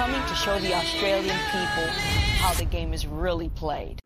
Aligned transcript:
coming 0.00 0.26
to 0.28 0.34
show 0.34 0.58
the 0.60 0.72
Australian 0.72 1.36
people 1.52 1.86
how 2.40 2.54
the 2.54 2.64
game 2.64 2.94
is 2.94 3.06
really 3.06 3.50
played. 3.50 4.00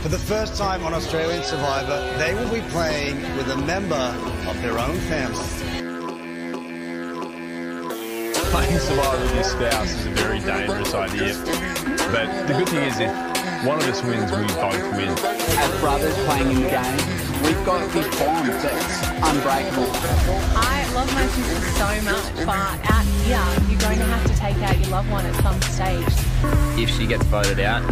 For 0.00 0.08
the 0.08 0.18
first 0.18 0.56
time 0.56 0.82
on 0.82 0.94
Australian 0.94 1.42
Survivor, 1.42 2.00
they 2.16 2.32
will 2.32 2.50
be 2.50 2.62
playing 2.70 3.20
with 3.36 3.50
a 3.50 3.56
member 3.58 4.06
of 4.48 4.62
their 4.62 4.78
own 4.78 4.96
family. 5.10 5.44
Playing 8.50 8.78
Survivor 8.78 9.22
with 9.24 9.34
your 9.34 9.44
spouse 9.44 9.92
is 9.92 10.06
a 10.06 10.10
very 10.12 10.40
dangerous 10.40 10.94
idea. 10.94 11.34
But 12.14 12.46
the 12.46 12.54
good 12.54 12.70
thing 12.70 12.84
is 12.84 12.98
if 12.98 13.10
one 13.66 13.76
of 13.76 13.86
us 13.88 14.02
wins, 14.02 14.32
we 14.32 14.46
both 14.54 14.96
win. 14.96 15.10
As 15.10 15.80
brothers 15.80 16.16
playing 16.24 16.48
in 16.48 16.62
the 16.62 16.70
game, 16.70 17.21
we've 17.42 17.64
got 17.64 17.90
this 17.92 18.06
bond 18.18 18.48
that's 18.48 19.06
unbreakable. 19.22 19.90
I 20.54 20.88
love 20.94 21.12
my 21.14 21.26
sister 21.26 21.60
so 21.78 21.86
much, 22.02 22.46
but 22.46 22.78
out 22.90 23.06
here, 23.24 23.42
you're 23.68 23.80
going 23.80 23.98
to 23.98 24.04
have 24.04 24.26
to 24.26 24.36
take 24.36 24.56
out 24.58 24.78
your 24.78 24.90
loved 24.90 25.10
one 25.10 25.26
at 25.26 25.34
some 25.42 25.60
stage. 25.62 26.06
If 26.78 26.90
she 26.90 27.06
gets 27.06 27.24
voted 27.24 27.60
out, 27.60 27.82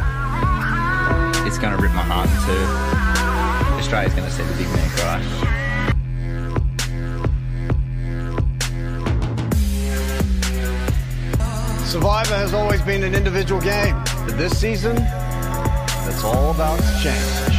it's 1.46 1.58
going 1.58 1.76
to 1.76 1.82
rip 1.82 1.92
my 1.92 2.02
heart 2.02 2.28
in 2.28 2.36
two. 2.46 2.64
Australia's 3.78 4.14
going 4.14 4.26
to 4.26 4.32
see 4.32 4.42
the 4.44 4.54
big 4.54 4.68
man 4.68 4.90
cry. 4.90 5.60
Survivor 11.86 12.36
has 12.36 12.54
always 12.54 12.80
been 12.82 13.02
an 13.02 13.14
individual 13.16 13.60
game, 13.60 13.96
but 14.24 14.38
this 14.38 14.56
season, 14.56 14.96
it's 16.06 16.22
all 16.22 16.52
about 16.52 16.78
to 16.78 17.49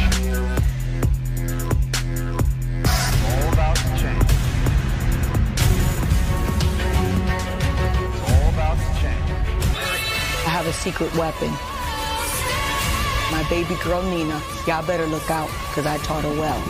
have 10.62 10.72
a 10.72 10.78
secret 10.78 11.12
weapon. 11.16 11.50
My 13.32 13.44
baby 13.50 13.74
girl 13.82 14.02
Nina, 14.02 14.40
y'all 14.66 14.86
better 14.86 15.06
look 15.06 15.28
out, 15.28 15.48
because 15.68 15.86
I 15.86 15.98
taught 15.98 16.22
her 16.22 16.30
well. 16.30 16.62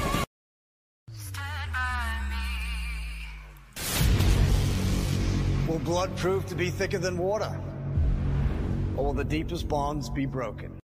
Will 5.68 5.78
blood 5.80 6.16
prove 6.16 6.46
to 6.46 6.54
be 6.54 6.70
thicker 6.70 6.98
than 6.98 7.18
water? 7.18 7.54
Or 8.96 9.06
will 9.06 9.12
the 9.12 9.24
deepest 9.24 9.68
bonds 9.68 10.08
be 10.08 10.24
broken? 10.24 10.78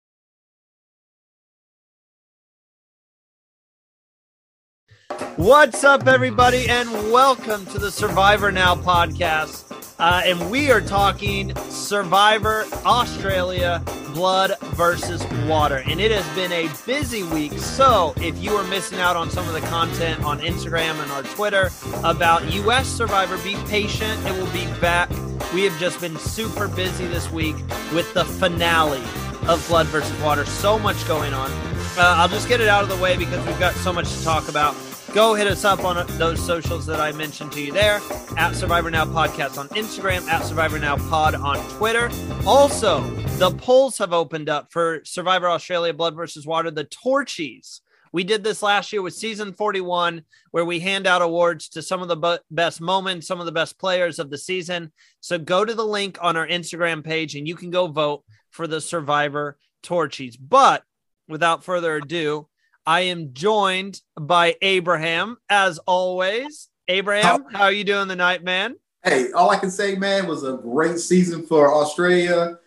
What's 5.37 5.85
up, 5.85 6.07
everybody, 6.07 6.69
and 6.69 6.91
welcome 7.13 7.67
to 7.67 7.79
the 7.79 7.91
Survivor 7.91 8.51
Now 8.51 8.75
podcast. 8.75 9.84
Uh, 9.99 10.23
and 10.25 10.51
we 10.51 10.71
are 10.73 10.81
talking 10.81 11.55
Survivor 11.69 12.65
Australia 12.85 13.83
Blood 14.13 14.59
versus 14.61 15.25
Water. 15.47 15.83
And 15.87 16.01
it 16.01 16.11
has 16.11 16.29
been 16.35 16.53
a 16.53 16.69
busy 16.85 17.23
week. 17.23 17.53
So 17.53 18.13
if 18.17 18.37
you 18.43 18.53
are 18.53 18.65
missing 18.65 18.99
out 18.99 19.17
on 19.17 19.31
some 19.31 19.47
of 19.47 19.55
the 19.55 19.61
content 19.63 20.25
on 20.25 20.41
Instagram 20.41 21.01
and 21.03 21.11
our 21.13 21.23
Twitter 21.23 21.71
about 22.03 22.53
US 22.53 22.89
Survivor, 22.89 23.39
be 23.39 23.55
patient. 23.69 24.25
It 24.27 24.33
will 24.33 24.53
be 24.53 24.67
back. 24.81 25.11
We 25.53 25.63
have 25.65 25.79
just 25.79 26.01
been 26.01 26.17
super 26.19 26.67
busy 26.69 27.07
this 27.07 27.31
week 27.31 27.57
with 27.93 28.13
the 28.15 28.25
finale 28.25 29.03
of 29.47 29.65
Blood 29.69 29.87
versus 29.87 30.21
Water. 30.21 30.45
So 30.45 30.79
much 30.79 31.07
going 31.07 31.35
on. 31.35 31.51
Uh, 31.97 32.15
I'll 32.17 32.29
just 32.29 32.49
get 32.49 32.61
it 32.61 32.69
out 32.69 32.83
of 32.83 32.89
the 32.89 32.97
way 32.97 33.17
because 33.17 33.45
we've 33.47 33.61
got 33.61 33.75
so 33.75 33.93
much 33.93 34.13
to 34.17 34.25
talk 34.25 34.49
about. 34.49 34.75
Go 35.15 35.35
hit 35.35 35.47
us 35.47 35.65
up 35.65 35.85
on 35.85 36.05
those 36.19 36.45
socials 36.45 36.87
that 36.87 37.01
I 37.01 37.13
mentioned 37.13 37.53
to 37.53 37.61
you 37.61 37.71
there 37.71 38.01
at 38.37 38.57
Survivor 38.57 38.91
Now 38.91 39.05
Podcast 39.05 39.59
on 39.59 39.69
Instagram, 39.69 40.27
at 40.27 40.45
Survivor 40.45 40.81
Now 40.81 40.97
Pod 40.97 41.37
on 41.37 41.57
Twitter. 41.79 42.11
Also, 42.45 43.01
the 43.39 43.53
polls 43.53 43.97
have 43.99 44.13
opened 44.13 44.49
up 44.49 44.73
for 44.73 45.03
Survivor 45.05 45.49
Australia 45.49 45.95
Blood 45.95 46.17
versus 46.17 46.49
Water, 46.49 46.73
the 46.73 46.87
Torchies. 46.87 47.79
We 48.13 48.25
did 48.25 48.43
this 48.43 48.61
last 48.61 48.93
year 48.93 49.03
with 49.03 49.15
season 49.15 49.53
41, 49.53 50.25
where 50.51 50.65
we 50.65 50.81
hand 50.81 51.07
out 51.07 51.23
awards 51.23 51.69
to 51.71 51.83
some 51.83 52.03
of 52.03 52.09
the 52.09 52.41
best 52.51 52.81
moments, 52.81 53.29
some 53.29 53.39
of 53.39 53.47
the 53.47 53.53
best 53.53 53.79
players 53.79 54.19
of 54.19 54.31
the 54.31 54.39
season. 54.39 54.91
So 55.21 55.39
go 55.39 55.65
to 55.65 55.75
the 55.75 55.87
link 55.87 56.19
on 56.21 56.37
our 56.37 56.49
Instagram 56.49 57.05
page 57.05 57.37
and 57.37 57.47
you 57.47 57.55
can 57.55 57.71
go 57.71 57.87
vote 57.87 58.25
for 58.51 58.67
the 58.67 58.81
Survivor 58.81 59.59
Torchies. 59.85 60.37
But 60.41 60.83
without 61.29 61.63
further 61.63 61.95
ado, 61.99 62.49
I 62.87 63.03
am 63.03 63.33
joined 63.33 64.01
by 64.19 64.57
Abraham, 64.61 65.39
as 65.49 65.79
always. 65.79 66.69
Abraham, 66.87 67.47
how 67.51 67.65
are 67.65 67.73
you 67.73 67.85
doing 67.85 68.09
tonight, 68.09 68.45
man? 68.45 68.77
Hey, 69.03 69.33
all 69.33 69.51
I 69.51 69.57
can 69.57 69.71
say, 69.71 69.97
man, 69.97 70.27
was 70.27 70.45
a 70.45 70.59
great 70.59 70.99
season 70.99 71.47
for 71.47 71.73
Australia. 71.73 72.59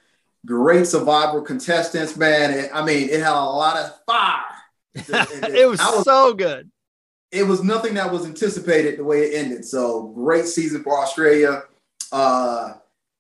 Great 0.46 0.88
survival 0.88 1.42
contestants, 1.42 2.18
man. 2.18 2.52
It, 2.52 2.72
I 2.74 2.84
mean, 2.84 3.10
it 3.10 3.20
had 3.20 3.34
a 3.34 3.44
lot 3.44 3.78
of 3.78 3.94
fire. 4.06 4.44
It, 4.96 5.56
it 5.56 5.70
was, 5.70 5.80
was 5.80 6.04
so 6.04 6.34
good. 6.34 6.72
It 7.32 7.44
was 7.44 7.64
nothing 7.64 7.94
that 7.96 8.12
was 8.12 8.26
anticipated 8.26 8.98
the 8.98 9.04
way 9.04 9.26
it 9.26 9.36
ended. 9.36 9.64
So 9.64 10.08
great 10.08 10.46
season 10.46 10.82
for 10.82 11.00
Australia. 11.00 11.64
Uh, 12.12 12.74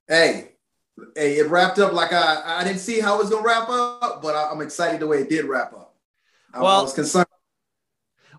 hey, 0.07 0.53
hey, 1.15 1.37
it 1.37 1.47
wrapped 1.49 1.77
up 1.77 1.93
like 1.93 2.13
I 2.13 2.41
I 2.43 2.63
didn't 2.63 2.79
see 2.79 2.99
how 2.99 3.15
it 3.15 3.19
was 3.19 3.29
gonna 3.29 3.45
wrap 3.45 3.69
up, 3.69 4.23
but 4.23 4.33
I, 4.33 4.49
I'm 4.49 4.61
excited 4.61 4.99
the 4.99 5.05
way 5.05 5.19
it 5.19 5.29
did 5.29 5.45
wrap 5.45 5.71
up. 5.73 5.86
I 6.53 6.61
well, 6.61 6.83
was 6.83 6.93
concerned. 6.93 7.27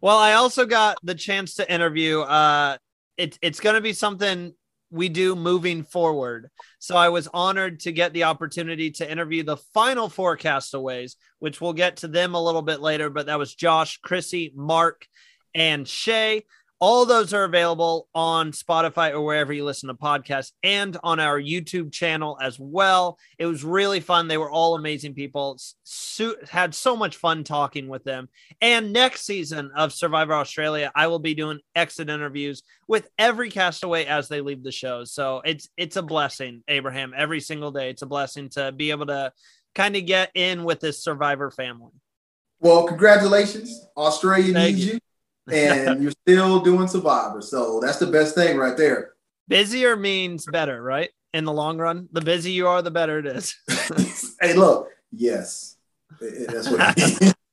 Well, 0.01 0.19
I 0.19 0.35
also 0.35 0.65
got 0.65 0.99
the 1.03 1.15
chance 1.15 1.55
to 1.55 1.73
interview. 1.73 2.21
Uh, 2.21 2.79
it, 3.17 3.39
it's 3.43 3.61
going 3.61 3.75
to 3.75 3.81
be 3.81 3.93
something 3.93 4.55
we 4.91 5.09
do 5.09 5.35
moving 5.35 5.83
forward. 5.83 6.49
So 6.79 6.97
I 6.97 7.11
was 7.11 7.29
honored 7.35 7.81
to 7.81 7.93
get 7.93 8.13
the 8.13 8.25
opportunity 8.25 8.91
to 8.93 9.11
interview 9.11 9.43
the 9.43 9.57
final 9.75 10.09
four 10.09 10.37
castaways, 10.37 11.17
which 11.41 11.61
we'll 11.61 11.73
get 11.73 11.99
to 11.99 12.09
them 12.09 12.35
a 12.35 12.43
little 12.43 12.63
bit 12.63 12.81
later. 12.81 13.11
But 13.11 13.27
that 13.27 13.39
was 13.39 13.55
Josh, 13.55 13.99
Chrissy, 13.99 14.53
Mark, 14.55 15.07
and 15.55 15.87
Shay. 15.87 16.45
All 16.81 17.05
those 17.05 17.35
are 17.35 17.43
available 17.43 18.09
on 18.15 18.53
Spotify 18.53 19.11
or 19.11 19.21
wherever 19.21 19.53
you 19.53 19.65
listen 19.65 19.89
to 19.89 19.95
podcasts 19.95 20.53
and 20.63 20.97
on 21.03 21.19
our 21.19 21.41
YouTube 21.41 21.93
channel 21.93 22.39
as 22.41 22.57
well. 22.59 23.19
It 23.37 23.47
was 23.47 23.65
really 23.65 23.99
fun. 23.99 24.29
They 24.29 24.39
were 24.39 24.51
all 24.51 24.77
amazing 24.77 25.15
people. 25.15 25.59
So, 25.83 26.37
had 26.49 26.75
so 26.75 26.97
much 26.97 27.17
fun 27.17 27.43
talking 27.43 27.89
with 27.89 28.05
them. 28.05 28.29
And 28.61 28.93
next 28.93 29.23
season 29.23 29.73
of 29.75 29.93
Survivor 29.93 30.35
Australia, 30.35 30.93
I 30.95 31.09
will 31.09 31.19
be 31.19 31.35
doing 31.35 31.59
exit 31.75 32.11
interviews 32.11 32.63
with 32.87 33.09
every 33.19 33.51
castaway 33.51 34.05
as 34.05 34.29
they 34.29 34.41
leave 34.41 34.63
the 34.63 34.73
show. 34.73 35.05
So 35.05 35.43
it's 35.45 35.69
it's 35.77 35.97
a 35.97 36.03
blessing, 36.03 36.63
Abraham. 36.69 37.13
Every 37.17 37.41
single 37.41 37.73
day, 37.73 37.91
it's 37.91 38.03
a 38.03 38.07
blessing 38.07 38.51
to 38.51 38.71
be 38.71 38.93
able 38.93 39.07
to 39.07 39.33
kind 39.75 39.97
of 39.97 40.07
get 40.07 40.31
in 40.35 40.63
with 40.65 40.79
this 40.79 41.03
Survivor 41.03 41.51
family. 41.51 41.93
Well, 42.61 42.87
congratulations. 42.87 43.87
Australia 43.97 44.53
Thank 44.53 44.77
needs 44.77 44.87
you. 44.87 44.93
you 44.95 44.99
and 45.53 46.03
you're 46.03 46.13
still 46.13 46.61
doing 46.61 46.89
Survivor. 46.89 47.41
So 47.41 47.81
that's 47.81 47.99
the 47.99 48.07
best 48.07 48.35
thing 48.35 48.57
right 48.57 48.77
there. 48.77 49.13
Busier 49.49 49.97
means 49.97 50.47
better, 50.47 50.83
right? 50.83 51.11
In 51.33 51.45
the 51.45 51.53
long 51.53 51.79
run, 51.79 52.09
the 52.13 52.21
busier 52.21 52.53
you 52.53 52.69
are, 52.69 52.83
the 52.83 52.91
better 52.91 53.19
it 53.19 53.27
is. 53.27 53.55
hey, 54.41 54.55
look, 54.55 54.89
yes, 55.13 55.77
that's 56.21 56.71
what 56.71 57.35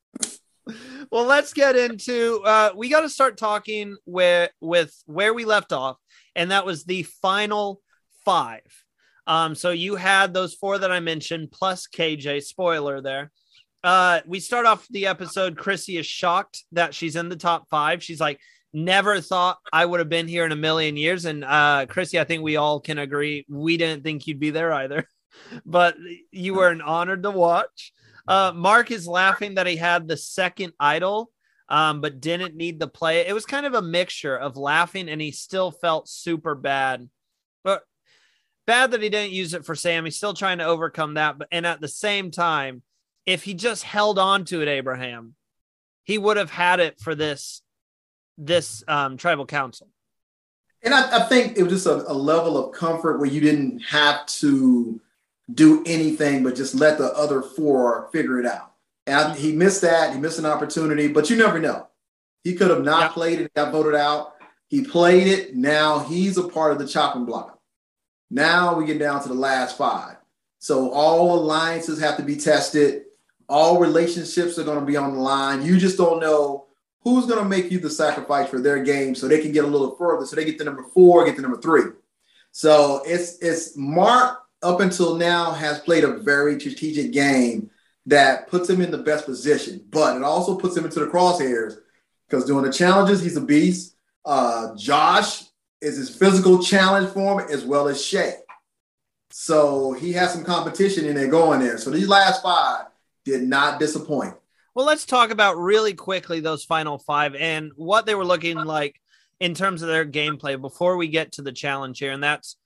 well, 1.11 1.25
let's 1.25 1.53
get 1.53 1.75
into. 1.75 2.41
Uh, 2.43 2.71
we 2.75 2.89
got 2.89 3.01
to 3.01 3.09
start 3.09 3.37
talking 3.37 3.95
where 4.05 4.49
with 4.61 4.95
where 5.05 5.33
we 5.33 5.45
left 5.45 5.73
off, 5.73 5.97
and 6.35 6.51
that 6.51 6.65
was 6.65 6.85
the 6.85 7.03
final 7.03 7.81
five. 8.23 8.61
Um, 9.27 9.55
so 9.55 9.71
you 9.71 9.95
had 9.95 10.33
those 10.33 10.53
four 10.53 10.77
that 10.77 10.91
I 10.91 10.99
mentioned 10.99 11.51
plus 11.51 11.87
KJ. 11.87 12.43
Spoiler 12.43 13.01
there. 13.01 13.31
Uh, 13.85 14.19
we 14.25 14.39
start 14.39 14.65
off 14.65 14.87
the 14.89 15.05
episode. 15.05 15.57
Chrissy 15.57 15.97
is 15.97 16.07
shocked 16.07 16.63
that 16.71 16.95
she's 16.95 17.15
in 17.15 17.29
the 17.29 17.35
top 17.35 17.69
five. 17.69 18.01
She's 18.01 18.19
like, 18.19 18.39
never 18.73 19.21
thought 19.21 19.59
I 19.71 19.85
would 19.85 19.99
have 19.99 20.09
been 20.09 20.27
here 20.27 20.43
in 20.43 20.51
a 20.51 20.55
million 20.55 20.97
years. 20.97 21.25
And 21.25 21.45
uh, 21.45 21.85
Chrissy, 21.87 22.19
I 22.19 22.23
think 22.23 22.41
we 22.41 22.55
all 22.55 22.79
can 22.79 22.97
agree 22.97 23.45
we 23.47 23.77
didn't 23.77 24.03
think 24.03 24.25
you'd 24.25 24.39
be 24.39 24.49
there 24.49 24.73
either, 24.73 25.07
but 25.67 25.95
you 26.31 26.55
were 26.55 26.69
an 26.69 26.81
honor 26.81 27.15
to 27.15 27.29
watch. 27.29 27.93
Uh, 28.27 28.51
Mark 28.55 28.89
is 28.89 29.07
laughing 29.07 29.53
that 29.53 29.67
he 29.67 29.75
had 29.75 30.07
the 30.07 30.17
second 30.17 30.73
idol, 30.79 31.29
um, 31.69 32.01
but 32.01 32.19
didn't 32.19 32.55
need 32.55 32.79
to 32.79 32.87
play. 32.87 33.27
It 33.27 33.35
was 33.35 33.45
kind 33.45 33.67
of 33.67 33.75
a 33.75 33.83
mixture 33.83 34.35
of 34.35 34.57
laughing 34.57 35.09
and 35.09 35.21
he 35.21 35.31
still 35.31 35.69
felt 35.69 36.09
super 36.09 36.55
bad. 36.55 37.07
But 37.63 37.83
bad 38.65 38.91
that 38.91 39.03
he 39.03 39.09
didn't 39.09 39.33
use 39.33 39.53
it 39.53 39.63
for 39.63 39.75
Sam. 39.75 40.05
He's 40.05 40.17
still 40.17 40.33
trying 40.33 40.57
to 40.57 40.65
overcome 40.65 41.13
that. 41.13 41.37
But 41.37 41.49
and 41.51 41.67
at 41.67 41.81
the 41.81 41.87
same 41.87 42.31
time, 42.31 42.81
if 43.25 43.43
he 43.43 43.53
just 43.53 43.83
held 43.83 44.19
on 44.19 44.45
to 44.45 44.61
it, 44.61 44.67
Abraham, 44.67 45.35
he 46.03 46.17
would 46.17 46.37
have 46.37 46.51
had 46.51 46.79
it 46.79 46.99
for 46.99 47.15
this 47.15 47.61
this 48.37 48.83
um, 48.87 49.17
tribal 49.17 49.45
council. 49.45 49.87
And 50.83 50.93
I, 50.93 51.21
I 51.21 51.23
think 51.23 51.57
it 51.57 51.63
was 51.63 51.71
just 51.71 51.87
a, 51.87 52.11
a, 52.11 52.13
level 52.13 52.57
of 52.57 52.73
comfort 52.75 53.17
where 53.17 53.29
you 53.29 53.39
didn't 53.39 53.79
have 53.79 54.25
to 54.27 54.99
do 55.53 55.81
anything 55.85 56.43
but 56.43 56.55
just 56.55 56.75
let 56.75 56.97
the 56.97 57.13
other 57.13 57.41
four 57.41 58.09
figure 58.11 58.39
it 58.39 58.45
out. 58.45 58.73
And 59.07 59.15
I, 59.15 59.35
he 59.35 59.53
missed 59.53 59.81
that. 59.81 60.13
He 60.13 60.19
missed 60.19 60.37
an 60.37 60.45
opportunity, 60.45 61.07
but 61.07 61.29
you 61.29 61.37
never 61.37 61.59
know. 61.59 61.87
He 62.43 62.55
could 62.55 62.69
have 62.69 62.83
not 62.83 63.13
played 63.13 63.39
it, 63.39 63.53
got 63.53 63.71
voted 63.71 63.95
out. 63.95 64.35
He 64.67 64.83
played 64.83 65.27
it. 65.27 65.55
Now 65.55 65.99
he's 65.99 66.37
a 66.37 66.47
part 66.47 66.73
of 66.73 66.79
the 66.79 66.87
chopping 66.87 67.25
block. 67.25 67.59
Now 68.29 68.75
we 68.75 68.85
get 68.85 68.99
down 68.99 69.21
to 69.23 69.29
the 69.29 69.33
last 69.33 69.77
five. 69.77 70.17
So 70.59 70.91
all 70.91 71.39
alliances 71.39 71.99
have 71.99 72.17
to 72.17 72.23
be 72.23 72.35
tested. 72.35 73.04
All 73.47 73.79
relationships 73.79 74.57
are 74.57 74.63
going 74.63 74.79
to 74.79 74.85
be 74.85 74.97
on 74.97 75.13
the 75.13 75.19
line. 75.19 75.63
You 75.63 75.77
just 75.77 75.97
don't 75.97 76.19
know 76.19 76.65
who's 77.01 77.25
going 77.25 77.41
to 77.41 77.47
make 77.47 77.71
you 77.71 77.79
the 77.79 77.89
sacrifice 77.89 78.49
for 78.49 78.59
their 78.59 78.83
game 78.83 79.15
so 79.15 79.27
they 79.27 79.41
can 79.41 79.51
get 79.51 79.63
a 79.63 79.67
little 79.67 79.95
further. 79.95 80.25
So 80.25 80.35
they 80.35 80.45
get 80.45 80.57
to 80.57 80.63
number 80.63 80.83
four, 80.93 81.25
get 81.25 81.35
to 81.35 81.41
number 81.41 81.61
three. 81.61 81.91
So 82.51 83.01
it's 83.05 83.37
it's 83.39 83.77
Mark 83.77 84.39
up 84.63 84.79
until 84.79 85.15
now 85.15 85.51
has 85.51 85.79
played 85.79 86.03
a 86.03 86.17
very 86.17 86.59
strategic 86.59 87.11
game 87.11 87.69
that 88.07 88.47
puts 88.47 88.69
him 88.69 88.81
in 88.81 88.91
the 88.91 88.97
best 88.97 89.25
position, 89.25 89.83
but 89.89 90.15
it 90.15 90.23
also 90.23 90.57
puts 90.57 90.75
him 90.75 90.85
into 90.85 90.99
the 90.99 91.07
crosshairs 91.07 91.77
because 92.27 92.45
doing 92.45 92.63
the 92.63 92.71
challenges, 92.71 93.21
he's 93.21 93.37
a 93.37 93.41
beast. 93.41 93.95
Uh, 94.23 94.75
Josh 94.75 95.43
is 95.81 95.97
his 95.97 96.09
physical 96.09 96.61
challenge 96.61 97.09
for 97.11 97.41
him 97.41 97.47
as 97.49 97.63
well 97.65 97.87
as 97.87 98.03
Shay. 98.03 98.35
So 99.31 99.93
he 99.93 100.13
has 100.13 100.33
some 100.33 100.43
competition 100.43 101.05
in 101.05 101.15
there 101.15 101.27
going 101.27 101.59
there. 101.59 101.77
So 101.77 101.89
these 101.89 102.07
last 102.07 102.41
five 102.41 102.85
did 103.25 103.43
not 103.43 103.79
disappoint. 103.79 104.35
Well, 104.75 104.85
let's 104.85 105.05
talk 105.05 105.31
about 105.31 105.57
really 105.57 105.93
quickly 105.93 106.39
those 106.39 106.63
final 106.63 106.97
five 106.97 107.35
and 107.35 107.71
what 107.75 108.05
they 108.05 108.15
were 108.15 108.25
looking 108.25 108.57
like 108.57 108.99
in 109.39 109.53
terms 109.53 109.81
of 109.81 109.87
their 109.87 110.05
gameplay 110.05 110.59
before 110.59 110.97
we 110.97 111.07
get 111.07 111.33
to 111.33 111.41
the 111.41 111.51
challenge 111.51 111.99
here. 111.99 112.11
And 112.11 112.23
that's 112.23 112.57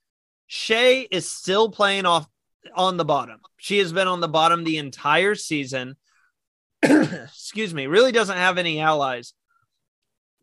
Shay 0.47 1.01
is 1.01 1.29
still 1.29 1.69
playing 1.69 2.05
off 2.05 2.27
on 2.75 2.97
the 2.97 3.05
bottom. 3.05 3.39
She 3.57 3.77
has 3.79 3.93
been 3.93 4.07
on 4.07 4.19
the 4.19 4.27
bottom 4.27 4.63
the 4.63 4.77
entire 4.77 5.35
season. 5.35 5.95
Excuse 6.83 7.73
me, 7.73 7.87
really 7.87 8.11
doesn't 8.11 8.37
have 8.37 8.57
any 8.57 8.79
allies. 8.79 9.33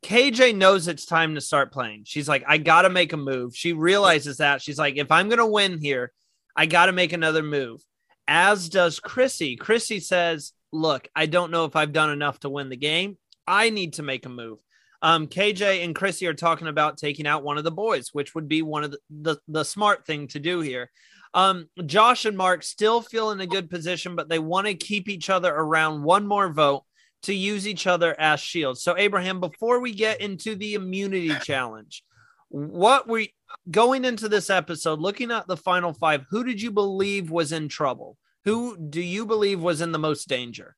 KJ 0.02 0.54
knows 0.54 0.86
it's 0.86 1.06
time 1.06 1.34
to 1.34 1.40
start 1.40 1.72
playing. 1.72 2.02
She's 2.04 2.28
like, 2.28 2.44
I 2.46 2.58
got 2.58 2.82
to 2.82 2.90
make 2.90 3.12
a 3.12 3.16
move. 3.16 3.56
She 3.56 3.72
realizes 3.72 4.36
that. 4.36 4.62
She's 4.62 4.78
like, 4.78 4.96
if 4.96 5.10
I'm 5.10 5.28
going 5.28 5.38
to 5.38 5.46
win 5.46 5.80
here, 5.80 6.12
I 6.54 6.66
got 6.66 6.86
to 6.86 6.92
make 6.92 7.12
another 7.12 7.42
move. 7.42 7.80
As 8.28 8.68
does 8.68 9.00
Chrissy. 9.00 9.56
Chrissy 9.56 10.00
says, 10.00 10.52
Look, 10.72 11.08
I 11.14 11.26
don't 11.26 11.50
know 11.50 11.64
if 11.64 11.76
I've 11.76 11.92
done 11.92 12.10
enough 12.10 12.40
to 12.40 12.50
win 12.50 12.68
the 12.68 12.76
game. 12.76 13.16
I 13.46 13.70
need 13.70 13.94
to 13.94 14.02
make 14.02 14.26
a 14.26 14.28
move. 14.28 14.58
Um, 15.00 15.26
KJ 15.26 15.84
and 15.84 15.94
Chrissy 15.94 16.26
are 16.26 16.34
talking 16.34 16.66
about 16.66 16.98
taking 16.98 17.26
out 17.26 17.44
one 17.44 17.58
of 17.58 17.64
the 17.64 17.70
boys, 17.70 18.10
which 18.12 18.34
would 18.34 18.48
be 18.48 18.62
one 18.62 18.84
of 18.84 18.90
the, 18.90 18.98
the, 19.10 19.36
the 19.46 19.64
smart 19.64 20.06
thing 20.06 20.26
to 20.28 20.40
do 20.40 20.60
here. 20.60 20.90
Um, 21.34 21.68
Josh 21.84 22.24
and 22.24 22.36
Mark 22.36 22.62
still 22.62 23.02
feel 23.02 23.30
in 23.30 23.40
a 23.40 23.46
good 23.46 23.70
position, 23.70 24.16
but 24.16 24.28
they 24.28 24.38
want 24.38 24.66
to 24.66 24.74
keep 24.74 25.08
each 25.08 25.30
other 25.30 25.54
around 25.54 26.02
one 26.02 26.26
more 26.26 26.52
vote 26.52 26.84
to 27.22 27.34
use 27.34 27.68
each 27.68 27.86
other 27.86 28.18
as 28.18 28.40
shields. 28.40 28.82
So, 28.82 28.96
Abraham, 28.96 29.40
before 29.40 29.80
we 29.80 29.92
get 29.92 30.20
into 30.20 30.54
the 30.54 30.74
immunity 30.74 31.34
challenge, 31.42 32.02
what 32.48 33.08
we 33.08 33.34
going 33.70 34.04
into 34.04 34.28
this 34.28 34.50
episode, 34.50 35.00
looking 35.00 35.30
at 35.30 35.46
the 35.46 35.56
final 35.56 35.92
five, 35.92 36.24
who 36.30 36.44
did 36.44 36.60
you 36.60 36.70
believe 36.70 37.30
was 37.30 37.52
in 37.52 37.68
trouble? 37.68 38.16
Who 38.44 38.76
do 38.76 39.00
you 39.00 39.26
believe 39.26 39.60
was 39.60 39.80
in 39.80 39.92
the 39.92 39.98
most 39.98 40.28
danger? 40.28 40.76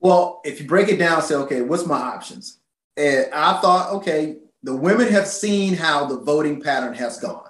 Well, 0.00 0.40
if 0.44 0.60
you 0.60 0.66
break 0.66 0.88
it 0.88 0.98
down, 0.98 1.22
say, 1.22 1.34
okay, 1.34 1.62
what's 1.62 1.86
my 1.86 1.98
options? 1.98 2.60
And 2.96 3.32
I 3.32 3.60
thought, 3.60 3.92
okay, 3.94 4.36
the 4.62 4.76
women 4.76 5.08
have 5.08 5.26
seen 5.26 5.74
how 5.74 6.06
the 6.06 6.20
voting 6.20 6.60
pattern 6.60 6.94
has 6.94 7.18
gone. 7.18 7.48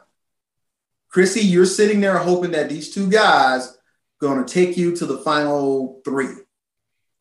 Chrissy, 1.09 1.41
you're 1.41 1.67
sitting 1.67 2.01
there 2.01 2.19
hoping 2.19 2.53
that 2.53 2.69
these 2.69 2.93
two 2.95 3.11
guys 3.11 3.77
going 4.21 4.45
to 4.45 4.53
take 4.53 4.77
you 4.77 4.95
to 4.97 5.07
the 5.07 5.19
final 5.19 6.01
three. 6.05 6.35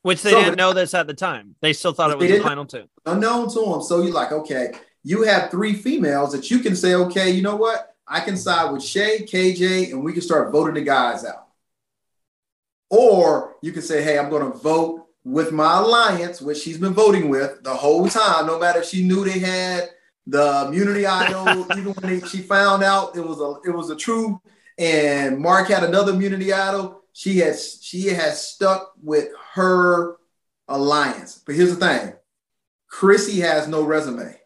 Which 0.01 0.21
they 0.21 0.31
so, 0.31 0.39
didn't 0.39 0.57
know 0.57 0.73
this 0.73 0.93
at 0.93 1.07
the 1.07 1.13
time. 1.13 1.55
They 1.61 1.73
still 1.73 1.93
thought 1.93 2.11
it 2.11 2.17
was 2.17 2.29
the 2.29 2.39
final 2.39 2.65
two. 2.65 2.85
Unknown 3.05 3.49
to 3.49 3.59
them. 3.61 3.81
So 3.81 4.01
you're 4.01 4.13
like, 4.13 4.31
okay, 4.31 4.73
you 5.07 5.21
have 5.21 5.49
three 5.49 5.73
females 5.73 6.33
that 6.33 6.51
you 6.51 6.59
can 6.59 6.75
say, 6.75 6.93
okay, 6.93 7.31
you 7.31 7.41
know 7.41 7.55
what? 7.55 7.95
I 8.05 8.19
can 8.19 8.35
side 8.35 8.73
with 8.73 8.83
Shay, 8.83 9.19
KJ, 9.19 9.91
and 9.91 10.03
we 10.03 10.11
can 10.11 10.21
start 10.21 10.51
voting 10.51 10.73
the 10.73 10.81
guys 10.81 11.23
out. 11.23 11.47
Or 12.89 13.55
you 13.61 13.71
can 13.71 13.83
say, 13.83 14.03
hey, 14.03 14.19
I'm 14.19 14.29
going 14.29 14.51
to 14.51 14.57
vote 14.57 15.05
with 15.23 15.53
my 15.53 15.77
alliance, 15.77 16.41
which 16.41 16.57
she's 16.57 16.77
been 16.77 16.93
voting 16.93 17.29
with 17.29 17.63
the 17.63 17.73
whole 17.73 18.09
time, 18.09 18.47
no 18.47 18.59
matter 18.59 18.79
if 18.79 18.85
she 18.85 19.07
knew 19.07 19.23
they 19.23 19.39
had 19.39 19.89
the 20.25 20.65
immunity 20.67 21.05
idol, 21.05 21.65
even 21.77 21.93
when 21.93 22.19
they, 22.19 22.27
she 22.27 22.39
found 22.39 22.83
out 22.83 23.15
it 23.15 23.25
was 23.25 23.39
a 23.39 23.69
it 23.69 23.73
was 23.73 23.89
a 23.89 23.95
true, 23.95 24.41
and 24.77 25.39
Mark 25.39 25.69
had 25.69 25.85
another 25.85 26.11
immunity 26.13 26.51
idol. 26.51 27.01
She 27.13 27.37
has 27.37 27.79
she 27.81 28.07
has 28.07 28.45
stuck 28.45 28.91
with 29.01 29.29
her 29.53 30.17
alliance. 30.67 31.41
But 31.45 31.55
here's 31.55 31.77
the 31.77 31.85
thing: 31.85 32.13
Chrissy 32.89 33.39
has 33.39 33.69
no 33.69 33.83
resume. 33.83 34.37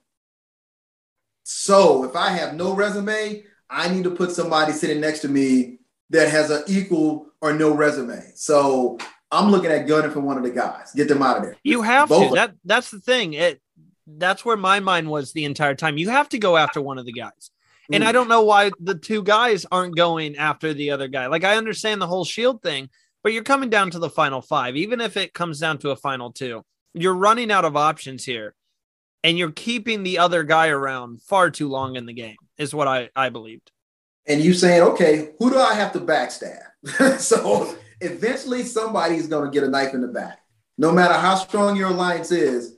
So 1.54 2.04
if 2.06 2.16
I 2.16 2.30
have 2.30 2.56
no 2.56 2.74
resume, 2.74 3.44
I 3.70 3.90
need 3.90 4.04
to 4.06 4.12
put 4.12 4.32
somebody 4.32 4.74
sitting 4.74 5.02
next 5.02 5.20
to 5.20 5.28
me 5.28 5.80
that 6.10 6.30
has 6.30 6.50
an 6.50 6.64
equal 6.68 7.28
or 7.42 7.54
no 7.54 7.74
resume. 7.74 8.22
So 8.36 8.98
I'm 9.32 9.52
looking 9.52 9.72
at 9.72 9.88
gunning 9.88 10.12
for 10.12 10.20
one 10.20 10.38
of 10.38 10.44
the 10.44 10.50
guys. 10.50 10.92
Get 10.94 11.08
them 11.08 11.22
out 11.22 11.38
of 11.38 11.44
there. 11.44 11.58
You 11.64 11.82
have 11.82 12.10
Both 12.10 12.30
to. 12.30 12.36
That 12.36 12.56
that's 12.66 12.92
the 12.92 13.00
thing. 13.00 13.34
It 13.34 13.62
that's 14.08 14.44
where 14.44 14.58
my 14.58 14.80
mind 14.80 15.10
was 15.10 15.34
the 15.34 15.46
entire 15.46 15.76
time. 15.76 15.98
You 15.98 16.10
have 16.10 16.30
to 16.30 16.40
go 16.40 16.58
after 16.58 16.82
one 16.82 16.98
of 16.98 17.06
the 17.06 17.14
guys. 17.14 17.52
And 17.92 18.04
I 18.04 18.10
mm. 18.10 18.14
don't 18.14 18.30
know 18.30 18.44
why 18.44 18.72
the 18.80 18.96
two 18.96 19.24
guys 19.24 19.66
aren't 19.72 19.96
going 19.96 20.38
after 20.38 20.74
the 20.74 20.92
other 20.92 21.08
guy. 21.08 21.28
Like 21.28 21.44
I 21.44 21.58
understand 21.58 22.02
the 22.02 22.08
whole 22.08 22.26
shield 22.26 22.62
thing, 22.62 22.90
but 23.24 23.34
you're 23.34 23.44
coming 23.44 23.70
down 23.70 23.92
to 23.92 24.00
the 24.00 24.10
final 24.10 24.42
five, 24.42 24.76
even 24.78 25.02
if 25.02 25.18
it 25.18 25.34
comes 25.34 25.60
down 25.60 25.78
to 25.80 25.90
a 25.90 25.96
final 25.96 26.32
two. 26.32 26.64
You're 26.94 27.16
running 27.16 27.52
out 27.52 27.66
of 27.66 27.78
options 27.78 28.26
here, 28.26 28.54
and 29.24 29.38
you're 29.38 29.52
keeping 29.52 30.04
the 30.04 30.18
other 30.18 30.44
guy 30.44 30.70
around 30.70 31.22
far 31.22 31.50
too 31.50 31.70
long 31.70 31.96
in 31.96 32.06
the 32.06 32.14
game, 32.14 32.38
is 32.58 32.74
what 32.74 32.88
I, 32.88 33.10
I 33.16 33.30
believed. 33.30 33.72
And 34.28 34.42
you 34.42 34.54
saying, 34.54 34.82
okay, 34.82 35.32
who 35.40 35.50
do 35.50 35.60
I 35.60 35.74
have 35.74 35.94
to 35.94 36.00
backstab? 36.00 36.62
so 37.20 37.76
eventually 38.00 38.64
somebody's 38.64 39.28
going 39.28 39.46
to 39.46 39.52
get 39.52 39.64
a 39.64 39.70
knife 39.70 39.94
in 39.94 40.02
the 40.02 40.08
back. 40.08 40.40
No 40.78 40.92
matter 40.92 41.14
how 41.14 41.36
strong 41.36 41.76
your 41.76 41.90
alliance 41.90 42.32
is, 42.32 42.78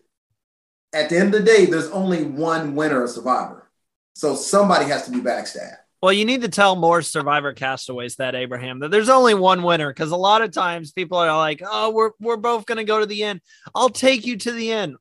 at 0.94 1.10
the 1.10 1.18
end 1.18 1.34
of 1.34 1.44
the 1.44 1.46
day, 1.46 1.66
there's 1.66 1.90
only 1.90 2.24
one 2.24 2.76
winner 2.76 3.04
of 3.04 3.10
Survivor. 3.10 3.70
So 4.16 4.36
somebody 4.36 4.86
has 4.86 5.06
to 5.06 5.12
be 5.12 5.20
backstabbed. 5.20 5.78
Well, 6.02 6.14
you 6.14 6.26
need 6.26 6.42
to 6.42 6.50
tell 6.50 6.76
more 6.76 7.02
Survivor 7.02 7.54
castaways 7.54 8.18
that 8.18 8.36
Abraham 8.36 8.80
that 8.80 8.92
there's 8.92 9.10
only 9.10 9.34
one 9.34 9.64
winner 9.64 9.90
because 9.90 10.12
a 10.12 10.18
lot 10.18 10.42
of 10.42 10.52
times 10.52 10.92
people 10.92 11.18
are 11.18 11.36
like, 11.38 11.62
"Oh, 11.66 11.92
we're 11.92 12.12
we're 12.20 12.36
both 12.36 12.66
going 12.66 12.78
to 12.78 12.84
go 12.84 13.00
to 13.00 13.06
the 13.06 13.24
end. 13.24 13.40
I'll 13.74 13.90
take 13.90 14.26
you 14.26 14.36
to 14.36 14.52
the 14.52 14.74
end." 14.74 14.98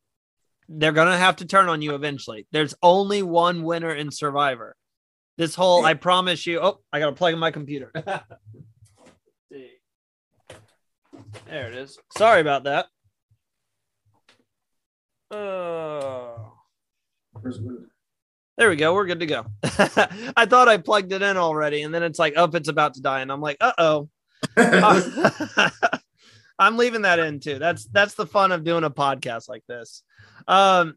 They're 0.75 0.93
going 0.93 1.09
to 1.09 1.17
have 1.17 1.37
to 1.37 1.45
turn 1.45 1.69
on 1.69 1.83
you 1.83 1.95
eventually. 1.95 2.47
There's 2.51 2.75
only 2.83 3.23
one 3.23 3.63
winner 3.63 3.95
in 3.95 4.11
Survivor. 4.11 4.75
This 5.37 5.55
whole, 5.55 5.85
I 5.85 5.95
promise 5.95 6.47
you. 6.47 6.61
Oh, 6.61 6.81
I 6.93 6.99
got 6.99 7.07
to 7.07 7.13
plug 7.13 7.35
in 7.35 7.39
my 7.39 7.51
computer. 7.51 7.91
there 7.95 8.25
it 11.51 11.75
is. 11.75 11.99
Sorry 12.17 12.41
about 12.41 12.65
that. 12.65 12.87
Oh. 15.31 16.53
There 18.59 18.69
we 18.69 18.77
go. 18.77 18.95
We're 18.95 19.07
good 19.07 19.21
to 19.21 19.27
go. 19.27 19.47
I 20.37 20.47
thought 20.47 20.69
I 20.69 20.77
plugged 20.77 21.13
it 21.13 21.23
in 21.23 21.37
already, 21.37 21.83
and 21.83 21.95
then 21.95 22.03
it's 22.03 22.19
like, 22.19 22.35
oh, 22.37 22.51
it's 22.53 22.69
about 22.69 22.95
to 22.95 23.01
die, 23.01 23.21
and 23.21 23.33
I'm 23.33 23.41
like, 23.41 23.57
uh 23.61 23.73
oh. 23.79 24.09
I'm 26.59 26.77
leaving 26.77 27.03
that 27.03 27.19
in 27.19 27.41
too. 27.41 27.59
That's 27.59 27.87
that's 27.87 28.15
the 28.15 28.27
fun 28.27 28.53
of 28.53 28.65
doing 28.65 28.85
a 28.85 28.91
podcast 28.91 29.49
like 29.49 29.65
this. 29.69 30.03
Um, 30.47 30.95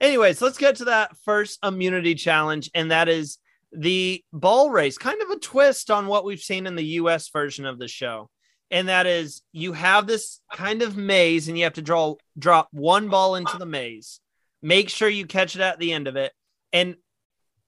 anyways, 0.00 0.40
let's 0.40 0.58
get 0.58 0.76
to 0.76 0.86
that 0.86 1.16
first 1.24 1.58
immunity 1.64 2.14
challenge, 2.14 2.70
and 2.74 2.90
that 2.90 3.08
is 3.08 3.38
the 3.72 4.24
ball 4.32 4.70
race. 4.70 4.98
Kind 4.98 5.22
of 5.22 5.30
a 5.30 5.38
twist 5.38 5.90
on 5.90 6.06
what 6.06 6.24
we've 6.24 6.40
seen 6.40 6.66
in 6.66 6.76
the 6.76 6.84
U.S. 6.84 7.28
version 7.28 7.66
of 7.66 7.78
the 7.78 7.88
show 7.88 8.28
and 8.70 8.88
that 8.88 9.06
is 9.06 9.42
you 9.52 9.72
have 9.72 10.06
this 10.06 10.40
kind 10.52 10.82
of 10.82 10.96
maze 10.96 11.48
and 11.48 11.58
you 11.58 11.64
have 11.64 11.74
to 11.74 11.82
draw 11.82 12.14
drop 12.38 12.68
one 12.70 13.08
ball 13.08 13.34
into 13.34 13.56
the 13.58 13.66
maze 13.66 14.20
make 14.62 14.88
sure 14.88 15.08
you 15.08 15.26
catch 15.26 15.56
it 15.56 15.62
at 15.62 15.78
the 15.78 15.92
end 15.92 16.06
of 16.06 16.16
it 16.16 16.32
and 16.72 16.96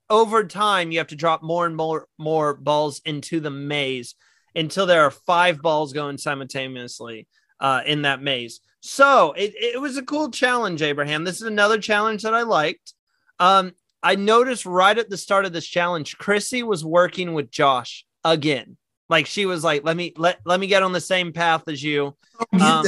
over 0.08 0.44
time 0.44 0.92
you 0.92 0.98
have 0.98 1.08
to 1.08 1.16
drop 1.16 1.42
more 1.42 1.66
and 1.66 1.76
more 1.76 2.06
more 2.18 2.54
balls 2.54 3.00
into 3.04 3.40
the 3.40 3.50
maze 3.50 4.14
until 4.54 4.87
there 4.87 5.02
are 5.02 5.11
five 5.11 5.61
balls 5.62 5.92
going 5.92 6.18
simultaneously 6.18 7.26
uh, 7.61 7.82
in 7.87 8.02
that 8.02 8.23
maze. 8.23 8.61
So 8.80 9.32
it, 9.32 9.54
it 9.54 9.80
was 9.80 9.97
a 9.97 10.02
cool 10.02 10.30
challenge 10.30 10.82
abraham. 10.82 11.25
This 11.25 11.37
is 11.37 11.47
another 11.47 11.78
challenge 11.78 12.23
that 12.23 12.35
i 12.35 12.42
liked. 12.42 12.94
Um, 13.38 13.73
i 14.02 14.16
noticed 14.16 14.66
right 14.66 14.99
at 14.99 15.09
the 15.09 15.16
start 15.16 15.44
of 15.44 15.52
this 15.52 15.66
challenge 15.66 16.18
chrissy 16.18 16.62
was 16.62 16.85
working 16.85 17.35
with 17.35 17.50
josh 17.50 18.04
again. 18.25 18.76
Like 19.09 19.26
she 19.26 19.47
was 19.47 19.62
like, 19.62 19.85
let 19.85 19.97
me 19.97 20.14
let 20.16 20.38
let 20.44 20.59
me 20.59 20.66
get 20.66 20.82
on 20.82 20.92
the 20.92 21.00
same 21.00 21.32
path 21.32 21.68
as 21.68 21.82
you. 21.82 22.16
Um, 22.61 22.85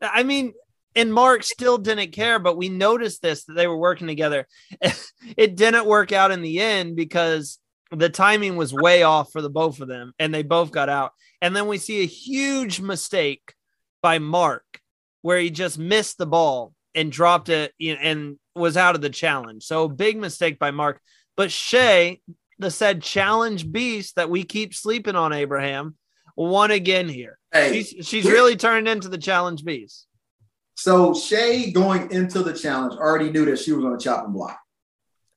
I 0.00 0.24
mean, 0.24 0.52
and 0.94 1.12
Mark 1.12 1.44
still 1.44 1.78
didn't 1.78 2.10
care, 2.12 2.38
but 2.38 2.56
we 2.56 2.68
noticed 2.68 3.22
this 3.22 3.44
that 3.44 3.54
they 3.54 3.66
were 3.66 3.76
working 3.76 4.08
together. 4.08 4.48
it 5.36 5.56
didn't 5.56 5.86
work 5.86 6.12
out 6.12 6.32
in 6.32 6.42
the 6.42 6.60
end 6.60 6.96
because 6.96 7.58
the 7.90 8.08
timing 8.08 8.56
was 8.56 8.72
way 8.72 9.02
off 9.02 9.30
for 9.32 9.40
the 9.40 9.50
both 9.50 9.80
of 9.80 9.88
them, 9.88 10.12
and 10.18 10.34
they 10.34 10.42
both 10.42 10.70
got 10.72 10.88
out. 10.88 11.12
And 11.40 11.54
then 11.54 11.68
we 11.68 11.78
see 11.78 12.02
a 12.02 12.06
huge 12.06 12.80
mistake 12.80 13.54
by 14.02 14.18
Mark 14.18 14.64
where 15.22 15.38
he 15.38 15.50
just 15.50 15.78
missed 15.78 16.18
the 16.18 16.26
ball 16.26 16.72
and 16.94 17.12
dropped 17.12 17.48
it 17.48 17.72
and 17.80 18.38
was 18.54 18.76
out 18.76 18.94
of 18.94 19.00
the 19.00 19.10
challenge. 19.10 19.64
So 19.64 19.88
big 19.88 20.16
mistake 20.16 20.58
by 20.58 20.70
Mark. 20.70 21.00
But 21.36 21.52
Shay 21.52 22.20
the 22.58 22.70
said 22.70 23.02
challenge 23.02 23.70
beast 23.70 24.16
that 24.16 24.30
we 24.30 24.42
keep 24.42 24.74
sleeping 24.74 25.14
on, 25.14 25.32
Abraham, 25.32 25.96
won 26.36 26.70
again 26.70 27.08
here. 27.08 27.38
Hey, 27.52 27.82
she's 27.82 28.06
she's 28.06 28.24
really 28.24 28.56
turned 28.56 28.88
into 28.88 29.08
the 29.08 29.18
challenge 29.18 29.64
beast. 29.64 30.06
So 30.74 31.14
Shay 31.14 31.70
going 31.70 32.10
into 32.10 32.42
the 32.42 32.52
challenge 32.52 32.94
already 32.94 33.30
knew 33.30 33.44
that 33.46 33.58
she 33.58 33.72
was 33.72 33.84
on 33.84 33.92
the 33.92 33.98
chopping 33.98 34.32
block. 34.32 34.58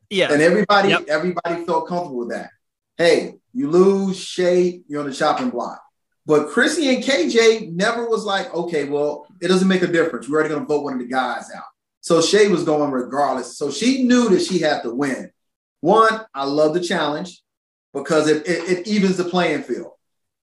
Yeah. 0.09 0.31
And 0.31 0.41
everybody, 0.41 0.89
Yep. 0.89 1.05
everybody 1.07 1.65
felt 1.65 1.87
comfortable 1.87 2.19
with 2.19 2.29
that. 2.29 2.49
Hey, 2.97 3.35
you 3.53 3.69
lose, 3.69 4.17
Shay, 4.19 4.81
you're 4.87 5.01
on 5.01 5.09
the 5.09 5.13
chopping 5.15 5.49
block. 5.49 5.81
But 6.25 6.49
Chrissy 6.49 6.93
and 6.93 7.03
KJ 7.03 7.71
never 7.73 8.07
was 8.07 8.23
like, 8.23 8.53
okay, 8.53 8.85
well, 8.85 9.25
it 9.41 9.47
doesn't 9.47 9.67
make 9.67 9.81
a 9.81 9.87
difference. 9.87 10.27
We're 10.29 10.35
already 10.39 10.49
going 10.49 10.61
to 10.61 10.67
vote 10.67 10.83
one 10.83 10.93
of 10.93 10.99
the 10.99 11.05
guys 11.07 11.49
out. 11.55 11.63
So 12.01 12.21
Shay 12.21 12.47
was 12.49 12.63
going 12.63 12.91
regardless. 12.91 13.57
So 13.57 13.71
she 13.71 14.03
knew 14.03 14.29
that 14.29 14.41
she 14.41 14.59
had 14.59 14.83
to 14.83 14.93
win. 14.93 15.31
One, 15.81 16.21
I 16.33 16.45
love 16.45 16.73
the 16.73 16.81
challenge 16.81 17.41
because 17.93 18.27
it, 18.27 18.47
it, 18.47 18.79
it 18.79 18.87
evens 18.87 19.17
the 19.17 19.23
playing 19.25 19.63
field. 19.63 19.91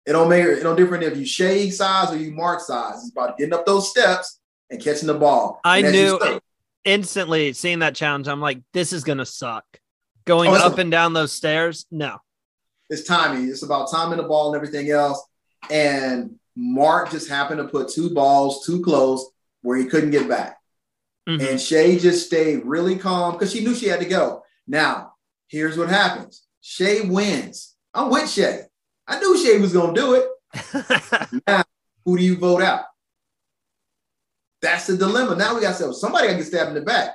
It 0.07 0.13
don't 0.13 0.29
make 0.29 0.45
it 0.45 0.63
don't 0.63 0.77
different 0.77 1.03
if 1.05 1.17
you 1.17 1.27
Shay 1.27 1.69
size 1.71 2.13
or 2.13 2.17
you 2.17 2.31
Mark 2.33 2.61
size. 2.61 2.97
It's 3.03 3.11
about 3.11 3.37
getting 3.37 3.53
up 3.55 3.67
those 3.67 3.91
steps 3.91 4.41
and 4.71 4.81
catching 4.83 5.09
the 5.09 5.15
ball. 5.15 5.61
I 5.65 5.79
And 5.79 5.87
as 5.89 5.95
you 5.95 6.01
knew 6.03 6.19
say- 6.21 6.41
instantly 6.87 7.53
seeing 7.53 7.81
that 7.81 7.95
challenge. 7.95 8.29
I'm 8.29 8.41
like, 8.41 8.63
this 8.73 8.93
is 8.95 9.05
gonna 9.05 9.27
suck. 9.27 9.65
Going 10.25 10.51
Oh, 10.51 10.55
up 10.55 10.79
a- 10.79 10.81
and 10.81 10.91
down 10.91 11.13
those 11.13 11.33
stairs, 11.33 11.85
no. 11.91 12.19
it's 12.89 13.03
timing. 13.05 13.49
It's 13.51 13.63
about 13.63 13.91
timing 13.91 14.17
the 14.19 14.23
ball 14.25 14.47
and 14.49 14.57
everything 14.57 14.91
else. 14.91 15.23
And 15.71 16.39
Mark 16.57 17.11
just 17.11 17.29
happened 17.29 17.59
to 17.59 17.69
put 17.69 17.89
two 17.91 18.11
balls 18.15 18.65
too 18.65 18.81
close 18.83 19.27
where 19.63 19.77
he 19.77 19.85
couldn't 19.87 20.11
get 20.13 20.29
back. 20.29 20.59
Mhm. 21.29 21.51
And 21.51 21.61
Shay 21.61 21.99
just 21.99 22.27
stayed 22.27 22.65
really 22.65 22.97
calm 22.97 23.33
because 23.33 23.53
she 23.53 23.63
knew 23.65 23.75
she 23.75 23.89
had 23.89 24.01
to 24.01 24.07
go. 24.07 24.43
Now, 24.67 25.15
here's 25.49 25.77
what 25.77 25.89
happens 25.89 26.47
Shay 26.61 27.03
wins. 27.03 27.75
I'm 27.93 28.11
with 28.11 28.31
Shay. 28.31 28.63
I 29.09 29.19
knew 29.21 29.37
Shay 29.37 29.59
was 29.59 29.73
going 29.73 29.95
to 29.95 30.01
do 30.01 30.15
it. 30.15 30.29
Now, 31.49 31.65
who 32.05 32.17
do 32.19 32.25
you 32.25 32.37
vote 32.37 32.63
out? 32.63 32.85
That's 34.67 34.89
the 34.89 34.97
dilemma. 34.97 35.37
Now 35.37 35.55
we 35.55 35.61
got 35.61 35.77
to 35.77 35.93
say, 35.93 35.93
somebody 35.93 36.27
got 36.27 36.33
to 36.33 36.39
get 36.39 36.47
stabbed 36.47 36.71
in 36.71 36.75
the 36.75 36.81
back. 36.81 37.11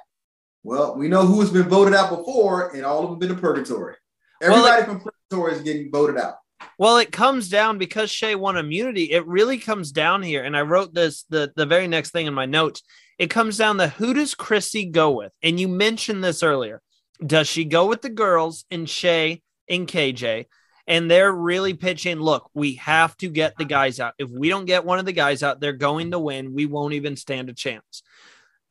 Well, 0.63 0.96
we 0.96 1.10
know 1.10 1.25
who 1.25 1.41
has 1.41 1.50
been 1.50 1.67
voted 1.67 1.93
out 1.93 2.10
before, 2.10 2.74
and 2.74 2.86
all 2.86 3.03
of 3.03 3.10
them 3.10 3.20
been 3.20 3.27
to 3.27 3.36
purgatory. 3.36 3.96
Well, 4.39 4.65
Everybody 4.65 4.86
from 4.86 5.01
purgatory 5.01 5.53
is 5.55 5.62
getting 5.62 5.91
voted 5.91 6.17
out. 6.17 6.36
Well, 6.77 6.98
it 6.98 7.12
comes 7.12 7.50
down 7.50 7.77
because 7.77 8.10
Shay 8.10 8.36
won 8.36 8.55
immunity. 8.55 9.12
It 9.12 9.27
really 9.27 9.58
comes 9.58 9.91
down 9.91 10.24
here, 10.24 10.46
and 10.46 10.55
I 10.55 10.62
wrote 10.62 10.93
this 10.93 11.25
the 11.29 11.51
the 11.58 11.65
very 11.65 11.88
next 11.88 12.12
thing 12.12 12.25
in 12.25 12.34
my 12.34 12.46
notes. 12.46 12.84
It 13.20 13.29
comes 13.29 13.58
down 13.58 13.77
to 13.79 13.89
who 13.89 14.13
does 14.13 14.34
Chrissy 14.34 14.86
go 14.86 15.12
with, 15.12 15.34
and 15.43 15.60
you 15.60 15.67
mentioned 15.67 16.24
this 16.24 16.43
earlier. 16.43 16.81
Does 17.25 17.50
she 17.50 17.65
go 17.65 17.86
with 17.88 18.01
the 18.01 18.10
girls 18.10 18.63
and 18.72 18.89
Shay 18.89 19.41
and 19.67 19.88
KJ? 19.88 20.46
And 20.91 21.10
they're 21.10 21.31
really 21.31 21.74
pitching. 21.74 22.19
Look, 22.19 22.51
we 22.53 22.75
have 22.75 23.15
to 23.17 23.29
get 23.29 23.57
the 23.57 23.65
guys 23.65 24.00
out. 24.00 24.13
If 24.19 24.29
we 24.29 24.50
don't 24.50 24.65
get 24.65 24.86
one 24.86 25.00
of 25.00 25.05
the 25.05 25.13
guys 25.13 25.41
out, 25.41 25.60
they're 25.60 25.71
going 25.71 26.12
to 26.12 26.19
win. 26.19 26.53
We 26.53 26.65
won't 26.65 26.93
even 26.93 27.15
stand 27.15 27.50
a 27.50 27.53
chance. 27.53 28.03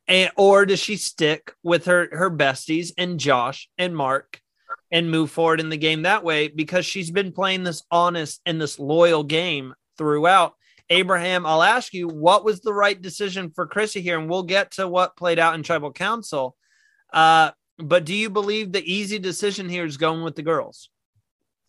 And 0.07 0.31
or 0.37 0.65
does 0.65 0.79
she 0.79 0.97
stick 0.97 1.53
with 1.63 1.85
her 1.85 2.09
her 2.11 2.29
besties 2.29 2.91
and 2.97 3.19
Josh 3.19 3.69
and 3.77 3.95
Mark 3.95 4.39
and 4.91 5.09
move 5.09 5.31
forward 5.31 5.59
in 5.59 5.69
the 5.69 5.77
game 5.77 6.03
that 6.03 6.23
way 6.23 6.47
because 6.47 6.85
she's 6.85 7.09
been 7.09 7.31
playing 7.31 7.63
this 7.63 7.83
honest 7.89 8.41
and 8.45 8.61
this 8.61 8.77
loyal 8.77 9.23
game 9.23 9.73
throughout. 9.97 10.53
Abraham, 10.89 11.45
I'll 11.45 11.63
ask 11.63 11.93
you, 11.93 12.09
what 12.09 12.43
was 12.43 12.59
the 12.59 12.73
right 12.73 13.01
decision 13.01 13.49
for 13.51 13.65
Chrissy 13.65 14.01
here? 14.01 14.19
And 14.19 14.29
we'll 14.29 14.43
get 14.43 14.71
to 14.71 14.87
what 14.87 15.15
played 15.15 15.39
out 15.39 15.55
in 15.55 15.63
tribal 15.63 15.93
council. 15.93 16.57
Uh, 17.13 17.51
but 17.77 18.03
do 18.03 18.13
you 18.13 18.29
believe 18.29 18.71
the 18.71 18.93
easy 18.93 19.17
decision 19.17 19.69
here 19.69 19.85
is 19.85 19.95
going 19.95 20.21
with 20.21 20.35
the 20.35 20.43
girls? 20.43 20.89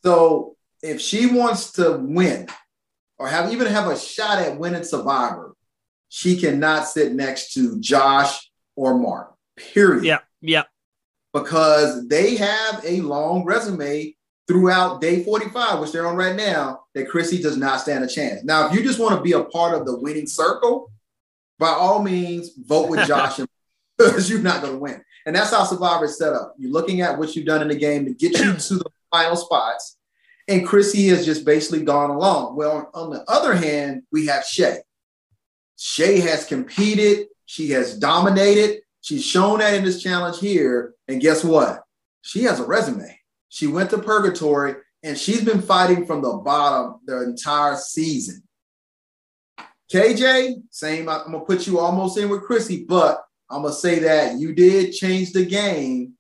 So 0.05 0.57
if 0.83 1.01
she 1.01 1.27
wants 1.27 1.73
to 1.73 1.99
win 1.99 2.49
or 3.19 3.29
have 3.29 3.53
even 3.53 3.67
have 3.69 3.89
a 3.89 3.99
shot 3.99 4.39
at 4.39 4.59
winning 4.59 4.85
Survivor, 4.85 5.55
she 6.09 6.37
cannot 6.39 6.89
sit 6.89 7.13
next 7.13 7.55
to 7.55 7.79
Josh 7.81 8.51
or 8.77 8.99
Mark. 8.99 9.35
Period. 9.57 10.05
Yeah, 10.05 10.19
yeah. 10.41 10.65
Because 11.33 12.07
they 12.09 12.37
have 12.37 12.85
a 12.85 13.01
long 13.01 13.45
resume 13.45 14.15
throughout 14.47 15.01
day 15.01 15.23
45, 15.23 15.81
which 15.81 15.93
they're 15.93 16.07
on 16.07 16.17
right 16.17 16.37
now, 16.37 16.85
that 16.95 17.09
Chrissy 17.09 17.41
does 17.41 17.57
not 17.57 17.81
stand 17.81 18.05
a 18.05 18.09
chance. 18.09 18.45
Now, 18.45 18.67
if 18.67 18.75
you 18.75 18.83
just 18.83 18.99
want 18.99 19.17
to 19.17 19.23
be 19.23 19.33
a 19.33 19.45
part 19.45 19.79
of 19.79 19.87
the 19.87 19.99
winning 19.99 20.27
circle, 20.27 20.91
by 21.59 21.69
all 21.69 22.03
means, 22.03 22.51
vote 22.57 22.91
with 22.91 23.07
Josh 23.07 23.39
and 23.39 23.49
because 23.97 24.29
you're 24.29 24.41
not 24.41 24.63
going 24.63 24.75
to 24.75 24.79
win. 24.79 25.03
And 25.27 25.37
that's 25.37 25.51
how 25.51 25.65
Survivor 25.65 26.07
is 26.07 26.19
set 26.19 26.33
up. 26.33 26.55
You're 26.59 26.73
looking 26.73 27.01
at 27.03 27.19
what 27.19 27.35
you've 27.37 27.47
done 27.47 27.63
in 27.63 27.69
the 27.69 27.77
game 27.77 28.05
to 28.07 28.13
get 28.13 28.39
you 28.39 28.53
to 28.69 28.75
the 28.75 28.91
final 29.13 29.37
spots. 29.37 29.99
And 30.49 30.67
Chrissy 30.67 31.09
has 31.09 31.25
just 31.25 31.45
basically 31.45 31.85
gone 31.85 32.11
along. 32.11 32.57
Well, 32.57 32.91
on 32.95 33.11
the 33.11 33.23
other 33.29 33.55
hand, 33.55 34.03
we 34.11 34.27
have 34.27 34.45
Shay. 34.45 34.79
Shay 35.77 36.19
has 36.21 36.45
competed, 36.45 37.29
she 37.47 37.71
has 37.71 37.99
dominated. 37.99 38.81
She's 39.03 39.25
shown 39.25 39.59
that 39.59 39.75
in 39.75 39.85
this 39.85 40.03
challenge 40.03 40.39
here. 40.39 40.95
And 41.09 41.21
guess 41.21 41.45
what? 41.45 41.83
She 42.23 42.45
has 42.45 42.61
a 42.61 42.65
resume. 42.65 43.19
She 43.49 43.67
went 43.67 43.91
to 43.91 43.99
purgatory 43.99 44.77
and 45.03 45.19
she's 45.19 45.45
been 45.45 45.61
fighting 45.61 46.07
from 46.07 46.23
the 46.23 46.33
bottom 46.35 47.01
the 47.05 47.23
entire 47.25 47.77
season. 47.77 48.43
KJ, 49.93 50.63
same. 50.71 51.09
I'm 51.09 51.25
gonna 51.25 51.41
put 51.41 51.67
you 51.67 51.79
almost 51.79 52.17
in 52.17 52.31
with 52.31 52.45
Chrissy, 52.45 52.85
but 52.89 53.23
I'm 53.51 53.63
gonna 53.63 53.75
say 53.75 53.99
that 53.99 54.39
you 54.39 54.55
did 54.55 54.93
change 54.93 55.33
the 55.33 55.45
game 55.45 56.15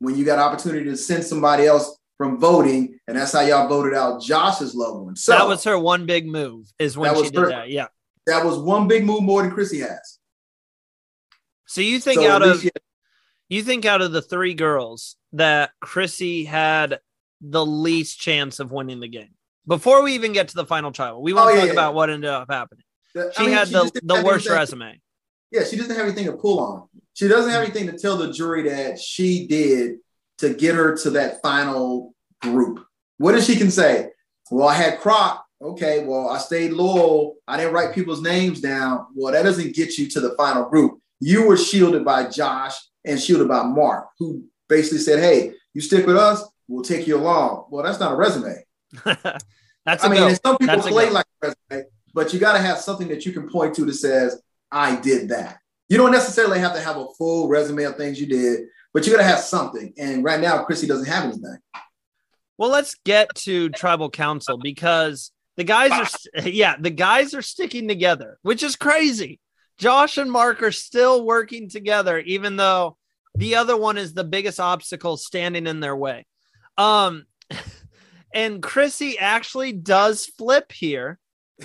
when 0.00 0.16
you 0.16 0.24
got 0.24 0.38
opportunity 0.38 0.84
to 0.90 0.96
send 0.96 1.24
somebody 1.24 1.64
else 1.64 1.96
from 2.18 2.38
voting, 2.38 2.98
and 3.08 3.16
that's 3.16 3.32
how 3.32 3.40
y'all 3.40 3.68
voted 3.68 3.94
out 3.94 4.22
Josh's 4.22 4.74
loved 4.74 5.04
one. 5.04 5.16
So 5.16 5.32
that 5.32 5.46
was 5.48 5.64
her 5.64 5.78
one 5.78 6.06
big 6.06 6.26
move, 6.26 6.72
is 6.78 6.96
when 6.96 7.14
she 7.14 7.20
was 7.22 7.30
did 7.30 7.40
her- 7.40 7.48
that. 7.48 7.70
Yeah. 7.70 7.86
that 8.26 8.44
was 8.44 8.58
one 8.58 8.86
big 8.88 9.04
move 9.04 9.22
more 9.22 9.42
than 9.42 9.50
Chrissy 9.50 9.80
has. 9.80 10.18
So 11.66 11.80
you 11.80 11.98
think 11.98 12.20
So 12.20 12.30
out 12.30 12.42
of 12.42 12.60
she- 12.60 12.70
you 13.48 13.62
think 13.62 13.84
out 13.84 14.00
of 14.00 14.12
the 14.12 14.22
three 14.22 14.54
girls 14.54 15.16
that 15.32 15.70
Chrissy 15.80 16.44
had 16.44 17.00
the 17.40 17.64
least 17.64 18.18
chance 18.20 18.60
of 18.60 18.70
winning 18.72 19.00
the 19.00 19.08
game 19.08 19.34
before 19.66 20.02
we 20.02 20.14
even 20.14 20.32
get 20.32 20.48
to 20.48 20.54
the 20.54 20.64
final 20.64 20.92
trial. 20.92 21.20
We 21.20 21.32
won't 21.32 21.50
Oh, 21.50 21.54
yeah, 21.54 21.56
talk 21.60 21.66
yeah. 21.66 21.72
about 21.72 21.94
what 21.94 22.10
ended 22.10 22.30
up 22.30 22.48
happening. 22.50 22.84
I 23.16 23.30
She 23.36 23.42
mean, 23.42 23.52
had 23.52 23.68
she 23.68 23.74
the, 23.74 24.00
the 24.02 24.14
worst 24.24 24.46
anything- 24.46 24.52
resume. 24.52 25.00
Yeah, 25.50 25.64
she 25.64 25.76
doesn't 25.76 25.94
have 25.94 26.06
anything 26.06 26.26
to 26.26 26.32
pull 26.32 26.58
on. 26.58 26.88
She 27.12 27.28
doesn't 27.28 27.50
have 27.50 27.62
mm-hmm. 27.62 27.76
anything 27.76 27.94
to 27.94 27.98
tell 27.98 28.16
the 28.16 28.32
jury 28.32 28.68
that 28.68 28.98
she 28.98 29.46
did 29.46 29.98
to 30.38 30.54
get 30.54 30.74
her 30.74 30.96
to 30.98 31.10
that 31.10 31.40
final 31.42 32.14
group. 32.42 32.84
What 33.18 33.34
if 33.34 33.44
she 33.44 33.56
can 33.56 33.70
say? 33.70 34.10
Well, 34.50 34.68
I 34.68 34.74
had 34.74 35.00
Croc. 35.00 35.44
Okay, 35.62 36.04
well, 36.04 36.28
I 36.28 36.38
stayed 36.38 36.72
loyal. 36.72 37.36
I 37.48 37.56
didn't 37.56 37.72
write 37.72 37.94
people's 37.94 38.20
names 38.20 38.60
down. 38.60 39.06
Well, 39.14 39.32
that 39.32 39.44
doesn't 39.44 39.74
get 39.74 39.96
you 39.96 40.08
to 40.10 40.20
the 40.20 40.34
final 40.36 40.68
group. 40.68 41.00
You 41.20 41.46
were 41.46 41.56
shielded 41.56 42.04
by 42.04 42.28
Josh 42.28 42.74
and 43.04 43.18
shielded 43.18 43.48
by 43.48 43.62
Mark, 43.62 44.08
who 44.18 44.44
basically 44.68 44.98
said, 44.98 45.20
Hey, 45.20 45.52
you 45.72 45.80
stick 45.80 46.06
with 46.06 46.16
us, 46.16 46.44
we'll 46.68 46.84
take 46.84 47.06
you 47.06 47.16
along. 47.16 47.66
Well, 47.70 47.84
that's 47.84 48.00
not 48.00 48.12
a 48.12 48.16
resume. 48.16 48.64
That's 49.86 50.02
I 50.02 50.08
mean, 50.08 50.34
some 50.36 50.56
people 50.56 50.76
That's 50.76 50.88
play 50.88 51.10
like 51.10 51.26
a 51.42 51.48
resume, 51.48 51.88
but 52.14 52.32
you 52.32 52.40
got 52.40 52.54
to 52.54 52.58
have 52.58 52.78
something 52.78 53.06
that 53.08 53.26
you 53.26 53.32
can 53.32 53.50
point 53.50 53.74
to 53.74 53.84
that 53.84 53.92
says, 53.92 54.40
I 54.70 54.96
did 54.96 55.28
that. 55.28 55.58
You 55.90 55.98
don't 55.98 56.10
necessarily 56.10 56.58
have 56.58 56.72
to 56.72 56.80
have 56.80 56.96
a 56.96 57.06
full 57.18 57.48
resume 57.48 57.84
of 57.84 57.96
things 57.96 58.18
you 58.18 58.26
did, 58.26 58.60
but 58.94 59.04
you 59.04 59.12
got 59.12 59.18
to 59.18 59.24
have 59.24 59.40
something. 59.40 59.92
And 59.98 60.24
right 60.24 60.40
now, 60.40 60.62
Chrissy 60.64 60.86
doesn't 60.86 61.08
have 61.08 61.24
anything. 61.24 61.58
Well, 62.56 62.70
let's 62.70 62.94
get 63.04 63.34
to 63.34 63.68
tribal 63.70 64.08
council 64.08 64.56
because 64.56 65.32
the 65.56 65.64
guys 65.64 65.90
are, 65.90 66.40
yeah, 66.48 66.76
the 66.78 66.90
guys 66.90 67.34
are 67.34 67.42
sticking 67.42 67.88
together, 67.88 68.38
which 68.42 68.62
is 68.62 68.76
crazy. 68.76 69.40
Josh 69.76 70.16
and 70.16 70.30
Mark 70.30 70.62
are 70.62 70.72
still 70.72 71.26
working 71.26 71.68
together, 71.68 72.18
even 72.20 72.54
though 72.54 72.96
the 73.34 73.56
other 73.56 73.76
one 73.76 73.98
is 73.98 74.14
the 74.14 74.22
biggest 74.22 74.60
obstacle 74.60 75.16
standing 75.16 75.66
in 75.66 75.80
their 75.80 75.96
way. 75.96 76.26
Um, 76.78 77.24
and 78.34 78.62
Chrissy 78.62 79.18
actually 79.18 79.72
does 79.72 80.26
flip 80.26 80.70
here, 80.70 81.18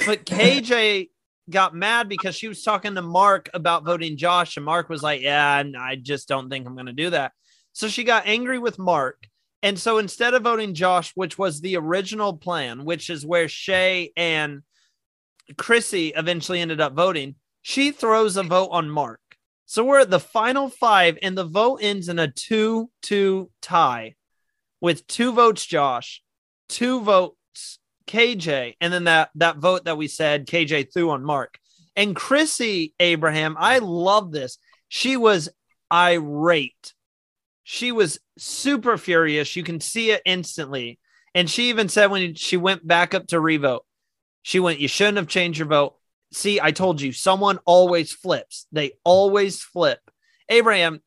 but 0.08 0.26
KJ 0.26 1.10
got 1.50 1.76
mad 1.76 2.08
because 2.10 2.36
she 2.36 2.48
was 2.48 2.64
talking 2.64 2.96
to 2.96 3.02
Mark 3.02 3.50
about 3.54 3.86
voting 3.86 4.18
Josh, 4.18 4.58
and 4.58 4.66
Mark 4.66 4.90
was 4.90 5.04
like, 5.04 5.22
"Yeah, 5.22 5.64
I 5.78 5.96
just 5.96 6.28
don't 6.28 6.50
think 6.50 6.66
I'm 6.66 6.76
going 6.76 6.86
to 6.86 6.94
do 6.94 7.10
that." 7.12 7.34
So 7.74 7.88
she 7.88 8.04
got 8.04 8.28
angry 8.28 8.60
with 8.60 8.80
Mark. 8.80 9.24
And 9.62 9.78
so 9.78 9.98
instead 9.98 10.34
of 10.34 10.44
voting 10.44 10.74
Josh, 10.74 11.12
which 11.16 11.38
was 11.38 11.60
the 11.60 11.76
original 11.76 12.38
plan, 12.38 12.86
which 12.86 13.10
is 13.10 13.26
where 13.26 13.50
Shay 13.50 14.12
and 14.16 14.62
Chrissy 15.58 16.14
eventually 16.16 16.62
ended 16.62 16.80
up 16.80 16.94
voting, 16.94 17.36
she 17.62 17.92
throws 17.92 18.38
a 18.38 18.44
vote 18.44 18.70
on 18.72 18.90
Mark. 18.90 19.20
So 19.66 19.84
we're 19.84 20.00
at 20.00 20.10
the 20.10 20.20
final 20.20 20.70
five, 20.70 21.18
and 21.22 21.38
the 21.38 21.44
vote 21.44 21.80
ends 21.82 22.10
in 22.10 22.20
a 22.20 22.32
2 22.32 22.90
2 23.02 23.52
tie 23.62 24.16
with 24.82 25.06
two 25.08 25.34
votes 25.34 25.66
Josh, 25.66 26.24
two 26.70 27.02
votes 27.02 27.36
KJ, 28.10 28.76
and 28.82 28.92
then 28.92 29.06
that, 29.06 29.30
that 29.36 29.58
vote 29.58 29.86
that 29.86 29.98
we 29.98 30.08
said 30.08 30.48
KJ 30.48 30.92
threw 30.94 31.12
on 31.12 31.24
Mark. 31.24 31.60
And 31.96 32.16
Chrissy 32.16 32.94
Abraham, 33.00 33.56
I 33.60 33.80
love 33.80 34.32
this. 34.32 34.58
She 34.88 35.18
was 35.18 35.50
irate 35.92 36.94
she 37.72 37.92
was 37.92 38.20
super 38.36 38.98
furious. 38.98 39.56
You 39.56 39.62
can 39.62 39.80
see 39.80 40.10
it 40.10 40.24
instantly. 40.26 40.98
And 41.36 41.48
she 41.48 41.70
even 41.70 41.88
said 41.88 42.10
when 42.10 42.34
she 42.34 42.58
went 42.58 42.86
back 42.86 43.14
up 43.14 43.28
to 43.28 43.40
revote, 43.40 43.86
she 44.42 44.60
went, 44.60 44.80
You 44.80 44.88
shouldn't 44.88 45.18
have 45.18 45.28
changed 45.28 45.60
your 45.60 45.68
vote. 45.68 45.96
See, 46.34 46.60
I 46.60 46.72
told 46.72 47.00
you, 47.00 47.12
someone 47.12 47.60
always 47.66 48.12
flips. 48.12 48.66
They 48.72 48.94
always 49.04 49.62
flip. 49.62 50.00
Abraham, 50.50 51.02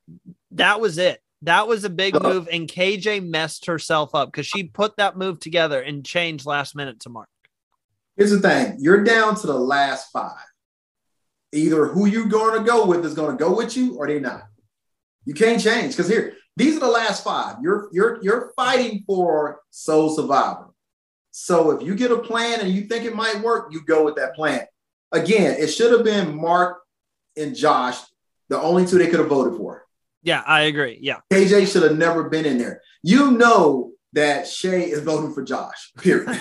that 0.52 0.80
was 0.80 0.98
it. 0.98 1.20
That 1.42 1.66
was 1.66 1.84
a 1.84 1.90
big 1.90 2.20
move. 2.20 2.48
And 2.50 2.68
KJ 2.68 3.28
messed 3.28 3.66
herself 3.66 4.14
up 4.14 4.30
because 4.30 4.46
she 4.46 4.64
put 4.64 4.96
that 4.96 5.16
move 5.16 5.40
together 5.40 5.80
and 5.80 6.04
changed 6.04 6.46
last 6.46 6.74
minute 6.76 7.00
to 7.00 7.10
Mark. 7.10 7.28
Here's 8.16 8.30
the 8.30 8.40
thing 8.40 8.76
you're 8.78 9.04
down 9.04 9.34
to 9.36 9.46
the 9.46 9.58
last 9.58 10.10
five. 10.12 10.44
Either 11.52 11.86
who 11.86 12.06
you're 12.06 12.26
going 12.26 12.58
to 12.58 12.64
go 12.64 12.86
with 12.86 13.04
is 13.04 13.14
going 13.14 13.36
to 13.36 13.42
go 13.42 13.54
with 13.54 13.76
you 13.76 13.96
or 13.96 14.06
they're 14.06 14.20
not. 14.20 14.44
You 15.24 15.34
can't 15.34 15.62
change 15.62 15.96
because 15.96 16.08
here, 16.08 16.34
these 16.56 16.76
are 16.76 16.80
the 16.80 16.88
last 16.88 17.24
five. 17.24 17.56
You're 17.62 17.88
you're 17.92 18.22
you're 18.22 18.52
fighting 18.56 19.04
for 19.06 19.60
Sole 19.70 20.14
Survivor. 20.14 20.70
So 21.30 21.70
if 21.70 21.86
you 21.86 21.94
get 21.94 22.10
a 22.10 22.18
plan 22.18 22.60
and 22.60 22.70
you 22.70 22.82
think 22.82 23.04
it 23.04 23.16
might 23.16 23.40
work, 23.40 23.72
you 23.72 23.84
go 23.84 24.04
with 24.04 24.16
that 24.16 24.34
plan. 24.34 24.66
Again, 25.12 25.56
it 25.58 25.68
should 25.68 25.92
have 25.92 26.04
been 26.04 26.38
Mark 26.38 26.82
and 27.36 27.56
Josh, 27.56 27.98
the 28.48 28.60
only 28.60 28.86
two 28.86 28.98
they 28.98 29.08
could 29.08 29.20
have 29.20 29.28
voted 29.28 29.56
for. 29.56 29.86
Yeah, 30.22 30.42
I 30.46 30.62
agree. 30.62 30.98
Yeah. 31.00 31.18
KJ 31.32 31.72
should 31.72 31.82
have 31.82 31.96
never 31.96 32.28
been 32.28 32.44
in 32.44 32.58
there. 32.58 32.80
You 33.02 33.32
know 33.32 33.92
that 34.12 34.46
Shay 34.46 34.90
is 34.90 35.00
voting 35.00 35.32
for 35.32 35.42
Josh. 35.42 35.92
Period. 35.98 36.38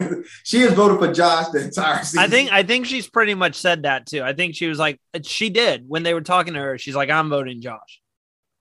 she 0.44 0.60
has 0.60 0.72
voted 0.72 0.98
for 0.98 1.12
Josh 1.12 1.48
the 1.48 1.64
entire 1.64 2.02
season. 2.04 2.20
I 2.20 2.28
think 2.28 2.52
I 2.52 2.62
think 2.62 2.86
she's 2.86 3.08
pretty 3.08 3.34
much 3.34 3.56
said 3.56 3.82
that 3.82 4.06
too. 4.06 4.22
I 4.22 4.32
think 4.32 4.54
she 4.54 4.66
was 4.66 4.78
like 4.78 5.00
she 5.22 5.50
did 5.50 5.84
when 5.88 6.02
they 6.02 6.14
were 6.14 6.20
talking 6.20 6.54
to 6.54 6.60
her. 6.60 6.78
She's 6.78 6.94
like, 6.94 7.10
I'm 7.10 7.28
voting 7.28 7.60
Josh. 7.60 8.00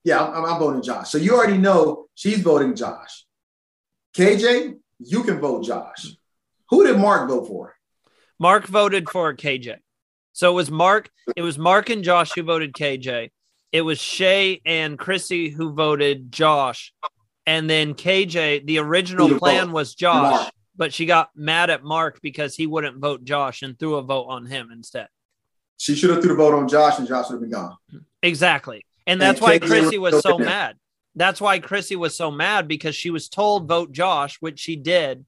Yeah, 0.04 0.24
I'm, 0.24 0.46
I'm 0.46 0.60
voting 0.60 0.82
Josh. 0.82 1.10
So 1.10 1.18
you 1.18 1.36
already 1.36 1.58
know 1.58 2.08
she's 2.16 2.40
voting 2.40 2.76
Josh. 2.76 3.26
KJ, 4.16 4.76
you 5.00 5.24
can 5.24 5.40
vote 5.40 5.64
Josh. 5.64 6.08
Who 6.70 6.86
did 6.86 6.98
Mark 6.98 7.30
vote 7.30 7.48
for? 7.48 7.76
Mark 8.40 8.66
voted 8.66 9.08
for 9.10 9.36
KJ. 9.36 9.78
So 10.34 10.52
it 10.52 10.56
was 10.56 10.72
Mark. 10.72 11.10
It 11.36 11.42
was 11.42 11.58
Mark 11.58 11.90
and 11.90 12.04
Josh 12.04 12.32
who 12.34 12.44
voted 12.44 12.74
KJ. 12.74 13.30
It 13.72 13.82
was 13.82 14.00
Shay 14.00 14.62
and 14.66 15.00
Chrissy 15.00 15.50
who 15.50 15.74
voted 15.74 16.32
Josh. 16.32 16.94
And 17.46 17.70
then 17.70 17.94
KJ, 17.94 18.66
the 18.66 18.80
original 18.80 19.38
plan 19.40 19.72
was 19.72 19.96
Josh, 19.96 20.32
Mark. 20.32 20.54
but 20.76 20.94
she 20.94 21.06
got 21.06 21.30
mad 21.36 21.70
at 21.70 21.84
Mark 21.84 22.20
because 22.22 22.56
he 22.56 22.68
wouldn't 22.68 22.98
vote 22.98 23.24
Josh 23.24 23.62
and 23.62 23.78
threw 23.80 23.96
a 23.96 24.02
vote 24.02 24.26
on 24.26 24.46
him 24.46 24.70
instead. 24.72 25.08
She 25.78 25.96
should 25.96 26.12
have 26.12 26.22
threw 26.22 26.30
the 26.30 26.36
vote 26.36 26.54
on 26.54 26.68
Josh 26.68 27.00
and 27.00 27.08
Josh 27.08 27.30
would 27.30 27.36
have 27.36 27.42
been 27.42 27.50
gone. 27.50 27.76
Exactly. 28.22 28.86
And 29.08 29.20
that's 29.20 29.40
and 29.40 29.48
why 29.48 29.60
Chrissy 29.60 29.98
was 29.98 30.22
so 30.22 30.38
mad. 30.38 30.76
That's 31.16 31.42
why 31.42 31.60
Chrissy 31.60 31.96
was 31.96 32.16
so 32.16 32.32
mad 32.32 32.68
because 32.68 32.96
she 32.96 33.10
was 33.10 33.28
told 33.28 33.68
vote 33.68 33.92
Josh, 33.92 34.38
which 34.40 34.60
she 34.60 34.76
did. 34.76 35.26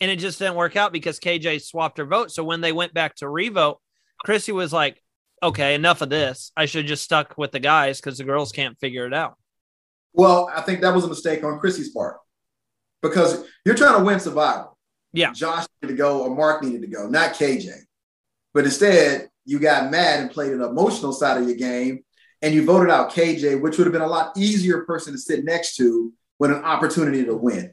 And 0.00 0.10
it 0.10 0.18
just 0.18 0.38
didn't 0.38 0.56
work 0.56 0.76
out 0.76 0.92
because 0.92 1.20
KJ 1.20 1.62
swapped 1.62 1.98
her 1.98 2.04
vote. 2.04 2.32
So 2.32 2.42
when 2.42 2.60
they 2.60 2.72
went 2.72 2.92
back 2.92 3.14
to 3.16 3.28
revote, 3.28 3.78
Chrissy 4.24 4.52
was 4.52 4.72
like, 4.72 5.00
okay, 5.42 5.74
enough 5.74 6.00
of 6.00 6.10
this. 6.10 6.52
I 6.56 6.66
should 6.66 6.86
just 6.86 7.02
stuck 7.02 7.36
with 7.36 7.52
the 7.52 7.60
guys 7.60 8.00
because 8.00 8.18
the 8.18 8.24
girls 8.24 8.52
can't 8.52 8.78
figure 8.78 9.06
it 9.06 9.14
out. 9.14 9.36
Well, 10.12 10.50
I 10.54 10.60
think 10.60 10.80
that 10.82 10.94
was 10.94 11.04
a 11.04 11.08
mistake 11.08 11.42
on 11.42 11.58
Chrissy's 11.58 11.90
part 11.90 12.18
because 13.02 13.44
you're 13.64 13.74
trying 13.74 13.98
to 13.98 14.04
win 14.04 14.20
survival. 14.20 14.78
Yeah. 15.12 15.32
Josh 15.32 15.66
needed 15.82 15.94
to 15.94 15.98
go 15.98 16.22
or 16.22 16.34
Mark 16.34 16.62
needed 16.62 16.82
to 16.82 16.88
go, 16.88 17.08
not 17.08 17.34
KJ. 17.34 17.70
But 18.54 18.64
instead, 18.64 19.28
you 19.44 19.58
got 19.58 19.90
mad 19.90 20.20
and 20.20 20.30
played 20.30 20.52
an 20.52 20.62
emotional 20.62 21.12
side 21.12 21.40
of 21.40 21.48
your 21.48 21.56
game 21.56 22.04
and 22.42 22.54
you 22.54 22.64
voted 22.64 22.90
out 22.90 23.12
KJ, 23.12 23.60
which 23.60 23.78
would 23.78 23.86
have 23.86 23.92
been 23.92 24.02
a 24.02 24.06
lot 24.06 24.36
easier 24.36 24.84
person 24.84 25.12
to 25.12 25.18
sit 25.18 25.44
next 25.44 25.76
to 25.76 26.12
with 26.38 26.50
an 26.50 26.62
opportunity 26.64 27.24
to 27.24 27.34
win. 27.34 27.72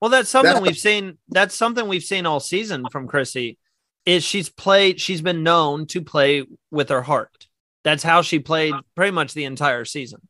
Well, 0.00 0.10
that's 0.10 0.28
something 0.28 0.52
that's, 0.52 0.66
we've 0.66 0.76
seen. 0.76 1.18
That's 1.28 1.54
something 1.54 1.88
we've 1.88 2.04
seen 2.04 2.26
all 2.26 2.40
season 2.40 2.84
from 2.92 3.08
Chrissy. 3.08 3.58
Is 4.06 4.22
she's 4.24 4.48
played? 4.50 5.00
She's 5.00 5.22
been 5.22 5.42
known 5.42 5.86
to 5.86 6.02
play 6.02 6.44
with 6.70 6.90
her 6.90 7.02
heart. 7.02 7.46
That's 7.84 8.02
how 8.02 8.22
she 8.22 8.38
played 8.38 8.74
pretty 8.94 9.12
much 9.12 9.34
the 9.34 9.44
entire 9.44 9.84
season. 9.84 10.26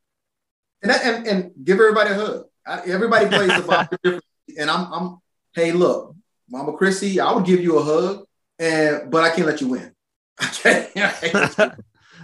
And 0.81 0.91
and, 0.91 1.27
and 1.27 1.51
give 1.63 1.79
everybody 1.79 2.11
a 2.11 2.15
hug. 2.15 2.45
Everybody 2.87 3.27
plays 3.27 3.47
the 3.49 3.87
differently, 3.91 4.21
and 4.59 4.69
I'm 4.69 4.93
I'm. 4.93 5.17
Hey, 5.53 5.71
look, 5.71 6.15
Mama 6.49 6.73
Chrissy, 6.73 7.19
I 7.19 7.31
would 7.31 7.45
give 7.45 7.61
you 7.61 7.77
a 7.77 7.83
hug, 7.83 8.25
and 8.59 9.09
but 9.09 9.23
I 9.23 9.29
can't 9.33 9.47
let 9.47 9.61
you 9.61 9.69
win. 9.69 9.91
Okay. 10.43 10.89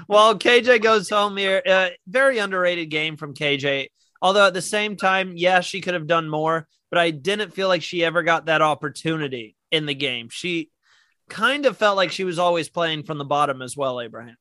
well, 0.08 0.38
KJ 0.38 0.82
goes 0.82 1.10
home 1.10 1.38
here. 1.38 1.62
Uh, 1.66 1.90
very 2.08 2.40
underrated 2.40 2.90
game 2.90 3.16
from 3.16 3.34
KJ. 3.34 3.88
Although 4.22 4.48
at 4.48 4.54
the 4.54 4.62
same 4.62 4.98
time, 4.98 5.34
yeah, 5.36 5.62
she 5.62 5.80
could 5.80 5.94
have 5.94 6.08
done 6.08 6.30
more, 6.30 6.68
but 6.90 7.00
I 7.00 7.12
didn't 7.12 7.54
feel 7.54 7.70
like 7.70 7.82
she 7.82 8.04
ever 8.04 8.22
got 8.22 8.46
that 8.46 8.62
opportunity 8.62 9.56
in 9.72 9.86
the 9.86 9.96
game. 9.96 10.28
She 10.30 10.70
kind 11.32 11.66
of 11.66 11.78
felt 11.78 11.98
like 11.98 12.12
she 12.12 12.26
was 12.26 12.38
always 12.38 12.70
playing 12.70 13.04
from 13.04 13.18
the 13.18 13.26
bottom 13.26 13.62
as 13.62 13.76
well, 13.76 14.02
Abraham. 14.02 14.36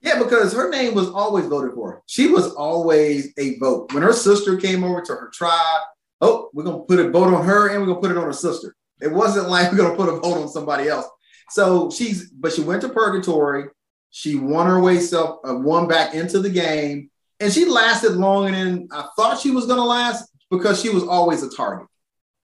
Yeah, 0.00 0.22
because 0.22 0.52
her 0.52 0.70
name 0.70 0.94
was 0.94 1.10
always 1.10 1.46
voted 1.46 1.74
for. 1.74 2.02
She 2.06 2.26
was 2.26 2.52
always 2.54 3.32
a 3.38 3.58
vote. 3.58 3.92
When 3.92 4.02
her 4.02 4.12
sister 4.12 4.56
came 4.56 4.82
over 4.82 5.02
to 5.02 5.12
her 5.12 5.30
tribe, 5.32 5.80
oh, 6.20 6.50
we're 6.52 6.64
gonna 6.64 6.80
put 6.80 6.98
a 6.98 7.10
vote 7.10 7.32
on 7.32 7.44
her 7.44 7.68
and 7.68 7.80
we're 7.80 7.86
gonna 7.86 8.00
put 8.00 8.10
it 8.10 8.16
on 8.16 8.24
her 8.24 8.32
sister. 8.32 8.74
It 9.00 9.12
wasn't 9.12 9.48
like 9.48 9.70
we're 9.72 9.78
gonna 9.78 9.96
put 9.96 10.08
a 10.08 10.18
vote 10.18 10.42
on 10.42 10.48
somebody 10.48 10.88
else. 10.88 11.06
So 11.50 11.90
she's, 11.90 12.30
but 12.30 12.52
she 12.52 12.62
went 12.62 12.82
to 12.82 12.88
purgatory. 12.88 13.68
She 14.10 14.36
won 14.36 14.66
her 14.66 14.80
way 14.80 14.98
self, 14.98 15.40
uh, 15.46 15.54
won 15.54 15.86
back 15.86 16.14
into 16.14 16.40
the 16.40 16.50
game, 16.50 17.10
and 17.40 17.52
she 17.52 17.66
lasted 17.66 18.12
longer 18.12 18.52
than 18.52 18.88
I 18.90 19.08
thought 19.16 19.38
she 19.38 19.50
was 19.50 19.66
gonna 19.66 19.84
last 19.84 20.30
because 20.50 20.80
she 20.80 20.88
was 20.88 21.04
always 21.04 21.42
a 21.42 21.50
target. 21.50 21.86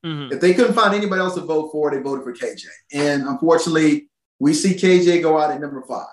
Mm-hmm. 0.05 0.33
If 0.33 0.41
they 0.41 0.55
couldn't 0.55 0.75
find 0.75 0.95
anybody 0.95 1.21
else 1.21 1.35
to 1.37 1.43
vote 1.43 1.71
for, 1.71 1.91
they 1.91 2.01
voted 2.01 2.25
for 2.25 2.33
KJ. 2.33 2.65
And 2.93 3.23
unfortunately, 3.23 4.09
we 4.41 4.53
see 4.53 4.75
KJ 4.75 5.23
go 5.23 5.39
out 5.39 5.51
at 5.51 5.61
number 5.61 5.83
five. 5.83 6.07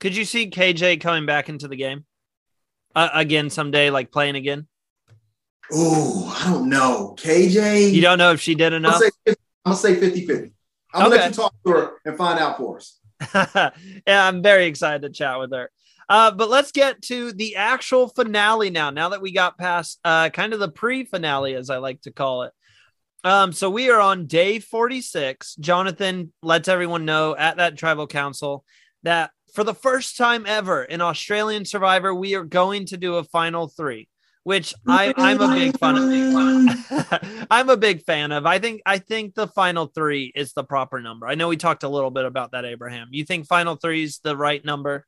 Could 0.00 0.16
you 0.16 0.24
see 0.24 0.50
KJ 0.50 1.00
coming 1.00 1.26
back 1.26 1.48
into 1.48 1.68
the 1.68 1.76
game 1.76 2.04
uh, 2.96 3.10
again 3.14 3.50
someday, 3.50 3.90
like 3.90 4.10
playing 4.10 4.34
again? 4.34 4.66
Oh, 5.72 6.36
I 6.44 6.50
don't 6.50 6.68
know. 6.68 7.14
KJ. 7.18 7.92
You 7.92 8.02
don't 8.02 8.18
know 8.18 8.32
if 8.32 8.40
she 8.40 8.56
did 8.56 8.72
enough? 8.72 8.96
I'm 8.96 9.32
going 9.64 9.76
to 9.76 9.80
say 9.80 9.94
50 9.94 10.26
50. 10.26 10.52
I'm 10.92 11.08
going 11.08 11.12
to 11.12 11.16
let 11.18 11.30
you 11.30 11.34
talk 11.34 11.54
to 11.64 11.72
her 11.72 11.92
and 12.04 12.16
find 12.16 12.40
out 12.40 12.58
for 12.58 12.78
us. 12.78 12.98
yeah, 14.06 14.26
I'm 14.26 14.42
very 14.42 14.66
excited 14.66 15.02
to 15.02 15.10
chat 15.10 15.38
with 15.38 15.52
her. 15.52 15.70
Uh, 16.08 16.30
but 16.30 16.50
let's 16.50 16.72
get 16.72 17.00
to 17.02 17.32
the 17.32 17.56
actual 17.56 18.08
finale 18.08 18.70
now. 18.70 18.90
Now 18.90 19.10
that 19.10 19.22
we 19.22 19.32
got 19.32 19.56
past 19.56 19.98
uh, 20.04 20.30
kind 20.30 20.52
of 20.52 20.58
the 20.58 20.68
pre 20.68 21.04
finale, 21.04 21.54
as 21.54 21.70
I 21.70 21.78
like 21.78 22.02
to 22.02 22.10
call 22.10 22.42
it. 22.42 22.52
Um, 23.24 23.52
so 23.52 23.70
we 23.70 23.90
are 23.90 24.00
on 24.00 24.26
day 24.26 24.58
46. 24.58 25.54
Jonathan 25.56 26.32
lets 26.42 26.68
everyone 26.68 27.04
know 27.04 27.36
at 27.36 27.56
that 27.58 27.76
tribal 27.76 28.06
council 28.06 28.64
that 29.04 29.30
for 29.54 29.64
the 29.64 29.74
first 29.74 30.16
time 30.16 30.44
ever 30.46 30.82
in 30.82 31.00
Australian 31.00 31.64
Survivor, 31.64 32.14
we 32.14 32.34
are 32.34 32.44
going 32.44 32.86
to 32.86 32.96
do 32.96 33.16
a 33.16 33.24
final 33.24 33.68
three, 33.68 34.08
which 34.44 34.74
I, 34.88 35.12
I'm 35.16 35.40
a 35.40 35.54
big 35.54 35.78
fan 35.78 35.96
of. 35.96 37.46
I'm 37.50 37.68
a 37.68 37.76
big 37.76 38.02
fan 38.04 38.32
of. 38.32 38.46
I 38.46 38.58
think 38.58 38.82
I 38.86 38.98
think 38.98 39.34
the 39.34 39.46
final 39.46 39.86
three 39.86 40.32
is 40.34 40.52
the 40.54 40.64
proper 40.64 41.00
number. 41.00 41.28
I 41.28 41.34
know 41.34 41.48
we 41.48 41.56
talked 41.56 41.82
a 41.82 41.88
little 41.88 42.10
bit 42.10 42.24
about 42.24 42.52
that, 42.52 42.64
Abraham. 42.64 43.08
You 43.10 43.24
think 43.24 43.46
final 43.46 43.76
three 43.76 44.02
is 44.02 44.18
the 44.24 44.36
right 44.36 44.64
number? 44.64 45.06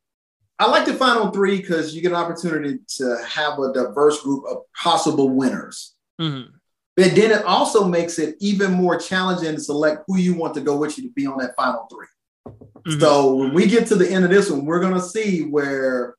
I 0.58 0.68
like 0.68 0.84
the 0.86 0.94
final 0.94 1.30
three 1.30 1.56
because 1.56 1.94
you 1.94 2.02
get 2.02 2.12
an 2.12 2.18
opportunity 2.18 2.78
to 2.98 3.18
have 3.26 3.58
a 3.58 3.72
diverse 3.72 4.22
group 4.22 4.44
of 4.48 4.58
possible 4.80 5.28
winners. 5.30 5.94
Mm-hmm. 6.20 6.54
But 6.96 7.16
then 7.16 7.32
it 7.32 7.44
also 7.44 7.88
makes 7.88 8.18
it 8.18 8.36
even 8.40 8.72
more 8.72 8.96
challenging 8.96 9.54
to 9.54 9.60
select 9.60 10.04
who 10.06 10.16
you 10.16 10.34
want 10.34 10.54
to 10.54 10.60
go 10.60 10.76
with 10.76 10.96
you 10.96 11.04
to 11.04 11.10
be 11.10 11.26
on 11.26 11.38
that 11.38 11.56
final 11.56 11.88
3 11.90 12.06
mm-hmm. 12.46 13.00
So 13.00 13.34
when 13.34 13.52
we 13.52 13.66
get 13.66 13.88
to 13.88 13.96
the 13.96 14.08
end 14.08 14.24
of 14.24 14.30
this 14.30 14.50
one, 14.50 14.64
we're 14.64 14.80
gonna 14.80 15.00
see 15.00 15.42
where, 15.42 16.14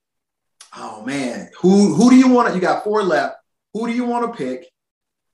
oh 0.76 1.04
man, 1.06 1.50
who 1.60 1.94
who 1.96 2.10
do 2.10 2.18
you 2.18 2.28
want? 2.28 2.50
To, 2.50 2.56
you 2.56 2.62
got 2.62 2.84
four 2.84 3.04
left. 3.04 3.38
Who 3.74 3.88
do 3.88 3.94
you 3.94 4.06
want 4.06 4.32
to 4.32 4.38
pick? 4.38 4.68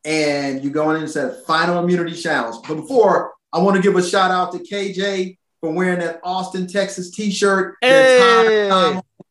And 0.03 0.63
you 0.63 0.69
go 0.71 0.89
in 0.91 0.97
and 0.97 1.09
said 1.09 1.43
final 1.45 1.83
immunity 1.83 2.15
challenge. 2.15 2.57
But 2.67 2.75
before, 2.75 3.33
I 3.53 3.59
want 3.59 3.75
to 3.75 3.81
give 3.81 3.95
a 3.95 4.03
shout 4.03 4.31
out 4.31 4.51
to 4.53 4.59
KJ 4.59 5.37
for 5.59 5.71
wearing 5.71 5.99
that 5.99 6.19
Austin, 6.23 6.65
Texas 6.67 7.11
t-shirt. 7.11 7.75
Hey. 7.81 8.69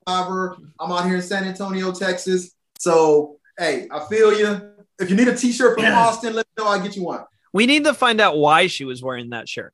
I'm 0.08 0.92
out 0.92 1.04
here 1.04 1.16
in 1.16 1.22
San 1.22 1.44
Antonio, 1.44 1.92
Texas. 1.92 2.52
So 2.78 3.38
hey, 3.58 3.88
I 3.90 4.06
feel 4.06 4.32
you. 4.36 4.69
If 5.00 5.08
you 5.08 5.16
need 5.16 5.28
a 5.28 5.36
T-shirt 5.36 5.78
from 5.78 5.86
Austin, 5.86 6.34
let 6.34 6.46
me 6.46 6.62
know. 6.62 6.70
I'll 6.70 6.82
get 6.82 6.94
you 6.94 7.04
one. 7.04 7.24
We 7.52 7.66
need 7.66 7.84
to 7.84 7.94
find 7.94 8.20
out 8.20 8.36
why 8.36 8.66
she 8.66 8.84
was 8.84 9.02
wearing 9.02 9.30
that 9.30 9.48
shirt. 9.48 9.72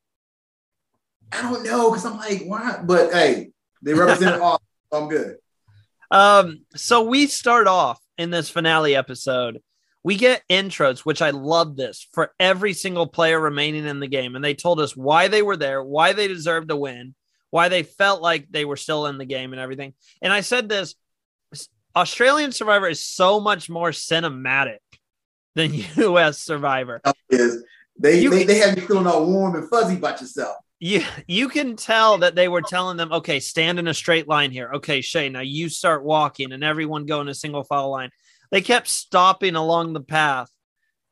I 1.33 1.43
don't 1.43 1.65
know 1.65 1.91
because 1.91 2.07
I'm 2.07 2.17
like, 2.17 2.45
why? 2.47 2.81
But 2.83 3.13
hey, 3.13 3.51
they 3.83 3.93
represented 3.93 4.41
Austin. 4.43 4.67
So 4.93 5.03
I'm 5.03 5.09
good. 5.09 5.37
Um, 6.11 6.61
so 6.77 7.03
we 7.03 7.27
start 7.27 7.67
off 7.67 8.01
in 8.17 8.31
this 8.31 8.49
finale 8.49 8.95
episode. 8.95 9.61
We 10.05 10.17
get 10.17 10.45
intros, 10.49 11.01
which 11.01 11.21
I 11.21 11.31
love 11.31 11.77
this 11.77 12.07
for 12.13 12.33
every 12.39 12.73
single 12.73 13.09
player 13.09 13.41
remaining 13.41 13.87
in 13.87 13.99
the 13.99 14.07
game. 14.07 14.37
And 14.37 14.45
they 14.45 14.55
told 14.55 14.81
us 14.81 14.97
why 14.97 15.27
they 15.27 15.43
were 15.43 15.57
there, 15.57 15.83
why 15.83 16.13
they 16.13 16.29
deserved 16.29 16.69
to 16.69 16.77
win, 16.77 17.17
why 17.51 17.69
they 17.69 17.83
felt 17.83 18.23
like 18.23 18.47
they 18.49 18.65
were 18.65 18.77
still 18.77 19.07
in 19.07 19.19
the 19.19 19.25
game 19.25 19.53
and 19.53 19.61
everything. 19.61 19.95
And 20.23 20.33
I 20.33 20.43
said 20.43 20.69
this 20.69 20.95
Australian 21.97 22.53
Survivor 22.53 22.89
is 22.89 23.05
so 23.05 23.41
much 23.41 23.69
more 23.69 23.91
cinematic 23.91 24.79
than 25.57 25.73
US 25.97 26.39
Survivor. 26.39 27.01
Is 27.31 27.65
they, 27.99 28.21
You- 28.21 28.31
they 28.31 28.45
they 28.45 28.59
have 28.59 28.77
you 28.79 28.87
feeling 28.87 29.07
all 29.09 29.27
warm 29.27 29.57
and 29.57 29.69
fuzzy 29.69 29.97
about 29.97 30.21
yourself. 30.21 30.57
You 30.79 31.03
you 31.27 31.49
can 31.49 31.75
tell 31.75 32.19
that 32.19 32.35
they 32.35 32.49
were 32.49 32.61
telling 32.63 32.99
them, 32.99 33.11
okay, 33.11 33.41
stand 33.41 33.79
in 33.79 33.89
a 33.89 33.95
straight 33.95 34.29
line 34.29 34.51
here. 34.51 34.71
Okay, 34.75 35.01
Shay, 35.01 35.29
now 35.31 35.41
you 35.41 35.69
start 35.71 36.05
walking 36.05 36.53
and 36.53 36.63
everyone 36.63 37.07
go 37.07 37.21
in 37.23 37.29
a 37.29 37.35
single 37.35 37.65
file 37.65 37.91
line. 37.91 38.11
They 38.53 38.61
kept 38.61 38.87
stopping 38.87 39.57
along 39.57 39.95
the 39.95 40.03
path 40.03 40.51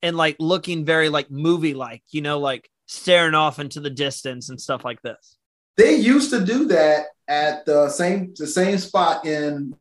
and 0.02 0.16
like 0.18 0.36
looking 0.38 0.84
very 0.84 1.08
like 1.08 1.30
movie 1.30 1.72
like, 1.72 2.02
you 2.10 2.20
know, 2.20 2.38
like 2.38 2.68
staring 2.86 3.34
off 3.34 3.58
into 3.58 3.80
the 3.80 3.88
distance 3.90 4.50
and 4.50 4.60
stuff 4.60 4.84
like 4.84 5.00
this. 5.00 5.38
They 5.78 5.94
used 5.96 6.28
to 6.30 6.44
do 6.44 6.66
that 6.66 7.06
at 7.26 7.64
the 7.64 7.88
same 7.88 8.34
the 8.36 8.46
same 8.46 8.76
spot 8.76 9.24
in 9.24 9.74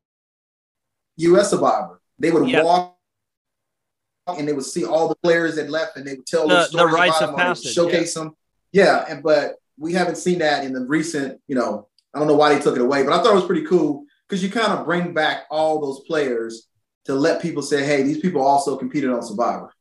US 1.18 1.50
Survivor. 1.50 2.00
They 2.20 2.32
would 2.32 2.48
Yeah. 2.50 2.64
walk 2.64 2.98
and 4.28 4.48
they 4.48 4.54
would 4.54 4.66
see 4.66 4.86
all 4.86 5.08
the 5.10 5.16
players 5.16 5.56
that 5.56 5.70
left 5.70 5.98
and 5.98 6.06
they 6.06 6.16
would 6.16 6.26
tell 6.26 6.48
The- 6.48 6.70
the, 6.72 6.86
rites 6.88 7.18
about 7.18 7.30
of 7.32 7.36
them, 7.36 7.36
or 7.36 7.38
they 7.38 7.44
would 7.44 7.56
passage, 7.56 7.74
showcase 7.74 8.14
them. 8.14 8.36
Yeah, 8.72 9.06
and 9.08 9.22
but 9.22 9.56
we 9.78 9.94
haven't 9.94 10.18
seen 10.18 10.40
that 10.40 10.64
in 10.64 10.74
the 10.74 10.82
recent, 10.82 11.40
you 11.48 11.56
know, 11.56 11.88
I 12.14 12.20
don't 12.20 12.28
know 12.28 12.36
why 12.36 12.54
they 12.54 12.62
took 12.62 12.76
it 12.76 12.82
away, 12.82 13.04
but 13.04 13.14
I 13.14 13.18
thought 13.18 13.32
it 13.32 13.36
was 13.36 13.46
pretty 13.46 13.66
cool 13.66 14.06
because 14.28 14.44
you 14.44 14.50
kind 14.50 14.72
of 14.72 14.86
bring 14.86 15.14
back 15.14 15.44
all 15.50 15.82
those 15.82 16.02
players 16.02 16.68
to 17.06 17.14
let 17.14 17.42
people 17.42 17.62
say, 17.62 17.84
hey, 17.84 18.04
these 18.04 18.20
people 18.20 18.42
also 18.42 18.78
competed 18.78 19.10
on 19.10 19.22
Survivor. 19.22 19.74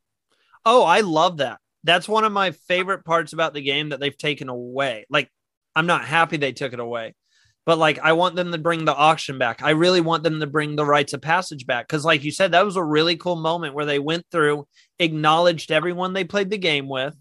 Oh, 0.65 0.83
I 0.83 1.01
love 1.01 1.39
that. 1.39 1.59
That's 1.85 2.09
one 2.09 2.25
of 2.25 2.33
my 2.33 2.53
favorite 2.53 3.05
parts 3.05 3.33
about 3.33 3.55
the 3.55 3.61
game 3.61 3.91
that 3.91 4.01
they've 4.01 4.17
taken 4.17 4.49
away. 4.49 5.07
Like, 5.11 5.29
I'm 5.75 5.87
not 5.87 6.05
happy 6.05 6.37
they 6.37 6.53
took 6.53 6.73
it 6.73 6.81
away, 6.81 7.15
but 7.64 7.79
like, 7.79 7.98
I 8.01 8.12
want 8.12 8.35
them 8.35 8.53
to 8.53 8.59
bring 8.59 8.85
the 8.85 8.94
auction 8.94 9.38
back. 9.38 9.62
I 9.62 9.70
really 9.70 10.01
want 10.01 10.22
them 10.22 10.40
to 10.40 10.46
bring 10.46 10.77
the 10.77 10.85
rites 10.85 11.12
of 11.12 11.22
passage 11.22 11.66
back. 11.66 11.88
Cause, 11.88 12.05
like 12.05 12.25
you 12.25 12.33
said, 12.33 12.53
that 12.53 12.64
was 12.64 12.77
a 12.77 12.83
really 12.83 13.16
cool 13.16 13.37
moment 13.37 13.75
where 13.75 13.87
they 13.87 13.98
went 13.98 14.27
through, 14.31 14.66
acknowledged 14.98 15.70
everyone 15.70 16.12
they 16.12 16.25
played 16.25 16.51
the 16.51 16.59
game 16.59 16.88
with, 16.88 17.14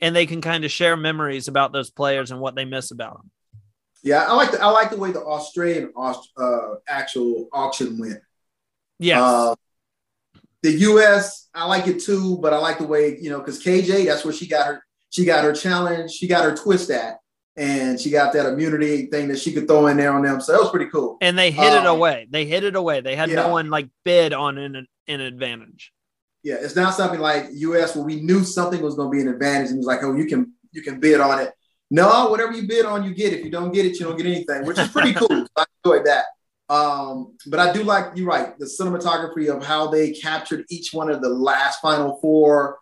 and 0.00 0.14
they 0.14 0.26
can 0.26 0.40
kind 0.40 0.64
of 0.64 0.70
share 0.70 0.96
memories 0.96 1.48
about 1.48 1.72
those 1.72 1.90
players 1.90 2.30
and 2.30 2.40
what 2.40 2.54
they 2.56 2.64
miss 2.64 2.90
about 2.90 3.18
them. 3.18 3.30
Yeah, 4.02 4.24
I 4.24 4.34
like 4.34 4.52
the 4.52 4.62
I 4.62 4.68
like 4.68 4.90
the 4.90 4.98
way 4.98 5.10
the 5.10 5.24
Australian 5.24 5.92
Aust- 5.96 6.30
uh, 6.36 6.76
actual 6.86 7.48
auction 7.52 7.98
went. 7.98 8.20
Yeah. 8.98 9.22
Uh, 9.22 9.54
the 10.62 10.72
U.S. 10.72 11.48
I 11.54 11.66
like 11.66 11.86
it 11.86 12.00
too, 12.00 12.38
but 12.38 12.52
I 12.52 12.58
like 12.58 12.78
the 12.78 12.86
way 12.86 13.18
you 13.20 13.30
know 13.30 13.38
because 13.38 13.62
KJ 13.62 14.06
that's 14.06 14.24
where 14.24 14.34
she 14.34 14.46
got 14.46 14.66
her 14.66 14.82
she 15.10 15.24
got 15.24 15.44
her 15.44 15.52
challenge, 15.52 16.12
she 16.12 16.28
got 16.28 16.44
her 16.44 16.54
twist 16.54 16.90
at, 16.90 17.18
and 17.56 17.98
she 17.98 18.10
got 18.10 18.32
that 18.34 18.46
immunity 18.46 19.06
thing 19.06 19.28
that 19.28 19.38
she 19.38 19.52
could 19.52 19.66
throw 19.66 19.86
in 19.86 19.96
there 19.96 20.12
on 20.12 20.22
them. 20.22 20.40
So 20.40 20.52
that 20.52 20.60
was 20.60 20.70
pretty 20.70 20.90
cool. 20.90 21.16
and 21.20 21.38
they 21.38 21.50
hid 21.50 21.72
it 21.72 21.86
um, 21.86 21.96
away. 21.96 22.26
They 22.30 22.44
hid 22.44 22.64
it 22.64 22.76
away. 22.76 23.00
They 23.00 23.16
had 23.16 23.30
no 23.30 23.48
one 23.48 23.70
like 23.70 23.88
bid 24.04 24.32
on 24.32 24.58
an, 24.58 24.86
an 25.08 25.20
advantage. 25.20 25.92
Yeah, 26.42 26.56
it's 26.60 26.76
not 26.76 26.94
something 26.94 27.18
like 27.18 27.46
U.S. 27.52 27.96
where 27.96 28.04
we 28.04 28.20
knew 28.20 28.44
something 28.44 28.80
was 28.80 28.94
going 28.94 29.10
to 29.10 29.16
be 29.16 29.20
an 29.20 29.28
advantage, 29.28 29.70
and 29.70 29.76
it 29.76 29.78
was 29.78 29.86
like, 29.86 30.02
oh, 30.02 30.14
you 30.14 30.26
can 30.26 30.52
you 30.70 30.82
can 30.82 31.00
bid 31.00 31.20
on 31.20 31.40
it. 31.40 31.52
No, 31.90 32.28
whatever 32.28 32.52
you 32.52 32.68
bid 32.68 32.84
on, 32.84 33.04
you 33.04 33.14
get. 33.14 33.32
If 33.32 33.44
you 33.44 33.50
don't 33.50 33.72
get 33.72 33.86
it, 33.86 33.98
you 33.98 34.06
don't 34.06 34.16
get 34.16 34.26
anything, 34.26 34.64
which 34.64 34.78
is 34.78 34.88
pretty 34.88 35.12
cool. 35.14 35.46
I 35.56 35.64
enjoyed 35.84 36.06
that. 36.06 36.26
Um, 36.68 37.36
but 37.46 37.60
I 37.60 37.72
do 37.72 37.84
like 37.84 38.16
you're 38.16 38.26
right, 38.26 38.58
the 38.58 38.66
cinematography 38.66 39.54
of 39.54 39.64
how 39.64 39.88
they 39.88 40.10
captured 40.10 40.64
each 40.68 40.92
one 40.92 41.10
of 41.10 41.20
the 41.20 41.28
last 41.28 41.80
final 41.80 42.18
four. 42.20 42.78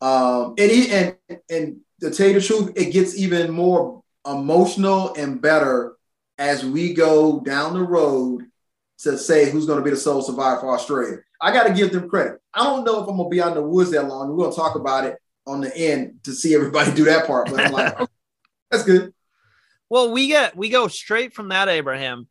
Um, 0.00 0.54
and 0.58 0.70
he, 0.70 0.90
and 0.90 1.16
and 1.50 1.76
to 2.00 2.10
tell 2.10 2.28
you 2.28 2.34
the 2.34 2.40
truth, 2.40 2.72
it 2.76 2.92
gets 2.92 3.18
even 3.18 3.50
more 3.50 4.02
emotional 4.26 5.14
and 5.14 5.40
better 5.40 5.96
as 6.38 6.64
we 6.64 6.94
go 6.94 7.40
down 7.40 7.74
the 7.74 7.82
road 7.82 8.46
to 8.98 9.18
say 9.18 9.50
who's 9.50 9.66
going 9.66 9.78
to 9.78 9.84
be 9.84 9.90
the 9.90 9.96
sole 9.96 10.22
survivor 10.22 10.60
for 10.60 10.74
Australia. 10.74 11.18
I 11.40 11.52
got 11.52 11.66
to 11.66 11.74
give 11.74 11.92
them 11.92 12.08
credit. 12.08 12.40
I 12.52 12.64
don't 12.64 12.84
know 12.84 13.02
if 13.02 13.08
I'm 13.08 13.16
going 13.16 13.30
to 13.30 13.34
be 13.34 13.42
out 13.42 13.48
in 13.48 13.54
the 13.54 13.62
woods 13.62 13.90
that 13.90 14.08
long. 14.08 14.28
We're 14.28 14.36
going 14.36 14.50
to 14.50 14.56
talk 14.56 14.76
about 14.76 15.04
it 15.04 15.18
on 15.46 15.60
the 15.60 15.76
end 15.76 16.20
to 16.24 16.32
see 16.32 16.54
everybody 16.54 16.92
do 16.92 17.04
that 17.04 17.26
part. 17.26 17.50
But 17.50 17.60
I'm 17.60 17.72
like, 17.72 18.00
oh, 18.00 18.08
that's 18.70 18.84
good. 18.84 19.12
Well, 19.90 20.12
we 20.12 20.28
get 20.28 20.56
we 20.56 20.70
go 20.70 20.88
straight 20.88 21.34
from 21.34 21.50
that, 21.50 21.68
Abraham, 21.68 22.28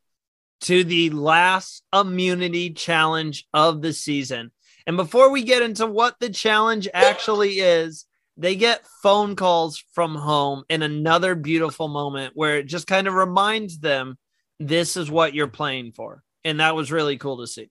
to 0.62 0.84
the 0.84 1.12
last 1.12 1.84
immunity 1.94 2.72
challenge 2.72 3.46
of 3.54 3.82
the 3.82 3.94
season. 3.94 4.52
And 4.88 4.98
before 4.98 5.30
we 5.30 5.44
get 5.44 5.62
into 5.62 5.86
what 5.86 6.20
the 6.20 6.30
challenge 6.30 6.90
actually 6.94 7.60
is, 7.60 8.06
they 8.38 8.56
get 8.56 8.86
phone 9.02 9.36
calls 9.36 9.84
from 9.94 10.16
home 10.16 10.64
in 10.70 10.82
another 10.82 11.36
beautiful 11.36 11.88
moment 11.88 12.34
where 12.36 12.58
it 12.58 12.66
just 12.66 12.88
kind 12.88 13.08
of 13.08 13.14
reminds 13.14 13.80
them 13.80 14.18
this 14.60 14.98
is 14.98 15.12
what 15.12 15.34
you're 15.34 15.48
playing 15.48 15.92
for. 15.92 16.24
And 16.44 16.60
that 16.60 16.76
was 16.76 16.92
really 16.92 17.18
cool 17.18 17.38
to 17.38 17.48
see. 17.48 17.70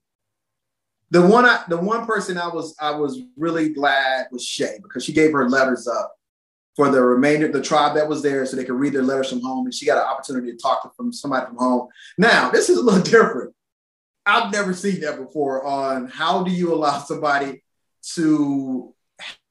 The 1.11 1.21
one, 1.21 1.45
I, 1.45 1.63
the 1.69 1.77
one 1.77 2.05
person 2.05 2.37
I 2.37 2.47
was, 2.47 2.75
I 2.79 2.91
was 2.91 3.21
really 3.37 3.69
glad 3.69 4.27
was 4.31 4.43
Shay 4.43 4.79
because 4.81 5.03
she 5.03 5.13
gave 5.13 5.31
her 5.33 5.49
letters 5.49 5.87
up 5.87 6.15
for 6.75 6.89
the 6.89 7.01
remainder, 7.01 7.51
the 7.51 7.61
tribe 7.61 7.95
that 7.95 8.09
was 8.09 8.23
there, 8.23 8.45
so 8.45 8.55
they 8.55 8.65
could 8.65 8.79
read 8.79 8.93
their 8.93 9.03
letters 9.03 9.29
from 9.29 9.41
home, 9.41 9.65
and 9.65 9.73
she 9.73 9.85
got 9.85 9.99
an 9.99 10.07
opportunity 10.07 10.51
to 10.51 10.57
talk 10.57 10.81
to 10.81 10.89
from 10.97 11.13
somebody 11.13 11.45
from 11.45 11.57
home. 11.57 11.87
Now, 12.17 12.49
this 12.49 12.69
is 12.69 12.77
a 12.77 12.81
little 12.81 13.01
different. 13.03 13.53
I've 14.25 14.51
never 14.51 14.73
seen 14.73 15.01
that 15.01 15.19
before. 15.19 15.63
On 15.65 16.07
how 16.07 16.43
do 16.43 16.51
you 16.51 16.73
allow 16.73 16.99
somebody 16.99 17.63
to 18.15 18.92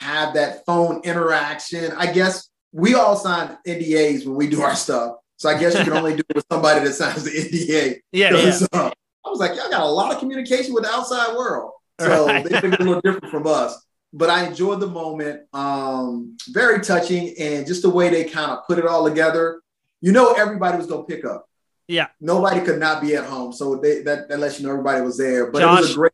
have 0.00 0.34
that 0.34 0.64
phone 0.66 1.00
interaction? 1.04 1.92
I 1.96 2.12
guess 2.12 2.48
we 2.72 2.94
all 2.94 3.16
sign 3.16 3.56
NDAs 3.66 4.26
when 4.26 4.34
we 4.34 4.48
do 4.48 4.62
our 4.62 4.74
stuff, 4.74 5.16
so 5.36 5.48
I 5.48 5.58
guess 5.58 5.76
you 5.76 5.84
can 5.84 5.92
only 5.92 6.14
do 6.16 6.22
it 6.28 6.36
with 6.36 6.46
somebody 6.50 6.84
that 6.84 6.92
signs 6.94 7.24
the 7.24 7.30
NDA. 7.30 8.00
Yeah, 8.12 8.34
yeah. 8.34 8.50
So, 8.52 8.66
I 8.74 9.28
was 9.28 9.38
like, 9.40 9.56
y'all 9.56 9.70
got 9.70 9.82
a 9.82 9.86
lot 9.86 10.12
of 10.12 10.18
communication 10.18 10.74
with 10.74 10.84
the 10.84 10.90
outside 10.90 11.36
world. 11.36 11.72
So 12.00 12.26
Right. 12.26 12.44
they 12.44 12.60
think 12.60 12.78
a 12.80 12.82
little 12.82 13.00
different 13.00 13.30
from 13.30 13.46
us. 13.46 13.84
But 14.12 14.28
I 14.28 14.46
enjoyed 14.46 14.80
the 14.80 14.88
moment. 14.88 15.42
Um, 15.52 16.36
very 16.50 16.80
touching 16.80 17.34
and 17.38 17.66
just 17.66 17.82
the 17.82 17.88
way 17.90 18.10
they 18.10 18.24
kind 18.24 18.50
of 18.50 18.66
put 18.66 18.78
it 18.78 18.86
all 18.86 19.08
together. 19.08 19.62
You 20.00 20.12
know, 20.12 20.32
everybody 20.32 20.76
was 20.76 20.86
gonna 20.86 21.04
pick 21.04 21.24
up. 21.24 21.48
Yeah. 21.88 22.08
Nobody 22.20 22.60
could 22.60 22.78
not 22.80 23.00
be 23.00 23.14
at 23.14 23.24
home. 23.24 23.52
So 23.52 23.76
they, 23.76 24.02
that, 24.02 24.28
that 24.28 24.38
lets 24.38 24.58
you 24.58 24.66
know 24.66 24.72
everybody 24.72 25.00
was 25.02 25.16
there. 25.16 25.50
But 25.50 25.62
it 25.62 25.66
was 25.66 25.92
a 25.92 25.94
great 25.94 26.12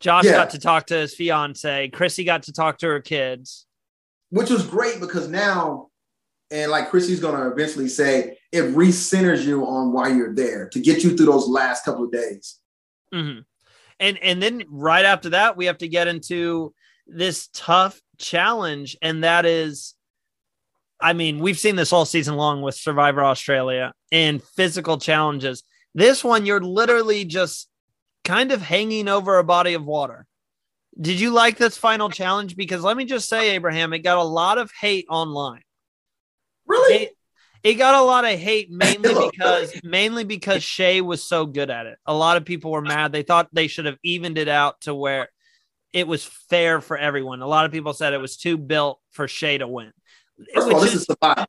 Josh 0.00 0.24
Yeah. 0.24 0.32
got 0.32 0.50
to 0.50 0.58
talk 0.58 0.86
to 0.86 0.96
his 0.96 1.14
fiance. 1.14 1.88
Chrissy 1.88 2.24
got 2.24 2.44
to 2.44 2.52
talk 2.52 2.78
to 2.78 2.86
her 2.86 3.00
kids. 3.00 3.66
which 4.30 4.50
was 4.50 4.66
great 4.66 5.00
because 5.00 5.26
now, 5.28 5.88
and 6.50 6.70
like 6.70 6.90
Chrissy's 6.90 7.18
gonna 7.20 7.48
eventually 7.48 7.88
say, 7.88 8.38
it 8.52 8.62
recenters 8.74 9.42
you 9.44 9.64
on 9.66 9.92
why 9.92 10.08
you're 10.08 10.34
there 10.34 10.68
to 10.70 10.80
get 10.80 11.02
you 11.02 11.16
through 11.16 11.26
those 11.26 11.48
last 11.48 11.84
couple 11.84 12.04
of 12.04 12.12
days. 12.12 12.58
hmm 13.12 13.38
And 13.98 14.18
and 14.18 14.42
then 14.42 14.64
right 14.68 15.04
after 15.06 15.30
that, 15.30 15.56
we 15.56 15.64
have 15.66 15.78
to 15.78 15.88
get 15.88 16.08
into 16.08 16.74
this 17.06 17.48
tough 17.54 18.00
challenge, 18.18 18.96
and 19.00 19.24
that 19.24 19.46
is, 19.46 19.94
I 21.00 21.12
mean, 21.14 21.38
we've 21.38 21.58
seen 21.58 21.76
this 21.76 21.92
all 21.92 22.04
season 22.04 22.36
long 22.36 22.60
with 22.60 22.74
Survivor 22.74 23.24
Australia 23.24 23.92
and 24.12 24.42
physical 24.42 24.98
challenges. 24.98 25.62
This 25.94 26.22
one, 26.22 26.44
you're 26.44 26.60
literally 26.60 27.24
just 27.24 27.67
kind 28.28 28.52
of 28.52 28.60
hanging 28.60 29.08
over 29.08 29.38
a 29.38 29.44
body 29.44 29.72
of 29.72 29.86
water. 29.86 30.26
Did 31.00 31.18
you 31.18 31.30
like 31.30 31.56
this 31.56 31.78
final 31.78 32.10
challenge? 32.10 32.56
Because 32.56 32.82
let 32.82 32.94
me 32.96 33.06
just 33.06 33.26
say, 33.26 33.52
Abraham, 33.52 33.94
it 33.94 34.00
got 34.00 34.18
a 34.18 34.22
lot 34.22 34.58
of 34.58 34.70
hate 34.78 35.06
online. 35.08 35.62
Really? 36.66 37.04
It, 37.04 37.16
it 37.62 37.74
got 37.74 37.94
a 37.94 38.02
lot 38.02 38.26
of 38.26 38.38
hate 38.38 38.70
mainly 38.70 39.14
because 39.32 39.72
mainly 39.82 40.24
because 40.24 40.62
Shay 40.62 41.00
was 41.00 41.24
so 41.24 41.46
good 41.46 41.70
at 41.70 41.86
it. 41.86 41.96
A 42.04 42.12
lot 42.14 42.36
of 42.36 42.44
people 42.44 42.70
were 42.70 42.82
mad. 42.82 43.12
They 43.12 43.22
thought 43.22 43.48
they 43.50 43.66
should 43.66 43.86
have 43.86 43.98
evened 44.02 44.36
it 44.36 44.48
out 44.48 44.82
to 44.82 44.94
where 44.94 45.30
it 45.94 46.06
was 46.06 46.24
fair 46.50 46.82
for 46.82 46.98
everyone. 46.98 47.40
A 47.40 47.46
lot 47.46 47.64
of 47.64 47.72
people 47.72 47.94
said 47.94 48.12
it 48.12 48.20
was 48.20 48.36
too 48.36 48.58
built 48.58 49.00
for 49.12 49.26
Shay 49.26 49.56
to 49.56 49.66
win. 49.66 49.92
First 50.54 50.68
of 50.68 50.74
all, 50.74 50.80
this 50.80 50.94
is 50.94 51.06
survival. 51.06 51.46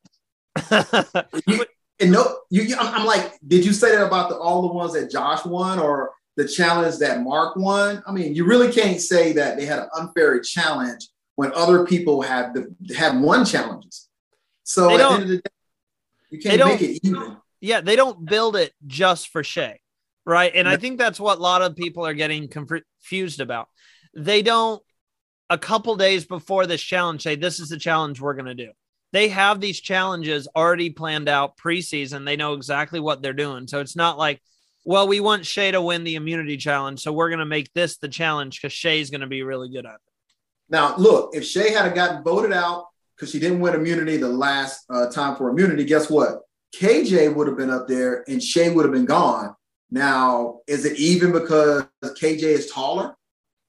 You, 1.45 1.65
and 1.99 2.11
no, 2.13 2.37
you, 2.49 2.61
you- 2.61 2.77
I'm, 2.77 3.01
I'm 3.01 3.05
like, 3.05 3.37
did 3.45 3.65
you 3.65 3.73
say 3.73 3.91
that 3.91 4.07
about 4.07 4.29
the, 4.29 4.37
all 4.37 4.61
the 4.61 4.73
ones 4.73 4.93
that 4.93 5.11
Josh 5.11 5.43
won 5.43 5.79
or 5.79 6.11
the 6.39 6.47
challenge 6.47 6.97
that 6.99 7.21
Mark 7.21 7.56
won? 7.58 8.02
I 8.08 8.12
mean, 8.13 8.34
you 8.34 8.45
really 8.45 8.71
can't 8.71 8.99
say 9.02 9.34
that 9.34 9.58
they 9.58 9.65
had 9.65 9.80
an 9.80 9.89
unfair 9.93 10.39
challenge 10.39 11.08
when 11.36 11.52
other 11.54 11.86
people 11.86 12.21
have 12.21 12.54
the, 12.54 12.73
have 12.95 13.19
won 13.19 13.43
challenges. 13.45 14.08
So 14.63 14.88
They 14.88 14.93
at 14.93 14.97
the 14.97 15.04
don't- 15.04 15.13
end 15.13 15.23
of 15.23 15.30
the 15.30 15.36
day, 15.38 15.41
you 16.32 16.39
can't 16.39 16.65
make 16.65 16.82
it 16.82 16.99
even. 17.04 17.38
yeah, 17.60 17.82
they 17.82 17.95
don't 17.97 18.23
build 18.25 18.56
it 18.56 18.73
just 18.88 19.30
for 19.30 19.43
Shay, 19.43 19.82
right? 20.25 20.52
And 20.56 20.67
I 20.69 20.78
think 20.78 20.97
that's 20.97 21.19
what 21.19 21.39
a 21.39 21.41
lot 21.41 21.62
of 21.62 21.75
people 21.75 22.06
are 22.06 22.13
getting 22.13 22.47
confused 22.47 23.41
about. 23.41 23.67
They 24.15 24.41
don't 24.41 24.82
a 25.49 25.58
couple 25.58 25.95
days 25.95 26.25
before 26.25 26.67
this 26.67 26.82
challenge 26.82 27.23
say 27.23 27.36
this 27.36 27.60
is 27.60 27.69
the 27.69 27.78
challenge 27.78 28.21
we're 28.21 28.36
going 28.36 28.45
to 28.45 28.54
do. 28.65 28.71
They 29.12 29.30
have 29.30 29.60
these 29.60 29.80
challenges 29.82 30.47
already 30.56 30.91
planned 30.91 31.28
out 31.28 31.58
preseason. 31.58 32.25
They 32.25 32.36
know 32.36 32.54
exactly 32.54 32.99
what 32.99 33.21
they're 33.23 33.34
doing. 33.34 33.67
So 33.67 33.80
it's 33.80 33.95
not 33.95 34.19
like, 34.19 34.39
well, 34.85 35.07
we 35.07 35.19
want 35.19 35.45
Shay 35.45 35.71
to 35.71 35.81
win 35.81 36.03
the 36.03 36.15
immunity 36.15 36.57
challenge, 36.57 37.01
so 37.01 37.11
we're 37.11 37.29
going 37.29 37.39
to 37.39 37.45
make 37.45 37.71
this 37.73 37.97
the 37.97 38.07
challenge 38.07 38.61
because 38.61 38.73
Shay's 38.73 39.09
going 39.09 39.21
to 39.21 39.27
be 39.27 39.43
really 39.43 39.69
good 39.69 39.85
at 39.85 39.95
it. 39.95 40.01
Now, 40.69 40.95
look, 40.97 41.35
if 41.35 41.45
Shay 41.45 41.71
had 41.71 41.93
gotten 41.95 42.23
voted 42.23 42.53
out 42.53 42.85
because 43.15 43.31
she 43.31 43.39
didn't 43.39 43.59
win 43.59 43.75
immunity 43.75 44.17
the 44.17 44.29
last 44.29 44.85
uh, 44.89 45.09
time 45.09 45.35
for 45.35 45.49
immunity, 45.49 45.83
guess 45.83 46.09
what? 46.09 46.41
KJ 46.75 47.33
would 47.35 47.47
have 47.47 47.57
been 47.57 47.71
up 47.71 47.87
there 47.87 48.23
and 48.27 48.41
Shay 48.41 48.69
would 48.69 48.85
have 48.85 48.93
been 48.93 49.05
gone. 49.05 49.55
Now, 49.91 50.59
is 50.67 50.85
it 50.85 50.97
even 50.99 51.31
because 51.31 51.83
KJ 52.03 52.43
is 52.43 52.71
taller? 52.71 53.15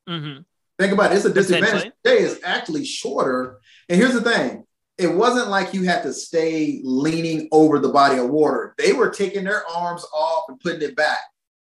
Mm-hmm. 0.08 0.42
Think 0.78 0.92
about 0.92 1.12
it. 1.12 1.16
It's 1.16 1.24
a 1.24 1.32
disadvantage. 1.32 1.92
KJ 2.06 2.16
is 2.16 2.40
actually 2.44 2.84
shorter. 2.84 3.60
And 3.88 3.98
here's 3.98 4.12
the 4.12 4.20
thing 4.20 4.66
it 5.00 5.14
wasn't 5.14 5.48
like 5.48 5.72
you 5.72 5.84
had 5.84 6.02
to 6.02 6.12
stay 6.12 6.80
leaning 6.84 7.48
over 7.52 7.78
the 7.78 7.88
body 7.88 8.18
of 8.18 8.28
water. 8.28 8.74
They 8.78 8.92
were 8.92 9.10
taking 9.10 9.44
their 9.44 9.66
arms 9.66 10.04
off 10.14 10.44
and 10.48 10.60
putting 10.60 10.82
it 10.82 10.94
back. 10.94 11.18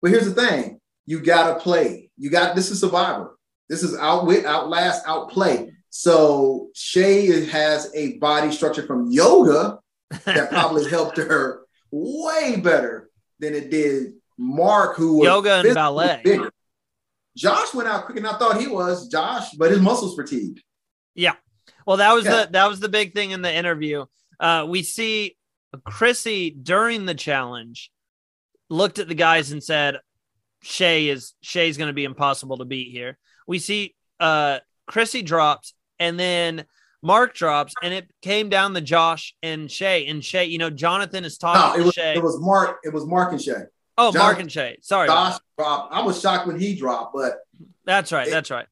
But 0.02 0.10
here's 0.10 0.32
the 0.32 0.46
thing 0.46 0.80
you 1.06 1.20
got 1.20 1.54
to 1.54 1.60
play. 1.60 2.10
You 2.18 2.30
got 2.30 2.56
this 2.56 2.70
is 2.70 2.80
Survivor. 2.80 3.36
This 3.68 3.82
is 3.82 3.96
outwit, 3.96 4.44
outlast, 4.44 5.04
outplay. 5.06 5.70
So 5.90 6.70
Shay 6.74 7.46
has 7.46 7.90
a 7.94 8.18
body 8.18 8.50
structure 8.50 8.86
from 8.86 9.10
yoga 9.10 9.78
that 10.24 10.50
probably 10.50 10.88
helped 10.90 11.16
her 11.18 11.62
way 11.92 12.56
better 12.56 13.10
than 13.38 13.54
it 13.54 13.70
did 13.70 14.14
Mark, 14.36 14.96
who 14.96 15.18
was 15.18 15.26
yoga 15.26 15.62
and 15.64 15.74
ballet. 15.74 16.20
Bigger. 16.24 16.50
Josh 17.36 17.72
went 17.74 17.88
out 17.88 18.06
quick, 18.06 18.18
and 18.18 18.26
I 18.26 18.36
thought 18.38 18.60
he 18.60 18.66
was 18.66 19.08
Josh, 19.08 19.52
but 19.52 19.70
his 19.70 19.80
muscles 19.80 20.16
fatigued. 20.16 20.62
Yeah, 21.14 21.34
well, 21.90 21.96
that 21.96 22.12
was 22.12 22.24
yeah. 22.24 22.44
the 22.44 22.52
that 22.52 22.68
was 22.68 22.78
the 22.78 22.88
big 22.88 23.14
thing 23.14 23.32
in 23.32 23.42
the 23.42 23.52
interview. 23.52 24.04
Uh, 24.38 24.64
we 24.68 24.84
see 24.84 25.36
Chrissy 25.84 26.50
during 26.50 27.04
the 27.04 27.16
challenge 27.16 27.90
looked 28.68 29.00
at 29.00 29.08
the 29.08 29.16
guys 29.16 29.50
and 29.50 29.60
said, 29.60 29.96
"Shay 30.62 31.08
is 31.08 31.34
Shay's 31.40 31.76
going 31.76 31.88
to 31.88 31.92
be 31.92 32.04
impossible 32.04 32.58
to 32.58 32.64
beat 32.64 32.92
here." 32.92 33.18
We 33.48 33.58
see 33.58 33.96
uh, 34.20 34.60
Chrissy 34.86 35.22
drops, 35.22 35.74
and 35.98 36.16
then 36.16 36.64
Mark 37.02 37.34
drops, 37.34 37.74
and 37.82 37.92
it 37.92 38.08
came 38.22 38.50
down 38.50 38.72
to 38.74 38.80
Josh 38.80 39.34
and 39.42 39.68
Shay. 39.68 40.06
And 40.06 40.24
Shay, 40.24 40.44
you 40.44 40.58
know, 40.58 40.70
Jonathan 40.70 41.24
is 41.24 41.38
talking 41.38 41.76
no, 41.76 41.82
it 41.82 41.86
was, 41.86 41.94
Shay. 41.94 42.14
It 42.14 42.22
was 42.22 42.38
Mark. 42.38 42.78
It 42.84 42.94
was 42.94 43.04
Mark 43.04 43.32
and 43.32 43.42
Shay. 43.42 43.64
Oh, 43.98 44.12
Jonathan, 44.12 44.20
Mark 44.20 44.38
and 44.38 44.52
Shay. 44.52 44.78
Sorry, 44.82 45.08
Josh 45.08 45.40
dropped. 45.58 45.92
I 45.92 46.02
was 46.02 46.20
shocked 46.20 46.46
when 46.46 46.60
he 46.60 46.76
dropped, 46.76 47.14
but 47.14 47.40
that's 47.84 48.12
right. 48.12 48.28
It, 48.28 48.30
that's 48.30 48.52
right. 48.52 48.68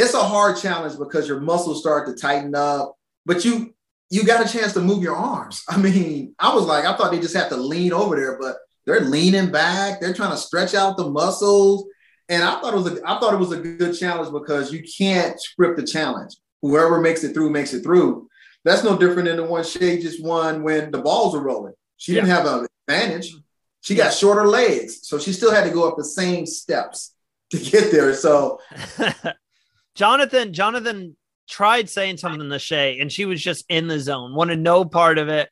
It's 0.00 0.14
a 0.14 0.22
hard 0.22 0.56
challenge 0.56 0.98
because 0.98 1.28
your 1.28 1.40
muscles 1.40 1.80
start 1.80 2.06
to 2.06 2.14
tighten 2.14 2.54
up, 2.54 2.96
but 3.26 3.44
you 3.44 3.74
you 4.10 4.24
got 4.24 4.44
a 4.44 4.50
chance 4.50 4.72
to 4.72 4.80
move 4.80 5.02
your 5.02 5.14
arms. 5.14 5.62
I 5.68 5.76
mean, 5.76 6.34
I 6.38 6.54
was 6.54 6.64
like, 6.64 6.84
I 6.84 6.96
thought 6.96 7.12
they 7.12 7.20
just 7.20 7.36
have 7.36 7.50
to 7.50 7.56
lean 7.56 7.92
over 7.92 8.16
there, 8.16 8.38
but 8.40 8.56
they're 8.86 9.00
leaning 9.00 9.52
back. 9.52 10.00
They're 10.00 10.14
trying 10.14 10.32
to 10.32 10.36
stretch 10.36 10.74
out 10.74 10.96
the 10.96 11.08
muscles. 11.10 11.86
And 12.28 12.42
I 12.42 12.60
thought 12.60 12.74
it 12.74 12.76
was 12.76 12.86
a, 12.86 13.00
I 13.04 13.20
thought 13.20 13.34
it 13.34 13.40
was 13.40 13.52
a 13.52 13.60
good 13.60 13.96
challenge 13.96 14.32
because 14.32 14.72
you 14.72 14.82
can't 14.98 15.40
script 15.40 15.78
the 15.78 15.86
challenge. 15.86 16.34
Whoever 16.62 17.00
makes 17.00 17.22
it 17.24 17.34
through 17.34 17.50
makes 17.50 17.74
it 17.74 17.82
through. 17.82 18.28
That's 18.64 18.84
no 18.84 18.96
different 18.96 19.28
than 19.28 19.36
the 19.36 19.44
one 19.44 19.64
Shay 19.64 20.00
just 20.00 20.22
won 20.22 20.62
when 20.62 20.90
the 20.90 20.98
balls 20.98 21.34
were 21.34 21.42
rolling. 21.42 21.74
She 21.96 22.14
didn't 22.14 22.30
have 22.30 22.46
an 22.46 22.66
advantage. 22.88 23.34
She 23.82 23.94
got 23.94 24.12
shorter 24.12 24.46
legs, 24.46 25.00
so 25.02 25.18
she 25.18 25.32
still 25.32 25.52
had 25.52 25.64
to 25.64 25.70
go 25.70 25.88
up 25.88 25.96
the 25.96 26.04
same 26.04 26.46
steps 26.46 27.14
to 27.50 27.58
get 27.58 27.90
there. 27.90 28.14
So, 28.14 28.60
Jonathan, 29.94 30.52
Jonathan 30.52 31.16
tried 31.48 31.90
saying 31.90 32.16
something 32.16 32.48
to 32.48 32.58
Shay, 32.58 33.00
and 33.00 33.10
she 33.10 33.24
was 33.24 33.42
just 33.42 33.64
in 33.68 33.88
the 33.88 33.98
zone, 33.98 34.34
wanted 34.34 34.60
no 34.60 34.84
part 34.84 35.18
of 35.18 35.28
it. 35.28 35.50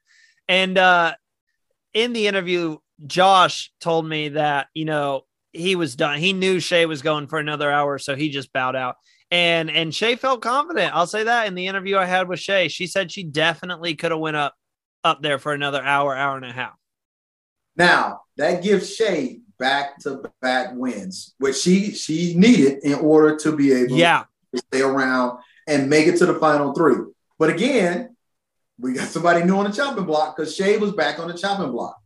And 0.49 0.79
uh, 0.79 1.15
in 1.93 2.13
the 2.13 2.27
interview, 2.27 2.79
Josh 3.07 3.73
told 3.81 4.07
me 4.07 4.31
that 4.31 4.69
you 4.75 4.85
know 4.85 5.23
he 5.53 5.77
was 5.77 5.97
done. 5.97 6.19
He 6.19 6.33
knew 6.33 6.61
Shay 6.61 6.87
was 6.87 7.03
going 7.03 7.27
for 7.27 7.39
another 7.39 7.71
hour, 7.71 7.99
so 7.99 8.17
he 8.17 8.31
just 8.31 8.53
bowed 8.53 8.77
out. 8.77 8.97
And 9.31 9.71
and 9.71 9.95
Shay 9.95 10.17
felt 10.17 10.41
confident. 10.41 10.95
I'll 10.95 11.07
say 11.07 11.25
that 11.25 11.47
in 11.47 11.55
the 11.55 11.67
interview 11.67 11.99
I 11.99 12.07
had 12.07 12.29
with 12.29 12.41
Shay, 12.41 12.69
she 12.69 12.87
said 12.87 13.13
she 13.13 13.25
definitely 13.25 13.95
could 13.95 14.11
have 14.11 14.21
went 14.21 14.37
up 14.37 14.55
up 15.05 15.23
there 15.23 15.39
for 15.39 15.53
another 15.53 15.83
hour, 15.83 16.15
hour 16.17 16.37
and 16.37 16.47
a 16.47 16.53
half. 16.53 16.75
Now 17.77 18.23
that 18.37 18.63
gives 18.63 18.95
Shay 18.95 19.41
back 19.59 19.99
to 20.01 20.23
back 20.41 20.71
wins, 20.73 21.35
which 21.39 21.57
she 21.57 21.93
she 21.93 22.35
needed 22.37 22.85
in 22.85 22.95
order 22.95 23.37
to 23.37 23.55
be 23.55 23.73
able 23.73 23.97
yeah. 23.97 24.25
Stay 24.55 24.83
around 24.83 25.39
and 25.67 25.91
make 25.91 26.07
it 26.07 26.17
to 26.19 26.27
the 26.27 26.35
final 26.35 26.73
three. 26.75 26.97
But 27.39 27.51
again, 27.51 28.17
we 28.79 28.95
got 28.95 29.09
somebody 29.09 29.45
new 29.45 29.57
on 29.57 29.71
the 29.71 29.77
chopping 29.77 30.05
block 30.05 30.37
because 30.37 30.55
Shay 30.55 30.79
was 30.79 30.93
back 30.93 31.19
on 31.19 31.29
the 31.29 31.35
chopping 31.35 31.73
block. 31.73 31.97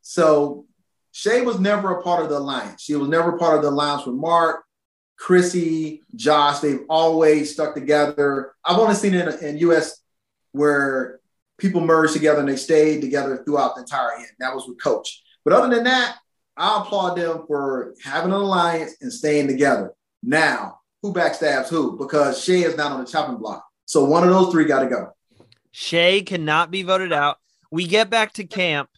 So 0.00 0.66
Shay 1.12 1.42
was 1.42 1.60
never 1.60 1.98
a 1.98 2.02
part 2.02 2.22
of 2.22 2.30
the 2.30 2.38
alliance. 2.38 2.82
She 2.82 2.94
was 2.96 3.08
never 3.08 3.38
part 3.38 3.56
of 3.56 3.62
the 3.62 3.68
alliance 3.68 4.06
with 4.06 4.16
Mark, 4.16 4.64
Chrissy, 5.16 6.02
Josh. 6.16 6.60
They've 6.60 6.84
always 6.88 7.52
stuck 7.52 7.74
together. 7.74 8.52
I've 8.64 8.78
only 8.78 8.94
seen 8.94 9.14
it 9.14 9.28
in, 9.42 9.56
in 9.56 9.58
US 9.68 10.00
where 10.52 11.20
people 11.58 11.80
merged 11.80 12.14
together 12.14 12.40
and 12.40 12.48
they 12.48 12.56
stayed 12.56 13.00
together 13.00 13.42
throughout 13.44 13.74
the 13.74 13.82
entire 13.82 14.16
end. 14.16 14.28
That 14.38 14.54
was 14.54 14.66
with 14.66 14.82
Coach. 14.82 15.22
But 15.44 15.54
other 15.54 15.74
than 15.74 15.84
that, 15.84 16.16
I 16.56 16.80
applaud 16.80 17.16
them 17.16 17.44
for 17.46 17.94
having 18.02 18.32
an 18.32 18.38
alliance 18.38 18.94
and 19.00 19.12
staying 19.12 19.46
together. 19.46 19.92
Now, 20.22 20.80
who 21.02 21.12
backstabs 21.12 21.68
who? 21.68 21.98
Because 21.98 22.42
Shay 22.42 22.62
is 22.62 22.76
not 22.76 22.92
on 22.92 23.04
the 23.04 23.10
chopping 23.10 23.36
block. 23.36 23.64
So 23.84 24.04
one 24.04 24.22
of 24.22 24.30
those 24.30 24.52
three 24.52 24.64
got 24.64 24.80
to 24.80 24.88
go. 24.88 25.10
Shay 25.72 26.22
cannot 26.22 26.70
be 26.70 26.82
voted 26.82 27.12
out. 27.12 27.38
We 27.70 27.86
get 27.86 28.10
back 28.10 28.34
to 28.34 28.44
camp, 28.44 28.88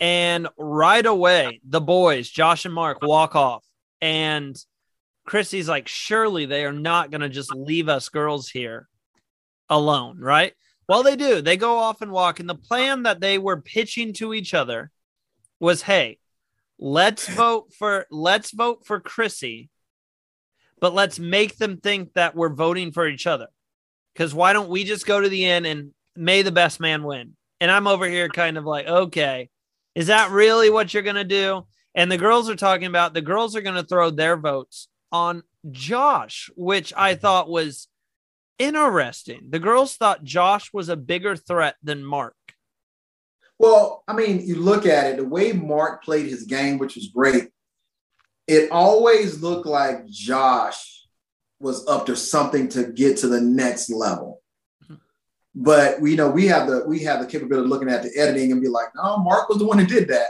and 0.00 0.48
right 0.58 1.04
away, 1.04 1.60
the 1.64 1.80
boys, 1.80 2.28
Josh 2.28 2.64
and 2.64 2.74
Mark, 2.74 3.02
walk 3.02 3.36
off. 3.36 3.64
And 4.00 4.56
Chrissy's 5.24 5.68
like, 5.68 5.86
surely 5.86 6.46
they 6.46 6.64
are 6.64 6.72
not 6.72 7.10
going 7.10 7.20
to 7.20 7.28
just 7.28 7.54
leave 7.54 7.88
us 7.88 8.08
girls 8.08 8.48
here 8.48 8.88
alone, 9.68 10.18
right? 10.18 10.54
Well, 10.88 11.02
they 11.02 11.16
do. 11.16 11.40
They 11.40 11.56
go 11.56 11.78
off 11.78 12.02
and 12.02 12.10
walk. 12.10 12.40
And 12.40 12.48
the 12.48 12.54
plan 12.54 13.04
that 13.04 13.20
they 13.20 13.38
were 13.38 13.60
pitching 13.60 14.12
to 14.14 14.34
each 14.34 14.54
other 14.54 14.90
was, 15.60 15.82
hey, 15.82 16.18
let's 16.78 17.28
vote 17.28 17.72
for 17.78 18.06
let's 18.10 18.50
vote 18.50 18.84
for 18.84 18.98
Chrissy, 18.98 19.70
but 20.82 20.94
let's 20.94 21.20
make 21.20 21.58
them 21.58 21.76
think 21.76 22.12
that 22.14 22.34
we're 22.34 22.52
voting 22.52 22.90
for 22.90 23.06
each 23.06 23.28
other. 23.28 23.46
Because 24.12 24.34
why 24.34 24.52
don't 24.52 24.68
we 24.68 24.82
just 24.82 25.06
go 25.06 25.20
to 25.20 25.28
the 25.28 25.44
end 25.44 25.64
and 25.64 25.92
may 26.16 26.42
the 26.42 26.50
best 26.50 26.80
man 26.80 27.04
win? 27.04 27.36
And 27.60 27.70
I'm 27.70 27.86
over 27.86 28.06
here 28.08 28.28
kind 28.28 28.58
of 28.58 28.64
like, 28.64 28.88
okay, 28.88 29.48
is 29.94 30.08
that 30.08 30.32
really 30.32 30.70
what 30.70 30.92
you're 30.92 31.04
gonna 31.04 31.22
do? 31.22 31.68
And 31.94 32.10
the 32.10 32.18
girls 32.18 32.50
are 32.50 32.56
talking 32.56 32.88
about 32.88 33.14
the 33.14 33.22
girls 33.22 33.54
are 33.54 33.60
gonna 33.60 33.84
throw 33.84 34.10
their 34.10 34.36
votes 34.36 34.88
on 35.12 35.44
Josh, 35.70 36.50
which 36.56 36.92
I 36.96 37.14
thought 37.14 37.48
was 37.48 37.86
interesting. 38.58 39.42
The 39.50 39.60
girls 39.60 39.96
thought 39.96 40.24
Josh 40.24 40.72
was 40.72 40.88
a 40.88 40.96
bigger 40.96 41.36
threat 41.36 41.76
than 41.84 42.04
Mark. 42.04 42.34
Well, 43.60 44.02
I 44.08 44.14
mean, 44.14 44.44
you 44.44 44.56
look 44.56 44.84
at 44.84 45.06
it, 45.06 45.16
the 45.18 45.24
way 45.24 45.52
Mark 45.52 46.02
played 46.02 46.26
his 46.26 46.42
game, 46.42 46.78
which 46.78 46.96
was 46.96 47.06
great, 47.06 47.50
it 48.46 48.70
always 48.70 49.42
looked 49.42 49.66
like 49.66 50.06
Josh 50.06 51.06
was 51.60 51.86
up 51.86 52.06
to 52.06 52.16
something 52.16 52.68
to 52.68 52.84
get 52.84 53.18
to 53.18 53.28
the 53.28 53.40
next 53.40 53.90
level. 53.90 54.42
Mm-hmm. 54.84 54.94
But 55.54 56.00
we 56.00 56.12
you 56.12 56.16
know 56.16 56.30
we 56.30 56.46
have 56.46 56.68
the 56.68 56.84
we 56.86 57.00
have 57.00 57.20
the 57.20 57.26
capability 57.26 57.64
of 57.64 57.70
looking 57.70 57.88
at 57.88 58.02
the 58.02 58.10
editing 58.16 58.52
and 58.52 58.60
be 58.60 58.68
like, 58.68 58.88
no, 58.94 59.18
Mark 59.18 59.48
was 59.48 59.58
the 59.58 59.66
one 59.66 59.78
who 59.78 59.86
did 59.86 60.08
that. 60.08 60.28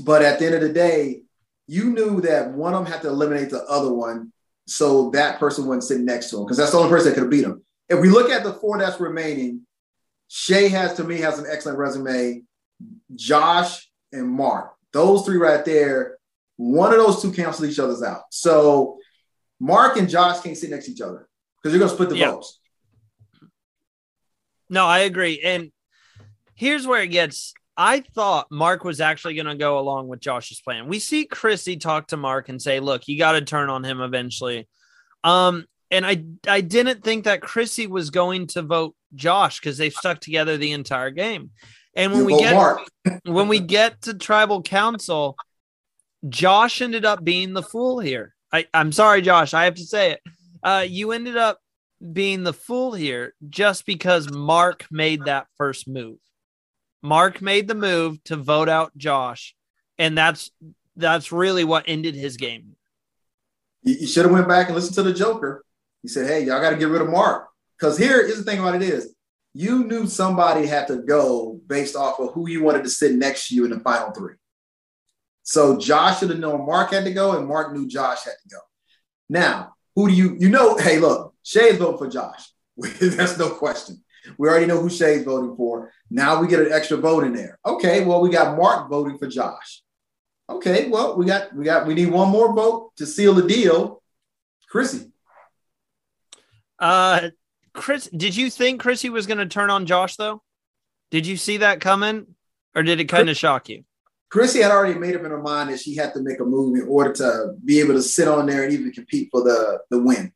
But 0.00 0.22
at 0.22 0.38
the 0.38 0.46
end 0.46 0.54
of 0.54 0.60
the 0.60 0.72
day, 0.72 1.22
you 1.66 1.90
knew 1.90 2.20
that 2.22 2.52
one 2.52 2.74
of 2.74 2.84
them 2.84 2.92
had 2.92 3.02
to 3.02 3.08
eliminate 3.08 3.50
the 3.50 3.64
other 3.64 3.92
one 3.92 4.32
so 4.66 5.10
that 5.10 5.38
person 5.38 5.66
wouldn't 5.66 5.84
sit 5.84 6.00
next 6.00 6.30
to 6.30 6.38
him 6.38 6.44
because 6.44 6.56
that's 6.56 6.70
the 6.70 6.78
only 6.78 6.90
person 6.90 7.08
that 7.08 7.14
could 7.14 7.24
have 7.24 7.30
beat 7.30 7.44
him. 7.44 7.62
If 7.88 8.00
we 8.00 8.08
look 8.08 8.30
at 8.30 8.44
the 8.44 8.52
four 8.52 8.78
that's 8.78 9.00
remaining, 9.00 9.66
Shay 10.28 10.68
has 10.68 10.94
to 10.94 11.04
me 11.04 11.18
has 11.18 11.38
an 11.38 11.46
excellent 11.50 11.78
resume. 11.78 12.42
Josh 13.14 13.90
and 14.12 14.28
Mark, 14.28 14.74
those 14.92 15.24
three 15.24 15.38
right 15.38 15.64
there, 15.64 16.18
one 16.60 16.92
of 16.92 16.98
those 16.98 17.22
two 17.22 17.32
cancel 17.32 17.64
each 17.64 17.78
other's 17.78 18.02
out. 18.02 18.24
So 18.30 18.98
Mark 19.58 19.96
and 19.96 20.08
Josh 20.08 20.40
can't 20.40 20.56
sit 20.56 20.70
next 20.70 20.86
to 20.86 20.92
each 20.92 21.00
other 21.00 21.26
because 21.56 21.74
you're 21.74 21.80
gonna 21.80 21.94
split 21.94 22.10
the 22.10 22.18
yeah. 22.18 22.32
votes. 22.32 22.60
No, 24.68 24.84
I 24.84 25.00
agree. 25.00 25.40
And 25.40 25.72
here's 26.54 26.86
where 26.86 27.02
it 27.02 27.08
gets 27.08 27.54
I 27.76 28.00
thought 28.00 28.48
Mark 28.50 28.84
was 28.84 29.00
actually 29.00 29.34
going 29.36 29.46
to 29.46 29.54
go 29.54 29.78
along 29.78 30.08
with 30.08 30.20
Josh's 30.20 30.60
plan. 30.60 30.86
We 30.86 30.98
see 30.98 31.24
Chrissy 31.24 31.78
talk 31.78 32.08
to 32.08 32.18
Mark 32.18 32.50
and 32.50 32.60
say, 32.60 32.78
"Look, 32.78 33.08
you 33.08 33.16
got 33.16 33.32
to 33.32 33.40
turn 33.40 33.70
on 33.70 33.84
him 33.84 34.02
eventually." 34.02 34.68
Um, 35.24 35.64
and 35.90 36.04
I 36.04 36.24
I 36.46 36.60
didn't 36.60 37.02
think 37.02 37.24
that 37.24 37.40
Chrissy 37.40 37.86
was 37.86 38.10
going 38.10 38.48
to 38.48 38.62
vote 38.62 38.94
Josh 39.14 39.60
because 39.60 39.78
they've 39.78 39.94
stuck 39.94 40.20
together 40.20 40.58
the 40.58 40.72
entire 40.72 41.10
game. 41.10 41.52
And 41.94 42.12
when 42.12 42.20
you 42.20 42.26
we 42.26 42.38
get 42.38 42.78
when 43.24 43.48
we 43.48 43.60
get 43.60 44.02
to 44.02 44.12
tribal 44.12 44.60
council, 44.62 45.36
Josh 46.28 46.82
ended 46.82 47.04
up 47.04 47.24
being 47.24 47.52
the 47.52 47.62
fool 47.62 47.98
here. 47.98 48.34
I, 48.52 48.66
I'm 48.74 48.92
sorry, 48.92 49.22
Josh, 49.22 49.54
I 49.54 49.64
have 49.64 49.76
to 49.76 49.84
say 49.84 50.12
it. 50.12 50.20
Uh, 50.62 50.84
you 50.86 51.12
ended 51.12 51.36
up 51.36 51.58
being 52.12 52.42
the 52.42 52.52
fool 52.52 52.92
here 52.92 53.34
just 53.48 53.86
because 53.86 54.30
Mark 54.30 54.86
made 54.90 55.24
that 55.24 55.46
first 55.56 55.88
move. 55.88 56.18
Mark 57.02 57.40
made 57.40 57.68
the 57.68 57.74
move 57.74 58.22
to 58.24 58.36
vote 58.36 58.68
out 58.68 58.96
Josh, 58.96 59.54
and 59.98 60.16
that's 60.16 60.50
that's 60.96 61.32
really 61.32 61.64
what 61.64 61.84
ended 61.86 62.14
his 62.14 62.36
game. 62.36 62.76
You, 63.82 64.06
should 64.06 64.24
have 64.24 64.32
went 64.32 64.48
back 64.48 64.66
and 64.66 64.74
listened 64.74 64.96
to 64.96 65.02
the 65.02 65.14
Joker. 65.14 65.64
He 66.02 66.08
said, 66.08 66.26
"Hey, 66.26 66.44
y'all 66.44 66.60
got 66.60 66.70
to 66.70 66.76
get 66.76 66.88
rid 66.88 67.00
of 67.00 67.08
Mark." 67.08 67.48
Because 67.78 67.96
here 67.96 68.20
is 68.20 68.36
the 68.36 68.44
thing 68.44 68.60
about 68.60 68.74
it 68.74 68.82
is, 68.82 69.14
you 69.54 69.84
knew 69.84 70.06
somebody 70.06 70.66
had 70.66 70.86
to 70.88 70.98
go 70.98 71.58
based 71.66 71.96
off 71.96 72.20
of 72.20 72.34
who 72.34 72.48
you 72.48 72.62
wanted 72.62 72.84
to 72.84 72.90
sit 72.90 73.14
next 73.14 73.48
to 73.48 73.54
you 73.54 73.64
in 73.64 73.70
the 73.70 73.80
final 73.80 74.12
three. 74.12 74.34
So 75.42 75.78
Josh 75.78 76.20
should 76.20 76.30
have 76.30 76.38
known 76.38 76.66
Mark 76.66 76.92
had 76.92 77.04
to 77.04 77.12
go, 77.12 77.36
and 77.36 77.48
Mark 77.48 77.72
knew 77.72 77.88
Josh 77.88 78.24
had 78.24 78.34
to 78.42 78.54
go. 78.54 78.60
Now, 79.28 79.74
who 79.96 80.08
do 80.08 80.14
you 80.14 80.36
you 80.38 80.48
know? 80.48 80.76
Hey, 80.76 80.98
look, 80.98 81.34
Shay's 81.42 81.78
voting 81.78 81.98
for 81.98 82.08
Josh. 82.08 82.50
That's 82.76 83.38
no 83.38 83.50
question. 83.50 84.02
We 84.38 84.48
already 84.48 84.66
know 84.66 84.80
who 84.80 84.90
Shay's 84.90 85.24
voting 85.24 85.56
for. 85.56 85.92
Now 86.10 86.40
we 86.40 86.48
get 86.48 86.60
an 86.60 86.72
extra 86.72 86.96
vote 86.96 87.24
in 87.24 87.32
there. 87.32 87.58
Okay, 87.64 88.04
well, 88.04 88.20
we 88.20 88.30
got 88.30 88.56
Mark 88.56 88.90
voting 88.90 89.18
for 89.18 89.26
Josh. 89.26 89.82
Okay, 90.48 90.88
well, 90.88 91.16
we 91.16 91.26
got 91.26 91.54
we 91.54 91.64
got 91.64 91.86
we 91.86 91.94
need 91.94 92.10
one 92.10 92.28
more 92.28 92.54
vote 92.54 92.92
to 92.96 93.06
seal 93.06 93.34
the 93.34 93.46
deal. 93.46 94.02
Chrissy. 94.68 95.10
Uh 96.78 97.30
Chris, 97.72 98.08
did 98.08 98.36
you 98.36 98.50
think 98.50 98.80
Chrissy 98.80 99.10
was 99.10 99.26
going 99.26 99.38
to 99.38 99.46
turn 99.46 99.70
on 99.70 99.86
Josh 99.86 100.16
though? 100.16 100.42
Did 101.10 101.26
you 101.26 101.36
see 101.36 101.58
that 101.58 101.80
coming 101.80 102.34
or 102.74 102.82
did 102.82 103.00
it 103.00 103.04
kind 103.04 103.30
of 103.30 103.36
shock 103.36 103.68
you? 103.68 103.84
Chrissy 104.30 104.62
had 104.62 104.70
already 104.70 104.98
made 104.98 105.16
up 105.16 105.24
in 105.24 105.30
her 105.30 105.42
mind 105.42 105.70
that 105.70 105.80
she 105.80 105.96
had 105.96 106.14
to 106.14 106.22
make 106.22 106.40
a 106.40 106.44
move 106.44 106.76
in 106.76 106.88
order 106.88 107.12
to 107.14 107.54
be 107.64 107.80
able 107.80 107.94
to 107.94 108.02
sit 108.02 108.28
on 108.28 108.46
there 108.46 108.62
and 108.62 108.72
even 108.72 108.92
compete 108.92 109.28
for 109.30 109.42
the, 109.42 109.80
the 109.90 110.00
win. 110.00 110.32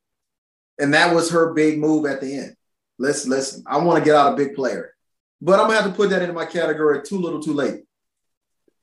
And 0.80 0.92
that 0.94 1.14
was 1.14 1.30
her 1.30 1.54
big 1.54 1.78
move 1.78 2.04
at 2.04 2.20
the 2.20 2.36
end. 2.36 2.56
Let's 2.98 3.26
listen. 3.26 3.62
I 3.66 3.78
want 3.78 3.98
to 4.00 4.04
get 4.04 4.16
out 4.16 4.32
a 4.32 4.36
big 4.36 4.54
player. 4.54 4.94
But 5.40 5.60
I'm 5.60 5.66
gonna 5.66 5.80
have 5.80 5.90
to 5.90 5.96
put 5.96 6.10
that 6.10 6.22
into 6.22 6.34
my 6.34 6.46
category 6.46 7.02
too 7.02 7.18
little, 7.18 7.40
too 7.40 7.52
late. 7.52 7.84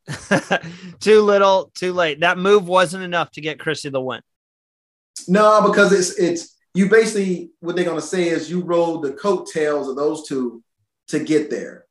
too 1.00 1.22
little, 1.22 1.72
too 1.76 1.94
late. 1.94 2.22
That 2.22 2.38
move 2.38 2.68
wasn't 2.68 3.04
enough 3.04 3.32
to 3.32 3.42
get 3.42 3.60
Chrissy 3.60 3.90
the 3.90 4.02
win. 4.02 4.22
No, 5.28 5.68
because 5.68 5.92
it's 5.92 6.18
it's 6.20 6.58
you 6.74 6.90
basically 6.90 7.52
what 7.60 7.76
they're 7.76 7.86
gonna 7.86 8.02
say 8.02 8.30
is 8.30 8.50
you 8.50 8.62
rode 8.62 9.02
the 9.02 9.14
coattails 9.14 9.90
of 9.90 9.96
those 9.96 10.28
two 10.28 10.64
to 11.08 11.20
get 11.20 11.50
there. 11.50 11.86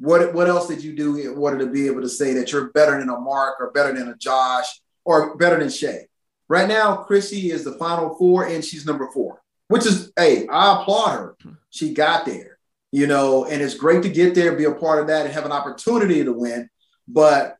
What 0.00 0.32
what 0.32 0.48
else 0.48 0.66
did 0.66 0.82
you 0.82 0.96
do 0.96 1.16
in 1.16 1.36
order 1.36 1.58
to 1.58 1.66
be 1.66 1.86
able 1.86 2.00
to 2.00 2.08
say 2.08 2.32
that 2.34 2.50
you're 2.50 2.70
better 2.70 2.98
than 2.98 3.10
a 3.10 3.20
Mark 3.20 3.60
or 3.60 3.70
better 3.70 3.92
than 3.92 4.08
a 4.08 4.16
Josh 4.16 4.80
or 5.04 5.36
better 5.36 5.58
than 5.58 5.68
Shay? 5.68 6.08
Right 6.48 6.66
now, 6.66 6.96
Chrissy 6.96 7.50
is 7.50 7.64
the 7.64 7.72
final 7.72 8.16
four 8.16 8.46
and 8.46 8.64
she's 8.64 8.86
number 8.86 9.10
four, 9.12 9.42
which 9.68 9.84
is 9.84 10.10
hey, 10.16 10.48
I 10.48 10.80
applaud 10.80 11.18
her. 11.18 11.36
She 11.68 11.92
got 11.92 12.24
there, 12.24 12.58
you 12.90 13.06
know, 13.06 13.44
and 13.44 13.60
it's 13.60 13.74
great 13.74 14.02
to 14.04 14.08
get 14.08 14.34
there, 14.34 14.56
be 14.56 14.64
a 14.64 14.72
part 14.72 15.00
of 15.00 15.08
that, 15.08 15.26
and 15.26 15.34
have 15.34 15.44
an 15.44 15.52
opportunity 15.52 16.24
to 16.24 16.32
win. 16.32 16.70
But 17.06 17.58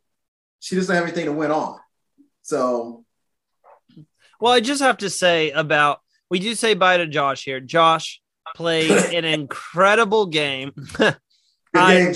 she 0.61 0.77
doesn't 0.77 0.95
have 0.95 1.05
anything 1.05 1.27
to 1.27 1.33
win 1.33 1.51
on. 1.51 1.79
So 2.41 3.05
well, 4.41 4.55
I 4.55 4.61
just 4.61 4.81
have 4.81 4.97
to 4.99 5.11
say 5.11 5.51
about 5.51 6.01
we 6.31 6.39
do 6.39 6.55
say 6.55 6.73
bye 6.73 6.97
to 6.97 7.07
Josh 7.07 7.45
here. 7.45 7.61
Josh 7.61 8.23
played 8.57 8.91
an 8.91 9.25
incredible 9.41 10.25
game. 10.25 10.73
I, 11.75 11.95
game 11.95 12.15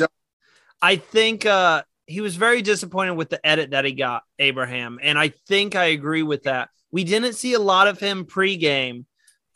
I, 0.85 0.97
think 0.97 1.47
uh, 1.47 1.83
he 2.07 2.20
was 2.20 2.37
very 2.37 2.62
disappointed 2.62 3.14
with 3.14 3.31
the 3.31 3.44
edit 3.47 3.70
that 3.70 3.85
he 3.85 3.92
got, 3.92 4.23
Abraham. 4.38 4.99
And 5.03 5.18
I 5.18 5.33
think 5.49 5.75
I 5.75 5.87
agree 5.87 6.23
with 6.23 6.44
that. 6.44 6.68
We 6.90 7.05
didn't 7.05 7.35
see 7.35 7.55
a 7.55 7.59
lot 7.59 7.88
of 7.88 7.99
him 7.99 8.25
pregame. 8.25 9.07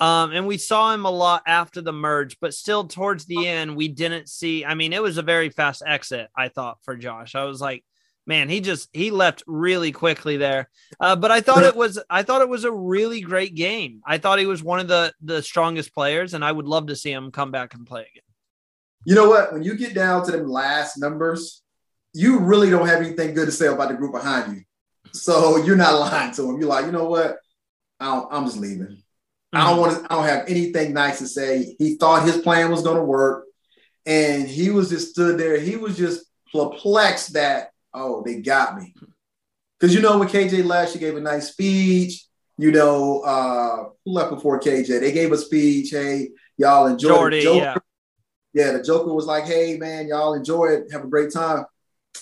Um, 0.00 0.30
and 0.30 0.46
we 0.46 0.58
saw 0.58 0.94
him 0.94 1.06
a 1.06 1.10
lot 1.10 1.42
after 1.46 1.80
the 1.80 1.92
merge, 1.92 2.38
but 2.40 2.54
still 2.54 2.86
towards 2.86 3.24
the 3.26 3.48
end, 3.48 3.76
we 3.76 3.88
didn't 3.88 4.28
see. 4.28 4.64
I 4.64 4.74
mean, 4.74 4.92
it 4.92 5.02
was 5.02 5.18
a 5.18 5.22
very 5.22 5.50
fast 5.50 5.82
exit, 5.84 6.28
I 6.36 6.48
thought, 6.48 6.78
for 6.84 6.96
Josh. 6.96 7.34
I 7.34 7.44
was 7.44 7.60
like, 7.60 7.84
man, 8.24 8.48
he 8.48 8.60
just 8.60 8.88
he 8.92 9.10
left 9.10 9.42
really 9.48 9.90
quickly 9.90 10.36
there. 10.36 10.68
Uh, 11.00 11.16
but 11.16 11.32
I 11.32 11.40
thought 11.40 11.64
it 11.64 11.74
was 11.74 11.98
I 12.08 12.22
thought 12.22 12.42
it 12.42 12.48
was 12.48 12.64
a 12.64 12.70
really 12.70 13.20
great 13.22 13.56
game. 13.56 14.02
I 14.06 14.18
thought 14.18 14.38
he 14.38 14.46
was 14.46 14.62
one 14.62 14.78
of 14.78 14.86
the 14.86 15.12
the 15.20 15.42
strongest 15.42 15.92
players, 15.92 16.34
and 16.34 16.44
I 16.44 16.52
would 16.52 16.66
love 16.66 16.86
to 16.88 16.96
see 16.96 17.10
him 17.10 17.32
come 17.32 17.50
back 17.50 17.74
and 17.74 17.86
play 17.86 18.02
again. 18.02 18.27
You 19.04 19.14
know 19.14 19.28
what? 19.28 19.52
When 19.52 19.62
you 19.62 19.76
get 19.76 19.94
down 19.94 20.24
to 20.26 20.32
them 20.32 20.48
last 20.48 20.98
numbers, 20.98 21.62
you 22.12 22.40
really 22.40 22.70
don't 22.70 22.88
have 22.88 23.00
anything 23.00 23.34
good 23.34 23.46
to 23.46 23.52
say 23.52 23.66
about 23.66 23.88
the 23.88 23.94
group 23.94 24.12
behind 24.12 24.56
you. 24.56 24.62
So 25.12 25.56
you're 25.58 25.76
not 25.76 25.98
lying 25.98 26.32
to 26.34 26.42
them. 26.42 26.58
You're 26.58 26.68
like, 26.68 26.86
you 26.86 26.92
know 26.92 27.08
what? 27.08 27.38
I 28.00 28.24
am 28.30 28.44
just 28.44 28.58
leaving. 28.58 28.86
Mm-hmm. 28.86 29.56
I 29.56 29.60
don't 29.60 29.70
mm-hmm. 29.70 29.80
want 29.80 30.06
to. 30.06 30.12
I 30.12 30.16
don't 30.16 30.26
have 30.26 30.48
anything 30.48 30.92
nice 30.92 31.18
to 31.18 31.26
say. 31.26 31.74
He 31.78 31.96
thought 31.96 32.24
his 32.24 32.38
plan 32.38 32.70
was 32.70 32.82
going 32.82 32.96
to 32.96 33.02
work, 33.02 33.46
and 34.04 34.46
he 34.46 34.70
was 34.70 34.90
just 34.90 35.10
stood 35.10 35.38
there. 35.38 35.58
He 35.58 35.76
was 35.76 35.96
just 35.96 36.24
perplexed 36.52 37.34
that 37.34 37.70
oh, 37.94 38.22
they 38.24 38.40
got 38.40 38.76
me. 38.76 38.94
Because 39.78 39.94
you 39.94 40.00
know 40.00 40.18
when 40.18 40.28
KJ 40.28 40.64
left, 40.64 40.92
she 40.92 40.98
gave 40.98 41.16
a 41.16 41.20
nice 41.20 41.52
speech. 41.52 42.24
You 42.56 42.72
know, 42.72 43.20
uh, 43.20 43.90
who 44.04 44.12
left 44.12 44.30
before 44.30 44.58
KJ? 44.58 45.00
They 45.00 45.12
gave 45.12 45.30
a 45.30 45.38
speech. 45.38 45.90
Hey, 45.90 46.30
y'all 46.56 46.86
enjoy 46.86 47.08
Jordy. 47.08 47.38
Yeah. 47.38 47.76
Yeah, 48.52 48.72
the 48.72 48.82
Joker 48.82 49.12
was 49.12 49.26
like, 49.26 49.44
hey 49.44 49.76
man, 49.76 50.08
y'all 50.08 50.34
enjoy 50.34 50.66
it, 50.66 50.92
have 50.92 51.04
a 51.04 51.08
great 51.08 51.32
time. 51.32 51.64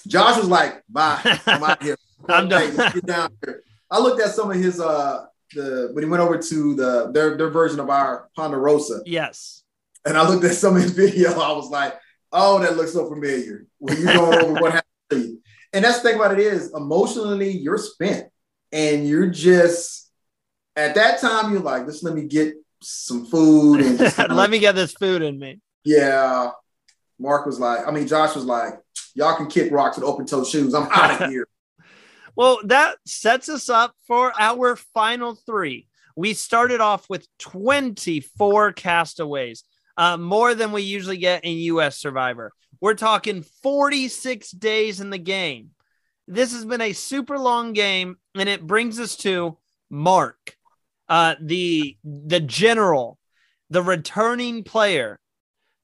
Josh 0.06 0.36
was 0.36 0.48
like, 0.48 0.82
bye, 0.88 1.20
I'm 1.46 1.62
out 1.62 1.82
here. 1.82 1.96
I'm 2.28 2.48
done. 2.48 2.74
Hey, 2.74 2.90
get 2.94 3.06
down 3.06 3.30
here. 3.44 3.62
I 3.90 3.98
looked 4.00 4.20
at 4.20 4.34
some 4.34 4.50
of 4.50 4.56
his 4.56 4.80
uh 4.80 5.26
the 5.54 5.90
when 5.92 6.02
he 6.02 6.10
went 6.10 6.22
over 6.22 6.38
to 6.38 6.74
the 6.74 7.10
their 7.12 7.36
their 7.36 7.50
version 7.50 7.80
of 7.80 7.90
our 7.90 8.28
Ponderosa. 8.36 9.00
Yes. 9.06 9.62
And 10.04 10.16
I 10.16 10.28
looked 10.28 10.44
at 10.44 10.54
some 10.54 10.76
of 10.76 10.82
his 10.82 10.92
video. 10.92 11.38
I 11.40 11.52
was 11.52 11.70
like, 11.70 11.94
oh, 12.32 12.58
that 12.60 12.76
looks 12.76 12.92
so 12.92 13.08
familiar. 13.08 13.66
When 13.78 13.96
you 13.96 14.04
going 14.04 14.38
over 14.38 14.52
what 14.60 14.72
happened 14.72 14.84
to 15.10 15.18
you 15.18 15.42
and 15.76 15.84
that's 15.84 16.00
the 16.00 16.08
thing 16.08 16.16
about 16.16 16.32
it 16.32 16.38
is 16.38 16.72
emotionally 16.74 17.50
you're 17.50 17.78
spent 17.78 18.28
and 18.72 19.06
you're 19.06 19.28
just 19.28 20.10
at 20.74 20.94
that 20.94 21.20
time 21.20 21.52
you're 21.52 21.60
like 21.60 21.84
just 21.86 22.02
let 22.02 22.14
me 22.14 22.24
get 22.24 22.54
some 22.82 23.26
food 23.26 23.80
and 23.80 24.36
let 24.36 24.50
me 24.50 24.58
get 24.58 24.74
this 24.74 24.92
food 24.92 25.22
in 25.22 25.38
me 25.38 25.60
yeah. 25.86 26.50
Mark 27.18 27.46
was 27.46 27.58
like 27.58 27.86
i 27.88 27.90
mean 27.90 28.06
josh 28.06 28.34
was 28.34 28.44
like 28.44 28.74
y'all 29.14 29.34
can 29.36 29.46
kick 29.46 29.72
rocks 29.72 29.96
with 29.96 30.04
open 30.04 30.26
toe 30.26 30.44
shoes. 30.44 30.74
I'm 30.74 30.88
out 30.92 31.22
of 31.22 31.30
here. 31.30 31.48
Well 32.36 32.60
that 32.64 32.96
sets 33.06 33.48
us 33.48 33.68
up 33.68 33.94
for 34.06 34.32
our 34.38 34.76
final 34.76 35.34
three. 35.34 35.88
We 36.14 36.34
started 36.34 36.80
off 36.80 37.08
with 37.08 37.26
24 37.38 38.72
castaways 38.72 39.64
uh, 39.96 40.16
more 40.16 40.54
than 40.54 40.72
we 40.72 40.82
usually 40.82 41.16
get 41.16 41.44
in 41.44 41.56
us 41.58 41.98
survivor. 41.98 42.52
We're 42.80 42.94
talking 42.94 43.42
46 43.62 44.50
days 44.52 45.00
in 45.00 45.10
the 45.10 45.18
game. 45.18 45.70
This 46.28 46.52
has 46.52 46.64
been 46.64 46.80
a 46.80 46.92
super 46.92 47.38
long 47.38 47.72
game, 47.72 48.16
and 48.34 48.48
it 48.48 48.66
brings 48.66 48.98
us 48.98 49.16
to 49.18 49.56
Mark, 49.88 50.56
uh, 51.08 51.36
the 51.40 51.96
the 52.02 52.40
general, 52.40 53.18
the 53.70 53.82
returning 53.82 54.64
player, 54.64 55.20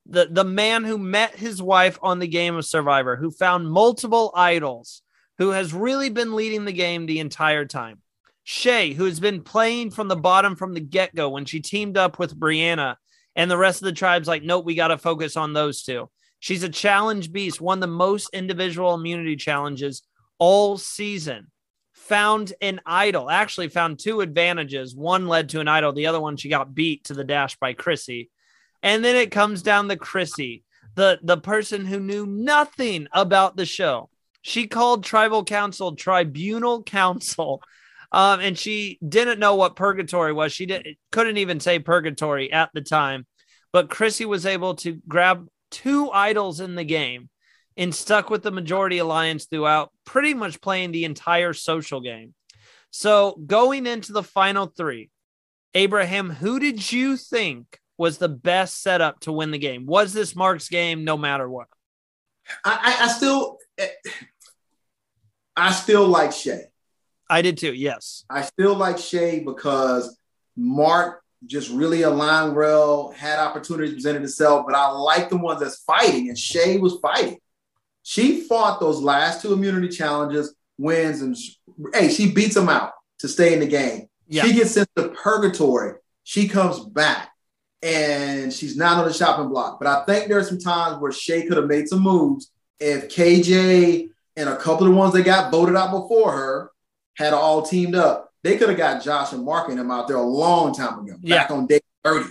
the 0.06 0.28
the 0.30 0.44
man 0.44 0.84
who 0.84 0.98
met 0.98 1.36
his 1.36 1.62
wife 1.62 1.98
on 2.02 2.18
the 2.18 2.26
game 2.26 2.56
of 2.56 2.64
Survivor, 2.64 3.16
who 3.16 3.30
found 3.30 3.70
multiple 3.70 4.32
idols, 4.34 5.02
who 5.38 5.50
has 5.50 5.72
really 5.72 6.10
been 6.10 6.34
leading 6.34 6.64
the 6.64 6.72
game 6.72 7.06
the 7.06 7.20
entire 7.20 7.64
time. 7.64 8.00
Shay, 8.44 8.92
who 8.92 9.04
has 9.04 9.20
been 9.20 9.42
playing 9.42 9.92
from 9.92 10.08
the 10.08 10.16
bottom 10.16 10.56
from 10.56 10.74
the 10.74 10.80
get 10.80 11.14
go 11.14 11.28
when 11.28 11.44
she 11.44 11.60
teamed 11.60 11.96
up 11.96 12.18
with 12.18 12.38
Brianna, 12.38 12.96
and 13.36 13.50
the 13.50 13.56
rest 13.56 13.80
of 13.80 13.86
the 13.86 13.92
tribes 13.92 14.26
like, 14.26 14.42
nope, 14.42 14.64
we 14.64 14.74
got 14.74 14.88
to 14.88 14.98
focus 14.98 15.36
on 15.36 15.52
those 15.52 15.82
two. 15.82 16.10
She's 16.40 16.64
a 16.64 16.68
challenge 16.68 17.30
beast, 17.30 17.60
won 17.60 17.78
the 17.78 17.86
most 17.86 18.30
individual 18.32 18.94
immunity 18.94 19.36
challenges 19.36 20.02
all 20.38 20.76
season. 20.76 21.52
Found 21.94 22.52
an 22.60 22.80
idol, 22.84 23.30
actually 23.30 23.68
found 23.68 24.00
two 24.00 24.20
advantages. 24.20 24.96
One 24.96 25.28
led 25.28 25.50
to 25.50 25.60
an 25.60 25.68
idol, 25.68 25.92
the 25.92 26.08
other 26.08 26.20
one 26.20 26.36
she 26.36 26.48
got 26.48 26.74
beat 26.74 27.04
to 27.04 27.14
the 27.14 27.22
dash 27.22 27.56
by 27.58 27.74
Chrissy. 27.74 28.28
And 28.82 29.04
then 29.04 29.16
it 29.16 29.30
comes 29.30 29.62
down 29.62 29.88
to 29.88 29.96
Chrissy, 29.96 30.64
the, 30.94 31.18
the 31.22 31.36
person 31.36 31.84
who 31.84 32.00
knew 32.00 32.26
nothing 32.26 33.06
about 33.12 33.56
the 33.56 33.66
show. 33.66 34.10
She 34.42 34.66
called 34.66 35.04
tribal 35.04 35.44
council 35.44 35.94
tribunal 35.94 36.82
council. 36.82 37.62
Um, 38.10 38.40
and 38.40 38.58
she 38.58 38.98
didn't 39.06 39.38
know 39.38 39.54
what 39.54 39.76
purgatory 39.76 40.32
was. 40.32 40.52
She 40.52 40.66
didn't, 40.66 40.98
couldn't 41.10 41.38
even 41.38 41.60
say 41.60 41.78
purgatory 41.78 42.52
at 42.52 42.70
the 42.74 42.82
time. 42.82 43.26
But 43.72 43.88
Chrissy 43.88 44.26
was 44.26 44.44
able 44.44 44.74
to 44.76 45.00
grab 45.08 45.48
two 45.70 46.10
idols 46.10 46.60
in 46.60 46.74
the 46.74 46.84
game 46.84 47.30
and 47.76 47.94
stuck 47.94 48.28
with 48.28 48.42
the 48.42 48.50
majority 48.50 48.98
alliance 48.98 49.46
throughout, 49.46 49.90
pretty 50.04 50.34
much 50.34 50.60
playing 50.60 50.92
the 50.92 51.06
entire 51.06 51.54
social 51.54 52.02
game. 52.02 52.34
So 52.90 53.40
going 53.46 53.86
into 53.86 54.12
the 54.12 54.22
final 54.22 54.66
three, 54.66 55.08
Abraham, 55.72 56.28
who 56.28 56.60
did 56.60 56.92
you 56.92 57.16
think 57.16 57.78
was 57.96 58.18
the 58.18 58.28
best 58.28 58.82
setup 58.82 59.20
to 59.20 59.32
win 59.32 59.50
the 59.50 59.58
game? 59.58 59.86
Was 59.86 60.12
this 60.12 60.34
Mark's 60.34 60.68
game 60.68 61.04
no 61.04 61.16
matter 61.16 61.48
what? 61.48 61.68
I, 62.64 62.96
I, 63.00 63.04
I 63.04 63.08
still 63.08 63.58
I 65.56 65.72
still 65.72 66.06
like 66.06 66.32
Shay. 66.32 66.64
I 67.28 67.42
did 67.42 67.58
too, 67.58 67.72
yes. 67.72 68.24
I 68.28 68.42
still 68.42 68.74
like 68.74 68.98
Shay 68.98 69.40
because 69.40 70.16
Mark 70.56 71.22
just 71.46 71.70
really 71.70 72.02
aligned 72.02 72.54
well, 72.54 73.12
had 73.12 73.38
opportunities 73.38 73.94
presented 73.94 74.22
itself, 74.22 74.64
but 74.66 74.74
I 74.74 74.90
like 74.90 75.28
the 75.28 75.36
ones 75.36 75.60
that's 75.60 75.82
fighting, 75.82 76.28
and 76.28 76.38
Shay 76.38 76.78
was 76.78 76.98
fighting. 77.00 77.38
She 78.02 78.42
fought 78.42 78.80
those 78.80 79.00
last 79.00 79.42
two 79.42 79.52
immunity 79.52 79.88
challenges, 79.88 80.54
wins, 80.78 81.22
and 81.22 81.36
hey, 81.94 82.08
she 82.08 82.32
beats 82.32 82.54
them 82.54 82.68
out 82.68 82.92
to 83.20 83.28
stay 83.28 83.54
in 83.54 83.60
the 83.60 83.66
game. 83.66 84.08
Yeah. 84.28 84.44
She 84.44 84.54
gets 84.54 84.72
sent 84.72 84.88
to 84.96 85.08
purgatory. 85.08 85.94
She 86.24 86.48
comes 86.48 86.80
back 86.80 87.31
and 87.82 88.52
she's 88.52 88.76
not 88.76 88.98
on 88.98 89.06
the 89.08 89.12
shopping 89.12 89.48
block. 89.48 89.78
But 89.80 89.88
I 89.88 90.04
think 90.04 90.28
there 90.28 90.38
are 90.38 90.44
some 90.44 90.58
times 90.58 91.00
where 91.00 91.12
Shay 91.12 91.46
could 91.46 91.56
have 91.56 91.66
made 91.66 91.88
some 91.88 92.00
moves 92.02 92.50
if 92.78 93.08
KJ 93.08 94.08
and 94.36 94.48
a 94.48 94.56
couple 94.56 94.86
of 94.86 94.92
the 94.92 94.98
ones 94.98 95.12
that 95.14 95.24
got 95.24 95.50
voted 95.50 95.76
out 95.76 95.90
before 95.90 96.32
her 96.32 96.70
had 97.16 97.32
all 97.34 97.62
teamed 97.62 97.94
up. 97.94 98.30
They 98.44 98.56
could 98.56 98.68
have 98.68 98.78
got 98.78 99.02
Josh 99.02 99.32
and 99.32 99.44
Mark 99.44 99.68
and 99.68 99.78
them 99.78 99.90
out 99.90 100.08
there 100.08 100.16
a 100.16 100.22
long 100.22 100.74
time 100.74 101.00
ago, 101.00 101.14
back 101.22 101.48
Yeah. 101.50 101.54
on 101.56 101.66
day 101.66 101.80
30. 102.04 102.28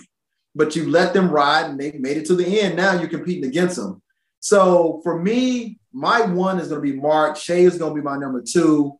But 0.55 0.75
you 0.75 0.89
let 0.89 1.13
them 1.13 1.29
ride 1.29 1.69
and 1.69 1.79
they 1.79 1.91
made 1.93 2.17
it 2.17 2.25
to 2.25 2.35
the 2.35 2.59
end. 2.61 2.75
Now 2.75 2.99
you're 2.99 3.07
competing 3.09 3.45
against 3.45 3.77
them. 3.77 4.01
So 4.41 4.99
for 5.03 5.21
me, 5.21 5.79
my 5.93 6.21
one 6.21 6.59
is 6.59 6.67
going 6.69 6.81
to 6.85 6.91
be 6.93 6.99
Mark. 6.99 7.37
Shay 7.37 7.63
is 7.63 7.77
going 7.77 7.95
to 7.95 8.01
be 8.01 8.03
my 8.03 8.17
number 8.17 8.41
two. 8.41 8.97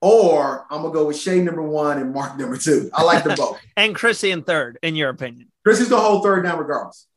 Or 0.00 0.66
I'm 0.70 0.82
going 0.82 0.92
to 0.92 0.98
go 0.98 1.06
with 1.06 1.18
Shay 1.18 1.40
number 1.42 1.62
one 1.62 1.98
and 1.98 2.12
Mark 2.14 2.38
number 2.38 2.56
two. 2.56 2.88
I 2.94 3.02
like 3.02 3.24
them 3.24 3.34
both. 3.36 3.58
And 3.76 3.94
Chrissy 3.94 4.30
in 4.30 4.42
third, 4.42 4.78
in 4.82 4.94
your 4.96 5.10
opinion. 5.10 5.48
Chrissy's 5.66 5.88
to 5.88 5.96
hold 5.96 6.22
third 6.22 6.44
now, 6.44 6.56
regardless. 6.56 7.08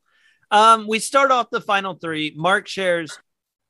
Um, 0.50 0.88
we 0.88 0.97
start 0.97 1.30
off 1.30 1.52
the 1.52 1.62
final 1.62 1.93
three. 1.93 2.34
Mark 2.36 2.68
shares 2.68 3.16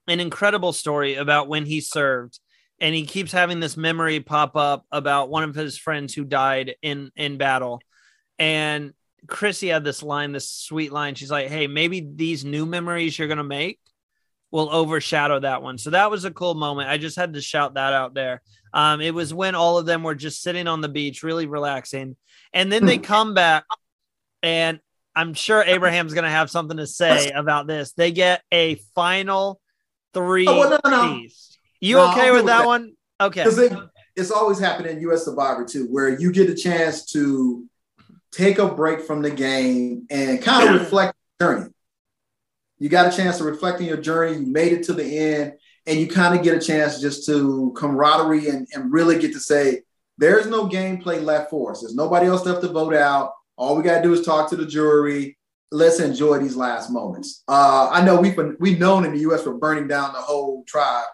an 0.08 0.22
incredible 0.22 0.72
story 0.72 1.16
about 1.16 1.50
when 1.50 1.66
he 1.66 1.82
served, 1.82 2.40
and 2.80 2.96
he 2.96 3.06
keeps 3.06 3.34
having 3.34 3.60
this 3.60 3.76
memory 3.76 4.22
pop 4.22 4.56
up 4.56 4.86
about 4.90 5.30
one 5.30 5.44
of 5.44 5.54
his 5.54 5.78
friends 5.78 6.14
who 6.14 6.24
died 6.24 6.76
in 6.82 7.12
in 7.18 7.38
battle. 7.38 7.82
And 8.38 8.94
Chrissy 9.28 9.68
had 9.68 9.84
this 9.84 10.02
line, 10.02 10.32
this 10.32 10.50
sweet 10.50 10.94
line. 10.94 11.16
She's 11.16 11.30
like, 11.30 11.50
"Hey, 11.50 11.68
maybe 11.68 12.00
these 12.16 12.46
new 12.46 12.66
memories 12.66 13.20
you're 13.20 13.28
gonna 13.28 13.44
make 13.44 13.82
will 14.50 14.70
overshadow 14.72 15.42
that 15.42 15.62
one." 15.62 15.78
So 15.78 15.90
that 15.90 16.10
was 16.10 16.24
a 16.24 16.32
cool 16.32 16.56
moment. 16.56 16.88
I 16.88 16.98
just 16.98 17.18
had 17.18 17.34
to 17.34 17.42
shout 17.42 17.74
that 17.74 17.92
out 17.92 18.14
there. 18.14 18.42
Um, 18.74 19.02
it 19.02 19.14
was 19.14 19.34
when 19.34 19.56
all 19.56 19.78
of 19.78 19.86
them 19.86 20.04
were 20.04 20.16
just 20.16 20.42
sitting 20.42 20.68
on 20.68 20.80
the 20.80 20.88
beach, 20.88 21.22
really 21.22 21.48
relaxing, 21.48 22.16
and 22.54 22.72
then 22.72 22.86
they 22.86 22.98
come 23.14 23.34
back, 23.34 23.66
and 24.44 24.80
I'm 25.16 25.34
sure 25.34 25.62
Abraham's 25.64 26.14
going 26.14 26.24
to 26.24 26.30
have 26.30 26.50
something 26.50 26.78
to 26.78 26.88
say 26.88 27.30
about 27.32 27.68
this. 27.68 27.92
They 27.94 28.12
get 28.12 28.42
a 28.52 28.76
final 28.96 29.60
three 30.14 30.48
Oh, 30.48 30.58
well, 30.60 30.80
no, 30.84 30.90
no. 30.90 31.14
piece. 31.16 31.58
You 31.82 31.98
No, 31.98 32.12
okay 32.12 32.32
with 32.32 32.42
with 32.42 32.46
that, 32.48 32.60
that. 32.60 32.68
one? 32.68 32.94
Okay. 33.22 33.44
Because 33.44 33.58
it, 33.58 33.74
it's 34.16 34.32
always 34.32 34.60
happened 34.60 34.88
in 34.88 35.00
US 35.10 35.26
Survivor 35.26 35.66
too, 35.66 35.88
where 35.88 36.20
you 36.20 36.32
get 36.32 36.50
a 36.50 36.56
chance 36.56 37.06
to 37.12 37.66
take 38.32 38.60
a 38.60 38.68
break 38.68 39.02
from 39.02 39.22
the 39.22 39.32
game 39.32 40.06
and 40.10 40.42
kind 40.42 40.70
of 40.70 40.82
reflect 40.82 41.16
your 41.40 41.54
journey. 41.56 41.70
You 42.78 42.88
got 42.88 43.12
a 43.14 43.16
chance 43.18 43.40
to 43.40 43.44
reflect 43.44 43.80
on 43.82 43.86
your 43.88 43.98
journey. 43.98 44.38
You 44.38 44.46
made 44.46 44.72
it 44.72 44.84
to 44.84 44.94
the 44.94 45.04
end, 45.04 45.54
and 45.86 46.00
you 46.00 46.08
kind 46.08 46.38
of 46.38 46.44
get 46.44 46.56
a 46.56 46.60
chance 46.66 47.02
just 47.02 47.26
to 47.26 47.74
camaraderie 47.76 48.48
and, 48.50 48.68
and 48.74 48.94
really 48.94 49.20
get 49.20 49.34
to 49.34 49.40
say, 49.40 49.82
there's 50.18 50.48
no 50.48 50.68
gameplay 50.68 51.22
left 51.24 51.50
for 51.50 51.72
us. 51.72 51.82
There's 51.82 51.96
nobody 51.96 52.28
else 52.28 52.46
left 52.46 52.62
to 52.62 52.70
vote 52.70 52.94
out. 52.94 53.32
All 53.60 53.76
we 53.76 53.84
got 53.84 53.98
to 53.98 54.02
do 54.02 54.14
is 54.14 54.26
talk 54.26 54.50
to 54.52 54.56
the 54.56 54.66
jury. 54.66 55.38
Let's 55.70 56.00
enjoy 56.00 56.40
these 56.40 56.56
last 56.56 56.90
moments. 56.90 57.44
Uh, 57.48 57.90
I 57.92 58.02
know 58.04 58.16
we've 58.20 58.36
been 58.36 58.56
we've 58.60 58.80
known 58.80 59.04
in 59.06 59.12
the 59.12 59.20
U.S. 59.20 59.44
for 59.44 59.54
burning 59.54 59.86
down 59.88 60.14
the 60.14 60.20
whole 60.22 60.64
tribe 60.66 61.06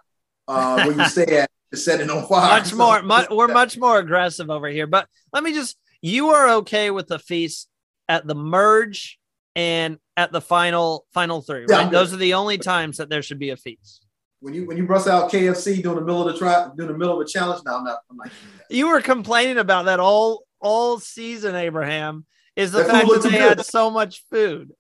uh, 0.47 0.83
where 0.83 0.95
you 0.95 1.05
stay 1.09 1.39
at 1.39 1.49
to 1.71 1.77
set 1.77 1.99
it 2.01 2.09
on 2.09 2.25
fire. 2.27 2.59
much 2.61 2.71
more 2.73 3.01
mu- 3.01 3.25
we're 3.35 3.47
much 3.47 3.77
more 3.79 3.97
aggressive 3.97 4.51
over 4.51 4.67
here 4.67 4.85
but 4.85 5.07
let 5.33 5.43
me 5.43 5.51
just 5.53 5.75
you 6.01 6.29
are 6.29 6.49
okay 6.57 6.91
with 6.91 7.07
the 7.07 7.17
feast 7.17 7.67
at 8.07 8.27
the 8.27 8.35
merge 8.35 9.17
and 9.55 9.97
at 10.15 10.31
the 10.31 10.39
final 10.39 11.05
final 11.13 11.41
three 11.41 11.65
Yeah, 11.67 11.77
right 11.77 11.91
those 11.91 12.13
are 12.13 12.17
the 12.17 12.35
only 12.35 12.59
times 12.59 12.97
that 12.97 13.09
there 13.09 13.23
should 13.23 13.39
be 13.39 13.49
a 13.49 13.57
feast 13.57 14.05
when 14.39 14.53
you 14.53 14.67
when 14.67 14.77
you 14.77 14.85
bust 14.87 15.07
out 15.07 15.31
KFC 15.31 15.81
during 15.81 15.97
the 15.97 16.05
middle 16.05 16.25
of 16.25 16.31
the 16.31 16.37
try 16.39 16.69
during 16.77 16.91
the 16.91 16.97
middle 16.97 17.19
of 17.19 17.25
a 17.25 17.29
challenge. 17.29 17.63
No, 17.65 17.77
I'm 17.77 17.83
not. 17.83 17.97
I'm 18.11 18.17
not. 18.17 18.29
you 18.69 18.87
were 18.87 19.01
complaining 19.01 19.57
about 19.57 19.85
that 19.85 19.99
all 19.99 20.43
all 20.61 20.99
season 20.99 21.55
abraham 21.55 22.25
is 22.55 22.71
the 22.71 22.83
fact 22.85 23.07
that 23.07 23.21
they 23.23 23.29
too 23.29 23.35
had 23.35 23.65
so 23.65 23.89
much 23.89 24.23
food 24.31 24.71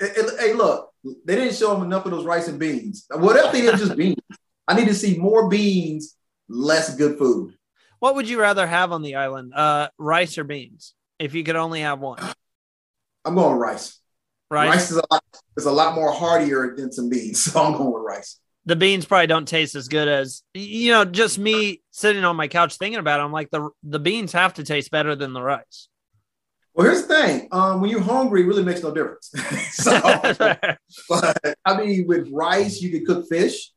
Hey, 0.00 0.52
look, 0.54 0.90
they 1.24 1.36
didn't 1.36 1.54
show 1.54 1.72
them 1.74 1.84
enough 1.84 2.04
of 2.06 2.10
those 2.10 2.24
rice 2.24 2.48
and 2.48 2.58
beans. 2.58 3.06
What 3.14 3.36
if 3.36 3.52
they 3.52 3.60
did 3.60 3.78
just 3.78 3.96
beans? 3.96 4.16
I 4.68 4.74
need 4.74 4.88
to 4.88 4.94
see 4.94 5.16
more 5.16 5.48
beans, 5.48 6.16
less 6.48 6.96
good 6.96 7.18
food. 7.18 7.54
what 8.00 8.16
would 8.16 8.28
you 8.28 8.40
rather 8.40 8.66
have 8.66 8.90
on 8.90 9.02
the 9.02 9.14
island 9.14 9.52
uh 9.54 9.88
rice 9.98 10.38
or 10.38 10.44
beans 10.44 10.94
if 11.20 11.34
you 11.34 11.44
could 11.44 11.54
only 11.56 11.80
have 11.82 12.00
one 12.00 12.18
I'm 13.24 13.36
going 13.36 13.56
rice. 13.56 14.00
rice, 14.50 14.70
Rice 14.70 14.90
is 14.90 14.96
a 14.96 15.04
lot 15.10 15.22
is 15.56 15.66
a 15.66 15.72
lot 15.72 15.94
more 15.94 16.12
heartier 16.12 16.74
than 16.76 16.90
some 16.90 17.08
beans, 17.08 17.44
so 17.44 17.62
I'm 17.62 17.72
going 17.76 17.92
with 17.92 18.02
rice. 18.02 18.40
the 18.66 18.74
beans 18.76 19.04
probably 19.04 19.28
don't 19.28 19.46
taste 19.46 19.76
as 19.76 19.86
good 19.88 20.08
as 20.08 20.42
you 20.54 20.90
know 20.90 21.04
just 21.04 21.38
me 21.38 21.80
sitting 21.92 22.24
on 22.24 22.34
my 22.34 22.48
couch 22.48 22.76
thinking 22.76 22.98
about 22.98 23.20
it 23.20 23.22
i'm 23.22 23.32
like 23.32 23.50
the 23.52 23.70
the 23.84 24.00
beans 24.00 24.32
have 24.32 24.54
to 24.54 24.64
taste 24.64 24.90
better 24.90 25.14
than 25.14 25.32
the 25.32 25.42
rice 25.42 25.88
Well, 26.74 26.86
here's 26.86 27.06
the 27.06 27.14
thing: 27.14 27.48
um, 27.52 27.80
when 27.80 27.90
you're 27.90 28.00
hungry, 28.00 28.42
it 28.42 28.46
really 28.46 28.64
makes 28.64 28.82
no 28.82 28.92
difference. 28.92 29.30
so, 29.72 30.00
but 31.08 31.56
I 31.64 31.76
mean, 31.76 32.06
with 32.06 32.28
rice, 32.32 32.80
you 32.80 32.90
can 32.90 33.04
cook 33.04 33.28
fish. 33.28 33.70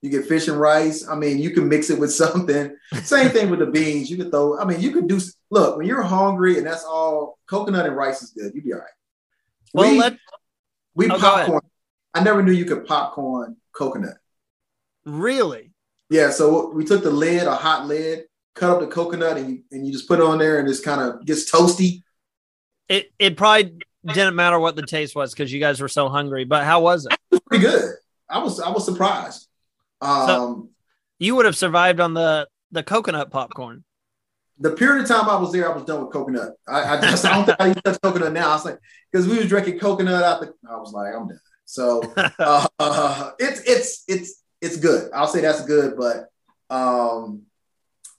You 0.00 0.10
get 0.10 0.26
fish 0.26 0.48
and 0.48 0.60
rice. 0.60 1.08
I 1.08 1.14
mean, 1.16 1.38
you 1.38 1.50
can 1.50 1.68
mix 1.68 1.88
it 1.90 1.98
with 1.98 2.12
something. 2.22 2.76
Same 3.02 3.30
thing 3.30 3.50
with 3.50 3.60
the 3.60 3.66
beans. 3.66 4.10
You 4.10 4.16
can 4.16 4.30
throw. 4.30 4.58
I 4.58 4.64
mean, 4.64 4.80
you 4.80 4.90
could 4.90 5.06
do. 5.08 5.20
Look, 5.50 5.76
when 5.78 5.86
you're 5.86 6.02
hungry 6.02 6.58
and 6.58 6.66
that's 6.66 6.84
all, 6.84 7.38
coconut 7.46 7.86
and 7.86 7.96
rice 7.96 8.22
is 8.22 8.30
good. 8.30 8.52
You'd 8.54 8.64
be 8.64 8.72
all 8.72 8.80
right. 8.80 8.88
well 9.72 9.90
we, 9.90 9.98
let 9.98 10.16
we 10.94 11.10
Oh, 11.10 11.18
popcorn. 11.18 11.62
I 12.14 12.22
never 12.22 12.42
knew 12.42 12.52
you 12.52 12.64
could 12.64 12.86
popcorn 12.86 13.56
coconut. 13.72 14.16
really 15.04 15.72
Yeah, 16.10 16.30
so 16.30 16.70
we 16.70 16.84
took 16.84 17.02
the 17.02 17.10
lid, 17.10 17.46
a 17.46 17.54
hot 17.54 17.86
lid, 17.86 18.24
cut 18.54 18.70
up 18.70 18.80
the 18.80 18.86
coconut, 18.86 19.36
and 19.36 19.50
you, 19.50 19.62
and 19.72 19.84
you 19.86 19.92
just 19.92 20.06
put 20.06 20.20
it 20.20 20.24
on 20.24 20.38
there, 20.38 20.60
and 20.60 20.68
it's 20.68 20.80
kind 20.80 21.00
of 21.00 21.24
gets 21.26 21.50
toasty. 21.50 22.03
It 22.88 23.12
it 23.18 23.36
probably 23.36 23.78
didn't 24.06 24.34
matter 24.36 24.58
what 24.58 24.76
the 24.76 24.82
taste 24.86 25.14
was 25.16 25.32
because 25.32 25.52
you 25.52 25.60
guys 25.60 25.80
were 25.80 25.88
so 25.88 26.08
hungry. 26.08 26.44
But 26.44 26.64
how 26.64 26.82
was 26.82 27.06
it? 27.06 27.16
It's 27.30 27.40
pretty 27.46 27.64
good. 27.64 27.94
I 28.28 28.38
was 28.42 28.60
I 28.60 28.70
was 28.70 28.84
surprised. 28.84 29.48
Um, 30.00 30.70
You 31.18 31.36
would 31.36 31.46
have 31.46 31.56
survived 31.56 32.00
on 32.00 32.14
the 32.14 32.48
the 32.72 32.82
coconut 32.82 33.30
popcorn. 33.30 33.84
the 34.58 34.70
period 34.72 35.02
of 35.02 35.08
time 35.08 35.28
I 35.28 35.36
was 35.36 35.52
there, 35.52 35.70
I 35.70 35.74
was 35.74 35.84
done 35.84 36.02
with 36.04 36.12
coconut. 36.12 36.54
I, 36.68 36.96
I 36.96 37.00
just 37.00 37.24
I 37.24 37.34
don't 37.34 37.46
think 37.46 37.60
I 37.60 37.70
even 37.70 37.82
touch 37.82 37.98
coconut 38.02 38.32
now. 38.32 38.50
I 38.50 38.54
was 38.54 38.64
like, 38.64 38.78
because 39.10 39.26
we 39.26 39.38
was 39.38 39.48
drinking 39.48 39.78
coconut 39.78 40.22
out 40.22 40.40
the. 40.40 40.52
I 40.68 40.76
was 40.76 40.92
like, 40.92 41.14
I'm 41.14 41.28
done. 41.28 41.40
So 41.64 42.02
uh, 42.38 43.30
it's 43.38 43.60
it's 43.62 44.04
it's 44.08 44.42
it's 44.60 44.76
good. 44.76 45.10
I'll 45.14 45.26
say 45.26 45.40
that's 45.40 45.64
good, 45.64 45.96
but 45.96 46.26
um, 46.70 47.42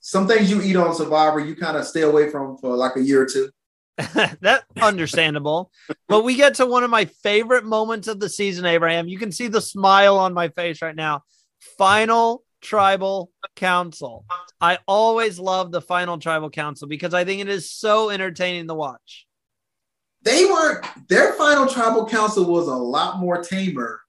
some 0.01 0.27
things 0.27 0.49
you 0.49 0.61
eat 0.61 0.75
on 0.75 0.95
Survivor, 0.95 1.39
you 1.39 1.55
kind 1.55 1.77
of 1.77 1.85
stay 1.85 2.01
away 2.01 2.29
from 2.31 2.57
for 2.57 2.75
like 2.75 2.95
a 2.95 3.01
year 3.01 3.21
or 3.21 3.25
two. 3.25 3.49
that 4.41 4.65
understandable. 4.81 5.71
But 6.07 6.23
we 6.23 6.35
get 6.35 6.55
to 6.55 6.65
one 6.65 6.83
of 6.83 6.89
my 6.89 7.05
favorite 7.05 7.65
moments 7.65 8.07
of 8.07 8.19
the 8.19 8.29
season, 8.29 8.65
Abraham. 8.65 9.07
You 9.07 9.17
can 9.17 9.31
see 9.31 9.47
the 9.47 9.61
smile 9.61 10.17
on 10.17 10.33
my 10.33 10.49
face 10.49 10.81
right 10.81 10.95
now. 10.95 11.23
Final 11.77 12.43
tribal 12.61 13.31
council. 13.55 14.25
I 14.59 14.79
always 14.87 15.39
love 15.39 15.71
the 15.71 15.81
final 15.81 16.17
tribal 16.17 16.49
council 16.49 16.87
because 16.87 17.13
I 17.13 17.23
think 17.23 17.41
it 17.41 17.47
is 17.47 17.71
so 17.71 18.09
entertaining 18.09 18.67
to 18.67 18.73
watch. 18.73 19.27
They 20.23 20.45
were 20.45 20.81
their 21.07 21.33
final 21.33 21.67
tribal 21.67 22.07
council 22.07 22.45
was 22.45 22.67
a 22.67 22.75
lot 22.75 23.19
more 23.19 23.43
tamer 23.43 24.01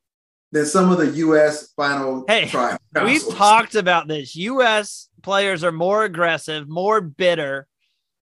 than 0.50 0.64
some 0.64 0.90
of 0.90 0.98
the 0.98 1.08
U.S. 1.18 1.72
final 1.76 2.24
Hey, 2.26 2.48
tribal 2.48 2.78
We've 3.04 3.28
talked 3.28 3.74
about 3.74 4.08
this. 4.08 4.34
US 4.36 5.10
players 5.22 5.62
are 5.62 5.72
more 5.72 6.04
aggressive, 6.04 6.68
more 6.68 7.00
bitter, 7.02 7.68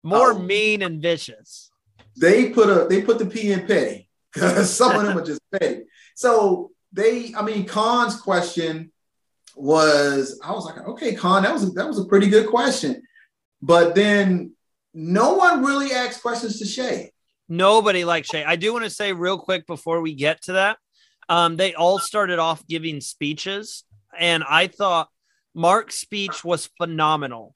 more 0.04 0.32
Oh. 0.32 0.38
mean 0.38 0.82
and 0.82 1.02
vicious. 1.02 1.70
they 2.16 2.50
put 2.50 2.68
a 2.68 2.86
they 2.88 3.02
put 3.02 3.18
the 3.18 3.26
P 3.26 3.50
in 3.50 3.66
petty 3.66 4.08
because 4.32 4.72
some 4.76 4.94
of 4.94 5.02
them 5.04 5.18
are 5.18 5.24
just 5.24 5.40
petty. 5.50 5.82
So 6.14 6.70
they, 6.92 7.34
I 7.36 7.42
mean, 7.42 7.66
Khan's 7.66 8.20
question 8.20 8.92
was, 9.56 10.38
I 10.44 10.52
was 10.52 10.64
like, 10.64 10.78
okay, 10.86 11.14
Khan, 11.14 11.42
that 11.42 11.52
was 11.52 11.64
a, 11.64 11.70
that 11.72 11.86
was 11.88 11.98
a 11.98 12.04
pretty 12.04 12.28
good 12.28 12.48
question, 12.48 13.02
but 13.62 13.94
then 13.94 14.52
no 14.92 15.34
one 15.34 15.64
really 15.64 15.92
asked 15.92 16.22
questions 16.22 16.58
to 16.60 16.66
Shay. 16.66 17.12
Nobody 17.48 18.04
likes 18.04 18.28
Shay. 18.28 18.44
I 18.44 18.56
do 18.56 18.72
want 18.72 18.84
to 18.84 18.90
say 18.90 19.12
real 19.12 19.38
quick 19.38 19.66
before 19.66 20.00
we 20.00 20.14
get 20.14 20.42
to 20.44 20.52
that. 20.52 20.78
Um, 21.28 21.56
they 21.56 21.74
all 21.74 21.98
started 21.98 22.38
off 22.38 22.66
giving 22.66 23.00
speeches, 23.00 23.84
and 24.18 24.44
I 24.48 24.66
thought 24.68 25.08
Mark's 25.54 25.96
speech 25.98 26.44
was 26.44 26.68
phenomenal. 26.78 27.54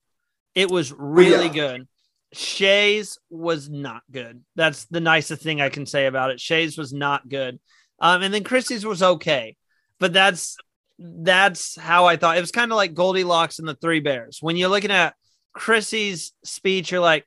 It 0.54 0.70
was 0.70 0.92
really 0.92 1.46
Yeah. 1.46 1.52
good. 1.76 1.88
Shay's 2.32 3.18
was 3.30 3.68
not 3.68 4.02
good. 4.10 4.42
That's 4.54 4.84
the 4.86 5.00
nicest 5.00 5.42
thing 5.42 5.60
I 5.60 5.68
can 5.68 5.86
say 5.86 6.06
about 6.06 6.30
it. 6.30 6.40
Shay's 6.40 6.76
was 6.76 6.92
not 6.92 7.28
good. 7.28 7.58
Um, 8.00 8.22
and 8.22 8.32
then 8.32 8.44
Chrissy's 8.44 8.84
was 8.84 9.02
okay. 9.02 9.56
But 9.98 10.12
that's 10.12 10.56
that's 10.98 11.76
how 11.78 12.06
I 12.06 12.16
thought. 12.16 12.38
It 12.38 12.40
was 12.40 12.52
kind 12.52 12.70
of 12.72 12.76
like 12.76 12.94
Goldilocks 12.94 13.58
and 13.58 13.68
the 13.68 13.74
Three 13.74 14.00
Bears. 14.00 14.38
When 14.40 14.56
you're 14.56 14.68
looking 14.68 14.90
at 14.90 15.14
Chrissy's 15.52 16.32
speech, 16.44 16.90
you're 16.90 17.00
like, 17.00 17.24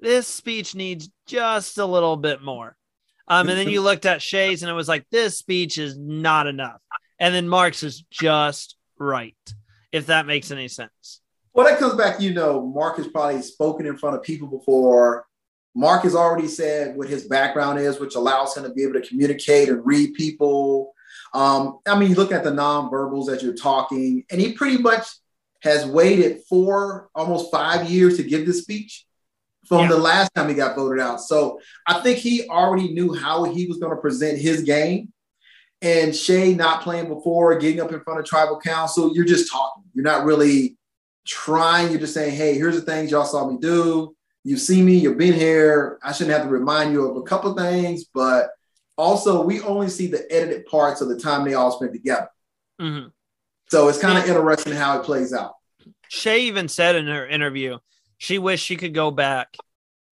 this 0.00 0.26
speech 0.26 0.74
needs 0.74 1.10
just 1.26 1.78
a 1.78 1.84
little 1.84 2.16
bit 2.16 2.42
more. 2.42 2.76
Um, 3.28 3.48
and 3.48 3.58
then 3.58 3.68
you 3.68 3.80
looked 3.80 4.06
at 4.06 4.22
Shay's 4.22 4.62
and 4.62 4.70
it 4.70 4.74
was 4.74 4.88
like, 4.88 5.06
this 5.10 5.38
speech 5.38 5.78
is 5.78 5.96
not 5.96 6.46
enough. 6.46 6.80
And 7.18 7.34
then 7.34 7.48
Mark's 7.48 7.82
is 7.82 8.02
just 8.10 8.76
right, 8.98 9.36
if 9.92 10.06
that 10.06 10.26
makes 10.26 10.50
any 10.50 10.68
sense. 10.68 11.19
Well, 11.54 11.66
that 11.66 11.78
comes 11.78 11.94
back, 11.94 12.20
you 12.20 12.32
know, 12.32 12.64
Mark 12.64 12.96
has 12.98 13.08
probably 13.08 13.42
spoken 13.42 13.86
in 13.86 13.96
front 13.96 14.16
of 14.16 14.22
people 14.22 14.48
before. 14.48 15.26
Mark 15.74 16.02
has 16.02 16.14
already 16.14 16.48
said 16.48 16.96
what 16.96 17.08
his 17.08 17.24
background 17.24 17.78
is, 17.78 17.98
which 18.00 18.14
allows 18.14 18.56
him 18.56 18.64
to 18.64 18.70
be 18.70 18.82
able 18.82 18.94
to 19.00 19.06
communicate 19.06 19.68
and 19.68 19.84
read 19.84 20.14
people. 20.14 20.92
Um, 21.32 21.78
I 21.86 21.98
mean, 21.98 22.10
you 22.10 22.16
look 22.16 22.32
at 22.32 22.44
the 22.44 22.50
nonverbals 22.50 23.28
as 23.28 23.42
you're 23.42 23.54
talking, 23.54 24.24
and 24.30 24.40
he 24.40 24.52
pretty 24.52 24.78
much 24.78 25.06
has 25.62 25.86
waited 25.86 26.42
four, 26.48 27.08
almost 27.14 27.50
five 27.50 27.88
years 27.90 28.16
to 28.16 28.22
give 28.22 28.46
this 28.46 28.62
speech 28.62 29.04
from 29.66 29.80
Yeah. 29.82 29.88
the 29.90 29.98
last 29.98 30.34
time 30.34 30.48
he 30.48 30.54
got 30.54 30.74
voted 30.74 31.00
out. 31.00 31.20
So 31.20 31.60
I 31.86 32.00
think 32.00 32.18
he 32.18 32.48
already 32.48 32.92
knew 32.92 33.14
how 33.14 33.44
he 33.44 33.66
was 33.66 33.78
going 33.78 33.94
to 33.94 34.00
present 34.00 34.38
his 34.38 34.62
game. 34.62 35.12
And 35.82 36.14
Shay 36.14 36.54
not 36.54 36.82
playing 36.82 37.08
before, 37.08 37.56
getting 37.58 37.80
up 37.80 37.92
in 37.92 38.00
front 38.00 38.20
of 38.20 38.26
tribal 38.26 38.58
council, 38.60 39.14
you're 39.14 39.24
just 39.24 39.50
talking. 39.50 39.84
You're 39.94 40.04
not 40.04 40.24
really 40.24 40.76
trying. 41.30 41.90
You're 41.90 42.00
just 42.00 42.12
saying, 42.12 42.34
hey, 42.34 42.54
here's 42.54 42.74
the 42.74 42.82
things 42.82 43.10
y'all 43.10 43.24
saw 43.24 43.48
me 43.48 43.56
do. 43.58 44.14
You 44.42 44.56
see 44.56 44.82
me, 44.82 44.96
you've 44.96 45.18
been 45.18 45.34
here. 45.34 45.98
I 46.02 46.12
shouldn't 46.12 46.36
have 46.36 46.46
to 46.46 46.52
remind 46.52 46.92
you 46.92 47.08
of 47.08 47.16
a 47.16 47.22
couple 47.22 47.54
things, 47.54 48.04
but 48.12 48.50
also 48.98 49.42
we 49.42 49.60
only 49.60 49.88
see 49.88 50.08
the 50.08 50.30
edited 50.30 50.66
parts 50.66 51.00
of 51.00 51.08
the 51.08 51.18
time 51.18 51.44
they 51.44 51.54
all 51.54 51.70
spent 51.70 51.92
together. 51.92 52.28
hmm 52.80 53.06
So 53.68 53.88
it's 53.88 53.98
kind 53.98 54.18
of 54.18 54.26
interesting 54.26 54.74
how 54.74 54.98
it 54.98 55.04
plays 55.04 55.32
out. 55.32 55.54
Shay 56.08 56.42
even 56.42 56.68
said 56.68 56.96
in 56.96 57.06
her 57.06 57.26
interview 57.26 57.78
she 58.18 58.38
wished 58.38 58.66
she 58.66 58.76
could 58.76 58.92
go 58.92 59.10
back 59.10 59.56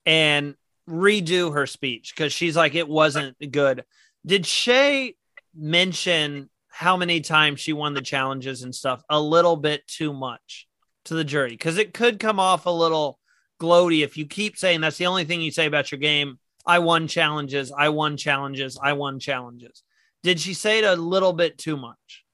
and 0.06 0.54
redo 0.88 1.52
her 1.52 1.66
speech 1.66 2.14
because 2.14 2.32
she's 2.32 2.56
like 2.56 2.74
it 2.74 2.88
wasn't 2.88 3.36
good. 3.50 3.84
Did 4.24 4.46
Shay 4.46 5.16
mention 5.54 6.48
how 6.68 6.96
many 6.96 7.20
times 7.20 7.60
she 7.60 7.72
won 7.72 7.92
the 7.94 8.00
challenges 8.00 8.62
and 8.62 8.72
stuff 8.72 9.02
a 9.10 9.20
little 9.20 9.56
bit 9.56 9.86
too 9.88 10.12
much 10.12 10.67
to 11.09 11.14
the 11.14 11.24
jury? 11.24 11.50
Because 11.50 11.78
it 11.78 11.92
could 11.92 12.18
come 12.18 12.40
off 12.40 12.66
a 12.66 12.70
little 12.70 13.18
gloaty 13.61 14.04
if 14.04 14.16
you 14.16 14.26
keep 14.26 14.56
saying 14.56 14.80
that's 14.80 14.98
the 14.98 15.06
only 15.06 15.24
thing 15.24 15.40
you 15.40 15.50
say 15.50 15.66
about 15.66 15.90
your 15.90 15.98
game. 15.98 16.38
I 16.66 16.78
won 16.78 17.09
challenges. 17.09 17.72
I 17.72 17.88
won 17.88 18.16
challenges. 18.16 18.78
I 18.80 18.92
won 18.92 19.18
challenges. 19.18 19.82
Did 20.22 20.38
she 20.40 20.54
say 20.54 20.78
it 20.78 20.84
a 20.84 20.96
little 20.96 21.32
bit 21.32 21.59
too 21.59 21.76
much? 21.76 22.24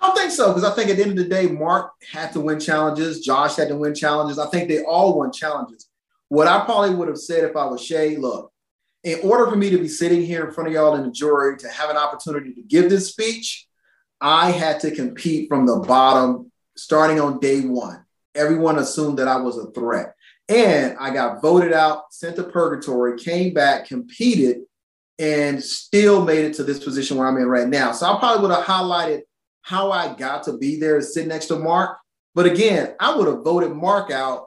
I 0.00 0.08
don't 0.08 0.16
think 0.16 0.30
so 0.30 0.48
because 0.48 0.64
I 0.64 0.74
think 0.74 0.90
at 0.90 0.96
the 0.96 1.02
end 1.02 1.12
of 1.12 1.18
the 1.18 1.24
day, 1.24 1.46
Mark 1.46 1.92
had 2.10 2.32
to 2.32 2.40
win 2.40 2.60
challenges. 2.60 3.20
Josh 3.20 3.56
had 3.56 3.68
to 3.68 3.76
win 3.76 3.94
challenges. 3.94 4.38
I 4.38 4.46
think 4.48 4.68
they 4.68 4.82
all 4.82 5.18
won 5.18 5.32
challenges. 5.32 5.88
What 6.28 6.48
I 6.48 6.64
probably 6.64 6.94
would 6.94 7.08
have 7.08 7.18
said 7.18 7.44
if 7.44 7.56
I 7.56 7.66
was 7.66 7.84
Shay, 7.84 8.16
look, 8.16 8.52
in 9.04 9.20
order 9.22 9.48
for 9.48 9.56
me 9.56 9.70
to 9.70 9.78
be 9.78 9.88
sitting 9.88 10.22
here 10.22 10.46
in 10.46 10.52
front 10.52 10.68
of 10.68 10.74
y'all 10.74 10.96
in 10.96 11.04
the 11.04 11.10
jury 11.10 11.56
to 11.58 11.68
have 11.68 11.90
an 11.90 11.96
opportunity 11.96 12.52
to 12.54 12.62
give 12.62 12.90
this 12.90 13.10
speech, 13.10 13.66
I 14.20 14.50
had 14.50 14.80
to 14.80 14.90
compete 14.90 15.48
from 15.48 15.66
the 15.66 15.76
bottom 15.76 16.50
starting 16.76 17.20
on 17.20 17.38
day 17.38 17.60
one. 17.60 18.05
Everyone 18.36 18.78
assumed 18.78 19.18
that 19.18 19.28
I 19.28 19.36
was 19.36 19.56
a 19.58 19.70
threat. 19.72 20.14
And 20.48 20.96
I 21.00 21.10
got 21.12 21.42
voted 21.42 21.72
out, 21.72 22.12
sent 22.12 22.36
to 22.36 22.44
purgatory, 22.44 23.18
came 23.18 23.52
back, 23.52 23.86
competed, 23.88 24.58
and 25.18 25.62
still 25.62 26.24
made 26.24 26.44
it 26.44 26.54
to 26.54 26.62
this 26.62 26.82
position 26.84 27.16
where 27.16 27.26
I'm 27.26 27.36
in 27.38 27.46
right 27.48 27.66
now. 27.66 27.90
So 27.92 28.06
I 28.06 28.18
probably 28.18 28.46
would 28.46 28.54
have 28.54 28.64
highlighted 28.64 29.22
how 29.62 29.90
I 29.90 30.14
got 30.14 30.44
to 30.44 30.56
be 30.56 30.78
there, 30.78 30.96
and 30.96 31.04
sit 31.04 31.26
next 31.26 31.46
to 31.46 31.58
Mark. 31.58 31.98
But 32.36 32.46
again, 32.46 32.94
I 33.00 33.16
would 33.16 33.26
have 33.26 33.42
voted 33.42 33.72
Mark 33.72 34.12
out 34.12 34.46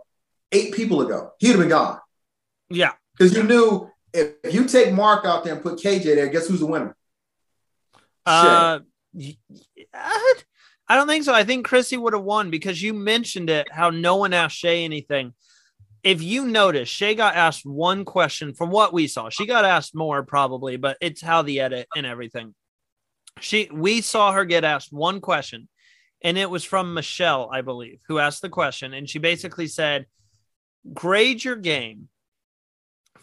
eight 0.53 0.73
people 0.73 1.01
ago. 1.01 1.31
He'd 1.39 1.49
have 1.49 1.59
been 1.59 1.69
gone 1.69 1.99
Yeah. 2.69 2.93
because 3.17 3.35
you 3.35 3.43
knew 3.43 3.89
if 4.13 4.35
you 4.53 4.65
take 4.65 4.93
Mark 4.93 5.25
out 5.25 5.43
there 5.43 5.53
and 5.53 5.61
put 5.61 5.79
KJ 5.79 6.03
there, 6.15 6.27
guess 6.27 6.47
who's 6.47 6.61
the 6.61 6.65
winner? 6.67 6.95
Uh, 8.25 8.79
y- 9.13 9.37
I 10.89 10.95
don't 10.95 11.07
think 11.07 11.23
so. 11.23 11.33
I 11.33 11.43
think 11.43 11.65
Chrissy 11.65 11.97
would 11.97 12.13
have 12.13 12.23
won 12.23 12.49
because 12.49 12.81
you 12.81 12.93
mentioned 12.93 13.49
it 13.49 13.71
how 13.71 13.91
no 13.91 14.15
one 14.15 14.33
asked 14.33 14.57
Shay 14.57 14.83
anything. 14.83 15.33
If 16.03 16.23
you 16.23 16.45
notice, 16.45 16.89
Shay 16.89 17.13
got 17.13 17.35
asked 17.35 17.65
one 17.65 18.05
question 18.05 18.53
from 18.53 18.71
what 18.71 18.91
we 18.91 19.07
saw. 19.07 19.29
She 19.29 19.45
got 19.45 19.65
asked 19.65 19.93
more 19.93 20.23
probably, 20.23 20.77
but 20.77 20.97
it's 20.99 21.21
how 21.21 21.43
the 21.43 21.59
edit 21.59 21.87
and 21.95 22.05
everything. 22.05 22.55
She 23.39 23.69
we 23.71 24.01
saw 24.01 24.31
her 24.31 24.45
get 24.45 24.63
asked 24.63 24.91
one 24.91 25.21
question, 25.21 25.69
and 26.23 26.37
it 26.37 26.49
was 26.49 26.63
from 26.63 26.93
Michelle, 26.93 27.49
I 27.53 27.61
believe, 27.61 28.01
who 28.07 28.17
asked 28.17 28.41
the 28.41 28.49
question, 28.49 28.93
and 28.93 29.07
she 29.07 29.19
basically 29.19 29.67
said, 29.67 30.07
"Grade 30.93 31.43
your 31.43 31.55
game 31.55 32.09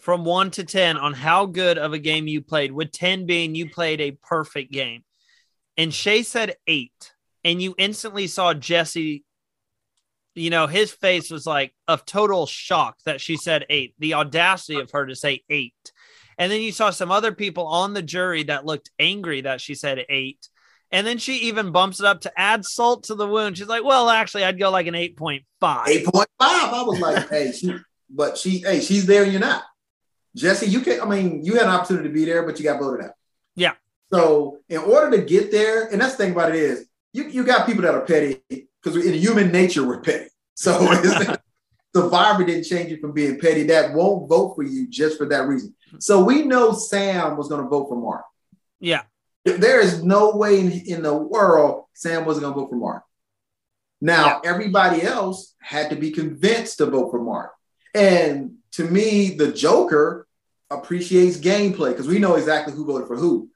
from 0.07 0.23
one 0.23 0.49
to 0.51 0.63
10 0.63 0.95
on 0.95 1.13
how 1.13 1.45
good 1.45 1.77
of 1.77 1.91
a 1.91 1.99
game 1.99 2.27
you 2.27 2.41
played, 2.41 2.71
with 2.71 2.93
10 2.93 3.25
being 3.25 3.55
you 3.55 3.69
played 3.69 3.99
a 3.99 4.17
perfect 4.23 4.71
game. 4.71 5.03
And 5.75 5.93
Shay 5.93 6.23
said 6.23 6.55
eight. 6.65 7.11
And 7.47 7.61
you 7.61 7.75
instantly 7.77 8.27
saw 8.27 8.53
Jesse, 8.53 9.23
you 10.35 10.49
know, 10.49 10.67
his 10.67 10.91
face 10.91 11.31
was 11.31 11.45
like 11.45 11.73
of 11.87 12.05
total 12.05 12.45
shock 12.45 12.97
that 13.05 13.21
she 13.21 13.37
said 13.37 13.65
eight, 13.69 13.95
the 13.99 14.15
audacity 14.15 14.81
of 14.81 14.91
her 14.91 15.05
to 15.05 15.15
say 15.15 15.45
eight. 15.49 15.93
And 16.37 16.51
then 16.51 16.59
you 16.59 16.73
saw 16.73 16.89
some 16.89 17.09
other 17.09 17.31
people 17.31 17.65
on 17.65 17.93
the 17.93 18.01
jury 18.01 18.43
that 18.43 18.65
looked 18.65 18.91
angry 18.99 19.41
that 19.41 19.61
she 19.61 19.75
said 19.75 20.05
eight. 20.09 20.49
And 20.91 21.07
then 21.07 21.19
she 21.19 21.37
even 21.47 21.71
bumps 21.71 22.01
it 22.01 22.05
up 22.05 22.19
to 22.21 22.37
add 22.37 22.65
salt 22.65 23.03
to 23.05 23.15
the 23.15 23.25
wound. 23.25 23.57
She's 23.57 23.67
like, 23.67 23.85
well, 23.85 24.09
actually, 24.09 24.43
I'd 24.43 24.59
go 24.59 24.69
like 24.69 24.87
an 24.87 24.93
8.5. 24.93 25.45
8.5. 25.61 26.25
I 26.39 26.83
was 26.83 26.99
like, 26.99 27.29
hey, 27.29 27.53
she, 27.53 27.77
but 28.09 28.37
she, 28.37 28.59
hey, 28.59 28.81
she's 28.81 29.05
there 29.05 29.23
and 29.23 29.31
you're 29.31 29.39
not. 29.39 29.63
Jesse, 30.35 30.65
you 30.65 30.81
can't, 30.81 31.01
I 31.01 31.05
mean, 31.05 31.45
you 31.45 31.53
had 31.53 31.63
an 31.63 31.69
opportunity 31.69 32.09
to 32.09 32.13
be 32.13 32.25
there, 32.25 32.43
but 32.43 32.59
you 32.59 32.65
got 32.65 32.81
voted 32.81 33.05
out. 33.05 33.13
Yeah. 33.55 33.75
So 34.11 34.57
in 34.67 34.79
order 34.79 35.15
to 35.15 35.23
get 35.23 35.49
there, 35.49 35.87
and 35.87 36.01
that's 36.01 36.17
the 36.17 36.25
thing 36.25 36.33
about 36.33 36.53
it 36.53 36.57
is 36.57 36.87
you, 37.17 37.29
you 37.29 37.43
got 37.43 37.65
people 37.65 37.81
that 37.81 37.95
are 37.95 38.05
petty 38.05 38.41
because 38.49 39.05
in 39.05 39.13
human 39.13 39.51
nature, 39.51 39.85
we're 39.85 40.01
petty. 40.01 40.29
So 40.53 40.79
Survivor 41.95 42.43
didn't 42.43 42.65
change 42.65 42.91
you 42.91 42.99
from 42.99 43.13
being 43.13 43.39
petty. 43.39 43.63
That 43.63 43.93
won't 43.93 44.29
vote 44.29 44.55
for 44.55 44.63
you 44.63 44.87
just 44.87 45.17
for 45.17 45.25
that 45.27 45.47
reason. 45.47 45.73
So 45.99 46.23
we 46.23 46.43
know 46.43 46.73
Sam 46.73 47.37
was 47.37 47.47
going 47.47 47.63
to 47.63 47.67
vote 47.67 47.87
for 47.89 47.99
Mark. 47.99 48.23
Yeah. 48.79 49.03
There 49.45 49.79
is 49.79 50.03
no 50.03 50.35
way 50.35 50.59
in, 50.59 50.71
in 50.71 51.01
the 51.01 51.13
world 51.13 51.85
Sam 51.93 52.25
wasn't 52.25 52.43
going 52.43 52.53
to 52.53 52.59
vote 52.59 52.69
for 52.69 52.75
Mark. 52.75 53.03
Now, 53.99 54.41
everybody 54.45 55.01
else 55.01 55.55
had 55.59 55.89
to 55.89 55.95
be 55.95 56.11
convinced 56.11 56.77
to 56.77 56.85
vote 56.85 57.09
for 57.09 57.19
Mark. 57.19 57.51
And 57.95 58.57
to 58.73 58.83
me, 58.83 59.31
the 59.31 59.51
Joker 59.51 60.27
appreciates 60.69 61.37
gameplay 61.37 61.89
because 61.89 62.07
we 62.07 62.19
know 62.19 62.35
exactly 62.35 62.75
who 62.75 62.85
voted 62.85 63.07
for 63.07 63.15
who. 63.15 63.49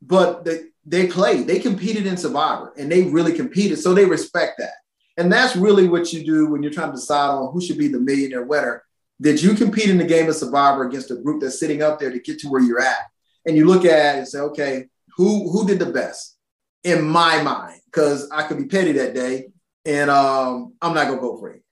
But 0.00 0.44
they, 0.44 0.60
they 0.84 1.06
played, 1.06 1.46
they 1.46 1.58
competed 1.58 2.06
in 2.06 2.16
Survivor 2.16 2.72
and 2.76 2.90
they 2.90 3.04
really 3.04 3.32
competed. 3.32 3.78
So 3.78 3.94
they 3.94 4.04
respect 4.04 4.54
that. 4.58 4.74
And 5.16 5.30
that's 5.30 5.56
really 5.56 5.88
what 5.88 6.12
you 6.12 6.24
do 6.24 6.48
when 6.48 6.62
you're 6.62 6.72
trying 6.72 6.90
to 6.90 6.96
decide 6.96 7.28
on 7.28 7.52
who 7.52 7.60
should 7.60 7.78
be 7.78 7.88
the 7.88 8.00
millionaire 8.00 8.44
winner. 8.44 8.82
Did 9.20 9.40
you 9.40 9.54
compete 9.54 9.90
in 9.90 9.98
the 9.98 10.04
game 10.04 10.28
of 10.28 10.34
Survivor 10.34 10.88
against 10.88 11.10
a 11.10 11.16
group 11.16 11.40
that's 11.40 11.60
sitting 11.60 11.82
up 11.82 12.00
there 12.00 12.10
to 12.10 12.18
get 12.18 12.40
to 12.40 12.48
where 12.48 12.62
you're 12.62 12.80
at? 12.80 13.06
And 13.46 13.56
you 13.56 13.66
look 13.66 13.84
at 13.84 14.16
it 14.16 14.18
and 14.18 14.28
say, 14.28 14.40
okay, 14.40 14.86
who 15.16 15.50
who 15.50 15.66
did 15.66 15.78
the 15.78 15.86
best 15.86 16.36
in 16.82 17.04
my 17.04 17.42
mind? 17.42 17.80
Because 17.86 18.28
I 18.30 18.44
could 18.44 18.58
be 18.58 18.64
petty 18.64 18.92
that 18.92 19.14
day, 19.14 19.48
and 19.84 20.10
um, 20.10 20.74
I'm 20.80 20.94
not 20.94 21.08
gonna 21.08 21.20
go 21.20 21.38
for 21.38 21.50
it. 21.50 21.62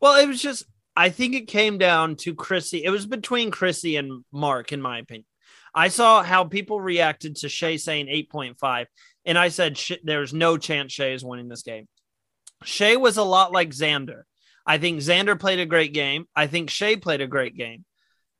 Well, 0.00 0.20
it 0.20 0.26
was 0.26 0.42
just, 0.42 0.64
I 0.96 1.10
think 1.10 1.34
it 1.34 1.46
came 1.46 1.78
down 1.78 2.16
to 2.16 2.34
Chrissy. 2.34 2.84
It 2.84 2.90
was 2.90 3.06
between 3.06 3.50
Chrissy 3.50 3.96
and 3.96 4.24
Mark, 4.32 4.72
in 4.72 4.82
my 4.82 4.98
opinion. 4.98 5.26
I 5.74 5.88
saw 5.88 6.22
how 6.22 6.44
people 6.44 6.80
reacted 6.80 7.36
to 7.36 7.48
Shay 7.48 7.78
saying 7.78 8.06
8.5, 8.06 8.86
and 9.24 9.38
I 9.38 9.48
said 9.48 9.80
there's 10.02 10.34
no 10.34 10.58
chance 10.58 10.92
Shay 10.92 11.14
is 11.14 11.24
winning 11.24 11.48
this 11.48 11.62
game. 11.62 11.88
Shay 12.64 12.96
was 12.96 13.16
a 13.16 13.22
lot 13.22 13.52
like 13.52 13.70
Xander. 13.70 14.22
I 14.66 14.78
think 14.78 15.00
Xander 15.00 15.38
played 15.38 15.58
a 15.58 15.66
great 15.66 15.92
game. 15.92 16.26
I 16.36 16.46
think 16.46 16.70
Shay 16.70 16.96
played 16.96 17.20
a 17.20 17.26
great 17.26 17.56
game. 17.56 17.84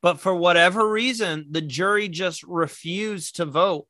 But 0.03 0.21
for 0.21 0.35
whatever 0.35 0.89
reason, 0.89 1.47
the 1.51 1.61
jury 1.61 2.09
just 2.09 2.43
refused 2.43 3.37
to 3.37 3.45
vote 3.45 3.87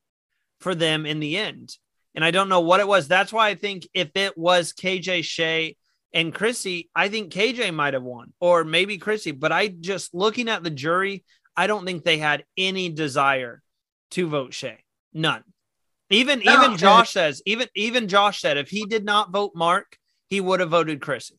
for 0.60 0.74
them 0.74 1.06
in 1.06 1.20
the 1.20 1.36
end. 1.36 1.76
And 2.14 2.24
I 2.24 2.30
don't 2.30 2.50
know 2.50 2.60
what 2.60 2.80
it 2.80 2.88
was. 2.88 3.08
That's 3.08 3.32
why 3.32 3.48
I 3.48 3.54
think 3.54 3.88
if 3.94 4.10
it 4.14 4.36
was 4.36 4.72
KJ 4.74 5.24
Shay 5.24 5.76
and 6.12 6.34
Chrissy, 6.34 6.90
I 6.94 7.08
think 7.08 7.32
KJ 7.32 7.72
might 7.74 7.94
have 7.94 8.02
won, 8.02 8.32
or 8.40 8.64
maybe 8.64 8.98
Chrissy. 8.98 9.32
But 9.32 9.52
I 9.52 9.68
just 9.68 10.14
looking 10.14 10.48
at 10.48 10.62
the 10.62 10.70
jury, 10.70 11.24
I 11.56 11.66
don't 11.66 11.84
think 11.84 12.04
they 12.04 12.18
had 12.18 12.44
any 12.56 12.88
desire 12.88 13.62
to 14.12 14.28
vote 14.28 14.54
Shay. 14.54 14.78
None. 15.12 15.44
Even 16.10 16.40
No, 16.44 16.52
even 16.52 16.76
Josh 16.76 17.10
says, 17.10 17.42
even 17.46 17.68
even 17.74 18.08
Josh 18.08 18.40
said 18.40 18.58
if 18.58 18.68
he 18.68 18.84
did 18.84 19.04
not 19.04 19.32
vote 19.32 19.52
Mark, 19.54 19.96
he 20.28 20.40
would 20.40 20.60
have 20.60 20.70
voted 20.70 21.00
Chrissy. 21.00 21.36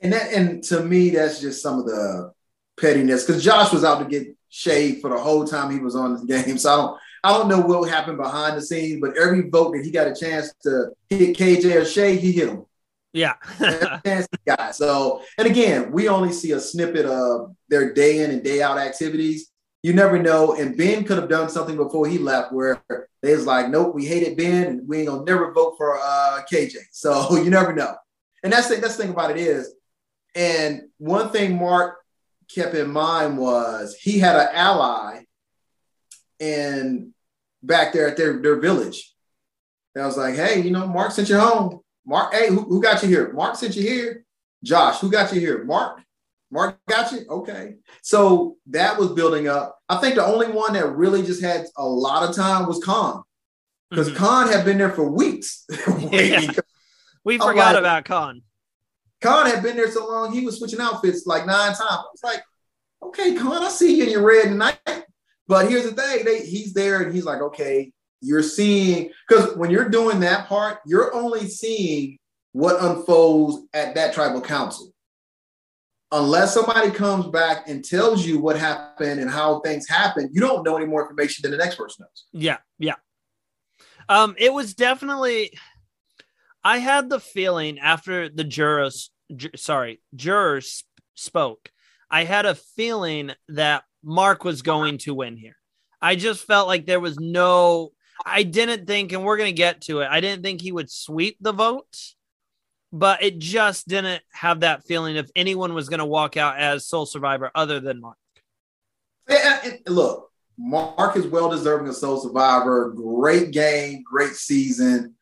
And 0.00 0.12
that, 0.14 0.32
and 0.32 0.62
to 0.64 0.80
me, 0.80 1.10
that's 1.10 1.40
just 1.40 1.62
some 1.62 1.78
of 1.78 1.84
the 1.84 2.32
pettiness 2.80 3.26
because 3.26 3.44
Josh 3.44 3.72
was 3.72 3.84
out 3.84 3.98
to 3.98 4.06
get 4.06 4.34
Shay 4.48 4.94
for 5.00 5.10
the 5.10 5.18
whole 5.18 5.44
time 5.44 5.70
he 5.70 5.78
was 5.78 5.94
on 5.94 6.14
the 6.14 6.26
game. 6.26 6.56
So 6.56 6.72
I 6.72 6.76
don't, 6.76 7.00
I 7.22 7.38
don't 7.38 7.48
know 7.48 7.60
what 7.60 7.90
happened 7.90 8.16
behind 8.16 8.56
the 8.56 8.62
scenes, 8.62 9.00
but 9.00 9.16
every 9.18 9.48
vote 9.50 9.74
that 9.74 9.84
he 9.84 9.90
got 9.90 10.08
a 10.08 10.14
chance 10.14 10.54
to 10.62 10.90
hit 11.10 11.36
KJ 11.36 11.82
or 11.82 11.84
Shay, 11.84 12.16
he 12.16 12.32
hit 12.32 12.48
him. 12.48 12.64
Yeah. 13.12 13.34
Got. 14.46 14.74
So, 14.74 15.22
and 15.38 15.46
again, 15.46 15.90
we 15.92 16.08
only 16.08 16.32
see 16.32 16.52
a 16.52 16.60
snippet 16.60 17.06
of 17.06 17.54
their 17.68 17.92
day 17.92 18.24
in 18.24 18.30
and 18.30 18.42
day 18.42 18.62
out 18.62 18.78
activities. 18.78 19.50
You 19.82 19.94
never 19.94 20.20
know. 20.20 20.54
And 20.54 20.76
Ben 20.76 21.04
could 21.04 21.18
have 21.18 21.28
done 21.28 21.48
something 21.48 21.76
before 21.76 22.06
he 22.06 22.18
left 22.18 22.52
where 22.52 22.82
they 23.22 23.34
was 23.34 23.46
like, 23.46 23.68
nope, 23.68 23.94
we 23.94 24.06
hated 24.06 24.36
Ben 24.36 24.66
and 24.66 24.88
we 24.88 24.98
ain't 24.98 25.08
gonna 25.08 25.24
never 25.24 25.52
vote 25.52 25.74
for 25.76 25.98
uh, 25.98 26.40
KJ. 26.50 26.74
So 26.92 27.36
you 27.36 27.50
never 27.50 27.72
know. 27.72 27.94
And 28.42 28.52
that's 28.52 28.68
the, 28.68 28.76
that's 28.76 28.96
the 28.96 29.02
thing 29.04 29.12
about 29.12 29.30
it 29.30 29.36
is, 29.38 29.74
and 30.34 30.82
one 30.98 31.30
thing 31.30 31.58
Mark 31.58 31.96
kept 32.54 32.74
in 32.74 32.90
mind 32.90 33.38
was 33.38 33.94
he 33.94 34.18
had 34.18 34.36
an 34.36 34.48
ally 34.52 35.22
and 36.40 37.12
back 37.62 37.92
there 37.92 38.08
at 38.08 38.16
their, 38.16 38.40
their 38.40 38.60
village 38.60 39.14
And 39.94 40.02
I 40.02 40.06
was 40.06 40.16
like, 40.16 40.34
hey, 40.34 40.60
you 40.60 40.70
know, 40.70 40.86
Mark 40.86 41.12
sent 41.12 41.28
you 41.28 41.38
home. 41.38 41.79
Mark, 42.06 42.32
hey, 42.32 42.48
who, 42.48 42.62
who 42.62 42.82
got 42.82 43.02
you 43.02 43.08
here? 43.08 43.32
Mark 43.32 43.56
sent 43.56 43.76
you 43.76 43.82
here. 43.82 44.24
Josh, 44.64 44.98
who 45.00 45.10
got 45.10 45.32
you 45.32 45.40
here? 45.40 45.64
Mark. 45.64 46.00
Mark 46.50 46.78
got 46.88 47.12
you? 47.12 47.20
Okay. 47.28 47.76
So 48.02 48.56
that 48.66 48.98
was 48.98 49.12
building 49.12 49.46
up. 49.48 49.78
I 49.88 49.96
think 49.98 50.16
the 50.16 50.24
only 50.24 50.48
one 50.48 50.72
that 50.72 50.86
really 50.96 51.22
just 51.22 51.42
had 51.42 51.66
a 51.76 51.84
lot 51.86 52.28
of 52.28 52.34
time 52.34 52.66
was 52.66 52.82
Khan. 52.82 53.22
Because 53.90 54.10
Mhm. 54.10 54.16
Khan 54.16 54.48
had 54.48 54.64
been 54.64 54.78
there 54.78 54.90
for 54.90 55.10
weeks. 55.10 55.64
waiting. 55.88 56.50
We 57.24 57.34
I'm 57.34 57.40
forgot 57.40 57.74
like- 57.74 57.78
about 57.78 58.04
Khan. 58.04 58.42
Khan 59.20 59.46
had 59.46 59.62
been 59.62 59.76
there 59.76 59.90
so 59.90 60.08
long, 60.08 60.32
he 60.32 60.44
was 60.46 60.58
switching 60.58 60.80
outfits 60.80 61.26
like 61.26 61.44
nine 61.46 61.68
times. 61.74 61.80
I 61.82 61.96
was 62.10 62.20
like, 62.24 62.42
okay, 63.02 63.34
Khan, 63.34 63.62
I 63.62 63.68
see 63.68 63.96
you 63.98 64.04
in 64.04 64.10
your 64.10 64.22
red 64.26 64.44
tonight. 64.44 64.78
But 65.46 65.68
here's 65.68 65.84
the 65.84 65.92
thing, 65.92 66.24
they, 66.24 66.40
he's 66.46 66.72
there 66.72 67.02
and 67.02 67.14
he's 67.14 67.24
like, 67.26 67.42
okay, 67.42 67.92
you're 68.20 68.42
seeing, 68.42 69.10
because 69.28 69.56
when 69.56 69.70
you're 69.70 69.88
doing 69.88 70.20
that 70.20 70.48
part, 70.48 70.78
you're 70.86 71.14
only 71.14 71.48
seeing 71.48 72.18
what 72.52 72.82
unfolds 72.82 73.66
at 73.72 73.94
that 73.94 74.12
tribal 74.12 74.40
council. 74.40 74.92
Unless 76.12 76.54
somebody 76.54 76.90
comes 76.90 77.28
back 77.28 77.68
and 77.68 77.84
tells 77.84 78.26
you 78.26 78.40
what 78.40 78.58
happened 78.58 79.20
and 79.20 79.30
how 79.30 79.60
things 79.60 79.88
happen, 79.88 80.28
you 80.32 80.40
don't 80.40 80.64
know 80.64 80.76
any 80.76 80.86
more 80.86 81.02
information 81.02 81.42
than 81.42 81.52
the 81.52 81.64
next 81.64 81.76
person 81.76 82.02
knows. 82.04 82.24
Yeah, 82.32 82.58
yeah. 82.78 82.96
Um, 84.08 84.34
it 84.36 84.52
was 84.52 84.74
definitely. 84.74 85.52
I 86.64 86.78
had 86.78 87.08
the 87.08 87.20
feeling 87.20 87.78
after 87.78 88.28
the 88.28 88.42
jurors, 88.42 89.10
ju- 89.34 89.50
sorry, 89.56 90.02
jurors 90.14 90.84
spoke. 91.14 91.70
I 92.10 92.24
had 92.24 92.44
a 92.44 92.56
feeling 92.56 93.30
that 93.50 93.84
Mark 94.02 94.42
was 94.42 94.62
going 94.62 94.98
to 94.98 95.14
win 95.14 95.36
here. 95.36 95.56
I 96.02 96.16
just 96.16 96.44
felt 96.44 96.66
like 96.66 96.86
there 96.86 96.98
was 96.98 97.20
no. 97.20 97.92
I 98.24 98.42
didn't 98.42 98.86
think, 98.86 99.12
and 99.12 99.24
we're 99.24 99.36
going 99.36 99.52
to 99.52 99.56
get 99.56 99.82
to 99.82 100.00
it. 100.00 100.08
I 100.10 100.20
didn't 100.20 100.42
think 100.42 100.60
he 100.60 100.72
would 100.72 100.90
sweep 100.90 101.36
the 101.40 101.52
vote, 101.52 101.96
but 102.92 103.22
it 103.22 103.38
just 103.38 103.88
didn't 103.88 104.22
have 104.32 104.60
that 104.60 104.84
feeling 104.84 105.16
if 105.16 105.30
anyone 105.34 105.74
was 105.74 105.88
going 105.88 106.00
to 106.00 106.06
walk 106.06 106.36
out 106.36 106.58
as 106.58 106.86
sole 106.86 107.06
survivor 107.06 107.50
other 107.54 107.80
than 107.80 108.00
Mark. 108.00 108.16
Yeah, 109.28 109.76
look, 109.86 110.30
Mark 110.58 111.16
is 111.16 111.26
well 111.26 111.48
deserving 111.48 111.88
of 111.88 111.96
sole 111.96 112.20
Survivor. 112.20 112.92
Great 112.94 113.50
game, 113.50 114.02
great 114.04 114.34
season. 114.34 115.14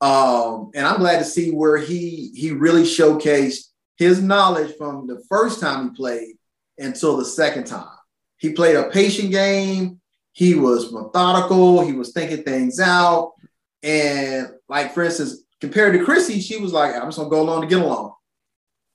Um, 0.00 0.70
and 0.74 0.86
I'm 0.86 1.00
glad 1.00 1.18
to 1.18 1.24
see 1.24 1.50
where 1.50 1.78
he 1.78 2.30
he 2.34 2.50
really 2.50 2.82
showcased 2.82 3.70
his 3.96 4.22
knowledge 4.22 4.76
from 4.76 5.06
the 5.06 5.22
first 5.28 5.60
time 5.60 5.88
he 5.88 5.96
played 5.96 6.34
until 6.78 7.16
the 7.16 7.24
second 7.24 7.64
time. 7.64 7.88
He 8.36 8.52
played 8.52 8.76
a 8.76 8.90
patient 8.90 9.30
game. 9.30 10.00
He 10.34 10.54
was 10.54 10.92
methodical. 10.92 11.80
He 11.80 11.92
was 11.92 12.12
thinking 12.12 12.42
things 12.42 12.80
out. 12.80 13.32
And 13.82 14.48
like 14.68 14.92
for 14.92 15.04
instance, 15.04 15.44
compared 15.60 15.94
to 15.94 16.04
Chrissy, 16.04 16.40
she 16.40 16.58
was 16.58 16.72
like, 16.72 16.94
"I'm 16.94 17.06
just 17.06 17.18
gonna 17.18 17.30
go 17.30 17.40
along 17.40 17.62
to 17.62 17.66
get 17.66 17.80
along." 17.80 18.14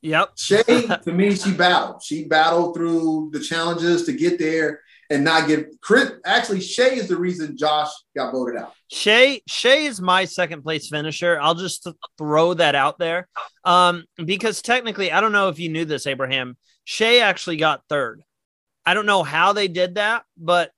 Yep. 0.01 0.31
Shay, 0.37 0.63
to 1.03 1.11
me, 1.11 1.35
she 1.35 1.53
battled. 1.53 2.03
She 2.03 2.25
battled 2.25 2.75
through 2.75 3.31
the 3.33 3.39
challenges 3.39 4.05
to 4.05 4.13
get 4.13 4.37
there 4.37 4.81
and 5.09 5.23
not 5.23 5.47
get 5.47 5.69
Chris. 5.81 6.11
Actually, 6.25 6.61
Shay 6.61 6.95
is 6.95 7.07
the 7.07 7.17
reason 7.17 7.57
Josh 7.57 7.89
got 8.15 8.31
voted 8.31 8.57
out. 8.57 8.73
Shay 8.91 9.41
Shay 9.47 9.85
is 9.85 10.01
my 10.01 10.25
second 10.25 10.63
place 10.63 10.89
finisher. 10.89 11.39
I'll 11.41 11.55
just 11.55 11.87
throw 12.17 12.53
that 12.55 12.75
out 12.75 12.99
there. 12.99 13.27
Um, 13.63 14.05
because 14.23 14.61
technically, 14.61 15.11
I 15.11 15.21
don't 15.21 15.31
know 15.31 15.49
if 15.49 15.59
you 15.59 15.69
knew 15.69 15.85
this, 15.85 16.05
Abraham. 16.07 16.57
Shay 16.83 17.21
actually 17.21 17.57
got 17.57 17.83
third. 17.87 18.23
I 18.89 18.95
don't 18.95 19.05
know 19.05 19.21
how 19.21 19.53
they 19.53 19.67
did 19.67 19.95
that, 19.95 20.23
but 20.35 20.71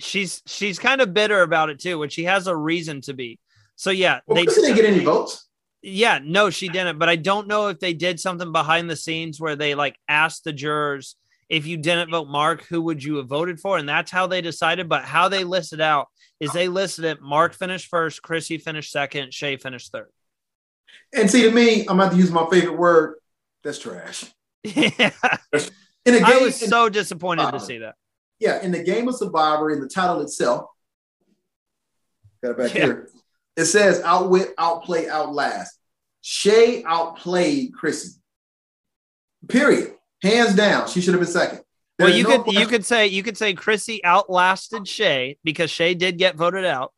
she's 0.00 0.40
she's 0.46 0.78
kind 0.78 1.02
of 1.02 1.12
bitter 1.12 1.42
about 1.42 1.68
it 1.68 1.78
too, 1.78 1.98
which 1.98 2.14
she 2.14 2.24
has 2.24 2.46
a 2.46 2.56
reason 2.56 3.02
to 3.02 3.12
be. 3.12 3.38
So 3.76 3.90
yeah, 3.90 4.20
Well, 4.26 4.36
they 4.36 4.46
didn't 4.46 4.74
get 4.74 4.86
any 4.86 5.04
votes. 5.04 5.46
yeah, 5.82 6.18
no, 6.24 6.48
she 6.48 6.70
didn't. 6.70 6.98
But 6.98 7.10
I 7.10 7.16
don't 7.16 7.46
know 7.46 7.68
if 7.68 7.78
they 7.78 7.92
did 7.92 8.20
something 8.20 8.52
behind 8.52 8.88
the 8.88 8.96
scenes 8.96 9.38
where 9.38 9.54
they 9.54 9.74
like 9.74 9.98
asked 10.08 10.44
the 10.44 10.52
jurors 10.54 11.16
if 11.50 11.66
you 11.66 11.76
didn't 11.76 12.10
vote 12.10 12.26
Mark, 12.28 12.62
who 12.64 12.80
would 12.80 13.04
you 13.04 13.16
have 13.16 13.26
voted 13.28 13.60
for? 13.60 13.76
And 13.76 13.86
that's 13.86 14.10
how 14.10 14.26
they 14.26 14.40
decided. 14.40 14.88
But 14.88 15.04
how 15.04 15.28
they 15.28 15.44
listed 15.44 15.82
out 15.82 16.08
is 16.40 16.50
they 16.52 16.68
listed 16.68 17.04
it 17.04 17.20
Mark 17.20 17.52
finished 17.52 17.88
first, 17.88 18.22
Chrissy 18.22 18.56
finished 18.56 18.90
second, 18.90 19.34
Shay 19.34 19.58
finished 19.58 19.92
third. 19.92 20.08
And 21.14 21.30
see, 21.30 21.42
to 21.42 21.50
me, 21.50 21.86
I'm 21.86 22.00
about 22.00 22.12
to 22.12 22.16
use 22.18 22.30
my 22.30 22.46
favorite 22.50 22.78
word. 22.78 23.16
That's 23.62 23.78
trash. 23.78 24.24
yeah. 24.64 25.10
In 26.08 26.14
a 26.14 26.18
game, 26.18 26.26
I 26.26 26.38
was 26.38 26.56
so 26.58 26.88
disappointed 26.88 27.50
to 27.50 27.60
see 27.60 27.78
that. 27.78 27.94
yeah, 28.38 28.62
in 28.62 28.70
the 28.72 28.82
game 28.82 29.08
of 29.08 29.16
Survivor, 29.16 29.70
in 29.70 29.80
the 29.80 29.88
title 29.88 30.20
itself, 30.20 30.66
got 32.42 32.52
it 32.52 32.58
back 32.58 32.74
Yeah. 32.74 32.84
here. 32.84 33.10
It 33.56 33.64
says 33.66 34.00
outwit, 34.04 34.54
outplay, 34.56 35.08
outlast. 35.08 35.78
Shay 36.20 36.82
outplayed 36.84 37.74
Chrissy. 37.74 38.20
Period. 39.48 39.94
Hands 40.22 40.54
down, 40.54 40.88
she 40.88 41.00
should 41.00 41.14
have 41.14 41.20
been 41.22 41.30
second. 41.30 41.60
Well, 41.98 42.10
you 42.10 42.22
no 42.22 42.30
could 42.30 42.42
question- 42.44 42.60
you 42.62 42.66
could 42.68 42.84
say 42.86 43.06
you 43.08 43.22
could 43.24 43.36
say 43.36 43.54
Chrissy 43.54 44.04
outlasted 44.04 44.86
Shay 44.86 45.36
because 45.42 45.70
Shay 45.70 45.94
did 45.94 46.16
get 46.18 46.36
voted 46.36 46.64
out. 46.64 46.92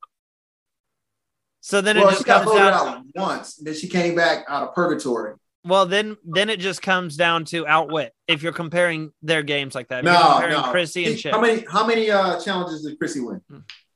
So 1.63 1.81
then 1.81 1.97
well, 1.97 2.09
it 2.09 2.11
she 2.13 2.15
just 2.17 2.27
got 2.27 2.45
comes 2.45 2.53
voted 2.59 2.73
out 2.73 3.03
once, 3.15 3.59
and 3.59 3.67
then 3.67 3.75
she 3.75 3.89
came 3.89 4.15
back 4.15 4.45
out 4.49 4.69
of 4.69 4.75
purgatory. 4.75 5.35
Well, 5.65 5.85
then 5.87 6.17
then 6.25 6.49
it 6.49 6.59
just 6.61 6.81
comes 6.81 7.17
down 7.17 7.45
to 7.47 7.67
outwit. 7.67 8.13
If 8.27 8.43
you're 8.43 8.53
comparing 8.53 9.13
their 9.23 9.43
games 9.43 9.75
like 9.75 9.89
that, 9.89 10.05
No, 10.05 10.13
you're 10.13 10.21
comparing 10.33 10.53
no. 10.63 10.71
Chrissy 10.71 11.05
and 11.07 11.19
Shay, 11.19 11.31
How 11.31 11.41
many 11.41 11.65
how 11.71 11.87
many 11.87 12.11
uh, 12.11 12.41
challenges 12.41 12.83
did 12.85 12.99
Chrissy 12.99 13.21
win? 13.21 13.43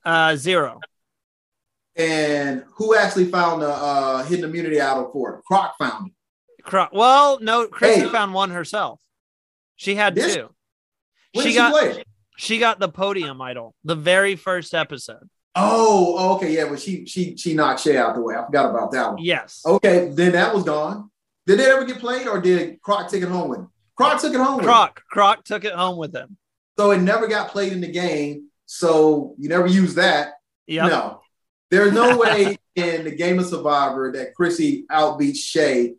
uh, 0.04 0.36
zero. 0.36 0.80
And 1.96 2.64
who 2.74 2.96
actually 2.96 3.26
found 3.26 3.62
the 3.62 3.68
uh, 3.70 4.24
hidden 4.24 4.44
immunity 4.44 4.80
out 4.80 4.98
of 4.98 5.12
four? 5.12 5.42
Croc 5.46 5.74
found 5.78 6.08
it. 6.08 6.12
Cro- 6.64 6.88
well, 6.92 7.38
no, 7.40 7.66
Chrissy 7.68 8.00
Hey. 8.02 8.08
found 8.08 8.34
one 8.34 8.50
herself. 8.50 8.98
She 9.76 9.94
had 9.94 10.14
This- 10.14 10.34
two. 10.34 10.48
She 11.36 11.50
she 11.50 11.54
got 11.54 11.72
play? 11.72 12.04
she 12.36 12.58
got 12.58 12.78
the 12.78 12.88
podium 12.88 13.40
idol, 13.40 13.74
the 13.84 13.96
very 13.96 14.36
first 14.36 14.72
episode. 14.72 15.28
Oh, 15.56 16.14
oh, 16.18 16.36
okay, 16.36 16.52
yeah, 16.54 16.68
but 16.68 16.80
she 16.80 17.06
she 17.06 17.36
she 17.36 17.54
knocked 17.54 17.80
Shay 17.80 17.96
out 17.96 18.14
the 18.14 18.20
way. 18.20 18.34
I 18.36 18.44
forgot 18.46 18.70
about 18.70 18.92
that 18.92 19.08
one. 19.14 19.18
Yes. 19.22 19.60
Okay, 19.66 20.10
then 20.12 20.32
that 20.32 20.54
was 20.54 20.62
gone. 20.62 21.10
Did 21.46 21.60
it 21.60 21.68
ever 21.68 21.84
get 21.84 21.98
played, 21.98 22.26
or 22.26 22.40
did 22.40 22.80
Croc 22.80 23.10
take 23.10 23.22
it 23.22 23.28
home 23.28 23.50
with 23.50 23.60
him? 23.60 23.70
Croc 23.96 24.20
took 24.20 24.32
it 24.32 24.38
home 24.38 24.56
with 24.56 24.64
him. 24.64 24.70
Croc 24.70 25.02
Croc 25.10 25.44
took 25.44 25.64
it 25.64 25.74
home 25.74 25.98
with 25.98 26.14
him. 26.14 26.36
So 26.78 26.90
it 26.90 26.98
never 26.98 27.26
got 27.26 27.50
played 27.50 27.72
in 27.72 27.80
the 27.80 27.90
game. 27.90 28.48
So 28.66 29.34
you 29.38 29.48
never 29.48 29.66
use 29.66 29.94
that. 29.94 30.34
Yep. 30.66 30.90
No. 30.90 31.20
There's 31.70 31.92
no 31.92 32.16
way 32.18 32.56
in 32.74 33.04
the 33.04 33.14
game 33.14 33.38
of 33.38 33.46
Survivor 33.46 34.12
that 34.12 34.34
Chrissy 34.34 34.84
outbeats 34.90 35.36
Shay 35.36 35.94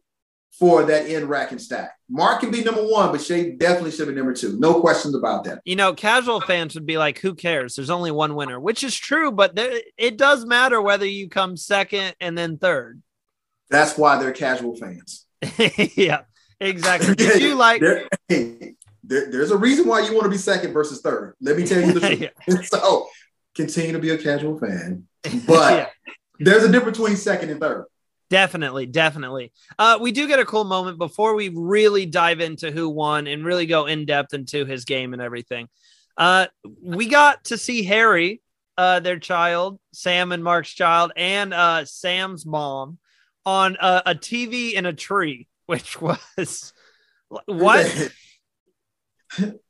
for 0.58 0.84
that 0.84 1.08
end 1.08 1.30
rack 1.30 1.52
and 1.52 1.62
stack. 1.62 1.96
Mark 2.10 2.40
can 2.40 2.52
be 2.52 2.64
number 2.64 2.84
one, 2.84 3.12
but 3.12 3.22
Shay 3.22 3.52
definitely 3.52 3.92
should 3.92 4.08
be 4.08 4.14
number 4.14 4.34
two. 4.34 4.58
No 4.60 4.80
questions 4.80 5.16
about 5.16 5.44
that. 5.46 5.62
You 5.66 5.76
know, 5.76 5.94
casual 5.94 6.40
fans 6.40 6.76
would 6.76 6.86
be 6.86 6.98
like, 6.98 7.20
"Who 7.20 7.36
cares? 7.36 7.76
There's 7.76 7.90
only 7.90 8.12
one 8.12 8.36
winner," 8.36 8.60
which 8.60 8.84
is 8.84 8.96
true, 8.96 9.32
but 9.32 9.56
there, 9.56 9.82
it 9.98 10.18
does 10.18 10.46
matter 10.46 10.82
whether 10.82 11.06
you 11.06 11.30
come 11.30 11.58
second 11.58 12.16
and 12.22 12.38
then 12.38 12.58
third. 12.58 13.02
That's 13.70 13.98
why 13.98 14.18
they're 14.18 14.32
casual 14.32 14.76
fans. 14.76 15.26
yeah, 15.96 16.22
exactly. 16.60 17.16
Did 17.16 17.42
you 17.42 17.56
like? 17.66 17.82
There- 17.82 18.08
hey, 18.28 18.76
there- 19.04 19.32
there's 19.32 19.52
a 19.52 19.58
reason 19.58 19.88
why 19.88 20.00
you 20.02 20.14
want 20.14 20.24
to 20.24 20.30
be 20.30 20.38
second 20.38 20.74
versus 20.74 21.02
third. 21.02 21.36
Let 21.42 21.58
me 21.58 21.66
tell 21.66 21.82
you 21.82 21.94
the 21.94 22.00
truth. 22.08 22.32
Yeah. 22.48 22.62
so 22.64 23.08
continue 23.56 23.94
to 23.94 24.00
be 24.00 24.10
a 24.10 24.18
casual 24.18 24.60
fan. 24.60 25.08
But 25.48 25.74
Yeah. 25.78 25.88
there's 26.40 26.64
a 26.64 26.72
difference 26.72 26.98
between 26.98 27.16
second 27.18 27.50
and 27.50 27.60
third. 27.60 27.86
Definitely, 28.30 28.88
definitely. 28.88 29.54
Uh, 29.78 30.00
we 30.02 30.12
do 30.12 30.28
get 30.28 30.40
a 30.40 30.46
cool 30.46 30.64
moment 30.64 30.98
before 30.98 31.36
we 31.36 31.50
really 31.50 32.08
dive 32.08 32.40
into 32.40 32.72
who 32.72 32.90
won 32.90 33.28
and 33.28 33.46
really 33.46 33.68
go 33.68 33.86
in 33.86 34.06
depth 34.06 34.34
into 34.34 34.66
his 34.66 34.84
game 34.86 35.14
and 35.14 35.22
everything. 35.22 35.70
Uh, 36.18 36.48
we 36.82 37.08
got 37.08 37.46
to 37.46 37.58
see 37.58 37.84
Harry, 37.84 38.42
uh, 38.78 39.00
their 39.00 39.20
child, 39.20 39.80
Sam 39.94 40.32
and 40.32 40.44
Mark's 40.44 40.74
child, 40.74 41.12
and 41.16 41.54
uh, 41.54 41.86
Sam's 41.86 42.46
mom 42.48 42.98
on 43.46 43.78
a, 43.80 44.04
a 44.08 44.16
TV 44.16 44.74
in 44.74 44.86
a 44.86 44.94
tree, 44.94 45.48
which 45.66 46.00
was 46.02 46.74
what? 47.46 48.12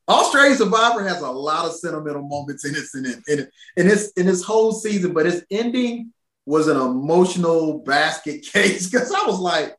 Australian 0.07 0.57
Survivor 0.57 1.07
has 1.07 1.21
a 1.21 1.30
lot 1.30 1.65
of 1.65 1.73
sentimental 1.73 2.21
moments 2.21 2.65
in 2.65 2.76
its 2.76 2.93
in 2.95 3.05
it 3.05 3.19
in, 3.28 3.39
it, 3.39 3.49
in 3.78 3.88
its 3.88 4.11
in 4.11 4.28
its 4.28 4.43
whole 4.43 4.71
season, 4.71 5.13
but 5.13 5.26
its 5.26 5.43
ending 5.49 6.13
was 6.45 6.67
an 6.67 6.78
emotional 6.78 7.80
basket 7.80 8.45
case 8.53 8.89
because 8.89 9.11
I 9.11 9.26
was 9.26 9.39
like, 9.39 9.76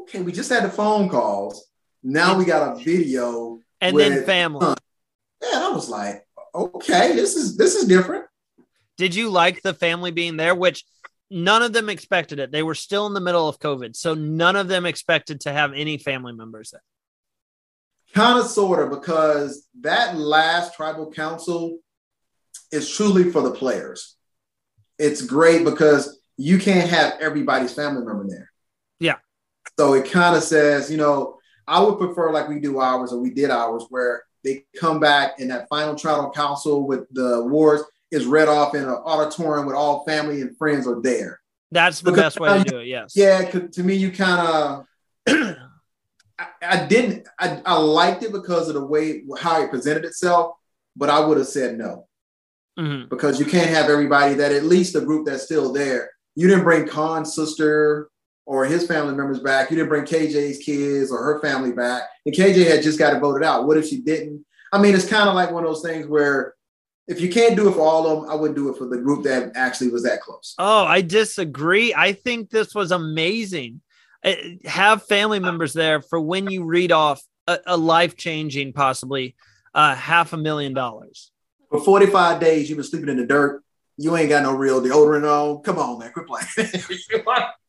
okay, 0.00 0.20
we 0.20 0.32
just 0.32 0.50
had 0.50 0.64
the 0.64 0.70
phone 0.70 1.08
calls. 1.08 1.66
Now 2.02 2.38
we 2.38 2.44
got 2.44 2.76
a 2.76 2.82
video, 2.82 3.58
And 3.80 3.98
then 3.98 4.24
family. 4.24 4.66
and 4.66 4.76
I 5.42 5.70
was 5.70 5.88
like, 5.88 6.24
okay, 6.54 7.14
this 7.14 7.36
is 7.36 7.56
this 7.56 7.74
is 7.74 7.86
different. 7.88 8.26
Did 8.96 9.14
you 9.14 9.30
like 9.30 9.62
the 9.62 9.74
family 9.74 10.10
being 10.10 10.36
there? 10.36 10.54
Which 10.54 10.84
none 11.30 11.62
of 11.62 11.72
them 11.72 11.88
expected 11.88 12.38
it. 12.38 12.50
They 12.50 12.62
were 12.62 12.74
still 12.74 13.06
in 13.06 13.14
the 13.14 13.20
middle 13.20 13.48
of 13.48 13.58
COVID, 13.58 13.96
so 13.96 14.14
none 14.14 14.56
of 14.56 14.68
them 14.68 14.86
expected 14.86 15.42
to 15.42 15.52
have 15.52 15.72
any 15.74 15.98
family 15.98 16.32
members 16.32 16.70
there. 16.70 16.82
Kind 18.14 18.40
of, 18.40 18.46
sort 18.46 18.82
of, 18.82 18.90
because 18.90 19.68
that 19.82 20.16
last 20.16 20.74
tribal 20.74 21.12
council 21.12 21.78
is 22.72 22.90
truly 22.90 23.30
for 23.30 23.42
the 23.42 23.52
players. 23.52 24.16
It's 24.98 25.22
great 25.22 25.64
because 25.64 26.20
you 26.36 26.58
can't 26.58 26.90
have 26.90 27.14
everybody's 27.20 27.72
family 27.72 28.04
member 28.04 28.26
there. 28.28 28.50
Yeah. 28.98 29.16
So 29.78 29.94
it 29.94 30.10
kind 30.10 30.36
of 30.36 30.42
says, 30.42 30.90
you 30.90 30.96
know, 30.96 31.38
I 31.66 31.80
would 31.80 31.98
prefer 31.98 32.32
like 32.32 32.48
we 32.48 32.58
do 32.58 32.80
ours 32.80 33.12
or 33.12 33.20
we 33.20 33.30
did 33.30 33.50
ours 33.50 33.86
where 33.90 34.24
they 34.42 34.64
come 34.78 34.98
back 34.98 35.38
in 35.38 35.48
that 35.48 35.68
final 35.68 35.94
tribal 35.94 36.30
council 36.30 36.86
with 36.86 37.06
the 37.12 37.34
awards 37.34 37.84
is 38.10 38.26
read 38.26 38.48
off 38.48 38.74
in 38.74 38.82
an 38.82 38.88
auditorium 38.90 39.66
with 39.66 39.76
all 39.76 40.04
family 40.04 40.40
and 40.40 40.56
friends 40.56 40.86
are 40.86 41.00
there. 41.00 41.40
That's 41.70 42.00
the 42.00 42.10
Because 42.10 42.34
best 42.36 42.40
way 42.40 42.62
to 42.62 42.64
do 42.68 42.78
it. 42.78 42.86
Yes. 42.86 43.12
Yeah. 43.14 43.42
to 43.48 43.82
me, 43.82 43.94
you 43.94 44.10
kind 44.10 44.46
of. 44.46 44.86
I, 46.38 46.46
I 46.62 46.86
didn't. 46.86 47.28
I, 47.38 47.60
I 47.66 47.76
liked 47.78 48.22
it 48.22 48.32
because 48.32 48.68
of 48.68 48.74
the 48.74 48.84
way 48.84 49.22
how 49.38 49.62
it 49.62 49.70
presented 49.70 50.04
itself, 50.04 50.54
but 50.96 51.10
I 51.10 51.20
would 51.20 51.36
have 51.38 51.46
said 51.46 51.76
no 51.78 52.06
Mhm. 52.78 53.08
because 53.08 53.38
you 53.38 53.44
can't 53.46 53.68
have 53.70 53.90
everybody 53.90 54.34
that 54.34 54.52
at 54.52 54.64
least 54.64 54.94
the 54.94 55.00
group 55.02 55.26
that's 55.26 55.42
still 55.44 55.72
there. 55.72 56.10
You 56.34 56.48
didn't 56.48 56.64
bring 56.64 56.86
Khan's 56.86 57.34
sister 57.34 58.08
or 58.46 58.64
his 58.64 58.86
family 58.86 59.14
members 59.14 59.40
back. 59.40 59.70
You 59.70 59.76
didn't 59.76 59.90
bring 59.90 60.04
KJ's 60.04 60.58
kids 60.58 61.12
or 61.12 61.22
her 61.22 61.40
family 61.40 61.72
back. 61.72 62.02
And 62.24 62.34
KJ 62.34 62.66
had 62.68 62.82
just 62.82 62.98
got 62.98 63.14
it 63.14 63.20
voted 63.20 63.44
out. 63.46 63.66
What 63.66 63.76
if 63.76 63.86
she 63.86 64.00
didn't? 64.00 64.44
I 64.72 64.80
mean, 64.80 64.94
it's 64.94 65.08
kind 65.08 65.28
of 65.28 65.34
like 65.34 65.50
one 65.50 65.62
of 65.64 65.68
those 65.70 65.82
things 65.82 66.06
where 66.06 66.54
if 67.10 67.20
you 67.20 67.28
can't 67.28 67.56
do 67.56 67.68
it 67.68 67.72
for 67.72 67.80
all 67.80 68.06
of 68.06 68.20
them, 68.22 68.30
I 68.30 68.36
wouldn't 68.36 68.56
do 68.56 68.68
it 68.70 68.78
for 68.78 68.86
the 68.86 68.96
group 68.96 69.24
that 69.24 69.50
actually 69.56 69.90
was 69.90 70.04
that 70.04 70.20
close. 70.20 70.54
Oh, 70.58 70.84
I 70.84 71.02
disagree. 71.02 71.92
I 71.92 72.12
think 72.12 72.50
this 72.50 72.72
was 72.72 72.92
amazing. 72.92 73.80
Uh, 74.24 74.34
Have 74.64 75.02
family 75.02 75.40
members 75.40 75.72
there 75.72 76.02
for 76.02 76.20
when 76.20 76.48
you 76.48 76.62
read 76.62 76.92
off 76.92 77.20
a, 77.48 77.58
a 77.66 77.76
life 77.76 78.16
changing, 78.16 78.72
possibly 78.72 79.34
uh, 79.74 79.96
half 79.96 80.32
a 80.32 80.36
million 80.36 80.72
dollars. 80.72 81.32
For 81.68 81.80
45 81.80 82.40
days, 82.40 82.68
you've 82.68 82.76
been 82.76 82.84
sleeping 82.84 83.08
in 83.08 83.16
the 83.16 83.26
dirt. 83.26 83.64
You 83.96 84.16
ain't 84.16 84.28
got 84.28 84.44
no 84.44 84.54
real 84.54 84.80
deodorant 84.80 85.28
on. 85.28 85.62
Come 85.64 85.78
on, 85.78 85.98
man. 85.98 86.12
Quit 86.12 86.26
playing. 86.26 87.26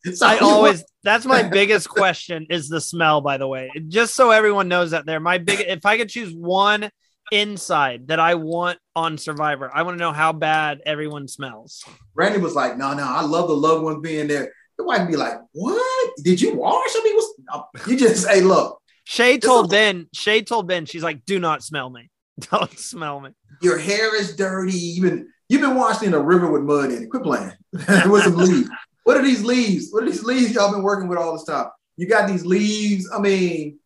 I 0.22 0.38
always 0.38 0.84
that's 1.04 1.26
my 1.26 1.44
biggest 1.44 1.89
question 1.89 2.48
is 2.50 2.70
the 2.70 2.80
smell, 2.80 3.22
by 3.22 3.38
the 3.38 3.48
way. 3.48 3.72
Just 3.88 4.14
so 4.16 4.30
everyone 4.30 4.68
knows 4.68 4.92
that 4.92 5.06
there. 5.06 5.20
My 5.20 5.39
big 5.39 5.62
if 5.62 5.86
I 5.86 5.98
could 5.98 6.10
choose 6.10 6.34
one 6.34 6.89
inside 7.32 8.08
that 8.08 8.20
I 8.20 8.36
want 8.36 8.78
on 8.96 9.18
Survivor, 9.18 9.72
I 9.74 9.84
want 9.84 9.98
to 9.98 10.00
know 10.04 10.12
how 10.12 10.34
bad 10.34 10.82
everyone 10.86 11.28
smells. 11.28 11.84
Randy 12.14 12.40
was 12.40 12.54
like, 12.56 12.78
no, 12.78 12.94
no, 12.94 13.04
I 13.04 13.22
love 13.24 13.48
the 13.48 13.56
loved 13.56 13.84
ones 13.84 14.00
being 14.02 14.28
there. 14.28 14.54
The 14.78 14.84
wife 14.84 15.08
be 15.08 15.16
like, 15.16 15.36
what? 15.54 16.12
Did 16.24 16.42
you 16.42 16.56
wash? 16.56 16.90
I 16.96 17.02
mean, 17.04 17.16
what's, 17.16 17.34
uh, 17.54 17.62
you 17.90 17.98
just 17.98 18.24
say, 18.24 18.42
look, 18.42 18.80
Shay 19.06 19.38
told 19.38 19.66
is- 19.66 19.72
Ben, 19.72 20.08
Shay 20.14 20.42
told 20.42 20.68
Ben, 20.68 20.86
she's 20.86 21.04
like, 21.04 21.26
do 21.26 21.40
not 21.40 21.64
smell 21.64 21.90
me. 21.90 22.10
Don't 22.52 22.78
smell 22.78 23.20
me. 23.20 23.32
your 23.62 23.78
hair 23.78 24.16
is 24.20 24.36
dirty. 24.36 24.74
You've 24.74 25.10
been, 25.10 25.28
you've 25.50 25.62
been 25.62 25.76
washed 25.76 26.04
in 26.04 26.14
a 26.14 26.20
river 26.20 26.52
with 26.52 26.64
mud 26.64 26.92
in 26.92 27.04
it. 27.04 27.10
Quit 27.10 27.24
playing 27.24 27.52
with 28.10 28.24
some 28.24 28.36
leaves. 28.36 28.70
What 29.04 29.18
are 29.18 29.24
these 29.24 29.44
leaves? 29.44 29.88
What 29.92 30.04
are 30.04 30.06
these 30.06 30.24
leaves 30.24 30.54
y'all 30.54 30.72
been 30.72 30.84
working 30.84 31.08
with 31.10 31.18
all 31.18 31.34
this 31.34 31.44
time? 31.44 31.68
You 31.98 32.08
got 32.08 32.28
these 32.28 32.46
leaves. 32.46 33.10
I 33.14 33.20
mean, 33.20 33.80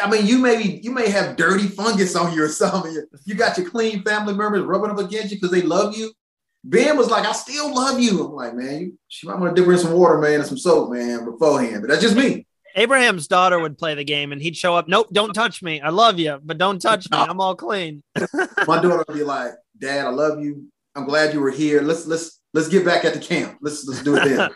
I 0.00 0.08
mean, 0.08 0.26
you 0.26 0.38
may 0.38 0.56
be, 0.56 0.80
you 0.82 0.92
may 0.92 1.08
have 1.10 1.36
dirty 1.36 1.66
fungus 1.66 2.14
on 2.14 2.32
you 2.32 2.44
or 2.44 2.48
something. 2.48 2.96
You 3.24 3.34
got 3.34 3.58
your 3.58 3.68
clean 3.68 4.02
family 4.02 4.34
members 4.34 4.62
rubbing 4.62 4.90
up 4.90 4.98
against 4.98 5.30
you 5.30 5.36
because 5.36 5.50
they 5.50 5.62
love 5.62 5.96
you. 5.96 6.12
Ben 6.64 6.96
was 6.96 7.10
like, 7.10 7.24
I 7.24 7.32
still 7.32 7.74
love 7.74 8.00
you. 8.00 8.24
I'm 8.24 8.32
like, 8.32 8.54
man, 8.54 8.80
you, 8.80 8.98
she 9.08 9.26
might 9.26 9.38
want 9.38 9.54
to 9.54 9.60
dip 9.60 9.66
her 9.66 9.72
in 9.72 9.78
some 9.78 9.92
water, 9.92 10.18
man, 10.18 10.40
and 10.40 10.46
some 10.46 10.58
soap, 10.58 10.90
man, 10.90 11.24
beforehand. 11.24 11.82
But 11.82 11.90
that's 11.90 12.02
just 12.02 12.16
me. 12.16 12.46
Abraham's 12.76 13.26
daughter 13.26 13.58
would 13.58 13.78
play 13.78 13.94
the 13.94 14.04
game 14.04 14.32
and 14.32 14.40
he'd 14.40 14.56
show 14.56 14.74
up. 14.76 14.88
Nope, 14.88 15.08
don't 15.12 15.32
touch 15.32 15.62
me. 15.62 15.80
I 15.80 15.90
love 15.90 16.18
you, 16.18 16.38
but 16.42 16.58
don't 16.58 16.80
touch 16.80 17.10
me. 17.10 17.18
I'm 17.18 17.40
all 17.40 17.54
clean. 17.54 18.02
My 18.66 18.80
daughter 18.80 19.04
would 19.06 19.16
be 19.16 19.24
like, 19.24 19.52
Dad, 19.78 20.06
I 20.06 20.10
love 20.10 20.42
you. 20.42 20.66
I'm 20.94 21.04
glad 21.04 21.32
you 21.32 21.40
were 21.40 21.50
here. 21.50 21.82
Let's 21.82 22.06
let's 22.06 22.40
let's 22.52 22.68
get 22.68 22.84
back 22.84 23.04
at 23.04 23.14
the 23.14 23.20
camp. 23.20 23.58
Let's 23.60 23.86
let's 23.86 24.02
do 24.02 24.16
it 24.16 24.24
then. 24.24 24.50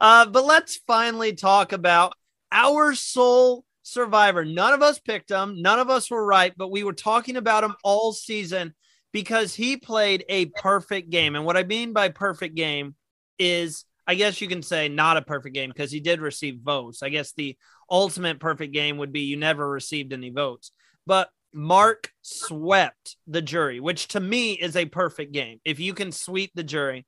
Uh, 0.00 0.26
but 0.26 0.44
let's 0.44 0.76
finally 0.86 1.34
talk 1.34 1.72
about 1.72 2.14
our 2.50 2.94
sole 2.94 3.64
survivor. 3.92 4.44
None 4.44 4.72
of 4.72 4.82
us 4.82 4.98
picked 4.98 5.30
him. 5.30 5.60
None 5.60 5.78
of 5.78 5.90
us 5.90 6.10
were 6.10 6.24
right, 6.24 6.52
but 6.56 6.70
we 6.70 6.84
were 6.84 6.92
talking 6.92 7.36
about 7.36 7.64
him 7.64 7.74
all 7.84 8.12
season 8.12 8.74
because 9.12 9.54
he 9.54 9.76
played 9.76 10.24
a 10.28 10.46
perfect 10.46 11.10
game. 11.10 11.34
And 11.34 11.44
what 11.44 11.56
I 11.56 11.64
mean 11.64 11.92
by 11.92 12.08
perfect 12.08 12.54
game 12.54 12.94
is, 13.38 13.84
I 14.06 14.14
guess 14.14 14.40
you 14.40 14.48
can 14.48 14.62
say 14.62 14.88
not 14.88 15.16
a 15.16 15.22
perfect 15.22 15.54
game 15.54 15.70
because 15.70 15.90
he 15.90 16.00
did 16.00 16.20
receive 16.20 16.60
votes. 16.62 17.02
I 17.02 17.08
guess 17.08 17.32
the 17.32 17.56
ultimate 17.90 18.40
perfect 18.40 18.72
game 18.72 18.98
would 18.98 19.12
be 19.12 19.22
you 19.22 19.36
never 19.36 19.68
received 19.68 20.12
any 20.12 20.30
votes. 20.30 20.72
But 21.06 21.28
Mark 21.52 22.12
swept 22.22 23.16
the 23.26 23.42
jury, 23.42 23.80
which 23.80 24.08
to 24.08 24.20
me 24.20 24.52
is 24.52 24.76
a 24.76 24.84
perfect 24.84 25.32
game. 25.32 25.60
If 25.64 25.80
you 25.80 25.94
can 25.94 26.12
sweep 26.12 26.52
the 26.54 26.62
jury, 26.62 27.06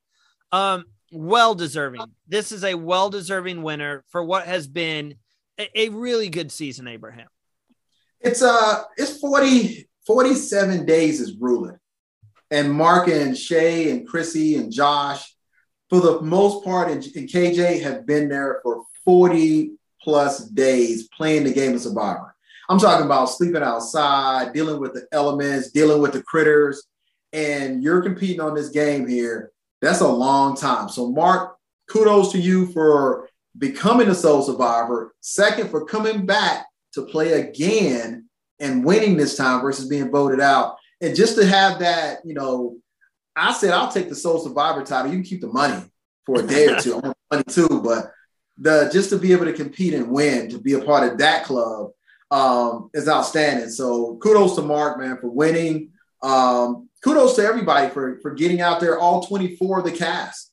um, 0.51 0.85
well 1.13 1.55
deserving. 1.55 2.03
This 2.27 2.51
is 2.51 2.65
a 2.65 2.75
well 2.75 3.11
deserving 3.11 3.63
winner 3.63 4.05
for 4.09 4.25
what 4.25 4.47
has 4.47 4.67
been 4.67 5.15
a, 5.59 5.81
a 5.81 5.89
really 5.91 6.29
good 6.29 6.51
season, 6.53 6.89
Abraham. 6.89 7.29
it's 8.21 8.43
uh 8.43 8.83
it's 8.97 9.19
40 9.19 9.89
47 10.07 10.85
days 10.85 11.21
is 11.21 11.37
ruling. 11.37 11.79
And 12.51 12.73
Mark 12.73 13.09
and 13.09 13.37
Shay 13.37 13.91
and 13.91 14.07
Chrissy 14.07 14.57
and 14.57 14.73
Josh, 14.73 15.35
for 15.89 16.01
the 16.01 16.21
most 16.21 16.65
part, 16.65 16.91
and, 16.91 17.03
and 17.17 17.29
KJ 17.29 17.83
have 17.83 18.07
been 18.07 18.29
there 18.29 18.61
for 18.63 18.85
40 19.05 19.73
plus 20.03 20.49
days 20.49 21.09
playing 21.17 21.45
the 21.45 21.53
game 21.53 21.75
of 21.75 21.81
Survivor. 21.81 22.35
I'm 22.69 22.79
talking 22.79 23.07
about 23.07 23.27
sleeping 23.27 23.63
outside, 23.63 24.53
dealing 24.53 24.81
with 24.81 24.95
the 24.95 25.07
elements, 25.13 25.71
dealing 25.71 26.01
with 26.01 26.13
the 26.13 26.23
critters, 26.23 26.85
and 27.33 27.83
you're 27.83 28.03
competing 28.03 28.41
on 28.41 28.55
this 28.55 28.69
game 28.69 29.07
here. 29.07 29.53
That's 29.81 30.01
a 30.01 30.09
long 30.09 30.57
time. 30.57 30.89
So, 30.89 31.11
Mark, 31.11 31.57
kudos 31.89 32.33
to 32.33 32.39
you 32.39 32.67
for 32.73 33.29
becoming 33.57 34.09
a 34.09 34.15
sole 34.15 34.43
survivor. 34.43 35.15
Second, 35.21 35.71
for 35.71 35.85
coming 35.85 36.27
back 36.27 36.67
to 36.95 37.03
play 37.03 37.33
again 37.33 38.29
and 38.61 38.85
winning 38.85 39.17
this 39.17 39.37
time 39.37 39.61
versus 39.61 39.89
being 39.89 40.11
voted 40.11 40.41
out. 40.41 40.77
And 41.01 41.17
just 41.17 41.37
to 41.37 41.47
have 41.47 41.81
that, 41.81 42.19
you 42.25 42.35
know, 42.35 42.77
I 43.35 43.53
said 43.53 43.73
I'll 43.73 43.91
take 43.91 44.09
the 44.09 44.15
Sole 44.15 44.39
Survivor 44.39 44.85
title. 44.85 45.11
You 45.11 45.19
can 45.19 45.25
keep 45.25 45.41
the 45.41 45.49
money 45.49 45.83
for 46.25 46.41
a 46.41 46.47
day 46.47 46.69
or 46.69 46.79
two. 46.79 46.95
I 46.97 46.99
want 46.99 47.17
money 47.31 47.45
too, 47.49 47.81
but 47.83 48.13
the 48.59 48.91
just 48.93 49.11
to 49.11 49.19
be 49.19 49.33
able 49.33 49.47
to 49.47 49.53
compete 49.53 49.95
and 49.95 50.11
win, 50.11 50.49
to 50.51 50.59
be 50.59 50.75
a 50.75 50.85
part 50.85 51.11
of 51.11 51.19
that 51.19 51.45
club, 51.45 51.91
um, 52.31 52.91
is 52.95 53.09
outstanding. 53.09 53.71
So 53.71 54.17
kudos 54.17 54.55
to 54.57 54.63
Mark, 54.63 54.99
man, 54.99 55.19
for 55.19 55.29
winning. 55.29 55.91
Um, 56.23 56.89
kudos 57.03 57.35
to 57.37 57.43
everybody 57.43 57.91
for 57.91 58.21
for 58.21 58.33
getting 58.33 58.61
out 58.61 58.79
there. 58.79 58.99
All 58.99 59.23
24 59.23 59.81
of 59.81 59.85
the 59.85 59.93
cast 59.93 60.52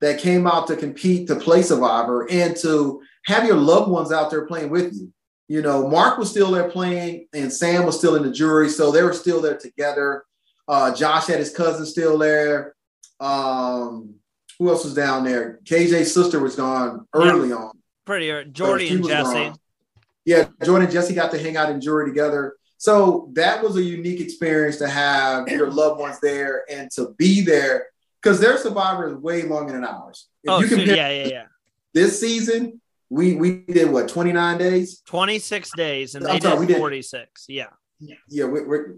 that 0.00 0.20
came 0.20 0.46
out 0.46 0.66
to 0.66 0.76
compete 0.76 1.28
to 1.28 1.36
play 1.36 1.62
Survivor 1.62 2.30
and 2.30 2.56
to 2.56 3.02
have 3.26 3.44
your 3.44 3.56
loved 3.56 3.90
ones 3.90 4.12
out 4.12 4.30
there 4.30 4.46
playing 4.46 4.70
with 4.70 4.94
you 4.94 5.12
you 5.50 5.62
know, 5.62 5.88
Mark 5.88 6.16
was 6.16 6.30
still 6.30 6.52
there 6.52 6.70
playing, 6.70 7.26
and 7.32 7.52
Sam 7.52 7.84
was 7.84 7.98
still 7.98 8.14
in 8.14 8.22
the 8.22 8.30
jury, 8.30 8.68
so 8.68 8.92
they 8.92 9.02
were 9.02 9.12
still 9.12 9.40
there 9.40 9.58
together. 9.58 10.22
Uh, 10.68 10.94
Josh 10.94 11.26
had 11.26 11.40
his 11.40 11.52
cousin 11.52 11.84
still 11.86 12.16
there. 12.18 12.76
Um, 13.18 14.14
who 14.60 14.68
else 14.68 14.84
was 14.84 14.94
down 14.94 15.24
there? 15.24 15.58
KJ's 15.64 16.14
sister 16.14 16.38
was 16.38 16.54
gone 16.54 17.08
early 17.12 17.50
on. 17.50 17.72
Pretty 18.04 18.30
uh, 18.30 18.44
Jordy 18.44 18.86
she 18.86 18.94
and 18.94 19.04
Jesse. 19.04 19.32
gone. 19.32 19.58
Yeah, 20.24 20.46
Jordan 20.62 20.84
and 20.84 20.92
Jesse 20.92 21.14
got 21.14 21.32
to 21.32 21.38
hang 21.42 21.56
out 21.56 21.68
in 21.68 21.80
jury 21.80 22.08
together. 22.08 22.54
So 22.76 23.30
that 23.32 23.60
was 23.60 23.74
a 23.74 23.82
unique 23.82 24.20
experience 24.20 24.76
to 24.76 24.88
have 24.88 25.48
your 25.48 25.72
loved 25.72 25.98
ones 25.98 26.20
there 26.20 26.62
and 26.70 26.88
to 26.92 27.12
be 27.18 27.40
there 27.40 27.88
because 28.22 28.40
their 28.40 28.56
survivor 28.58 29.08
is 29.08 29.14
way 29.14 29.42
longer 29.42 29.72
than 29.72 29.84
ours. 29.84 30.28
If 30.42 30.50
Oh, 30.50 30.60
you 30.60 30.66
so- 30.68 30.76
compare 30.76 30.96
yeah, 30.96 31.10
yeah, 31.22 31.28
yeah. 31.28 31.44
this 31.94 32.20
season, 32.20 32.80
we 33.08 33.34
we 33.34 33.64
did 33.66 33.90
what 33.90 34.08
29 34.08 34.58
days. 34.58 35.02
26 35.06 35.70
days 35.76 36.14
and 36.14 36.26
I'm 36.26 36.40
sorry, 36.40 36.60
we 36.60 36.66
did 36.66 36.74
did- 36.74 36.78
46. 36.80 37.46
Yeah. 37.48 37.66
Yeah, 38.28 38.44
we're 38.46 38.66
we're, 38.66 38.94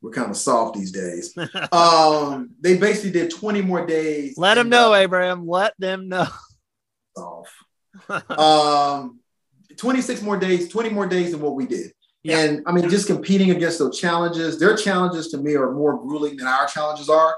we're 0.00 0.10
kind 0.12 0.30
of 0.30 0.36
soft 0.36 0.76
these 0.76 0.92
days. 0.92 1.36
um, 1.72 2.50
they 2.60 2.78
basically 2.78 3.10
did 3.10 3.30
20 3.30 3.60
more 3.62 3.84
days. 3.84 4.38
Let 4.38 4.54
them 4.54 4.68
know, 4.68 4.92
uh, 4.94 4.98
Abraham. 4.98 5.46
Let 5.46 5.74
them 5.78 6.08
know. 6.08 6.26
off. 7.16 7.52
um, 8.30 9.20
26 9.76 10.22
more 10.22 10.36
days, 10.38 10.68
20 10.68 10.90
more 10.90 11.06
days 11.06 11.32
than 11.32 11.40
what 11.40 11.54
we 11.56 11.66
did. 11.66 11.92
Yeah. 12.22 12.38
And 12.38 12.62
I 12.66 12.72
mean, 12.72 12.88
just 12.88 13.06
competing 13.06 13.50
against 13.50 13.78
those 13.78 13.98
challenges, 13.98 14.58
their 14.58 14.76
challenges 14.76 15.28
to 15.28 15.38
me 15.38 15.54
are 15.56 15.72
more 15.72 15.98
grueling 16.00 16.36
than 16.36 16.46
our 16.46 16.66
challenges 16.66 17.08
are. 17.08 17.36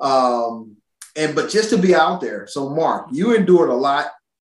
Um, 0.00 0.76
and 1.16 1.34
but 1.34 1.50
just 1.50 1.70
to 1.70 1.78
be 1.78 1.94
out 1.94 2.20
there. 2.20 2.46
So, 2.46 2.70
Mark, 2.70 3.08
you 3.12 3.34
endured 3.34 3.70
a 3.70 3.74
lot. 3.74 4.06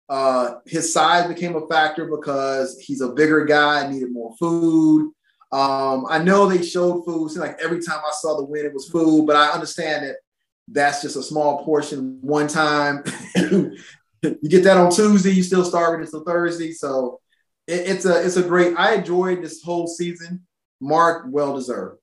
Uh, 0.09 0.57
his 0.66 0.92
size 0.92 1.28
became 1.28 1.57
a 1.57 1.66
factor 1.66 2.07
because 2.07 2.78
he's 2.80 3.01
a 3.01 3.11
bigger 3.11 3.44
guy, 3.44 3.90
needed 3.90 4.12
more 4.12 4.34
food. 4.38 5.12
Um, 5.51 6.07
I 6.09 6.18
know 6.18 6.46
they 6.46 6.62
showed 6.62 7.05
food. 7.05 7.30
Seemed 7.30 7.46
like 7.46 7.59
every 7.62 7.82
time 7.82 8.01
I 8.07 8.12
saw 8.12 8.36
the 8.36 8.44
win, 8.44 8.66
it 8.66 8.74
was 8.74 8.88
food, 8.88 9.26
but 9.26 9.36
I 9.36 9.49
understand 9.49 10.07
that 10.07 10.16
that's 10.68 11.03
just 11.03 11.16
a 11.16 11.22
small 11.22 11.64
portion 11.64 12.18
one 12.20 12.49
time. 12.49 13.03
you 13.36 14.49
get 14.49 14.64
that 14.64 14.76
on 14.76 14.90
Tuesday, 14.90 15.30
you 15.30 15.42
still 15.42 15.64
starving 15.64 16.05
until 16.05 16.24
Thursday. 16.24 16.72
So 16.72 17.20
it, 17.66 17.88
it's 17.88 18.05
a 18.05 18.24
it's 18.24 18.36
a 18.36 18.42
great. 18.42 18.74
I 18.76 18.94
enjoyed 18.94 19.42
this 19.42 19.62
whole 19.62 19.86
season. 19.86 20.46
Mark, 20.80 21.26
well 21.28 21.55
deserved. 21.55 21.97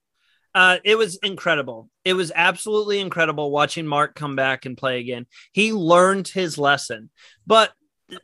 Uh, 0.55 0.77
it 0.85 0.97
was 0.97 1.17
incredible. 1.17 1.89
It 2.05 2.13
was 2.13 2.31
absolutely 2.33 3.01
incredible 3.01 3.51
watching 3.51 3.85
Mark 3.85 4.15
come 4.15 4.37
back 4.37 4.65
and 4.65 4.77
play 4.77 5.01
again. 5.01 5.27
He 5.51 5.73
learned 5.73 6.29
his 6.29 6.57
lesson. 6.57 7.09
But 7.45 7.73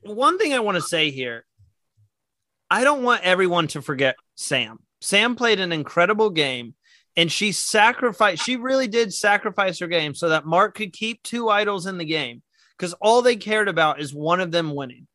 one 0.02 0.38
thing 0.38 0.54
I 0.54 0.60
want 0.60 0.76
to 0.76 0.82
say 0.82 1.12
here 1.12 1.46
I 2.70 2.86
don't 2.86 3.04
want 3.04 3.24
everyone 3.24 3.68
to 3.70 3.82
forget 3.82 4.16
Sam. 4.36 4.80
Sam 5.02 5.36
played 5.36 5.60
an 5.60 5.74
incredible 5.74 6.30
game 6.30 6.74
and 7.18 7.30
she 7.30 7.52
sacrificed, 7.52 8.46
she 8.46 8.56
really 8.56 8.88
did 8.88 9.14
sacrifice 9.14 9.80
her 9.80 9.88
game 9.88 10.16
so 10.16 10.30
that 10.30 10.46
Mark 10.46 10.76
could 10.76 10.94
keep 10.94 11.22
two 11.24 11.50
idols 11.50 11.86
in 11.86 11.98
the 11.98 12.06
game 12.06 12.42
because 12.78 12.94
all 12.94 13.22
they 13.22 13.36
cared 13.36 13.68
about 13.68 14.00
is 14.00 14.14
one 14.14 14.40
of 14.40 14.52
them 14.52 14.74
winning. 14.74 15.08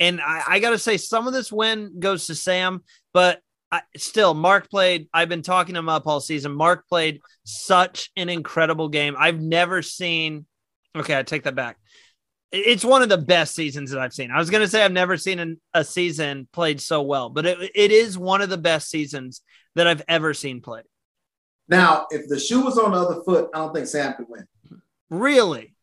And 0.00 0.22
I, 0.22 0.42
I 0.46 0.58
got 0.58 0.70
to 0.70 0.78
say, 0.78 0.96
some 0.96 1.26
of 1.26 1.34
this 1.34 1.52
win 1.52 2.00
goes 2.00 2.26
to 2.26 2.34
Sam, 2.34 2.82
but 3.12 3.40
I, 3.76 3.82
still, 3.98 4.32
Mark 4.32 4.70
played. 4.70 5.08
I've 5.12 5.28
been 5.28 5.42
talking 5.42 5.76
him 5.76 5.88
up 5.88 6.06
all 6.06 6.20
season. 6.20 6.52
Mark 6.52 6.88
played 6.88 7.20
such 7.44 8.10
an 8.16 8.28
incredible 8.30 8.88
game. 8.88 9.16
I've 9.18 9.40
never 9.40 9.82
seen. 9.82 10.46
Okay, 10.96 11.18
I 11.18 11.22
take 11.22 11.44
that 11.44 11.54
back. 11.54 11.76
It's 12.52 12.84
one 12.84 13.02
of 13.02 13.10
the 13.10 13.18
best 13.18 13.54
seasons 13.54 13.90
that 13.90 14.00
I've 14.00 14.14
seen. 14.14 14.30
I 14.30 14.38
was 14.38 14.48
going 14.48 14.62
to 14.62 14.68
say 14.68 14.82
I've 14.82 14.92
never 14.92 15.18
seen 15.18 15.40
an, 15.40 15.60
a 15.74 15.84
season 15.84 16.48
played 16.52 16.80
so 16.80 17.02
well, 17.02 17.28
but 17.28 17.44
it, 17.44 17.70
it 17.74 17.90
is 17.90 18.16
one 18.16 18.40
of 18.40 18.48
the 18.48 18.56
best 18.56 18.88
seasons 18.88 19.42
that 19.74 19.86
I've 19.86 20.02
ever 20.08 20.32
seen 20.32 20.62
played. 20.62 20.84
Now, 21.68 22.06
if 22.10 22.28
the 22.28 22.38
shoe 22.38 22.64
was 22.64 22.78
on 22.78 22.92
the 22.92 22.98
other 22.98 23.22
foot, 23.24 23.50
I 23.52 23.58
don't 23.58 23.74
think 23.74 23.88
Sam 23.88 24.14
could 24.14 24.26
win. 24.28 24.46
Really? 25.10 25.74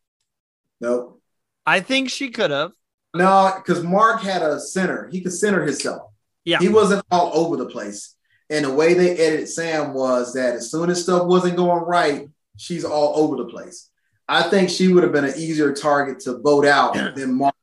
Nope. 0.82 1.22
I 1.66 1.82
think 1.82 2.10
she 2.10 2.32
could 2.32 2.50
have. 2.50 2.72
No, 3.14 3.54
because 3.56 3.84
Mark 3.84 4.22
had 4.22 4.42
a 4.42 4.60
center. 4.60 5.10
He 5.12 5.22
could 5.22 5.34
center 5.34 5.64
himself. 5.64 6.13
Yeah. 6.46 6.60
He 6.60 6.70
wasn't 6.70 7.06
all 7.12 7.32
over 7.34 7.58
the 7.58 7.66
place. 7.66 8.16
And 8.50 8.66
the 8.66 8.74
way 8.74 8.94
they 8.94 9.12
edited 9.18 9.50
Sam 9.50 9.94
was 9.94 10.34
that 10.34 10.56
as 10.56 10.70
soon 10.70 10.90
as 10.90 11.02
stuff 11.04 11.26
wasn't 11.26 11.58
going 11.58 11.84
right, 11.84 12.30
she's 12.58 12.86
all 12.86 13.18
over 13.18 13.38
the 13.38 13.46
place. 13.50 13.90
I 14.28 14.44
think 14.44 14.70
she 14.70 14.88
would 14.88 15.04
have 15.04 15.12
been 15.12 15.26
an 15.26 15.34
easier 15.38 15.74
target 15.74 16.20
to 16.22 16.38
vote 16.40 16.66
out 16.66 16.96
yeah. 16.96 17.12
than 17.16 17.34
Mark. 17.34 17.56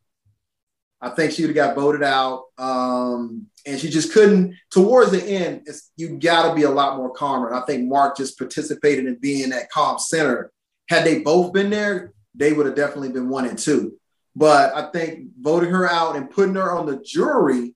I 1.00 1.10
think 1.10 1.32
she 1.32 1.42
would 1.42 1.56
have 1.56 1.68
got 1.68 1.76
voted 1.76 2.02
out. 2.02 2.44
Um, 2.58 3.46
and 3.66 3.78
she 3.78 3.88
just 3.88 4.12
couldn't. 4.12 4.56
Towards 4.70 5.10
the 5.10 5.22
end, 5.22 5.66
you 5.96 6.18
got 6.18 6.48
to 6.48 6.54
be 6.54 6.62
a 6.62 6.70
lot 6.70 6.96
more 6.96 7.12
calmer. 7.12 7.48
And 7.48 7.56
I 7.56 7.64
think 7.66 7.88
Mark 7.88 8.16
just 8.16 8.38
participated 8.38 9.06
in 9.06 9.16
being 9.16 9.50
that 9.50 9.70
calm 9.70 9.98
center. 9.98 10.52
Had 10.88 11.04
they 11.04 11.20
both 11.20 11.52
been 11.52 11.70
there, 11.70 12.12
they 12.34 12.52
would 12.52 12.66
have 12.66 12.74
definitely 12.74 13.10
been 13.10 13.28
one 13.28 13.46
and 13.46 13.58
two. 13.58 13.96
But 14.36 14.74
I 14.74 14.90
think 14.90 15.28
voting 15.40 15.70
her 15.70 15.88
out 15.88 16.16
and 16.16 16.30
putting 16.30 16.54
her 16.54 16.76
on 16.76 16.86
the 16.86 17.02
jury 17.04 17.74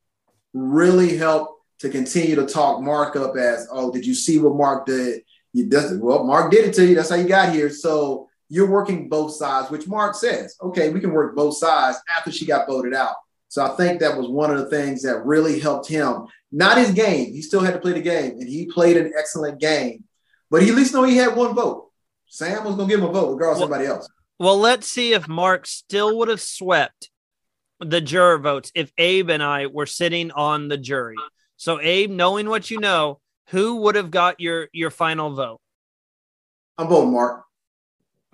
really 0.55 1.16
helped 1.16 1.62
to 1.80 1.90
continue 1.90 2.36
to 2.36 2.46
talk 2.46 2.80
Mark 2.80 3.16
up 3.16 3.36
as, 3.36 3.68
oh, 3.70 3.92
did 3.92 4.07
you 4.07 4.14
see 4.14 4.38
what 4.38 4.57
Mark 4.57 4.86
did? 4.86 5.22
You 5.52 5.66
doesn't. 5.66 6.00
well, 6.00 6.24
Mark 6.24 6.50
did 6.50 6.64
it 6.64 6.74
to 6.74 6.86
you. 6.86 6.94
That's 6.94 7.11
how 7.11 7.16
you 7.16 7.28
got 7.28 7.52
here. 7.52 7.68
So 7.70 8.28
you're 8.48 8.70
working 8.70 9.09
both 9.09 9.34
sides, 9.34 9.70
which 9.70 9.86
Mark 9.86 10.14
says, 10.14 10.57
okay, 10.61 10.90
we 10.90 11.00
can 11.00 11.12
work 11.12 11.36
both 11.36 11.57
sides 11.57 11.98
after 12.16 12.32
she 12.32 12.46
got 12.46 12.66
voted 12.66 12.94
out. 12.94 13.14
So 13.48 13.64
I 13.64 13.76
think 13.76 14.00
that 14.00 14.16
was 14.16 14.28
one 14.28 14.50
of 14.50 14.59
the 14.59 14.70
things 14.70 15.02
that 15.02 15.24
really 15.24 15.61
helped 15.61 15.88
him. 15.88 16.26
Not 16.50 16.78
his 16.78 16.90
game. 16.92 17.32
He 17.32 17.42
still 17.42 17.61
had 17.61 17.74
to 17.74 17.80
play 17.80 17.92
the 17.92 18.00
game, 18.00 18.32
and 18.32 18.48
he 18.48 18.66
played 18.66 18.96
an 18.96 19.12
excellent 19.16 19.61
game. 19.61 20.05
But 20.50 20.62
he 20.62 20.70
at 20.70 20.74
least 20.74 20.92
know 20.92 21.05
he 21.05 21.16
had 21.16 21.36
one 21.36 21.55
vote. 21.55 21.90
Sam 22.26 22.64
was 22.64 22.74
gonna 22.74 22.88
give 22.88 23.00
him 23.00 23.09
a 23.09 23.12
vote, 23.12 23.32
regardless 23.32 23.61
well, 23.61 23.68
of 23.68 23.70
somebody 23.70 23.86
else. 23.86 24.09
Well, 24.38 24.59
let's 24.59 24.88
see 24.88 25.12
if 25.12 25.28
Mark 25.28 25.66
still 25.66 26.18
would 26.18 26.28
have 26.28 26.40
swept 26.40 27.11
the 27.80 28.00
juror 28.00 28.38
votes 28.38 28.70
if 28.74 28.92
Abe 28.98 29.30
and 29.30 29.42
I 29.42 29.66
were 29.66 29.86
sitting 29.86 30.30
on 30.30 30.68
the 30.68 30.78
jury. 30.78 31.16
So 31.56 31.80
Abe, 31.80 32.10
knowing 32.10 32.48
what 32.48 32.70
you 32.70 32.78
know, 32.78 33.20
who 33.48 33.76
would 33.82 33.94
have 33.94 34.10
got 34.10 34.40
your 34.40 34.68
your 34.72 34.90
final 34.90 35.34
vote? 35.34 35.60
I'm 36.78 36.88
voting 36.88 37.12
Mark. 37.12 37.44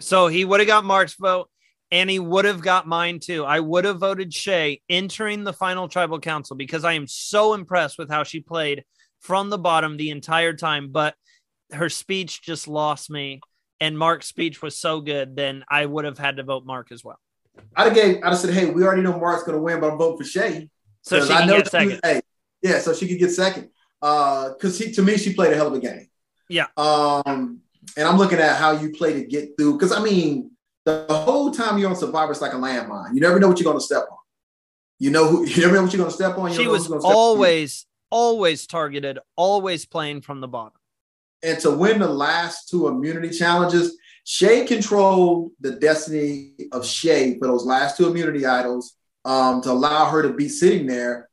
So 0.00 0.28
he 0.28 0.44
would 0.44 0.60
have 0.60 0.66
got 0.66 0.84
Mark's 0.84 1.14
vote 1.14 1.50
and 1.90 2.08
he 2.08 2.18
would 2.18 2.44
have 2.44 2.62
got 2.62 2.86
mine 2.86 3.18
too. 3.20 3.44
I 3.44 3.60
would 3.60 3.84
have 3.84 3.98
voted 3.98 4.32
Shay 4.32 4.80
entering 4.88 5.44
the 5.44 5.52
final 5.52 5.88
tribal 5.88 6.20
council 6.20 6.56
because 6.56 6.84
I 6.84 6.94
am 6.94 7.06
so 7.06 7.54
impressed 7.54 7.98
with 7.98 8.08
how 8.08 8.22
she 8.22 8.40
played 8.40 8.84
from 9.18 9.50
the 9.50 9.58
bottom 9.58 9.96
the 9.96 10.10
entire 10.10 10.54
time, 10.54 10.88
but 10.90 11.14
her 11.72 11.90
speech 11.90 12.42
just 12.42 12.66
lost 12.68 13.10
me 13.10 13.40
and 13.80 13.98
Mark's 13.98 14.26
speech 14.26 14.62
was 14.62 14.76
so 14.76 15.00
good, 15.00 15.36
then 15.36 15.64
I 15.68 15.86
would 15.86 16.04
have 16.04 16.18
had 16.18 16.36
to 16.36 16.42
vote 16.42 16.64
Mark 16.66 16.92
as 16.92 17.02
well. 17.02 17.18
I'd 17.76 17.84
have 17.84 17.94
gave, 17.94 18.16
I'd 18.18 18.30
have 18.30 18.38
said, 18.38 18.54
hey, 18.54 18.70
we 18.70 18.82
already 18.84 19.02
know 19.02 19.18
Mark's 19.18 19.42
going 19.42 19.56
to 19.56 19.62
win, 19.62 19.80
but 19.80 19.90
I'm 19.90 19.98
voting 19.98 20.18
for 20.18 20.24
Shay. 20.24 20.70
So 21.02 21.24
she 21.24 21.32
I 21.32 21.46
know 21.46 21.58
get 21.58 21.70
second. 21.70 22.00
hey, 22.02 22.20
yeah, 22.62 22.78
so 22.78 22.92
she 22.92 23.08
could 23.08 23.18
get 23.18 23.30
second. 23.30 23.70
Because 24.00 24.80
uh, 24.80 24.92
to 24.94 25.02
me, 25.02 25.16
she 25.16 25.34
played 25.34 25.52
a 25.52 25.56
hell 25.56 25.68
of 25.68 25.74
a 25.74 25.78
game. 25.78 26.08
Yeah. 26.48 26.66
Um, 26.76 27.60
and 27.96 28.08
I'm 28.08 28.18
looking 28.18 28.38
at 28.38 28.56
how 28.56 28.72
you 28.72 28.90
play 28.90 29.14
to 29.14 29.24
get 29.24 29.56
through. 29.56 29.74
Because 29.74 29.92
I 29.92 30.02
mean, 30.02 30.50
the 30.84 31.06
whole 31.08 31.50
time 31.50 31.78
you're 31.78 31.90
on 31.90 31.96
Survivor, 31.96 32.32
it's 32.32 32.40
like 32.40 32.52
a 32.52 32.56
landmine. 32.56 33.14
You 33.14 33.20
never 33.20 33.38
know 33.38 33.48
what 33.48 33.58
you're 33.58 33.64
going 33.64 33.78
to 33.78 33.84
step 33.84 34.04
on. 34.10 34.18
You 34.98 35.10
know 35.10 35.28
who. 35.28 35.44
You 35.46 35.62
never 35.62 35.74
know 35.74 35.82
what 35.82 35.92
you're 35.92 35.98
going 35.98 36.10
to 36.10 36.16
step 36.16 36.38
on. 36.38 36.52
she 36.52 36.66
was 36.66 36.90
always, 36.90 37.86
always 38.10 38.66
targeted, 38.66 39.18
always 39.36 39.86
playing 39.86 40.22
from 40.22 40.40
the 40.40 40.48
bottom. 40.48 40.78
And 41.42 41.58
to 41.60 41.70
win 41.70 42.00
the 42.00 42.08
last 42.08 42.68
two 42.68 42.88
immunity 42.88 43.30
challenges, 43.30 43.96
Shay 44.30 44.64
controlled 44.64 45.50
the 45.58 45.72
destiny 45.72 46.52
of 46.70 46.86
Shay 46.86 47.36
for 47.36 47.48
those 47.48 47.64
last 47.64 47.96
two 47.96 48.06
immunity 48.06 48.46
idols 48.46 48.94
um, 49.24 49.60
to 49.62 49.72
allow 49.72 50.08
her 50.08 50.22
to 50.22 50.32
be 50.32 50.48
sitting 50.48 50.86
there. 50.86 51.28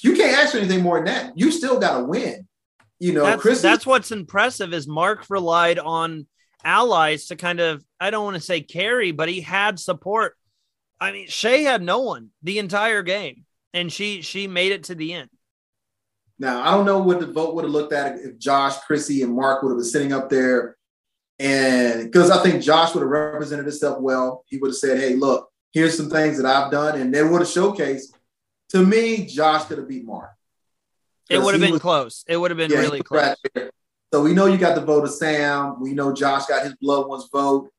You 0.00 0.16
can't 0.16 0.38
ask 0.38 0.52
for 0.52 0.58
anything 0.58 0.80
more 0.80 0.96
than 0.96 1.04
that. 1.04 1.32
You 1.36 1.50
still 1.50 1.78
got 1.78 1.98
to 1.98 2.04
win. 2.06 2.48
You 2.98 3.12
know, 3.12 3.24
that's, 3.24 3.42
Chris. 3.42 3.60
That's 3.60 3.84
what's 3.84 4.10
impressive 4.10 4.72
is 4.72 4.88
Mark 4.88 5.26
relied 5.28 5.78
on 5.78 6.26
allies 6.64 7.26
to 7.26 7.36
kind 7.36 7.60
of 7.60 7.84
I 8.00 8.08
don't 8.08 8.24
want 8.24 8.36
to 8.36 8.42
say 8.42 8.62
carry, 8.62 9.12
but 9.12 9.28
he 9.28 9.42
had 9.42 9.78
support. 9.78 10.38
I 10.98 11.12
mean, 11.12 11.28
Shay 11.28 11.62
had 11.62 11.82
no 11.82 12.00
one 12.00 12.30
the 12.42 12.58
entire 12.58 13.02
game, 13.02 13.44
and 13.74 13.92
she 13.92 14.22
she 14.22 14.46
made 14.46 14.72
it 14.72 14.84
to 14.84 14.94
the 14.94 15.12
end. 15.12 15.28
Now 16.38 16.62
I 16.62 16.70
don't 16.70 16.86
know 16.86 17.00
what 17.00 17.20
the 17.20 17.26
vote 17.26 17.54
would 17.54 17.64
have 17.64 17.72
looked 17.72 17.92
at 17.92 18.18
if 18.18 18.38
Josh, 18.38 18.78
Chrissy, 18.86 19.20
and 19.20 19.36
Mark 19.36 19.62
would 19.62 19.72
have 19.72 19.78
been 19.78 19.84
sitting 19.84 20.14
up 20.14 20.30
there 20.30 20.78
and 21.38 22.04
because 22.04 22.30
I 22.30 22.42
think 22.42 22.62
Josh 22.62 22.94
would 22.94 23.00
have 23.00 23.10
represented 23.10 23.66
himself 23.66 24.00
well, 24.00 24.44
he 24.46 24.58
would 24.58 24.68
have 24.68 24.76
said, 24.76 24.98
Hey, 24.98 25.14
look, 25.16 25.50
here's 25.72 25.96
some 25.96 26.08
things 26.10 26.40
that 26.40 26.46
I've 26.46 26.70
done. 26.70 27.00
And 27.00 27.12
they 27.12 27.22
would 27.22 27.40
have 27.40 27.48
showcased. 27.48 28.12
To 28.70 28.84
me, 28.84 29.26
Josh 29.26 29.64
could 29.64 29.78
have 29.78 29.88
beat 29.88 30.04
Mark. 30.04 30.30
It 31.28 31.40
would 31.40 31.54
have 31.54 31.60
been 31.60 31.72
was, 31.72 31.80
close. 31.80 32.24
It 32.28 32.36
would 32.36 32.50
have 32.50 32.58
been 32.58 32.70
yeah, 32.70 32.78
really 32.78 33.02
close. 33.02 33.36
Right 33.54 33.70
so 34.12 34.22
we 34.22 34.32
know 34.32 34.46
you 34.46 34.58
got 34.58 34.74
the 34.74 34.80
vote 34.80 35.04
of 35.04 35.10
Sam. 35.10 35.80
We 35.80 35.92
know 35.92 36.12
Josh 36.12 36.46
got 36.46 36.64
his 36.64 36.74
blood 36.76 37.08
ones 37.08 37.28
vote. 37.32 37.70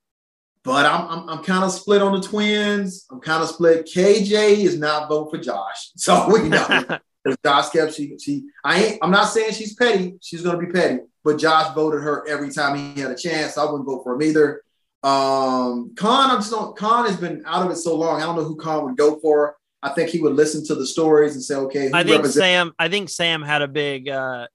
But 0.64 0.86
I'm, 0.86 1.08
I'm, 1.08 1.30
I'm 1.30 1.44
kind 1.44 1.64
of 1.64 1.72
split 1.72 2.02
on 2.02 2.20
the 2.20 2.26
twins. 2.28 3.06
I'm 3.12 3.22
kind 3.22 3.44
of 3.44 3.50
split. 3.50 3.86
KJ 3.86 4.58
is 4.66 4.80
not 4.80 5.08
voting 5.08 5.30
for 5.30 5.44
Josh. 5.44 5.92
So 5.96 6.30
we 6.30 6.50
know. 6.50 6.84
Josh 7.44 7.70
kept 7.70 7.94
she 7.94 8.18
she 8.20 8.44
I 8.64 8.84
ain't 8.84 9.00
I'm 9.02 9.12
not 9.12 9.30
saying 9.30 9.54
she's 9.54 9.74
petty. 9.74 10.16
She's 10.22 10.44
gonna 10.44 10.60
be 10.60 10.68
petty 10.68 11.00
but 11.26 11.40
Josh 11.40 11.74
voted 11.74 12.04
her 12.04 12.26
every 12.28 12.52
time 12.52 12.78
he 12.78 13.02
had 13.02 13.10
a 13.10 13.18
chance. 13.18 13.58
I 13.58 13.66
wouldn't 13.66 13.86
vote 13.86 14.04
for 14.04 14.14
him 14.14 14.22
either. 14.22 14.62
Um, 15.04 15.94
Khan, 15.96 16.30
I'm 16.30 16.38
just 16.38 16.52
not, 16.52 16.76
Khan 16.78 17.08
has 17.08 17.18
been 17.18 17.44
out 17.46 17.66
of 17.66 17.72
it 17.72 17.78
so 17.78 17.96
long. 17.96 18.22
I 18.22 18.26
don't 18.26 18.36
know 18.36 18.44
who 18.44 18.56
Khan 18.56 18.86
would 18.86 18.96
go 18.96 19.20
for. 19.20 19.58
I 19.82 19.90
think 19.90 20.12
he 20.12 20.22
would 20.22 20.34
listen 20.34 20.64
to 20.68 20.76
the 20.76 20.86
stories 20.86 21.34
and 21.34 21.44
say, 21.44 21.56
okay, 21.56 21.90
I 21.92 22.04
think 22.04 22.26
Sam, 22.28 22.74
I 22.78 22.90
think 22.90 23.10
Sam 23.10 23.42
had 23.42 23.64
a 23.64 23.68
big, 23.68 24.08
uh, 24.08 24.48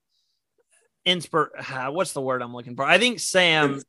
inspir, 1.07 1.49
uh, 1.59 1.91
what's 1.93 2.13
the 2.13 2.21
word 2.21 2.41
I'm 2.41 2.55
looking 2.55 2.77
for? 2.77 2.85
I 2.85 2.99
think 2.99 3.19
Sam, 3.19 3.83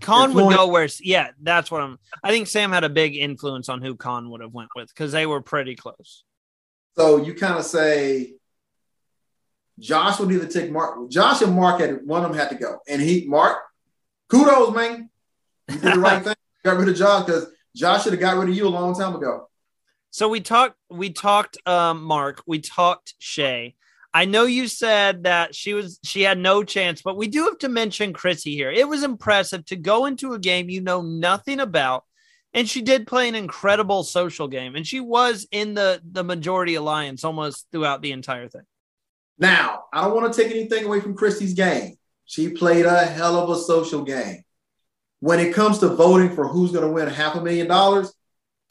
Khan 0.00 0.34
would 0.34 0.54
go 0.54 0.66
where, 0.68 0.88
yeah, 1.00 1.30
that's 1.40 1.70
what 1.70 1.82
I'm, 1.82 1.98
I 2.22 2.30
think 2.30 2.48
Sam 2.48 2.72
had 2.72 2.82
a 2.82 2.88
big 2.88 3.14
influence 3.16 3.68
on 3.68 3.80
who 3.80 3.94
Khan 3.94 4.28
would 4.30 4.40
have 4.40 4.52
went 4.52 4.70
with 4.74 4.88
because 4.88 5.12
they 5.12 5.26
were 5.26 5.40
pretty 5.40 5.76
close. 5.76 6.24
So 6.96 7.18
you 7.18 7.34
kind 7.34 7.58
of 7.58 7.64
say, 7.64 8.37
Josh 9.78 10.18
would 10.18 10.32
either 10.32 10.46
take 10.46 10.70
Mark. 10.70 11.10
Josh 11.10 11.42
and 11.42 11.54
Mark 11.54 11.80
had 11.80 12.04
one 12.04 12.24
of 12.24 12.30
them 12.30 12.38
had 12.38 12.50
to 12.50 12.56
go, 12.56 12.78
and 12.88 13.00
he 13.00 13.26
Mark, 13.26 13.58
kudos, 14.28 14.74
man. 14.74 15.10
You 15.68 15.78
did 15.78 15.94
the 15.94 16.00
right 16.00 16.22
thing. 16.24 16.34
Got 16.64 16.78
rid 16.78 16.88
of 16.88 16.96
Josh 16.96 17.26
because 17.26 17.46
Josh 17.74 18.04
should 18.04 18.12
have 18.12 18.20
got 18.20 18.36
rid 18.36 18.48
of 18.48 18.54
you 18.54 18.66
a 18.66 18.68
long 18.68 18.94
time 18.94 19.14
ago. 19.14 19.48
So 20.10 20.28
we 20.28 20.40
talked. 20.40 20.76
We 20.90 21.10
talked. 21.10 21.58
Um, 21.66 22.02
Mark. 22.02 22.42
We 22.46 22.60
talked 22.60 23.14
Shay. 23.18 23.76
I 24.12 24.24
know 24.24 24.46
you 24.46 24.66
said 24.66 25.24
that 25.24 25.54
she 25.54 25.74
was 25.74 26.00
she 26.02 26.22
had 26.22 26.38
no 26.38 26.64
chance, 26.64 27.02
but 27.02 27.16
we 27.16 27.28
do 27.28 27.44
have 27.44 27.58
to 27.58 27.68
mention 27.68 28.12
Chrissy 28.12 28.54
here. 28.54 28.70
It 28.70 28.88
was 28.88 29.02
impressive 29.02 29.64
to 29.66 29.76
go 29.76 30.06
into 30.06 30.32
a 30.32 30.38
game 30.38 30.70
you 30.70 30.80
know 30.80 31.02
nothing 31.02 31.60
about, 31.60 32.04
and 32.54 32.68
she 32.68 32.80
did 32.80 33.06
play 33.06 33.28
an 33.28 33.34
incredible 33.34 34.02
social 34.02 34.48
game, 34.48 34.74
and 34.74 34.86
she 34.86 35.00
was 35.00 35.46
in 35.52 35.74
the 35.74 36.00
the 36.10 36.24
majority 36.24 36.74
alliance 36.74 37.22
almost 37.22 37.66
throughout 37.70 38.02
the 38.02 38.12
entire 38.12 38.48
thing. 38.48 38.62
Now, 39.38 39.84
I 39.92 40.04
don't 40.04 40.14
want 40.14 40.32
to 40.32 40.42
take 40.42 40.50
anything 40.50 40.84
away 40.84 41.00
from 41.00 41.14
Christy's 41.14 41.54
game. 41.54 41.96
She 42.24 42.50
played 42.50 42.86
a 42.86 43.04
hell 43.06 43.36
of 43.36 43.50
a 43.50 43.60
social 43.60 44.02
game. 44.02 44.42
When 45.20 45.40
it 45.40 45.54
comes 45.54 45.78
to 45.78 45.88
voting 45.88 46.34
for 46.34 46.46
who's 46.46 46.72
going 46.72 46.84
to 46.84 46.92
win 46.92 47.08
half 47.08 47.34
a 47.36 47.40
million 47.40 47.66
dollars, 47.66 48.12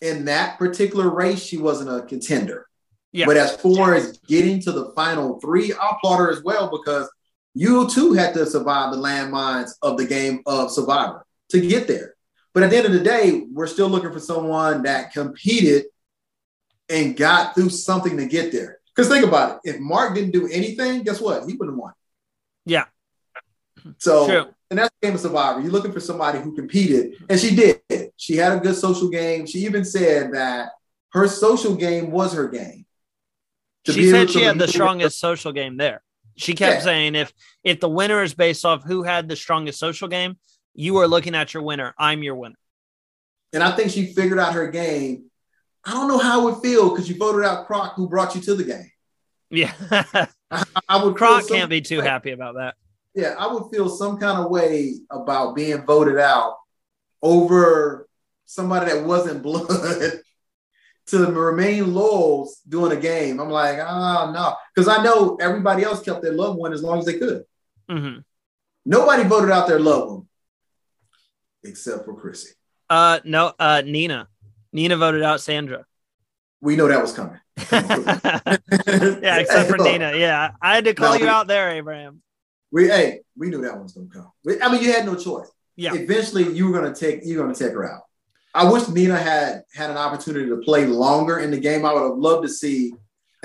in 0.01 0.25
that 0.25 0.59
particular 0.59 1.09
race, 1.09 1.41
she 1.43 1.57
wasn't 1.57 1.89
a 1.89 2.05
contender. 2.05 2.67
Yeah. 3.11 3.25
But 3.25 3.37
as 3.37 3.55
far 3.55 3.95
as 3.95 4.17
getting 4.27 4.61
to 4.61 4.71
the 4.71 4.91
final 4.95 5.39
three, 5.39 5.73
I'll 5.73 5.95
applaud 5.95 6.17
her 6.17 6.31
as 6.31 6.43
well 6.43 6.69
because 6.69 7.09
You 7.57 7.89
too 7.89 8.13
had 8.13 8.35
to 8.35 8.45
survive 8.45 8.93
the 8.93 8.99
landmines 8.99 9.71
of 9.81 9.97
the 9.97 10.05
game 10.05 10.43
of 10.45 10.69
Survivor 10.69 11.25
to 11.49 11.59
get 11.59 11.87
there. 11.87 12.13
But 12.53 12.61
at 12.61 12.69
the 12.69 12.77
end 12.77 12.85
of 12.85 12.93
the 12.93 12.99
day, 12.99 13.47
we're 13.51 13.65
still 13.65 13.89
looking 13.89 14.11
for 14.11 14.19
someone 14.19 14.83
that 14.83 15.11
competed 15.11 15.85
and 16.87 17.17
got 17.17 17.55
through 17.55 17.69
something 17.71 18.15
to 18.17 18.27
get 18.27 18.51
there. 18.51 18.76
Because 18.97 19.11
think 19.11 19.23
about 19.25 19.59
it. 19.63 19.75
If 19.75 19.79
Mark 19.79 20.15
didn't 20.15 20.31
do 20.31 20.47
anything, 20.47 21.03
guess 21.03 21.21
what? 21.21 21.41
He 21.47 21.53
wouldn't 21.53 21.75
have 21.75 21.77
won. 21.77 21.93
Yeah. 22.65 22.85
So, 23.99 24.25
True. 24.27 24.45
and 24.71 24.79
that's 24.79 24.89
the 24.99 25.07
game 25.07 25.13
of 25.15 25.21
Survivor. 25.21 25.61
You're 25.61 25.71
looking 25.71 25.91
for 25.91 25.99
somebody 25.99 26.39
who 26.39 26.55
competed, 26.55 27.13
and 27.29 27.39
she 27.39 27.55
did. 27.55 27.79
She 28.17 28.37
had 28.37 28.53
a 28.53 28.59
good 28.59 28.75
social 28.75 29.09
game. 29.09 29.45
She 29.45 29.59
even 29.59 29.85
said 29.85 30.33
that 30.33 30.71
her 31.11 31.27
social 31.27 31.75
game 31.75 32.09
was 32.09 32.33
her 32.33 32.47
game. 32.47 32.85
To 33.85 33.93
She 33.93 34.09
said 34.09 34.31
she 34.31 34.41
had 34.41 34.57
the 34.57 34.67
strongest 34.67 35.19
social 35.19 35.51
game 35.51 35.77
there. 35.77 36.01
She 36.35 36.53
kept 36.55 36.77
Yeah. 36.77 36.83
saying 36.83 37.15
if 37.15 37.31
if 37.63 37.79
the 37.79 37.89
winner 37.89 38.23
is 38.23 38.33
based 38.33 38.65
off 38.65 38.83
who 38.83 39.03
had 39.03 39.29
the 39.29 39.35
strongest 39.35 39.79
social 39.79 40.07
game, 40.07 40.37
you 40.73 40.97
are 40.97 41.07
looking 41.07 41.35
at 41.35 41.53
your 41.53 41.61
winner. 41.61 41.93
I'm 41.99 42.23
your 42.23 42.35
winner. 42.35 42.57
And 43.53 43.61
I 43.63 43.75
think 43.75 43.91
she 43.91 44.13
figured 44.13 44.39
out 44.39 44.53
her 44.53 44.69
game. 44.71 45.29
I 45.87 45.91
don't 45.93 46.07
know 46.09 46.17
how 46.17 46.41
it 46.41 46.43
would 46.51 46.61
feel 46.61 46.89
because 46.89 47.07
you 47.09 47.15
voted 47.17 47.45
out 47.45 47.65
Croc, 47.65 47.93
who 47.95 48.07
brought 48.09 48.35
you 48.35 48.41
to 48.41 48.55
the 48.55 48.63
game. 48.65 48.91
Yeah. 49.49 49.71
I, 50.51 50.63
I 50.89 51.03
would 51.03 51.15
Croc 51.15 51.43
some- 51.43 51.55
can't 51.57 51.69
be 51.69 51.81
too 51.81 52.01
happy 52.01 52.31
about 52.31 52.55
that. 52.55 52.75
Yeah, 53.15 53.33
I 53.39 53.47
would 53.51 53.71
feel 53.71 53.89
some 53.89 54.17
kind 54.19 54.37
of 54.37 54.51
way 54.51 54.93
about 55.09 55.55
being 55.55 55.83
voted 55.85 56.19
out 56.19 56.57
over 57.21 58.07
somebody 58.45 58.91
that 58.91 59.05
wasn't 59.05 59.41
blood 59.47 60.19
to 61.07 61.25
remain 61.31 61.93
loyal 61.95 62.47
during 62.67 62.95
a 62.95 63.01
game. 63.01 63.39
I'm 63.39 63.49
like, 63.49 63.79
ah, 63.81 64.29
no, 64.31 64.55
because 64.75 64.87
I 64.87 65.01
know 65.03 65.37
everybody 65.41 65.83
else 65.83 66.01
kept 66.03 66.21
their 66.21 66.33
loved 66.33 66.59
one 66.59 66.73
as 66.73 66.83
long 66.83 66.99
as 66.99 67.05
they 67.05 67.17
could. 67.17 67.43
Mhm. 67.89 68.23
Nobody 68.85 69.23
voted 69.23 69.49
out 69.51 69.67
their 69.67 69.79
loved 69.79 70.11
one 70.11 70.27
except 71.63 72.05
for 72.05 72.13
Chrissy. 72.13 72.49
Uh 72.89 73.19
no, 73.23 73.53
uh 73.57 73.81
Nina. 73.85 74.27
Nina 74.77 74.95
voted 74.95 75.23
out 75.23 75.41
Sandra. 75.41 75.85
We 76.61 76.75
know 76.75 76.87
that 76.87 77.01
was 77.01 77.11
coming. 77.13 77.39
yeah, 77.71 79.37
except 79.39 79.69
for 79.71 79.77
look, 79.79 79.87
Nina. 79.87 80.15
Yeah. 80.15 80.51
I 80.61 80.75
had 80.75 80.85
to 80.85 80.93
call 80.93 81.13
No, 81.13 81.15
you 81.17 81.23
we- 81.25 81.29
out 81.29 81.47
there, 81.47 81.71
Abraham. 81.71 82.21
We 82.71 82.87
hey, 82.87 83.21
we 83.35 83.49
knew 83.49 83.61
that 83.61 83.73
one 83.73 83.83
was 83.83 83.93
gonna 83.93 84.07
come. 84.13 84.31
I 84.61 84.71
mean, 84.71 84.83
you 84.83 84.91
had 84.91 85.05
no 85.05 85.15
choice. 85.15 85.47
Yeah. 85.77 85.93
Eventually, 85.95 86.51
you 86.53 86.67
were 86.69 86.79
gonna 86.79 86.93
take 86.93 87.21
you're 87.23 87.41
gonna 87.41 87.55
take 87.55 87.71
her 87.71 87.89
out. 87.91 88.01
I 88.53 88.69
wish 88.71 88.87
Nina 88.89 89.17
had 89.17 89.63
had 89.73 89.89
an 89.89 89.97
opportunity 89.97 90.47
to 90.49 90.57
play 90.57 90.85
longer 90.85 91.39
in 91.39 91.49
the 91.49 91.59
game. 91.59 91.85
I 91.85 91.93
would 91.93 92.03
have 92.03 92.17
loved 92.17 92.43
to 92.45 92.49
see. 92.49 92.93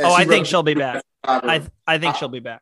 Oh, 0.00 0.12
I 0.12 0.24
think 0.24 0.44
she'll 0.46 0.62
be 0.62 0.74
back. 0.74 1.02
I 1.24 1.62
I 1.86 1.98
think 1.98 2.16
she'll 2.16 2.28
be 2.28 2.40
back. 2.40 2.60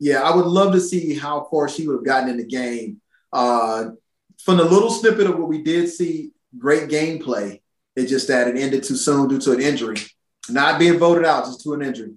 yeah, 0.00 0.22
I 0.22 0.34
would 0.34 0.46
love 0.46 0.72
to 0.72 0.80
see 0.80 1.14
how 1.14 1.46
far 1.50 1.68
she 1.68 1.86
would 1.86 1.96
have 1.96 2.04
gotten 2.04 2.30
in 2.30 2.36
the 2.38 2.46
game. 2.46 3.00
Uh, 3.32 3.90
from 4.38 4.56
the 4.56 4.64
little 4.64 4.90
snippet 4.90 5.26
of 5.26 5.38
what 5.38 5.48
we 5.48 5.62
did 5.62 5.88
see, 5.90 6.30
great 6.56 6.88
gameplay. 6.88 7.60
It's 7.98 8.10
just 8.10 8.28
that 8.28 8.46
it 8.46 8.56
ended 8.56 8.84
too 8.84 8.96
soon 8.96 9.28
due 9.28 9.40
to 9.40 9.52
an 9.52 9.60
injury, 9.60 9.96
not 10.48 10.78
being 10.78 10.98
voted 10.98 11.24
out, 11.24 11.46
just 11.46 11.62
to 11.64 11.74
an 11.74 11.82
injury. 11.82 12.16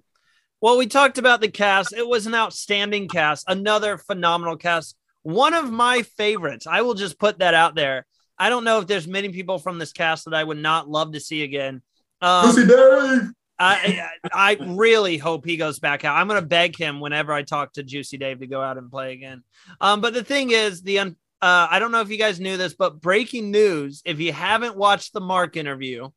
Well, 0.60 0.78
we 0.78 0.86
talked 0.86 1.18
about 1.18 1.40
the 1.40 1.50
cast. 1.50 1.92
It 1.92 2.06
was 2.06 2.28
an 2.28 2.36
outstanding 2.36 3.08
cast, 3.08 3.44
another 3.48 3.98
phenomenal 3.98 4.56
cast. 4.56 4.96
One 5.22 5.54
of 5.54 5.72
my 5.72 6.02
favorites. 6.02 6.68
I 6.68 6.82
will 6.82 6.94
just 6.94 7.18
put 7.18 7.40
that 7.40 7.54
out 7.54 7.74
there. 7.74 8.06
I 8.38 8.48
don't 8.48 8.62
know 8.62 8.78
if 8.78 8.86
there's 8.86 9.08
many 9.08 9.30
people 9.30 9.58
from 9.58 9.80
this 9.80 9.92
cast 9.92 10.26
that 10.26 10.34
I 10.34 10.44
would 10.44 10.58
not 10.58 10.88
love 10.88 11.12
to 11.14 11.20
see 11.20 11.42
again. 11.42 11.82
Um, 12.20 12.54
Juicy 12.54 12.68
Dave. 12.68 13.30
I, 13.58 14.08
I 14.34 14.54
I 14.54 14.56
really 14.60 15.18
hope 15.18 15.44
he 15.44 15.56
goes 15.56 15.78
back 15.80 16.04
out. 16.04 16.16
I'm 16.16 16.28
going 16.28 16.40
to 16.40 16.46
beg 16.46 16.76
him 16.76 17.00
whenever 17.00 17.32
I 17.32 17.42
talk 17.42 17.72
to 17.74 17.82
Juicy 17.82 18.18
Dave 18.18 18.38
to 18.40 18.46
go 18.46 18.60
out 18.60 18.78
and 18.78 18.90
play 18.90 19.12
again. 19.12 19.42
Um, 19.80 20.00
but 20.00 20.14
the 20.14 20.24
thing 20.24 20.50
is, 20.50 20.82
the 20.82 21.00
un- 21.00 21.16
uh, 21.42 21.68
I 21.70 21.78
don't 21.78 21.92
know 21.92 22.00
if 22.00 22.10
you 22.10 22.18
guys 22.18 22.40
knew 22.40 22.56
this, 22.56 22.74
but 22.74 23.00
breaking 23.00 23.50
news: 23.50 24.02
if 24.04 24.20
you 24.20 24.32
haven't 24.32 24.76
watched 24.76 25.12
the 25.12 25.20
Mark 25.20 25.56
interview, 25.56 26.08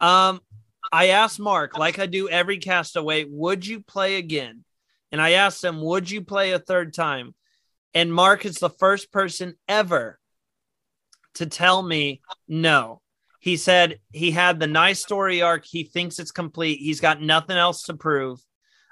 um, 0.00 0.40
I 0.92 1.08
asked 1.08 1.40
Mark, 1.40 1.78
like 1.78 1.98
I 1.98 2.06
do 2.06 2.28
every 2.28 2.58
castaway, 2.58 3.24
would 3.24 3.66
you 3.66 3.80
play 3.80 4.16
again? 4.16 4.64
And 5.12 5.20
I 5.20 5.32
asked 5.32 5.64
him, 5.64 5.80
would 5.80 6.10
you 6.10 6.22
play 6.22 6.52
a 6.52 6.58
third 6.58 6.94
time? 6.94 7.34
And 7.94 8.12
Mark 8.12 8.44
is 8.44 8.56
the 8.56 8.70
first 8.70 9.10
person 9.10 9.54
ever 9.68 10.18
to 11.34 11.46
tell 11.46 11.82
me 11.82 12.20
no. 12.46 13.00
He 13.40 13.56
said 13.56 14.00
he 14.12 14.32
had 14.32 14.58
the 14.58 14.66
nice 14.66 15.00
story 15.00 15.40
arc. 15.40 15.64
He 15.64 15.84
thinks 15.84 16.18
it's 16.18 16.32
complete. 16.32 16.78
He's 16.78 17.00
got 17.00 17.22
nothing 17.22 17.56
else 17.56 17.82
to 17.84 17.94
prove. 17.94 18.40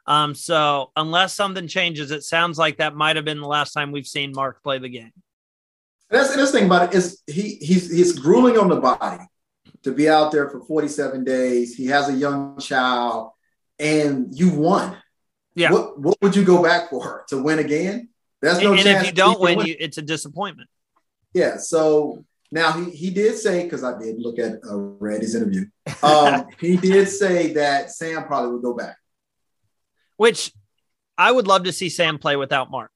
Um, 0.06 0.34
so 0.34 0.92
unless 0.96 1.34
something 1.34 1.66
changes, 1.66 2.10
it 2.10 2.22
sounds 2.22 2.58
like 2.58 2.76
that 2.78 2.94
might 2.94 3.16
have 3.16 3.24
been 3.24 3.40
the 3.40 3.48
last 3.48 3.72
time 3.72 3.90
we've 3.90 4.06
seen 4.06 4.32
Mark 4.32 4.62
play 4.62 4.78
the 4.78 4.88
game. 4.88 5.12
That's 6.10 6.34
the 6.34 6.46
thing 6.46 6.66
about 6.66 6.94
it 6.94 6.96
is 6.96 7.22
he 7.26 7.56
he's 7.56 7.90
he's 7.90 8.18
grueling 8.18 8.58
on 8.58 8.68
the 8.68 8.76
body 8.76 9.24
to 9.82 9.92
be 9.92 10.08
out 10.08 10.32
there 10.32 10.48
for 10.48 10.60
47 10.60 11.24
days. 11.24 11.74
He 11.74 11.86
has 11.86 12.08
a 12.08 12.12
young 12.12 12.58
child, 12.58 13.32
and 13.78 14.28
you 14.30 14.50
won. 14.50 14.96
Yeah. 15.54 15.72
What 15.72 15.98
what 16.00 16.16
would 16.20 16.36
you 16.36 16.44
go 16.44 16.62
back 16.62 16.90
for 16.90 17.24
to 17.28 17.42
win 17.42 17.58
again? 17.58 18.08
That's 18.42 18.60
no 18.60 18.72
and 18.72 18.82
chance. 18.82 19.02
if 19.02 19.06
you 19.06 19.12
don't 19.12 19.34
can 19.34 19.58
win, 19.58 19.66
you, 19.66 19.76
it's 19.78 19.98
a 19.98 20.02
disappointment. 20.02 20.68
Yeah. 21.32 21.56
So 21.56 22.24
now 22.50 22.72
he 22.72 22.90
he 22.90 23.10
did 23.10 23.36
say 23.36 23.64
because 23.64 23.84
I 23.84 23.98
did 23.98 24.20
look 24.20 24.38
at 24.38 24.54
uh, 24.68 24.76
Randy's 24.76 25.34
interview. 25.34 25.66
Um, 26.02 26.46
he 26.60 26.76
did 26.76 27.08
say 27.08 27.52
that 27.54 27.90
Sam 27.90 28.24
probably 28.24 28.52
would 28.52 28.62
go 28.62 28.74
back. 28.74 28.96
Which 30.16 30.52
I 31.16 31.30
would 31.30 31.46
love 31.46 31.64
to 31.64 31.72
see 31.72 31.88
Sam 31.88 32.18
play 32.18 32.36
without 32.36 32.70
Mark. 32.70 32.90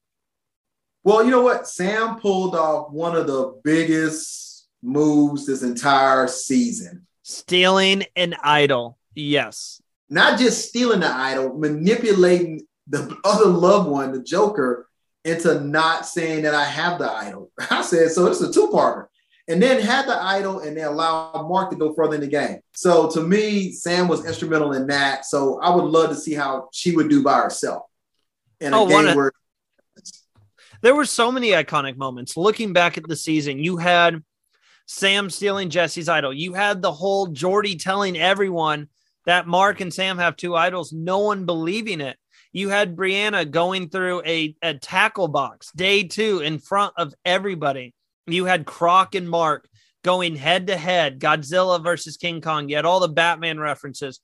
Well, 1.03 1.23
you 1.23 1.31
know 1.31 1.41
what? 1.41 1.67
Sam 1.67 2.19
pulled 2.19 2.55
off 2.55 2.91
one 2.91 3.15
of 3.15 3.27
the 3.27 3.59
biggest 3.63 4.67
moves 4.81 5.45
this 5.45 5.63
entire 5.63 6.27
season. 6.27 7.07
Stealing 7.23 8.03
an 8.15 8.35
idol. 8.43 8.97
Yes. 9.15 9.81
Not 10.09 10.39
just 10.39 10.67
stealing 10.67 11.01
the 11.01 11.07
idol, 11.13 11.57
manipulating 11.57 12.61
the 12.87 13.15
other 13.23 13.45
loved 13.45 13.89
one, 13.89 14.11
the 14.11 14.23
Joker, 14.23 14.87
into 15.23 15.61
not 15.61 16.05
saying 16.05 16.43
that 16.43 16.55
I 16.55 16.63
have 16.65 16.97
the 16.99 17.11
idol. 17.11 17.51
I 17.69 17.81
said, 17.81 18.11
so 18.11 18.25
it's 18.27 18.41
a 18.41 18.51
two-parter. 18.51 19.05
And 19.47 19.61
then 19.61 19.81
had 19.81 20.05
the 20.07 20.15
idol 20.21 20.59
and 20.59 20.77
then 20.77 20.85
allow 20.85 21.31
Mark 21.49 21.71
to 21.71 21.75
go 21.75 21.93
further 21.93 22.15
in 22.15 22.21
the 22.21 22.27
game. 22.27 22.59
So 22.75 23.09
to 23.11 23.21
me, 23.21 23.71
Sam 23.71 24.07
was 24.07 24.25
instrumental 24.25 24.73
in 24.73 24.85
that. 24.87 25.25
So 25.25 25.59
I 25.61 25.73
would 25.75 25.85
love 25.85 26.09
to 26.09 26.15
see 26.15 26.35
how 26.35 26.69
she 26.71 26.95
would 26.95 27.09
do 27.09 27.23
by 27.23 27.37
herself 27.37 27.83
in 28.61 28.73
a 28.73 28.79
Oh, 28.81 28.87
game 28.87 29.07
of- 29.07 29.15
where 29.15 29.31
There 30.81 30.95
were 30.95 31.05
so 31.05 31.31
many 31.31 31.49
iconic 31.49 31.97
moments. 31.97 32.37
Looking 32.37 32.73
back 32.73 32.97
at 32.97 33.07
the 33.07 33.15
season, 33.15 33.59
you 33.59 33.77
had 33.77 34.23
Sam 34.85 35.29
stealing 35.29 35.69
Jesse's 35.69 36.09
idol. 36.09 36.33
You 36.33 36.53
had 36.53 36.81
the 36.81 36.91
whole 36.91 37.27
Jordy 37.27 37.75
telling 37.75 38.17
everyone 38.17 38.87
that 39.25 39.47
Mark 39.47 39.81
and 39.81 39.93
Sam 39.93 40.17
have 40.17 40.35
two 40.35 40.55
idols, 40.55 40.91
no 40.93 41.19
one 41.19 41.45
believing 41.45 42.01
it. 42.01 42.17
You 42.51 42.69
had 42.69 42.95
Brianna 42.95 43.49
going 43.49 43.89
through 43.89 44.23
a, 44.25 44.55
a 44.63 44.73
tackle 44.73 45.27
box 45.27 45.71
day 45.73 46.03
two 46.03 46.39
in 46.39 46.57
front 46.57 46.93
of 46.97 47.13
everybody. 47.23 47.93
You 48.25 48.45
had 48.45 48.65
Croc 48.65 49.15
and 49.15 49.29
Mark 49.29 49.67
going 50.03 50.35
head 50.35 50.67
to 50.67 50.77
head, 50.77 51.19
Godzilla 51.19 51.83
versus 51.83 52.17
King 52.17 52.41
Kong. 52.41 52.69
You 52.69 52.77
had 52.77 52.85
all 52.85 52.99
the 52.99 53.07
Batman 53.07 53.59
references. 53.59 54.19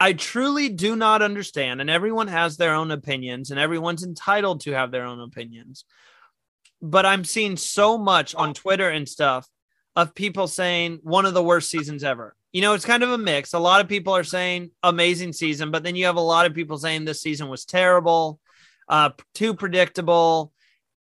I 0.00 0.12
truly 0.12 0.68
do 0.68 0.94
not 0.94 1.22
understand, 1.22 1.80
and 1.80 1.90
everyone 1.90 2.28
has 2.28 2.56
their 2.56 2.74
own 2.74 2.90
opinions, 2.90 3.50
and 3.50 3.58
everyone's 3.58 4.04
entitled 4.04 4.60
to 4.60 4.72
have 4.72 4.90
their 4.90 5.04
own 5.04 5.20
opinions. 5.20 5.84
But 6.80 7.04
I'm 7.04 7.24
seeing 7.24 7.56
so 7.56 7.98
much 7.98 8.34
on 8.34 8.54
Twitter 8.54 8.88
and 8.88 9.08
stuff 9.08 9.48
of 9.96 10.14
people 10.14 10.46
saying 10.46 11.00
one 11.02 11.26
of 11.26 11.34
the 11.34 11.42
worst 11.42 11.68
seasons 11.68 12.04
ever. 12.04 12.36
You 12.52 12.62
know, 12.62 12.74
it's 12.74 12.84
kind 12.84 13.02
of 13.02 13.10
a 13.10 13.18
mix. 13.18 13.52
A 13.52 13.58
lot 13.58 13.80
of 13.80 13.88
people 13.88 14.14
are 14.14 14.24
saying 14.24 14.70
amazing 14.84 15.32
season, 15.32 15.72
but 15.72 15.82
then 15.82 15.96
you 15.96 16.06
have 16.06 16.16
a 16.16 16.20
lot 16.20 16.46
of 16.46 16.54
people 16.54 16.78
saying 16.78 17.04
this 17.04 17.20
season 17.20 17.48
was 17.48 17.64
terrible, 17.64 18.38
uh, 18.88 19.10
too 19.34 19.54
predictable. 19.54 20.52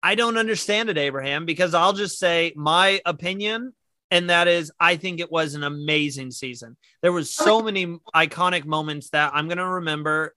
I 0.03 0.13
don't 0.13 0.37
understand 0.37 0.89
it, 0.89 0.97
Abraham, 0.99 1.45
because 1.45 1.73
I'll 1.73 1.93
just 1.93 2.19
say 2.19 2.53
my 2.55 3.01
opinion, 3.05 3.73
and 4.13 4.29
that 4.29 4.47
is 4.47 4.71
I 4.79 4.95
think 4.95 5.19
it 5.19 5.31
was 5.31 5.55
an 5.55 5.63
amazing 5.63 6.29
season. 6.29 6.77
There 7.01 7.11
was 7.11 7.31
so 7.31 7.61
many 7.61 7.97
iconic 8.15 8.63
moments 8.63 9.09
that 9.09 9.31
I'm 9.33 9.47
going 9.47 9.57
to 9.57 9.67
remember 9.67 10.35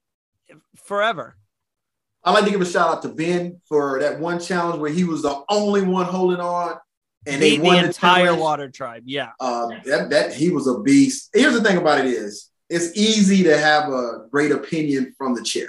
forever. 0.85 1.37
I'd 2.25 2.33
like 2.33 2.47
to 2.47 2.51
give 2.51 2.63
a 2.63 2.67
shout 2.67 2.89
out 2.89 3.03
to 3.03 3.09
Ben 3.09 3.61
for 3.69 4.01
that 4.01 4.19
one 4.19 4.41
challenge 4.41 4.81
where 4.81 4.91
he 4.91 5.05
was 5.05 5.23
the 5.23 5.43
only 5.51 5.83
one 5.83 6.07
holding 6.07 6.41
on 6.41 6.79
and 7.27 7.43
they 7.43 7.59
Beat 7.59 7.63
won 7.63 7.77
the 7.77 7.87
entire 7.89 8.25
challenge. 8.25 8.41
water 8.41 8.71
tribe. 8.71 9.03
Yeah. 9.05 9.33
Uh, 9.39 9.69
that, 9.85 10.09
that 10.11 10.33
he 10.33 10.51
was 10.51 10.67
a 10.67 10.79
beast. 10.81 11.31
Here's 11.35 11.53
the 11.53 11.63
thing 11.63 11.77
about 11.77 11.99
it 11.99 12.07
is 12.07 12.51
it's 12.71 12.97
easy 12.97 13.43
to 13.45 13.59
have 13.59 13.93
a 13.93 14.27
great 14.31 14.53
opinion 14.53 15.15
from 15.19 15.35
the 15.35 15.43
chair. 15.43 15.69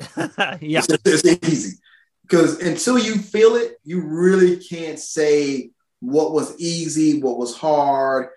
yeah. 0.60 0.82
It's, 0.88 1.24
it's 1.24 1.48
easy 1.48 1.78
because 2.22 2.60
until 2.60 2.98
you 2.98 3.14
feel 3.18 3.54
it, 3.54 3.76
you 3.84 4.00
really 4.00 4.56
can't 4.56 4.98
say 4.98 5.70
what 6.04 6.32
was 6.32 6.58
easy, 6.58 7.20
what 7.20 7.38
was 7.38 7.56
hard. 7.56 8.28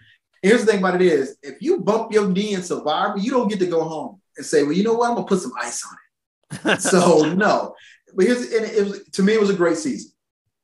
Here's 0.41 0.65
the 0.65 0.72
thing 0.72 0.80
about 0.80 1.01
it 1.01 1.01
is 1.01 1.38
if 1.41 1.61
you 1.61 1.80
bump 1.80 2.11
your 2.11 2.30
knee 2.30 2.53
in 2.53 2.63
Survivor, 2.63 3.18
you 3.18 3.32
don't 3.32 3.47
get 3.47 3.59
to 3.59 3.65
go 3.65 3.84
home 3.84 4.22
and 4.38 4.45
say, 4.45 4.63
well, 4.63 4.74
you 4.74 4.84
know 4.84 4.93
what? 4.93 5.09
I'm 5.09 5.15
gonna 5.15 5.28
put 5.28 5.41
some 5.41 5.53
ice 5.59 5.84
on 5.86 5.95
it. 6.76 6.82
so 6.82 7.34
no, 7.34 7.76
but 8.13 8.26
here's 8.26 8.53
and 8.53 8.65
it 8.65 8.86
was 8.86 9.03
to 9.13 9.24
me 9.24 9.34
it 9.34 9.39
was 9.39 9.49
a 9.49 9.55
great 9.55 9.78
season. 9.78 10.11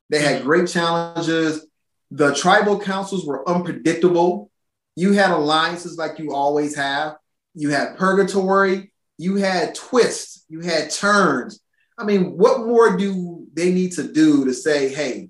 They 0.10 0.20
had 0.20 0.44
great 0.44 0.68
challenges. 0.68 1.66
The 2.12 2.34
tribal 2.36 2.80
councils 2.80 3.26
were 3.26 3.48
unpredictable. 3.50 4.52
You 4.96 5.14
had 5.14 5.32
alliances 5.32 5.98
like 5.98 6.20
you 6.20 6.34
always 6.34 6.76
have. 6.76 7.16
You 7.56 7.70
had 7.70 7.98
purgatory. 7.98 8.92
You 9.18 9.38
had 9.38 9.76
twists. 9.76 10.46
You 10.50 10.62
had 10.62 10.92
turns. 10.92 11.60
I 11.98 12.06
mean, 12.06 12.38
what 12.38 12.66
more 12.66 12.98
do 12.98 13.48
they 13.54 13.72
need 13.72 13.94
to 13.94 14.04
do 14.04 14.46
to 14.46 14.54
say, 14.54 14.94
"Hey, 14.94 15.30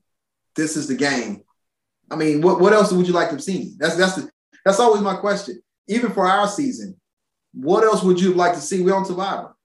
this 0.55 0.75
is 0.77 0.87
the 0.87 0.95
game"? 0.95 1.42
I 2.13 2.15
mean, 2.15 2.41
what, 2.41 2.59
what 2.59 2.73
else 2.73 2.91
would 2.91 3.07
you 3.07 3.13
like 3.13 3.31
to 3.31 3.39
see? 3.39 3.73
That's 3.77 3.95
that's 3.95 4.15
the, 4.15 4.29
that's 4.63 4.79
always 4.79 5.01
my 5.01 5.15
question. 5.15 5.61
Even 5.87 6.11
for 6.11 6.27
our 6.27 6.47
season, 6.47 6.95
what 7.53 7.83
else 7.83 8.03
would 8.03 8.21
you 8.21 8.33
like 8.33 8.53
to 8.53 8.61
see? 8.61 8.81
We're 8.81 8.95
on 8.95 9.05
Survivor. 9.05 9.55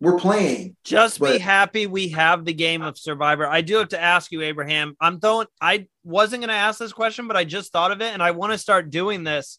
We're 0.00 0.18
playing. 0.18 0.76
Just 0.84 1.18
but- 1.18 1.32
be 1.32 1.38
happy 1.38 1.86
we 1.86 2.08
have 2.08 2.44
the 2.44 2.54
game 2.54 2.80
of 2.80 2.96
Survivor. 2.96 3.46
I 3.46 3.60
do 3.60 3.76
have 3.76 3.88
to 3.88 4.00
ask 4.00 4.32
you, 4.32 4.40
Abraham. 4.42 4.96
I'm 5.00 5.20
throwing. 5.20 5.48
I 5.60 5.88
wasn't 6.04 6.40
going 6.40 6.48
to 6.48 6.54
ask 6.54 6.78
this 6.78 6.92
question, 6.92 7.28
but 7.28 7.36
I 7.36 7.44
just 7.44 7.72
thought 7.72 7.92
of 7.92 8.00
it, 8.00 8.14
and 8.14 8.22
I 8.22 8.30
want 8.30 8.52
to 8.52 8.58
start 8.58 8.90
doing 8.90 9.24
this. 9.24 9.58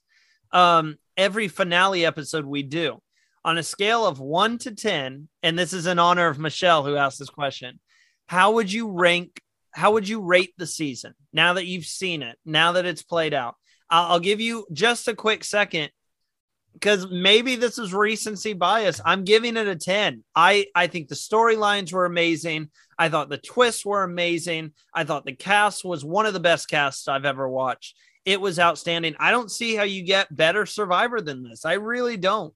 Um, 0.51 0.97
every 1.15 1.47
finale 1.47 2.05
episode 2.05 2.45
we 2.45 2.63
do 2.63 3.01
on 3.45 3.57
a 3.57 3.63
scale 3.63 4.05
of 4.05 4.19
one 4.19 4.57
to 4.59 4.71
ten, 4.71 5.27
and 5.43 5.59
this 5.59 5.73
is 5.73 5.85
in 5.85 5.99
honor 5.99 6.27
of 6.27 6.39
Michelle 6.39 6.83
who 6.83 6.95
asked 6.95 7.19
this 7.19 7.29
question. 7.29 7.79
How 8.27 8.53
would 8.53 8.71
you 8.71 8.89
rank? 8.89 9.41
How 9.73 9.93
would 9.93 10.07
you 10.07 10.21
rate 10.21 10.53
the 10.57 10.67
season 10.67 11.13
now 11.31 11.53
that 11.53 11.65
you've 11.65 11.85
seen 11.85 12.21
it? 12.23 12.37
Now 12.45 12.73
that 12.73 12.85
it's 12.85 13.03
played 13.03 13.33
out, 13.33 13.55
I'll, 13.89 14.13
I'll 14.13 14.19
give 14.19 14.41
you 14.41 14.65
just 14.71 15.07
a 15.07 15.15
quick 15.15 15.43
second 15.43 15.91
because 16.73 17.07
maybe 17.09 17.55
this 17.55 17.77
is 17.77 17.93
recency 17.93 18.53
bias. 18.53 19.01
I'm 19.05 19.23
giving 19.23 19.57
it 19.57 19.67
a 19.67 19.75
10. 19.75 20.23
I, 20.35 20.67
I 20.75 20.87
think 20.87 21.07
the 21.07 21.15
storylines 21.15 21.91
were 21.91 22.05
amazing. 22.05 22.69
I 22.97 23.09
thought 23.09 23.29
the 23.29 23.37
twists 23.37 23.85
were 23.85 24.03
amazing. 24.03 24.73
I 24.93 25.03
thought 25.03 25.25
the 25.25 25.35
cast 25.35 25.83
was 25.83 26.05
one 26.05 26.25
of 26.25 26.33
the 26.33 26.39
best 26.39 26.69
casts 26.69 27.07
I've 27.07 27.25
ever 27.25 27.47
watched. 27.47 27.95
It 28.25 28.39
was 28.39 28.59
outstanding. 28.59 29.15
I 29.19 29.31
don't 29.31 29.51
see 29.51 29.75
how 29.75 29.83
you 29.83 30.03
get 30.03 30.35
better 30.35 30.65
survivor 30.65 31.19
than 31.21 31.43
this. 31.43 31.65
I 31.65 31.73
really 31.73 32.17
don't. 32.17 32.53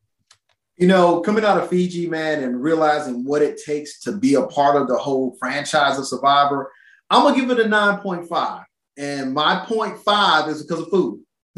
You 0.78 0.88
know, 0.88 1.22
coming 1.22 1.46
out 1.46 1.58
of 1.58 1.70
Fiji, 1.70 2.08
man, 2.08 2.44
and 2.44 2.62
realizing 2.62 3.24
what 3.24 3.42
it 3.42 3.62
takes 3.66 4.00
to 4.02 4.12
be 4.12 4.36
a 4.36 4.44
part 4.44 4.76
of 4.76 4.88
the 4.88 4.98
whole 4.98 5.36
franchise 5.40 5.98
of 5.98 6.06
Survivor, 6.06 6.70
I'm 7.10 7.24
gonna 7.24 7.36
give 7.36 7.52
it 7.52 7.66
a 7.66 7.70
9.5. 7.70 8.66
And 8.98 9.34
my 9.34 9.66
0.5 9.68 10.48
is 10.48 10.64
because 10.64 10.82
of 10.84 10.90
food. 10.90 11.22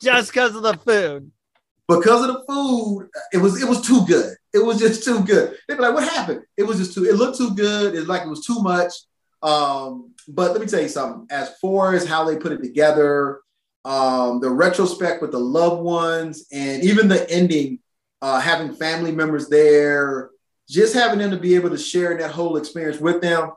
Just 0.00 0.32
because 0.32 0.54
of 0.54 0.62
the 0.62 0.78
food. 0.84 1.30
because 1.88 2.28
of 2.28 2.34
the 2.34 2.44
food, 2.48 3.08
it 3.32 3.38
was 3.38 3.60
it 3.62 3.68
was 3.68 3.80
too 3.80 4.04
good. 4.06 4.34
It 4.52 4.64
was 4.64 4.78
just 4.78 5.04
too 5.04 5.22
good. 5.22 5.56
They'd 5.68 5.76
be 5.76 5.82
like, 5.82 5.94
"What 5.94 6.08
happened?" 6.08 6.42
It 6.56 6.62
was 6.62 6.78
just 6.78 6.94
too. 6.94 7.04
It 7.04 7.16
looked 7.16 7.36
too 7.36 7.54
good. 7.54 7.94
It's 7.94 8.08
like 8.08 8.22
it 8.22 8.28
was 8.28 8.46
too 8.46 8.60
much. 8.62 8.92
Um, 9.42 10.12
but 10.28 10.52
let 10.52 10.60
me 10.60 10.66
tell 10.66 10.80
you 10.80 10.88
something. 10.88 11.26
As 11.30 11.50
far 11.60 11.94
as 11.94 12.06
how 12.06 12.24
they 12.24 12.36
put 12.36 12.52
it 12.52 12.62
together, 12.62 13.40
um, 13.84 14.40
the 14.40 14.50
retrospect 14.50 15.20
with 15.22 15.32
the 15.32 15.38
loved 15.38 15.82
ones, 15.82 16.46
and 16.50 16.82
even 16.82 17.08
the 17.08 17.30
ending, 17.30 17.78
uh, 18.22 18.40
having 18.40 18.74
family 18.74 19.12
members 19.12 19.48
there, 19.48 20.30
just 20.68 20.94
having 20.94 21.18
them 21.18 21.30
to 21.30 21.36
be 21.38 21.54
able 21.54 21.70
to 21.70 21.78
share 21.78 22.16
that 22.18 22.30
whole 22.30 22.56
experience 22.56 23.00
with 23.00 23.20
them. 23.20 23.50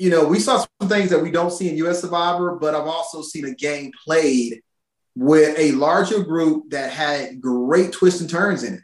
You 0.00 0.08
know, 0.08 0.26
we 0.26 0.40
saw 0.40 0.64
some 0.80 0.88
things 0.88 1.10
that 1.10 1.22
we 1.22 1.30
don't 1.30 1.50
see 1.50 1.68
in 1.68 1.76
U.S. 1.76 2.00
Survivor, 2.00 2.56
but 2.56 2.74
I've 2.74 2.86
also 2.86 3.20
seen 3.20 3.44
a 3.44 3.54
game 3.54 3.92
played 4.02 4.62
with 5.14 5.58
a 5.58 5.72
larger 5.72 6.22
group 6.22 6.70
that 6.70 6.90
had 6.90 7.38
great 7.38 7.92
twists 7.92 8.22
and 8.22 8.30
turns 8.30 8.64
in 8.64 8.74
it. 8.74 8.80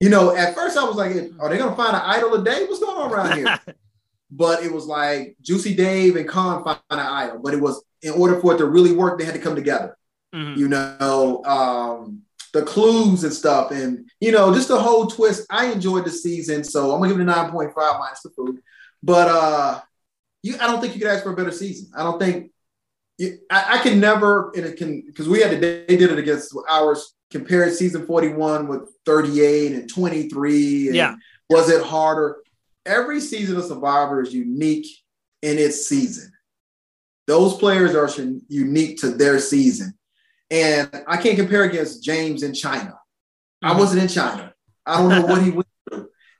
You 0.00 0.10
know, 0.10 0.34
at 0.34 0.56
first 0.56 0.76
I 0.76 0.82
was 0.82 0.96
like, 0.96 1.12
are 1.38 1.48
they 1.48 1.58
going 1.58 1.70
to 1.70 1.76
find 1.76 1.94
an 1.94 2.02
idol 2.04 2.34
a 2.34 2.44
day? 2.44 2.64
What's 2.64 2.80
going 2.80 3.00
on 3.00 3.12
around 3.12 3.36
here? 3.36 3.60
but 4.30 4.64
it 4.64 4.72
was 4.72 4.86
like 4.86 5.36
Juicy 5.40 5.76
Dave 5.76 6.16
and 6.16 6.28
Khan 6.28 6.64
find 6.64 6.80
an 6.90 6.98
idol. 6.98 7.38
But 7.38 7.54
it 7.54 7.60
was 7.60 7.84
in 8.02 8.14
order 8.14 8.40
for 8.40 8.54
it 8.54 8.58
to 8.58 8.66
really 8.66 8.92
work, 8.92 9.20
they 9.20 9.24
had 9.24 9.34
to 9.34 9.40
come 9.40 9.54
together. 9.54 9.96
Mhm. 10.34 10.56
You 10.56 10.68
know, 10.68 11.44
um, 11.44 12.22
the 12.52 12.62
clues 12.62 13.22
and 13.22 13.32
stuff, 13.32 13.70
and 13.70 14.10
you 14.18 14.32
know, 14.32 14.52
just 14.52 14.68
the 14.68 14.80
whole 14.80 15.06
twist. 15.06 15.46
I 15.48 15.66
enjoyed 15.66 16.04
the 16.04 16.10
season, 16.10 16.64
so 16.64 16.92
I'm 16.92 17.00
gonna 17.00 17.12
give 17.12 17.20
it 17.20 17.28
a 17.28 17.32
9.5 17.32 17.98
minus 18.00 18.22
the 18.22 18.30
food. 18.30 18.60
But 19.02 19.28
uh, 19.28 19.80
you, 20.46 20.56
I 20.60 20.66
don't 20.66 20.80
think 20.80 20.94
you 20.94 21.00
could 21.00 21.10
ask 21.10 21.24
for 21.24 21.32
a 21.32 21.36
better 21.36 21.50
season. 21.50 21.90
I 21.96 22.04
don't 22.04 22.20
think 22.20 22.52
you, 23.18 23.38
I, 23.50 23.78
I 23.78 23.78
can 23.78 23.98
never, 23.98 24.52
and 24.54 24.64
it 24.64 24.76
can 24.76 25.02
because 25.04 25.28
we 25.28 25.40
had 25.40 25.50
to, 25.50 25.58
they 25.58 25.96
did 25.96 26.10
it 26.10 26.18
against 26.18 26.56
ours. 26.68 27.12
Compared 27.32 27.72
season 27.72 28.06
41 28.06 28.68
with 28.68 28.88
38 29.04 29.72
and 29.72 29.90
23. 29.92 30.86
And 30.86 30.96
Yeah. 30.96 31.16
Was 31.50 31.68
it 31.68 31.82
harder? 31.82 32.36
Every 32.86 33.20
season 33.20 33.56
of 33.56 33.64
Survivor 33.64 34.22
is 34.22 34.32
unique 34.32 34.86
in 35.42 35.58
its 35.58 35.88
season. 35.88 36.30
Those 37.26 37.58
players 37.58 37.96
are 37.96 38.08
unique 38.48 39.00
to 39.00 39.08
their 39.08 39.40
season. 39.40 39.94
And 40.52 40.88
I 41.08 41.16
can't 41.16 41.36
compare 41.36 41.64
against 41.64 42.04
James 42.04 42.44
in 42.44 42.54
China. 42.54 42.96
I 43.60 43.70
mm-hmm. 43.70 43.78
wasn't 43.80 44.02
in 44.02 44.08
China. 44.08 44.54
I 44.86 44.98
don't 44.98 45.08
know 45.08 45.26
what 45.26 45.42
he. 45.42 45.50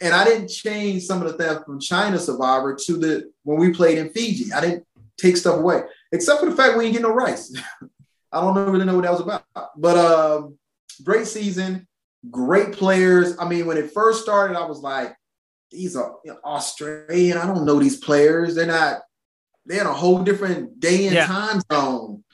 And 0.01 0.15
I 0.15 0.25
didn't 0.25 0.49
change 0.49 1.05
some 1.05 1.23
of 1.23 1.29
the 1.29 1.43
stuff 1.43 1.65
from 1.65 1.81
China 1.81 2.19
Survivor 2.19 2.77
to 2.87 2.97
the 2.99 3.31
when 3.45 3.59
we 3.59 3.73
played 3.73 3.99
in 3.99 4.11
Fiji. 4.11 4.53
I 4.53 4.61
didn't 4.61 4.87
take 5.19 5.37
stuff 5.37 5.57
away, 5.59 5.83
except 6.13 6.41
for 6.41 6.51
the 6.51 6.57
fact 6.57 6.77
we 6.77 6.85
didn't 6.85 6.95
get 6.95 7.03
no 7.03 7.15
rice. 7.15 7.55
I 8.33 8.41
don't 8.41 8.55
really 8.71 8.85
know 8.85 8.97
what 8.97 9.05
that 9.05 9.13
was 9.13 9.21
about. 9.21 9.45
But 9.77 9.97
um, 9.97 10.59
great 11.03 11.27
season, 11.27 11.87
great 12.31 12.73
players. 12.73 13.37
I 13.39 13.49
mean, 13.49 13.67
when 13.67 13.79
it 13.79 13.93
first 13.93 14.23
started, 14.23 14.59
I 14.59 14.67
was 14.67 14.81
like, 14.81 15.17
these 15.71 15.97
are 15.97 16.17
you 16.25 16.33
know, 16.33 16.39
Australian. 16.45 17.39
I 17.39 17.47
don't 17.47 17.65
know 17.65 17.79
these 17.79 17.97
players. 17.97 18.55
They're 18.55 18.67
not, 18.67 19.01
they're 19.65 19.81
in 19.81 19.87
a 19.87 19.93
whole 19.93 20.23
different 20.23 20.79
day 20.81 21.07
and 21.07 21.15
Yeah. 21.15 21.27
time 21.27 21.61
zone. 21.73 22.25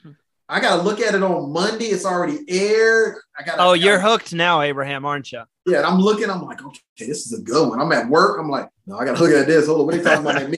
I 0.49 0.59
got 0.59 0.75
to 0.77 0.81
look 0.83 0.99
at 0.99 1.15
it 1.15 1.23
on 1.23 1.51
Monday. 1.53 1.85
It's 1.85 2.05
already 2.05 2.39
aired. 2.47 3.17
I 3.39 3.43
got. 3.43 3.55
Oh, 3.59 3.73
you're 3.73 3.99
hooked 3.99 4.33
now, 4.33 4.61
Abraham, 4.61 5.05
aren't 5.05 5.31
you? 5.31 5.43
Yeah, 5.65 5.77
and 5.77 5.85
I'm 5.85 5.99
looking. 5.99 6.29
I'm 6.29 6.41
like, 6.41 6.63
okay, 6.63 6.79
this 6.97 7.25
is 7.25 7.39
a 7.39 7.41
good 7.41 7.69
one. 7.69 7.79
I'm 7.79 7.91
at 7.91 8.09
work. 8.09 8.39
I'm 8.39 8.49
like, 8.49 8.69
no, 8.85 8.97
I 8.97 9.05
got 9.05 9.15
to 9.15 9.23
look 9.23 9.31
at 9.31 9.47
this. 9.47 9.67
Hold 9.67 9.81
on, 9.81 9.85
what 9.85 9.95
are 9.95 9.97
you 9.97 10.03
talking 10.03 10.25
about? 10.25 10.57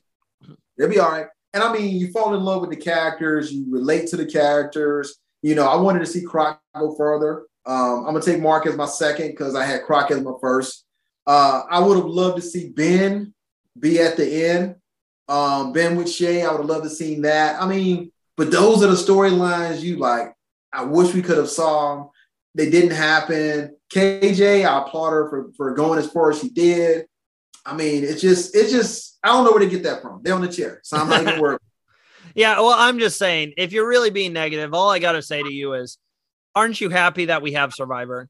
They'll 0.78 0.89
be 0.89 0.99
all 0.99 1.12
right. 1.12 1.28
And 1.53 1.64
I 1.64 1.72
mean, 1.72 1.95
you 1.95 2.12
fall 2.12 2.36
in 2.36 2.43
love 2.43 2.62
with 2.62 2.72
the 2.72 2.76
characters. 2.76 3.51
You 3.51 3.66
relate 3.70 4.08
to 4.08 4.18
the 4.18 4.26
characters. 4.26 5.18
You 5.41 5.56
know, 5.56 5.68
I 5.68 5.76
wanted 5.76 5.99
to 5.99 6.06
see 6.06 6.24
Croc 6.24 6.60
go 6.76 6.95
further. 6.95 7.45
Um, 7.66 8.06
I'm 8.06 8.14
gonna 8.14 8.22
take 8.22 8.41
Mark 8.41 8.68
as 8.68 8.76
my 8.76 8.86
second 8.86 9.30
because 9.30 9.56
I 9.56 9.64
had 9.64 9.84
Croc 9.84 10.12
as 10.12 10.22
my 10.22 10.34
first. 10.41 10.86
Uh, 11.26 11.64
I 11.70 11.80
would 11.80 11.97
have 11.97 12.06
loved 12.06 12.38
to 12.38 12.41
see 12.41 12.70
Ben 12.70 13.34
be 13.80 13.99
at 13.99 14.18
the 14.18 14.45
end. 14.45 14.76
Um, 15.28 15.74
ben 15.74 15.95
with 15.95 16.10
Shay, 16.10 16.43
I 16.43 16.51
would 16.51 16.60
have 16.60 16.70
loved 16.70 16.84
to 16.84 16.89
seen 16.89 17.22
that. 17.24 17.62
I 17.62 17.68
mean, 17.68 18.12
but 18.38 18.51
those 18.51 18.84
are 18.84 18.88
the 18.88 18.93
storylines 18.93 19.82
you 19.82 19.97
like. 19.97 20.34
I 20.72 20.84
wish 20.84 21.14
we 21.14 21.22
could 21.22 21.38
have 21.38 21.49
saw 21.49 21.95
them. 21.95 22.10
They 22.53 22.70
didn't 22.70 22.92
happen. 22.92 23.75
KJ, 23.93 24.66
I 24.66 24.82
applaud 24.82 25.12
her 25.12 25.29
for, 25.29 25.51
for 25.55 25.74
going 25.74 25.99
as 25.99 26.09
far 26.09 26.32
as 26.32 26.39
she 26.39 26.49
did. 26.49 27.05
I 27.66 27.75
mean, 27.75 28.03
it's 28.03 28.21
just, 28.21 28.55
it's 28.55 28.71
just, 28.71 29.17
I 29.24 29.29
don't 29.29 29.43
know 29.43 29.51
where 29.51 29.59
to 29.59 29.70
get 29.70 29.83
that 29.83 30.01
from. 30.01 30.21
They're 30.24 30.36
on 30.36 30.41
the 30.41 30.47
chair. 30.47 30.82
So 30.83 30.97
I'm 30.97 31.09
not 31.09 31.21
even 31.21 31.39
worried. 31.39 31.59
Yeah, 32.33 32.59
well, 32.59 32.75
I'm 32.75 32.99
just 32.99 33.17
saying, 33.17 33.53
if 33.55 33.71
you're 33.71 33.87
really 33.87 34.09
being 34.09 34.33
negative, 34.33 34.74
all 34.74 34.89
I 34.89 34.99
got 34.99 35.13
to 35.13 35.21
say 35.21 35.41
to 35.41 35.53
you 35.53 35.74
is, 35.74 35.97
aren't 36.53 36.82
you 36.82 36.89
happy 36.89 37.25
that 37.25 37.41
we 37.41 37.53
have 37.53 37.74
Survivor? 37.74 38.28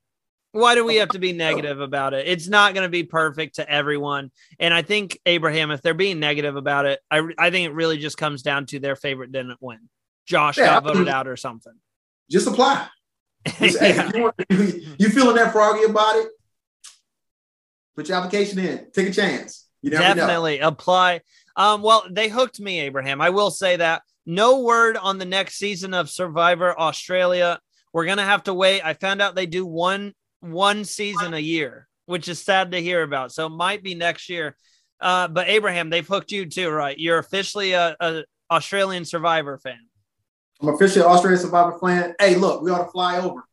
Why 0.52 0.76
do 0.76 0.86
we 0.86 0.98
have 0.98 1.10
to 1.10 1.20
be 1.20 1.34
negative 1.34 1.82
about 1.82 2.14
it? 2.14 2.28
It's 2.28 2.48
not 2.48 2.76
going 2.76 2.86
to 2.86 2.90
be 2.90 3.04
perfect 3.04 3.56
to 3.56 3.68
everyone. 3.68 4.32
And 4.60 4.76
I 4.76 4.84
think, 4.84 5.20
Abraham, 5.26 5.72
if 5.72 5.82
they're 5.82 5.96
being 5.96 6.20
negative 6.20 6.56
about 6.56 6.86
it, 6.86 7.00
I, 7.10 7.28
I 7.38 7.50
think 7.50 7.68
it 7.68 7.74
really 7.74 7.98
just 7.98 8.18
comes 8.18 8.44
down 8.44 8.68
to 8.68 8.80
their 8.80 8.96
favorite 8.96 9.32
didn't 9.32 9.58
win. 9.60 9.90
Josh 10.26 10.58
Yeah, 10.58 10.66
got 10.66 10.84
voted 10.84 11.10
out 11.10 11.28
or 11.28 11.36
something. 11.36 11.74
Just 12.30 12.48
apply. 12.48 12.88
Just, 13.60 13.80
hey, 13.80 13.96
Yeah. 13.96 14.12
you, 14.50 14.96
you 15.00 15.10
feeling 15.10 15.36
that 15.36 15.52
froggy 15.52 15.84
about 15.84 16.16
it? 16.18 16.30
Put 17.96 18.10
your 18.10 18.18
application 18.18 18.60
in. 18.60 18.88
Take 18.92 19.10
a 19.10 19.12
chance. 19.12 19.68
You 19.82 19.92
never 19.92 20.04
know. 20.04 20.16
Definitely 20.16 20.60
apply. 20.60 21.22
Um, 21.56 21.82
well, 21.82 22.06
they 22.10 22.28
hooked 22.28 22.60
me, 22.60 22.82
Abraham. 22.82 23.22
I 23.22 23.30
will 23.30 23.52
say 23.52 23.78
that. 23.78 24.02
No 24.26 24.62
word 24.62 24.98
on 24.98 25.18
the 25.18 25.26
next 25.26 25.56
season 25.56 25.94
of 25.94 26.10
Survivor 26.10 26.78
Australia. 26.80 27.60
We're 27.94 28.06
gonna 28.06 28.26
have 28.26 28.44
to 28.44 28.54
wait. 28.54 28.82
I 28.84 28.94
found 28.94 29.22
out 29.22 29.36
they 29.36 29.46
do 29.46 29.66
one 29.66 30.14
one 30.42 30.84
season 30.84 31.34
a 31.34 31.40
year, 31.40 31.88
which 32.08 32.28
is 32.28 32.44
sad 32.44 32.72
to 32.72 32.82
hear 32.82 33.04
about. 33.04 33.32
So 33.32 33.46
it 33.46 33.52
might 33.52 33.84
be 33.84 33.96
next 33.96 34.28
year. 34.28 34.56
Uh, 35.00 35.28
but 35.28 35.48
Abraham, 35.48 35.90
they've 35.90 36.08
hooked 36.08 36.32
you 36.32 36.46
too, 36.48 36.70
right? 36.70 36.98
You're 36.98 37.20
officially 37.20 37.74
a, 37.74 37.96
a 38.00 38.24
Australian 38.52 39.06
Survivor 39.06 39.58
fan. 39.60 39.80
I'm 40.62 40.70
officially 40.70 41.04
Australian 41.06 41.42
Survivor 41.42 41.78
fan. 41.80 42.16
Hey, 42.20 42.36
look, 42.36 42.62
we 42.62 42.72
ought 42.72 42.86
to 42.86 42.92
fly 42.92 43.20
over. 43.20 43.44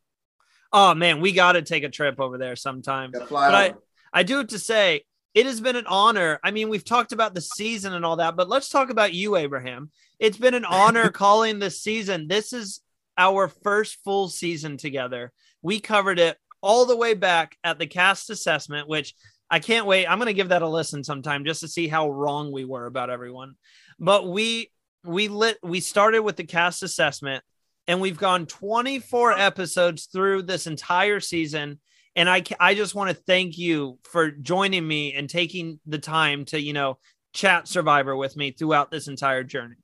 Oh 0.72 0.94
man, 0.94 1.20
we 1.20 1.32
got 1.32 1.52
to 1.52 1.62
take 1.62 1.84
a 1.84 1.88
trip 1.88 2.20
over 2.20 2.38
there 2.38 2.56
sometime. 2.56 3.12
Fly 3.12 3.48
But 3.48 3.54
I, 3.54 3.68
over. 3.70 3.78
I 4.12 4.22
do 4.22 4.38
have 4.38 4.48
to 4.48 4.58
say, 4.58 5.02
it 5.34 5.46
has 5.46 5.60
been 5.60 5.76
an 5.76 5.86
honor. 5.86 6.38
I 6.44 6.50
mean, 6.50 6.68
we've 6.68 6.84
talked 6.84 7.12
about 7.12 7.34
the 7.34 7.40
season 7.40 7.94
and 7.94 8.04
all 8.04 8.16
that, 8.16 8.36
but 8.36 8.48
let's 8.48 8.68
talk 8.68 8.90
about 8.90 9.14
you, 9.14 9.36
Abraham. 9.36 9.90
It's 10.18 10.36
been 10.36 10.54
an 10.54 10.64
honor 10.64 11.08
calling 11.10 11.58
this 11.58 11.82
season. 11.82 12.28
This 12.28 12.52
is 12.52 12.80
our 13.18 13.48
first 13.48 13.98
full 14.04 14.28
season 14.28 14.76
together. 14.76 15.32
We 15.62 15.80
covered 15.80 16.18
it 16.18 16.36
all 16.60 16.86
the 16.86 16.96
way 16.96 17.14
back 17.14 17.56
at 17.64 17.78
the 17.78 17.86
cast 17.86 18.30
assessment, 18.30 18.88
which 18.88 19.14
I 19.50 19.58
can't 19.58 19.86
wait. 19.86 20.06
I'm 20.06 20.18
gonna 20.18 20.32
give 20.32 20.48
that 20.50 20.62
a 20.62 20.68
listen 20.68 21.04
sometime 21.04 21.44
just 21.44 21.60
to 21.60 21.68
see 21.68 21.88
how 21.88 22.08
wrong 22.08 22.52
we 22.52 22.64
were 22.64 22.86
about 22.86 23.10
everyone. 23.10 23.54
But 23.98 24.28
we 24.28 24.70
we 25.04 25.28
lit 25.28 25.58
we 25.62 25.80
started 25.80 26.22
with 26.22 26.36
the 26.36 26.44
cast 26.44 26.82
assessment 26.82 27.42
and 27.88 28.00
we've 28.00 28.18
gone 28.18 28.46
24 28.46 29.32
episodes 29.32 30.06
through 30.06 30.42
this 30.42 30.66
entire 30.66 31.20
season 31.20 31.80
and 32.14 32.28
i 32.30 32.42
i 32.60 32.74
just 32.74 32.94
want 32.94 33.08
to 33.10 33.22
thank 33.26 33.58
you 33.58 33.98
for 34.04 34.30
joining 34.30 34.86
me 34.86 35.12
and 35.14 35.28
taking 35.28 35.80
the 35.86 35.98
time 35.98 36.44
to 36.44 36.60
you 36.60 36.72
know 36.72 36.98
chat 37.32 37.66
survivor 37.66 38.14
with 38.16 38.36
me 38.36 38.50
throughout 38.52 38.90
this 38.90 39.08
entire 39.08 39.42
journey 39.42 39.76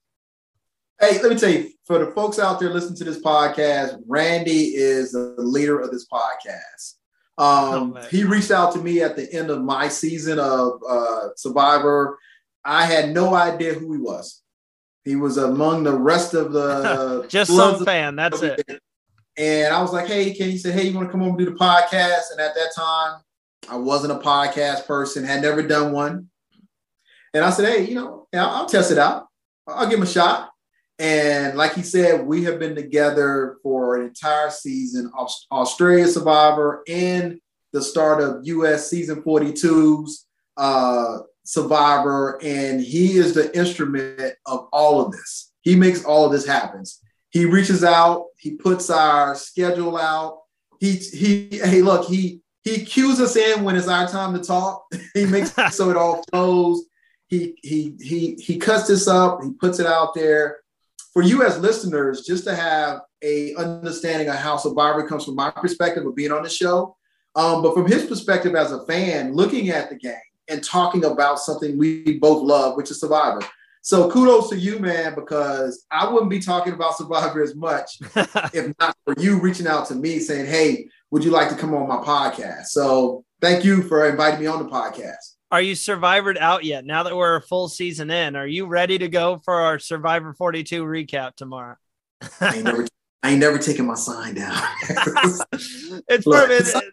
Hey, 1.00 1.22
let 1.22 1.30
me 1.30 1.38
tell 1.38 1.50
you, 1.50 1.70
for 1.84 2.00
the 2.00 2.10
folks 2.10 2.40
out 2.40 2.58
there 2.58 2.70
listening 2.70 2.96
to 2.96 3.04
this 3.04 3.22
podcast, 3.22 4.02
Randy 4.08 4.74
is 4.74 5.12
the 5.12 5.32
leader 5.38 5.78
of 5.78 5.92
this 5.92 6.08
podcast. 6.08 6.94
Um, 7.38 7.94
Oh, 7.96 8.02
he 8.10 8.24
reached 8.24 8.50
out 8.50 8.72
to 8.72 8.80
me 8.80 9.00
at 9.00 9.14
the 9.14 9.32
end 9.32 9.50
of 9.50 9.62
my 9.62 9.86
season 9.86 10.40
of 10.40 10.80
uh, 10.88 11.28
Survivor. 11.36 12.18
I 12.64 12.84
had 12.84 13.10
no 13.10 13.32
idea 13.32 13.74
who 13.74 13.92
he 13.92 14.00
was. 14.00 14.42
He 15.08 15.16
was 15.16 15.38
among 15.38 15.84
the 15.84 15.96
rest 15.96 16.34
of 16.34 16.52
the 16.52 17.26
just 17.30 17.50
some 17.50 17.82
fan 17.82 18.14
that's 18.14 18.42
it 18.42 18.62
And 19.38 19.72
I 19.72 19.80
was 19.80 19.90
like, 19.90 20.06
hey, 20.06 20.34
can 20.34 20.50
you 20.50 20.58
said, 20.58 20.74
hey, 20.74 20.88
you 20.88 20.94
want 20.94 21.08
to 21.08 21.12
come 21.12 21.22
over 21.22 21.30
and 21.30 21.38
do 21.38 21.46
the 21.46 21.52
podcast? 21.52 22.30
And 22.30 22.40
at 22.40 22.54
that 22.54 22.72
time, 22.76 23.22
I 23.70 23.76
wasn't 23.76 24.12
a 24.12 24.18
podcast 24.18 24.86
person, 24.86 25.24
had 25.24 25.40
never 25.40 25.62
done 25.62 25.92
one. 25.92 26.28
And 27.32 27.42
I 27.42 27.48
said, 27.48 27.72
hey, 27.72 27.88
you 27.88 27.94
know, 27.94 28.26
I'll, 28.34 28.50
I'll 28.50 28.66
test 28.66 28.90
it 28.90 28.98
out. 28.98 29.28
I'll 29.66 29.88
give 29.88 29.98
him 29.98 30.02
a 30.02 30.06
shot. 30.06 30.50
And 30.98 31.56
like 31.56 31.72
he 31.72 31.82
said, 31.82 32.26
we 32.26 32.44
have 32.44 32.58
been 32.58 32.74
together 32.74 33.56
for 33.62 33.96
an 33.96 34.08
entire 34.08 34.50
season, 34.50 35.10
Aus- 35.16 35.46
Australia 35.50 36.06
Survivor 36.06 36.82
and 36.86 37.40
the 37.72 37.80
start 37.80 38.22
of 38.22 38.46
US 38.46 38.90
season 38.90 39.22
42's 39.22 40.26
uh, 40.58 41.20
Survivor. 41.48 42.38
And 42.42 42.78
he 42.78 43.16
is 43.16 43.32
the 43.32 43.56
instrument 43.56 44.34
of 44.44 44.68
all 44.70 45.00
of 45.00 45.12
this. 45.12 45.50
He 45.62 45.76
makes 45.76 46.04
all 46.04 46.26
of 46.26 46.32
this 46.32 46.46
happen. 46.46 46.84
He 47.30 47.46
reaches 47.46 47.82
out, 47.82 48.26
he 48.36 48.50
puts 48.56 48.90
our 48.90 49.34
schedule 49.34 49.96
out. 49.96 50.40
He 50.78 50.96
he 50.96 51.48
hey 51.52 51.80
look, 51.80 52.06
he 52.06 52.42
he 52.64 52.84
cues 52.84 53.18
us 53.18 53.34
in 53.34 53.64
when 53.64 53.76
it's 53.76 53.88
our 53.88 54.06
time 54.06 54.34
to 54.34 54.44
talk. 54.44 54.84
he 55.14 55.24
makes 55.24 55.54
so 55.74 55.88
it 55.88 55.96
all 55.96 56.22
flows. 56.30 56.84
He 57.28 57.54
he 57.62 57.94
he 57.98 58.34
he 58.34 58.58
cuts 58.58 58.86
this 58.86 59.08
up, 59.08 59.42
he 59.42 59.52
puts 59.52 59.78
it 59.78 59.86
out 59.86 60.14
there. 60.14 60.58
For 61.14 61.22
you 61.22 61.44
as 61.44 61.58
listeners, 61.58 62.26
just 62.26 62.44
to 62.44 62.54
have 62.54 63.00
a 63.22 63.54
understanding 63.54 64.28
of 64.28 64.36
how 64.36 64.58
Survivor 64.58 65.08
comes 65.08 65.24
from 65.24 65.34
my 65.34 65.50
perspective 65.50 66.04
of 66.04 66.14
being 66.14 66.30
on 66.30 66.42
the 66.42 66.50
show, 66.50 66.94
um, 67.36 67.62
but 67.62 67.72
from 67.72 67.86
his 67.86 68.04
perspective 68.04 68.54
as 68.54 68.70
a 68.70 68.84
fan, 68.84 69.34
looking 69.34 69.70
at 69.70 69.88
the 69.88 69.96
game 69.96 70.27
and 70.48 70.62
talking 70.62 71.04
about 71.04 71.38
something 71.38 71.78
we 71.78 72.18
both 72.18 72.42
love, 72.42 72.76
which 72.76 72.90
is 72.90 73.00
Survivor. 73.00 73.40
So 73.82 74.10
kudos 74.10 74.50
to 74.50 74.56
you, 74.56 74.78
man, 74.78 75.14
because 75.14 75.86
I 75.90 76.10
wouldn't 76.10 76.30
be 76.30 76.40
talking 76.40 76.72
about 76.72 76.96
Survivor 76.96 77.42
as 77.42 77.54
much 77.54 77.98
if 78.52 78.74
not 78.78 78.96
for 79.04 79.14
you 79.18 79.40
reaching 79.40 79.66
out 79.66 79.86
to 79.88 79.94
me 79.94 80.18
saying, 80.18 80.46
"Hey, 80.46 80.88
would 81.10 81.24
you 81.24 81.30
like 81.30 81.48
to 81.50 81.54
come 81.54 81.74
on 81.74 81.88
my 81.88 81.96
podcast?" 81.96 82.66
So 82.66 83.24
thank 83.40 83.64
you 83.64 83.82
for 83.82 84.08
inviting 84.08 84.40
me 84.40 84.46
on 84.46 84.62
the 84.62 84.70
podcast. 84.70 85.36
are 85.50 85.62
you 85.62 85.74
survivored 85.74 86.36
out 86.36 86.64
yet 86.64 86.84
now 86.84 87.04
that 87.04 87.16
we're 87.16 87.36
a 87.36 87.42
full 87.42 87.68
season 87.68 88.10
in 88.10 88.36
are 88.36 88.46
you 88.46 88.66
ready 88.66 88.98
to 88.98 89.08
go 89.08 89.40
for 89.44 89.54
our 89.54 89.78
survivor 89.78 90.34
42 90.34 90.84
recap 90.84 91.36
tomorrow 91.36 91.76
I 92.38 92.56
ain't 92.56 92.64
never, 92.64 92.86
I 93.22 93.30
ain't 93.30 93.40
never 93.40 93.56
taken 93.56 93.86
my 93.86 93.94
sign 93.94 94.34
down. 94.34 94.60
it's 96.08 96.26
Look, 96.26 96.48
perfect 96.48 96.84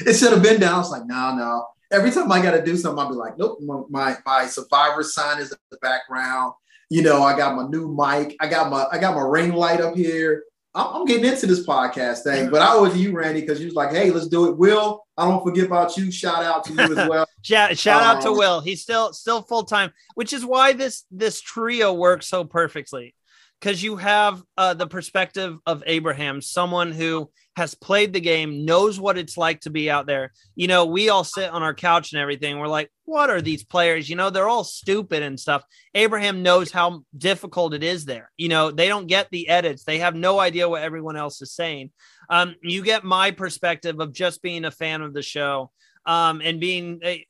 it 0.00 0.14
should 0.14 0.32
have 0.32 0.42
been 0.42 0.60
down. 0.60 0.74
I 0.74 0.78
was 0.78 0.90
like, 0.90 1.06
no, 1.06 1.34
no. 1.36 1.66
Every 1.94 2.10
time 2.10 2.30
I 2.32 2.42
got 2.42 2.52
to 2.52 2.64
do 2.64 2.76
something, 2.76 2.98
I'll 2.98 3.08
be 3.08 3.14
like, 3.14 3.38
nope. 3.38 3.58
My, 3.62 3.82
my 3.88 4.16
my 4.26 4.46
Survivor 4.46 5.02
sign 5.02 5.40
is 5.40 5.52
in 5.52 5.58
the 5.70 5.78
background. 5.78 6.52
You 6.90 7.02
know, 7.02 7.22
I 7.22 7.36
got 7.36 7.54
my 7.54 7.66
new 7.68 7.88
mic. 7.88 8.36
I 8.40 8.48
got 8.48 8.70
my 8.70 8.86
I 8.90 8.98
got 8.98 9.14
my 9.14 9.22
ring 9.22 9.52
light 9.52 9.80
up 9.80 9.94
here. 9.96 10.44
I'm, 10.74 10.88
I'm 10.88 11.04
getting 11.04 11.24
into 11.24 11.46
this 11.46 11.64
podcast 11.64 12.24
thing, 12.24 12.50
but 12.50 12.60
I 12.60 12.72
owe 12.74 12.84
it 12.84 12.90
to 12.90 12.98
you, 12.98 13.12
Randy, 13.12 13.40
because 13.40 13.60
you 13.60 13.66
was 13.66 13.74
like, 13.76 13.92
hey, 13.92 14.10
let's 14.10 14.26
do 14.26 14.48
it. 14.50 14.58
Will, 14.58 15.04
I 15.16 15.24
don't 15.28 15.42
forget 15.44 15.66
about 15.66 15.96
you. 15.96 16.10
Shout 16.10 16.42
out 16.42 16.64
to 16.64 16.72
you 16.72 16.80
as 16.80 17.08
well. 17.08 17.26
Shout, 17.42 17.78
shout 17.78 18.02
out 18.02 18.22
to 18.22 18.30
Um, 18.30 18.38
Will. 18.38 18.60
He's 18.60 18.82
still 18.82 19.12
still 19.12 19.42
full 19.42 19.62
time, 19.62 19.92
which 20.16 20.32
is 20.32 20.44
why 20.44 20.72
this 20.72 21.04
this 21.12 21.40
trio 21.40 21.92
works 21.92 22.26
so 22.26 22.44
perfectly. 22.44 23.14
Because 23.60 23.82
you 23.82 23.96
have 23.96 24.42
uh, 24.58 24.74
the 24.74 24.86
perspective 24.86 25.58
of 25.64 25.82
Abraham, 25.86 26.42
someone 26.42 26.92
who 26.92 27.30
has 27.56 27.74
played 27.74 28.12
the 28.12 28.20
game, 28.20 28.64
knows 28.64 28.98
what 28.98 29.16
it's 29.16 29.36
like 29.36 29.60
to 29.60 29.70
be 29.70 29.88
out 29.90 30.06
there. 30.06 30.32
You 30.56 30.66
know, 30.66 30.86
we 30.86 31.08
all 31.08 31.22
sit 31.24 31.50
on 31.50 31.62
our 31.62 31.74
couch 31.74 32.12
and 32.12 32.20
everything. 32.20 32.58
We're 32.58 32.66
like, 32.66 32.90
what 33.04 33.30
are 33.30 33.40
these 33.40 33.62
players? 33.62 34.08
You 34.10 34.16
know, 34.16 34.30
they're 34.30 34.48
all 34.48 34.64
stupid 34.64 35.22
and 35.22 35.38
stuff. 35.38 35.62
Abraham 35.94 36.42
knows 36.42 36.72
how 36.72 37.04
difficult 37.16 37.72
it 37.74 37.84
is 37.84 38.04
there. 38.04 38.32
You 38.36 38.48
know, 38.48 38.70
they 38.72 38.88
don't 38.88 39.06
get 39.06 39.28
the 39.30 39.48
edits, 39.48 39.84
they 39.84 39.98
have 39.98 40.16
no 40.16 40.40
idea 40.40 40.68
what 40.68 40.82
everyone 40.82 41.16
else 41.16 41.40
is 41.42 41.52
saying. 41.52 41.90
Um, 42.28 42.56
you 42.62 42.82
get 42.82 43.04
my 43.04 43.30
perspective 43.30 44.00
of 44.00 44.12
just 44.12 44.42
being 44.42 44.64
a 44.64 44.70
fan 44.70 45.02
of 45.02 45.14
the 45.14 45.22
show 45.22 45.70
um, 46.06 46.40
and 46.42 46.58
being 46.58 47.00
a, 47.04 47.24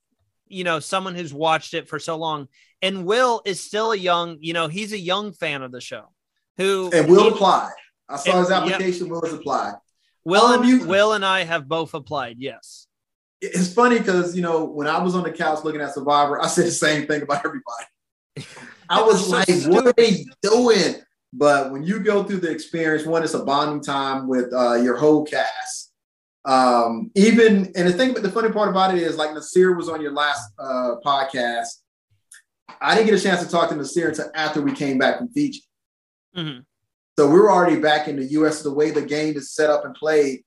you 0.48 0.64
know, 0.64 0.80
someone 0.80 1.14
who's 1.14 1.34
watched 1.34 1.74
it 1.74 1.88
for 1.88 1.98
so 1.98 2.16
long. 2.16 2.48
And 2.80 3.05
Will 3.05 3.42
is 3.44 3.60
still 3.60 3.92
a 3.92 3.96
young, 3.96 4.38
you 4.40 4.52
know, 4.52 4.68
he's 4.68 4.92
a 4.92 4.98
young 4.98 5.32
fan 5.32 5.62
of 5.62 5.72
the 5.72 5.80
show 5.80 6.05
who 6.56 6.90
And 6.94 7.09
Will 7.09 7.28
apply. 7.28 7.70
I 8.09 8.16
saw 8.16 8.38
his 8.40 8.51
And- 8.51 8.64
application. 8.72 9.09
Will 9.09 9.22
has 9.22 9.32
applied. 9.34 9.74
Will 10.24 10.52
and 10.52 10.64
you- 10.64 10.86
Will 10.86 11.12
and 11.12 11.24
I 11.24 11.44
have 11.44 11.68
both 11.68 11.94
applied. 11.94 12.36
Yes. 12.38 12.86
It's 13.40 13.72
funny 13.72 13.98
because 13.98 14.34
you 14.34 14.42
know 14.42 14.64
when 14.64 14.86
I 14.86 15.02
was 15.02 15.14
on 15.14 15.22
the 15.22 15.30
couch 15.32 15.64
looking 15.64 15.80
at 15.82 15.92
Survivor, 15.94 16.40
I 16.40 16.46
said 16.46 16.66
the 16.66 16.70
same 16.70 17.06
thing 17.06 17.22
about 17.22 17.44
everybody. 17.44 18.48
I 18.88 19.02
was 19.02 19.28
like, 19.36 19.48
"What 19.66 19.86
are 19.86 19.92
they 19.96 20.24
doing?" 20.42 20.96
But 21.32 21.72
when 21.72 21.82
you 21.82 21.98
go 22.01 22.22
through 22.24 22.38
the 22.38 22.51
experience, 22.51 23.05
one, 23.06 23.22
it's 23.22 23.34
a 23.34 23.44
bonding 23.44 23.82
time 23.82 24.28
with 24.28 24.52
uh, 24.52 24.74
your 24.74 24.96
whole 24.96 25.24
cast. 25.26 25.92
Um, 26.46 27.10
even 27.14 27.72
and 27.76 27.88
the 27.88 27.92
thing, 27.92 28.14
but 28.14 28.22
the 28.22 28.30
funny 28.30 28.51
part 28.51 28.68
about 28.70 28.94
it 28.94 29.02
is, 29.02 29.16
like 29.16 29.30
Naseer 29.30 29.76
was 29.76 29.88
on 29.88 30.01
your 30.01 30.12
last 30.12 30.51
uh, 30.59 30.96
podcast. 31.05 31.68
I 32.80 32.94
didn't 32.94 33.09
get 33.10 33.18
a 33.18 33.22
chance 33.22 33.42
to 33.44 33.51
talk 33.51 33.68
to 33.70 33.74
Naseer 33.74 34.09
until 34.09 34.30
after 34.34 34.62
we 34.62 34.72
came 34.72 34.96
back 34.98 35.18
from 35.18 35.28
Fiji. 35.28 35.62
Mhm. 36.36 36.64
So 37.18 37.28
we 37.28 37.34
were 37.38 37.50
already 37.50 37.78
back 37.80 38.08
in 38.08 38.16
the 38.16 38.24
US, 38.24 38.62
the 38.62 38.72
way 38.72 38.90
the 38.90 39.02
game 39.02 39.36
is 39.36 39.52
set 39.52 39.70
up 39.70 39.84
and 39.84 39.94
played. 39.94 40.40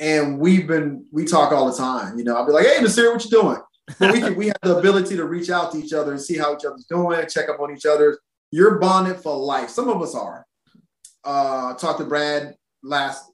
And 0.00 0.38
we've 0.38 0.66
been, 0.66 1.04
we 1.12 1.24
talk 1.24 1.52
all 1.52 1.70
the 1.70 1.76
time. 1.76 2.18
You 2.18 2.24
know, 2.24 2.36
I'll 2.36 2.46
be 2.46 2.52
like, 2.52 2.66
hey, 2.66 2.78
Naseer, 2.82 3.12
what 3.12 3.24
you 3.24 3.30
doing? 3.30 3.58
But 3.98 4.12
we 4.12 4.20
can, 4.20 4.36
we 4.36 4.46
have 4.48 4.56
the 4.62 4.76
ability 4.76 5.16
to 5.16 5.24
reach 5.24 5.48
out 5.50 5.72
to 5.72 5.78
each 5.78 5.92
other 5.92 6.12
and 6.12 6.20
see 6.20 6.36
how 6.36 6.54
each 6.54 6.64
other's 6.64 6.84
doing, 6.88 7.24
check 7.28 7.48
up 7.48 7.58
on 7.60 7.74
each 7.74 7.86
other. 7.86 8.18
You're 8.50 8.78
bonded 8.78 9.16
for 9.16 9.36
life. 9.36 9.70
Some 9.70 9.88
of 9.88 10.00
us 10.02 10.14
are. 10.14 10.44
Uh, 11.24 11.74
talked 11.74 11.98
to 11.98 12.04
Brad 12.04 12.54
last 12.82 13.24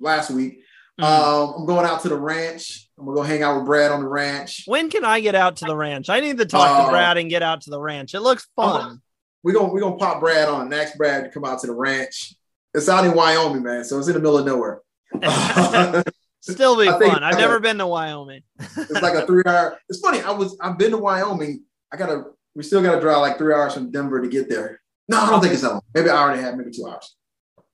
last 0.00 0.30
week. 0.30 0.60
Mhm. 1.00 1.04
Um, 1.04 1.54
I'm 1.60 1.66
going 1.66 1.86
out 1.86 2.02
to 2.02 2.08
the 2.08 2.18
ranch. 2.18 2.88
I'm 2.98 3.04
gonna 3.06 3.16
go 3.16 3.22
hang 3.22 3.42
out 3.42 3.56
with 3.56 3.66
Brad 3.66 3.90
on 3.92 4.02
the 4.02 4.08
ranch. 4.08 4.64
when 4.66 4.90
can 4.90 5.04
I 5.04 5.20
get 5.20 5.34
out 5.34 5.56
to 5.56 5.64
the 5.64 5.76
ranch? 5.76 6.10
I 6.10 6.20
need 6.20 6.38
to 6.38 6.44
talk 6.46 6.66
to 6.66 6.84
Uh, 6.88 6.90
Brad 6.90 7.16
and 7.18 7.30
get 7.30 7.42
out 7.42 7.62
to 7.62 7.70
the 7.70 7.80
ranch. 7.80 8.14
It 8.14 8.20
looks 8.20 8.46
fun. 8.56 9.00
We're 9.42 9.52
gonna 9.54 9.72
we're 9.72 9.80
gonna 9.80 9.96
pop 9.96 10.20
Brad 10.20 10.48
on 10.48 10.62
and 10.62 10.74
ask 10.74 10.96
Brad 10.96 11.24
to 11.24 11.30
come 11.30 11.44
out 11.44 11.60
to 11.60 11.66
the 11.66 11.74
ranch. 11.74 12.34
It's 12.74 12.88
out 12.88 13.04
in 13.04 13.14
Wyoming, 13.14 13.62
man. 13.62 13.84
So 13.84 13.98
it's 13.98 14.08
in 14.08 14.14
the 14.14 14.20
middle 14.20 14.38
of 14.38 14.46
nowhere. 14.46 14.80
Still 16.40 16.76
be 16.76 16.88
I 16.88 16.98
think- 16.98 17.12
fun. 17.12 17.22
I've 17.22 17.38
never 17.38 17.60
been 17.60 17.78
to 17.78 17.86
Wyoming. 17.86 18.42
It's 18.76 18.90
like 19.02 19.14
a 19.14 19.26
three 19.26 19.42
hour. 19.46 19.78
It's 19.88 20.00
funny. 20.00 20.20
I 20.20 20.30
was 20.32 20.56
I've 20.60 20.76
been 20.78 20.90
to 20.90 20.98
Wyoming. 20.98 21.62
I 21.92 21.96
gotta 21.96 22.24
we 22.54 22.62
still 22.62 22.82
gotta 22.82 23.00
drive 23.00 23.18
like 23.18 23.38
three 23.38 23.54
hours 23.54 23.74
from 23.74 23.90
Denver 23.90 24.20
to 24.20 24.28
get 24.28 24.48
there. 24.48 24.80
No, 25.08 25.18
I 25.20 25.30
don't 25.30 25.40
think 25.40 25.52
it's 25.52 25.62
that 25.62 25.70
long. 25.70 25.82
Maybe 25.94 26.08
I 26.10 26.16
already 26.20 26.40
have 26.42 26.56
maybe 26.56 26.70
two 26.70 26.86
hours. 26.86 27.14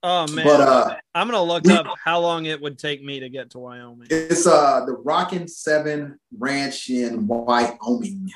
Oh 0.03 0.27
man, 0.33 0.45
But 0.47 0.61
uh 0.61 0.97
I'm 1.15 1.29
gonna 1.29 1.43
look 1.43 1.67
up 1.69 1.87
how 2.05 2.21
long 2.21 2.45
it 2.45 2.61
would 2.61 2.79
take 2.79 3.03
me 3.03 3.21
to 3.21 3.29
get 3.29 3.51
to 3.51 3.59
Wyoming. 3.59 4.09
it's 4.11 4.47
uh 4.47 4.85
the 4.85 4.93
Rockin' 4.93 5.49
Seven 5.49 6.19
Ranch 6.37 6.89
in 6.91 7.27
Wyoming. 7.27 8.31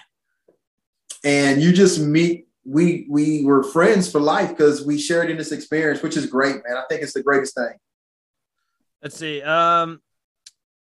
And 1.25 1.63
you 1.63 1.73
just 1.73 2.01
meet 2.01 2.49
we 2.65 3.07
we 3.09 3.45
were 3.45 3.63
friends 3.63 4.11
for 4.11 4.21
life 4.21 4.51
because 4.51 4.85
we 4.85 4.99
shared 4.99 5.31
in 5.31 5.37
this 5.37 5.53
experience, 5.53 6.03
which 6.03 6.17
is 6.17 6.27
great, 6.27 6.57
man. 6.57 6.77
I 6.77 6.85
think 6.89 7.03
it's 7.03 7.13
the 7.13 7.23
greatest 7.23 7.55
thing. 7.55 7.75
Let's 9.03 9.17
see. 9.17 9.43
Um, 9.43 10.01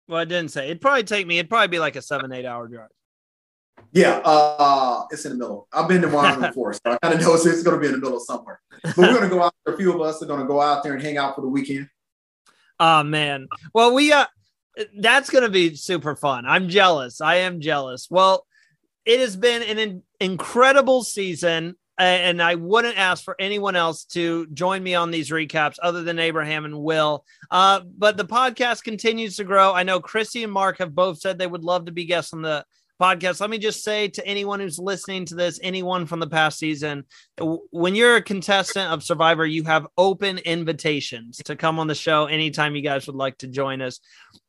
well, 0.07 0.19
I 0.19 0.25
didn't 0.25 0.51
say. 0.51 0.65
It'd 0.65 0.81
probably 0.81 1.03
take 1.03 1.27
me. 1.27 1.37
It'd 1.37 1.49
probably 1.49 1.67
be 1.67 1.79
like 1.79 1.95
a 1.95 2.01
seven, 2.01 2.31
eight 2.31 2.45
hour 2.45 2.67
drive. 2.67 2.89
Yeah, 3.91 4.21
uh, 4.23 5.05
it's 5.11 5.25
in 5.25 5.33
the 5.33 5.37
middle. 5.37 5.67
I've 5.73 5.87
been 5.87 6.01
to 6.01 6.07
Wyoming 6.07 6.41
before, 6.49 6.73
so 6.73 6.79
I 6.85 6.97
kind 7.01 7.13
of 7.13 7.21
know 7.21 7.33
it's, 7.33 7.45
it's 7.45 7.63
going 7.63 7.75
to 7.75 7.81
be 7.81 7.87
in 7.87 7.93
the 7.93 7.97
middle 7.97 8.19
somewhere. 8.19 8.61
But 8.83 8.97
we're 8.97 9.07
going 9.07 9.29
to 9.29 9.29
go 9.29 9.43
out. 9.43 9.53
there. 9.65 9.75
A 9.75 9.77
few 9.77 9.93
of 9.93 10.01
us 10.01 10.21
are 10.21 10.25
going 10.25 10.41
to 10.41 10.45
go 10.45 10.61
out 10.61 10.83
there 10.83 10.93
and 10.93 11.01
hang 11.01 11.17
out 11.17 11.35
for 11.35 11.41
the 11.41 11.47
weekend. 11.47 11.89
Oh 12.79 13.03
man. 13.03 13.47
Well, 13.73 13.93
we 13.93 14.11
uh 14.11 14.25
that's 14.97 15.29
gonna 15.29 15.49
be 15.49 15.75
super 15.75 16.15
fun. 16.15 16.45
I'm 16.45 16.67
jealous. 16.67 17.21
I 17.21 17.35
am 17.35 17.61
jealous. 17.61 18.07
Well, 18.09 18.45
it 19.05 19.19
has 19.19 19.35
been 19.35 19.61
an 19.63 19.77
in- 19.77 20.03
incredible 20.19 21.03
season. 21.03 21.75
and 21.97 22.41
I 22.41 22.55
wouldn't 22.55 22.97
ask 22.97 23.23
for 23.23 23.37
anyone 23.39 23.77
else 23.77 24.03
to 24.07 24.47
join 24.47 24.83
me 24.83 24.95
on 24.95 25.11
these 25.11 25.29
recaps 25.29 25.77
other 25.81 26.03
than 26.03 26.19
Abraham 26.19 26.65
and 26.65 26.77
Will. 26.77 27.23
Uh, 27.49 27.81
but 27.97 28.17
the 28.17 28.25
podcast 28.25 28.83
continues 28.83 29.37
to 29.37 29.45
grow. 29.45 29.73
I 29.73 29.83
know 29.83 30.01
Chrissy 30.01 30.43
and 30.43 30.51
Mark 30.51 30.79
have 30.79 30.93
both 30.93 31.19
said 31.19 31.37
they 31.37 31.47
would 31.47 31.63
love 31.63 31.85
to 31.85 31.93
be 31.93 32.03
guests 32.03 32.33
on 32.33 32.41
the 32.41 32.65
podcast. 33.01 33.41
Let 33.41 33.49
me 33.49 33.57
just 33.57 33.83
say 33.83 34.07
to 34.09 34.25
anyone 34.25 34.59
who's 34.59 34.79
listening 34.79 35.25
to 35.25 35.35
this, 35.35 35.59
anyone 35.61 36.05
from 36.05 36.19
the 36.19 36.27
past 36.27 36.59
season, 36.59 37.05
when 37.71 37.95
you're 37.95 38.17
a 38.17 38.21
contestant 38.21 38.91
of 38.91 39.03
Survivor, 39.03 39.45
you 39.45 39.63
have 39.63 39.87
open 39.97 40.37
invitations 40.39 41.37
to 41.45 41.55
come 41.55 41.79
on 41.79 41.87
the 41.87 41.95
show 41.95 42.25
anytime 42.25 42.75
you 42.75 42.81
guys 42.81 43.07
would 43.07 43.15
like 43.15 43.37
to 43.39 43.47
join 43.47 43.81
us. 43.81 43.99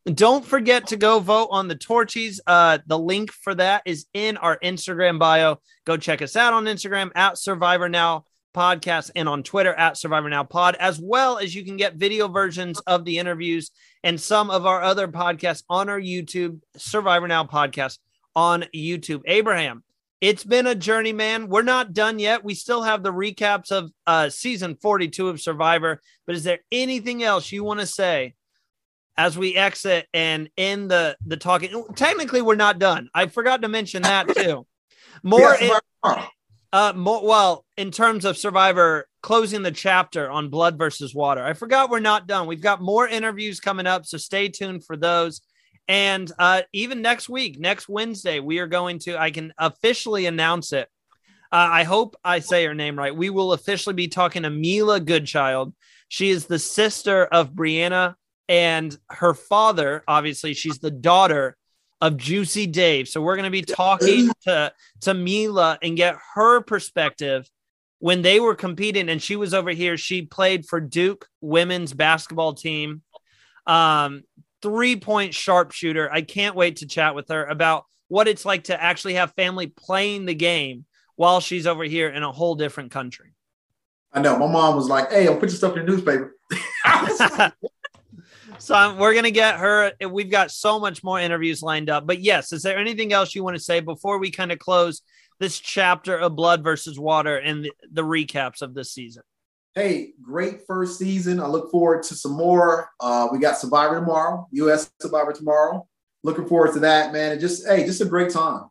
Don't 0.06 0.44
forget 0.44 0.88
to 0.88 0.96
go 0.96 1.18
vote 1.18 1.48
on 1.50 1.68
the 1.68 1.76
Torchies. 1.76 2.38
Uh, 2.46 2.78
the 2.86 2.98
link 2.98 3.32
for 3.32 3.54
that 3.54 3.82
is 3.84 4.06
in 4.14 4.36
our 4.36 4.58
Instagram 4.60 5.18
bio. 5.18 5.60
Go 5.84 5.96
check 5.96 6.22
us 6.22 6.36
out 6.36 6.52
on 6.52 6.64
Instagram 6.64 7.10
at 7.14 7.38
Survivor 7.38 7.88
Now 7.88 8.24
podcast 8.56 9.10
and 9.14 9.28
on 9.28 9.42
Twitter 9.42 9.74
at 9.74 9.98
Survivor 9.98 10.30
Now 10.30 10.42
Pod, 10.42 10.76
as 10.80 10.98
well 10.98 11.38
as 11.38 11.54
you 11.54 11.64
can 11.64 11.76
get 11.76 11.96
video 11.96 12.26
versions 12.26 12.80
of 12.80 13.04
the 13.04 13.18
interviews 13.18 13.70
and 14.02 14.18
some 14.18 14.50
of 14.50 14.64
our 14.64 14.82
other 14.82 15.06
podcasts 15.08 15.62
on 15.68 15.90
our 15.90 16.00
YouTube 16.00 16.60
Survivor 16.76 17.28
Now 17.28 17.44
podcast 17.44 17.98
on 18.36 18.66
YouTube. 18.74 19.22
Abraham, 19.24 19.82
it's 20.20 20.44
been 20.44 20.66
a 20.66 20.74
journey, 20.74 21.12
man. 21.12 21.48
We're 21.48 21.62
not 21.62 21.92
done 21.92 22.18
yet. 22.18 22.44
We 22.44 22.54
still 22.54 22.82
have 22.82 23.02
the 23.02 23.12
recaps 23.12 23.72
of 23.72 23.90
uh, 24.06 24.28
season 24.28 24.76
42 24.80 25.28
of 25.28 25.40
Survivor. 25.40 26.00
But 26.26 26.36
is 26.36 26.44
there 26.44 26.60
anything 26.70 27.22
else 27.22 27.50
you 27.50 27.64
want 27.64 27.80
to 27.80 27.86
say 27.86 28.34
as 29.16 29.36
we 29.36 29.56
exit 29.56 30.06
and 30.14 30.48
end 30.56 30.90
the 30.90 31.16
the 31.26 31.36
talking? 31.36 31.84
Technically, 31.96 32.42
we're 32.42 32.54
not 32.54 32.78
done. 32.78 33.08
I 33.14 33.26
forgot 33.26 33.62
to 33.62 33.68
mention 33.68 34.02
that 34.02 34.28
too. 34.36 34.66
More, 35.22 35.54
in, 35.54 35.72
uh, 36.72 36.92
more 36.94 37.26
well, 37.26 37.64
in 37.76 37.90
terms 37.90 38.24
of 38.24 38.36
Survivor 38.36 39.08
closing 39.22 39.62
the 39.62 39.72
chapter 39.72 40.30
on 40.30 40.50
Blood 40.50 40.78
versus 40.78 41.14
Water. 41.14 41.42
I 41.42 41.54
forgot 41.54 41.90
we're 41.90 42.00
not 42.00 42.26
done. 42.26 42.46
We've 42.46 42.60
got 42.60 42.80
more 42.80 43.08
interviews 43.08 43.60
coming 43.60 43.86
up, 43.86 44.06
so 44.06 44.18
stay 44.18 44.48
tuned 44.48 44.84
for 44.84 44.96
those. 44.96 45.40
And 45.88 46.30
uh, 46.38 46.62
even 46.72 47.02
next 47.02 47.28
week, 47.28 47.60
next 47.60 47.88
Wednesday, 47.88 48.40
we 48.40 48.58
are 48.58 48.66
going 48.66 48.98
to, 49.00 49.18
I 49.18 49.30
can 49.30 49.52
officially 49.58 50.26
announce 50.26 50.72
it. 50.72 50.88
Uh, 51.52 51.68
I 51.70 51.84
hope 51.84 52.16
I 52.24 52.40
say 52.40 52.64
her 52.64 52.74
name 52.74 52.98
right. 52.98 53.14
We 53.14 53.30
will 53.30 53.52
officially 53.52 53.94
be 53.94 54.08
talking 54.08 54.42
to 54.42 54.50
Mila 54.50 54.98
Goodchild. 54.98 55.74
She 56.08 56.30
is 56.30 56.46
the 56.46 56.58
sister 56.58 57.24
of 57.24 57.52
Brianna 57.52 58.14
and 58.48 58.96
her 59.10 59.32
father. 59.32 60.02
Obviously, 60.08 60.54
she's 60.54 60.78
the 60.78 60.90
daughter 60.90 61.56
of 62.00 62.16
Juicy 62.16 62.66
Dave. 62.66 63.08
So 63.08 63.22
we're 63.22 63.36
going 63.36 63.44
to 63.44 63.50
be 63.50 63.62
talking 63.62 64.30
to, 64.42 64.72
to 65.02 65.14
Mila 65.14 65.78
and 65.82 65.96
get 65.96 66.16
her 66.34 66.60
perspective 66.60 67.48
when 67.98 68.22
they 68.22 68.40
were 68.40 68.54
competing 68.54 69.08
and 69.08 69.22
she 69.22 69.36
was 69.36 69.54
over 69.54 69.70
here. 69.70 69.96
She 69.96 70.22
played 70.22 70.66
for 70.66 70.80
Duke 70.80 71.28
women's 71.40 71.92
basketball 71.92 72.54
team. 72.54 73.02
Um, 73.66 74.22
three 74.62 74.96
point 74.96 75.34
sharpshooter. 75.34 76.10
I 76.12 76.22
can't 76.22 76.56
wait 76.56 76.76
to 76.76 76.86
chat 76.86 77.14
with 77.14 77.28
her 77.28 77.44
about 77.44 77.84
what 78.08 78.28
it's 78.28 78.44
like 78.44 78.64
to 78.64 78.80
actually 78.80 79.14
have 79.14 79.32
family 79.34 79.66
playing 79.66 80.26
the 80.26 80.34
game 80.34 80.84
while 81.16 81.40
she's 81.40 81.66
over 81.66 81.84
here 81.84 82.08
in 82.08 82.22
a 82.22 82.32
whole 82.32 82.54
different 82.54 82.90
country. 82.90 83.34
I 84.12 84.20
know. 84.20 84.38
My 84.38 84.46
mom 84.46 84.76
was 84.76 84.88
like, 84.88 85.10
"Hey, 85.10 85.26
I'll 85.26 85.36
put 85.36 85.50
your 85.50 85.56
stuff 85.56 85.76
in 85.76 85.84
the 85.84 85.92
newspaper." 85.92 86.36
so 88.58 88.74
um, 88.74 88.98
we're 88.98 89.14
gonna 89.14 89.30
get 89.30 89.58
her. 89.58 89.92
We've 90.10 90.30
got 90.30 90.50
so 90.50 90.78
much 90.78 91.04
more 91.04 91.20
interviews 91.20 91.62
lined 91.62 91.90
up. 91.90 92.06
But 92.06 92.20
yes, 92.20 92.52
is 92.52 92.62
there 92.62 92.78
anything 92.78 93.12
else 93.12 93.34
you 93.34 93.44
want 93.44 93.56
to 93.56 93.62
say 93.62 93.80
before 93.80 94.18
we 94.18 94.30
kind 94.30 94.52
of 94.52 94.58
close 94.58 95.02
this 95.38 95.58
chapter 95.58 96.16
of 96.16 96.34
Blood 96.34 96.64
versus 96.64 96.98
Water 96.98 97.36
and 97.36 97.64
the, 97.64 97.72
the 97.92 98.02
recaps 98.02 98.62
of 98.62 98.74
this 98.74 98.92
season? 98.92 99.22
Hey, 99.76 100.14
great 100.22 100.66
first 100.66 100.98
season. 100.98 101.38
I 101.38 101.46
look 101.46 101.70
forward 101.70 102.02
to 102.04 102.14
some 102.14 102.32
more. 102.32 102.88
Uh, 102.98 103.28
we 103.30 103.38
got 103.38 103.58
Survivor 103.58 104.00
tomorrow, 104.00 104.48
U.S. 104.52 104.90
Survivor 105.00 105.32
tomorrow. 105.32 105.86
Looking 106.24 106.46
forward 106.46 106.72
to 106.72 106.80
that, 106.80 107.12
man. 107.12 107.32
And 107.32 107.40
just 107.40 107.68
hey, 107.68 107.84
just 107.84 108.00
a 108.00 108.06
great 108.06 108.32
time. 108.32 108.64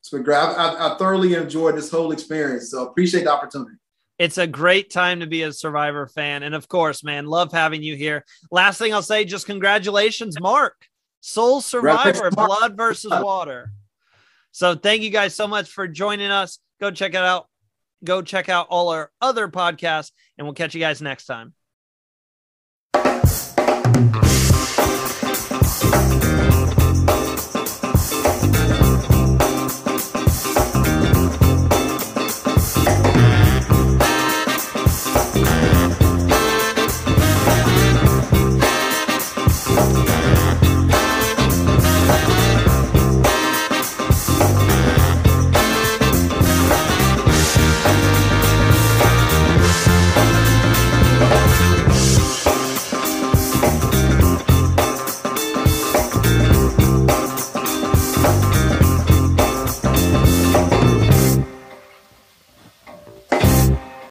It's 0.00 0.10
been 0.10 0.22
great. 0.22 0.36
I, 0.36 0.52
I, 0.52 0.94
I 0.94 0.98
thoroughly 0.98 1.34
enjoyed 1.34 1.76
this 1.76 1.90
whole 1.90 2.12
experience. 2.12 2.70
So 2.70 2.86
appreciate 2.86 3.24
the 3.24 3.32
opportunity. 3.32 3.76
It's 4.18 4.38
a 4.38 4.46
great 4.46 4.90
time 4.90 5.20
to 5.20 5.26
be 5.26 5.42
a 5.42 5.52
Survivor 5.52 6.06
fan. 6.06 6.42
And 6.42 6.54
of 6.54 6.68
course, 6.68 7.02
man, 7.02 7.26
love 7.26 7.50
having 7.50 7.82
you 7.82 7.96
here. 7.96 8.24
Last 8.50 8.78
thing 8.78 8.92
I'll 8.92 9.02
say, 9.02 9.24
just 9.24 9.46
congratulations, 9.46 10.38
Mark. 10.38 10.74
Sole 11.20 11.60
Survivor, 11.60 12.30
Blood 12.30 12.76
versus 12.76 13.10
Water. 13.10 13.72
So 14.50 14.74
thank 14.74 15.02
you 15.02 15.10
guys 15.10 15.34
so 15.34 15.48
much 15.48 15.70
for 15.70 15.88
joining 15.88 16.30
us. 16.30 16.58
Go 16.78 16.90
check 16.90 17.12
it 17.12 17.16
out. 17.16 17.46
Go 18.04 18.22
check 18.22 18.48
out 18.48 18.66
all 18.68 18.88
our 18.88 19.10
other 19.20 19.48
podcasts 19.48 20.12
and 20.36 20.46
we'll 20.46 20.54
catch 20.54 20.74
you 20.74 20.80
guys 20.80 21.00
next 21.00 21.26
time. 21.26 21.54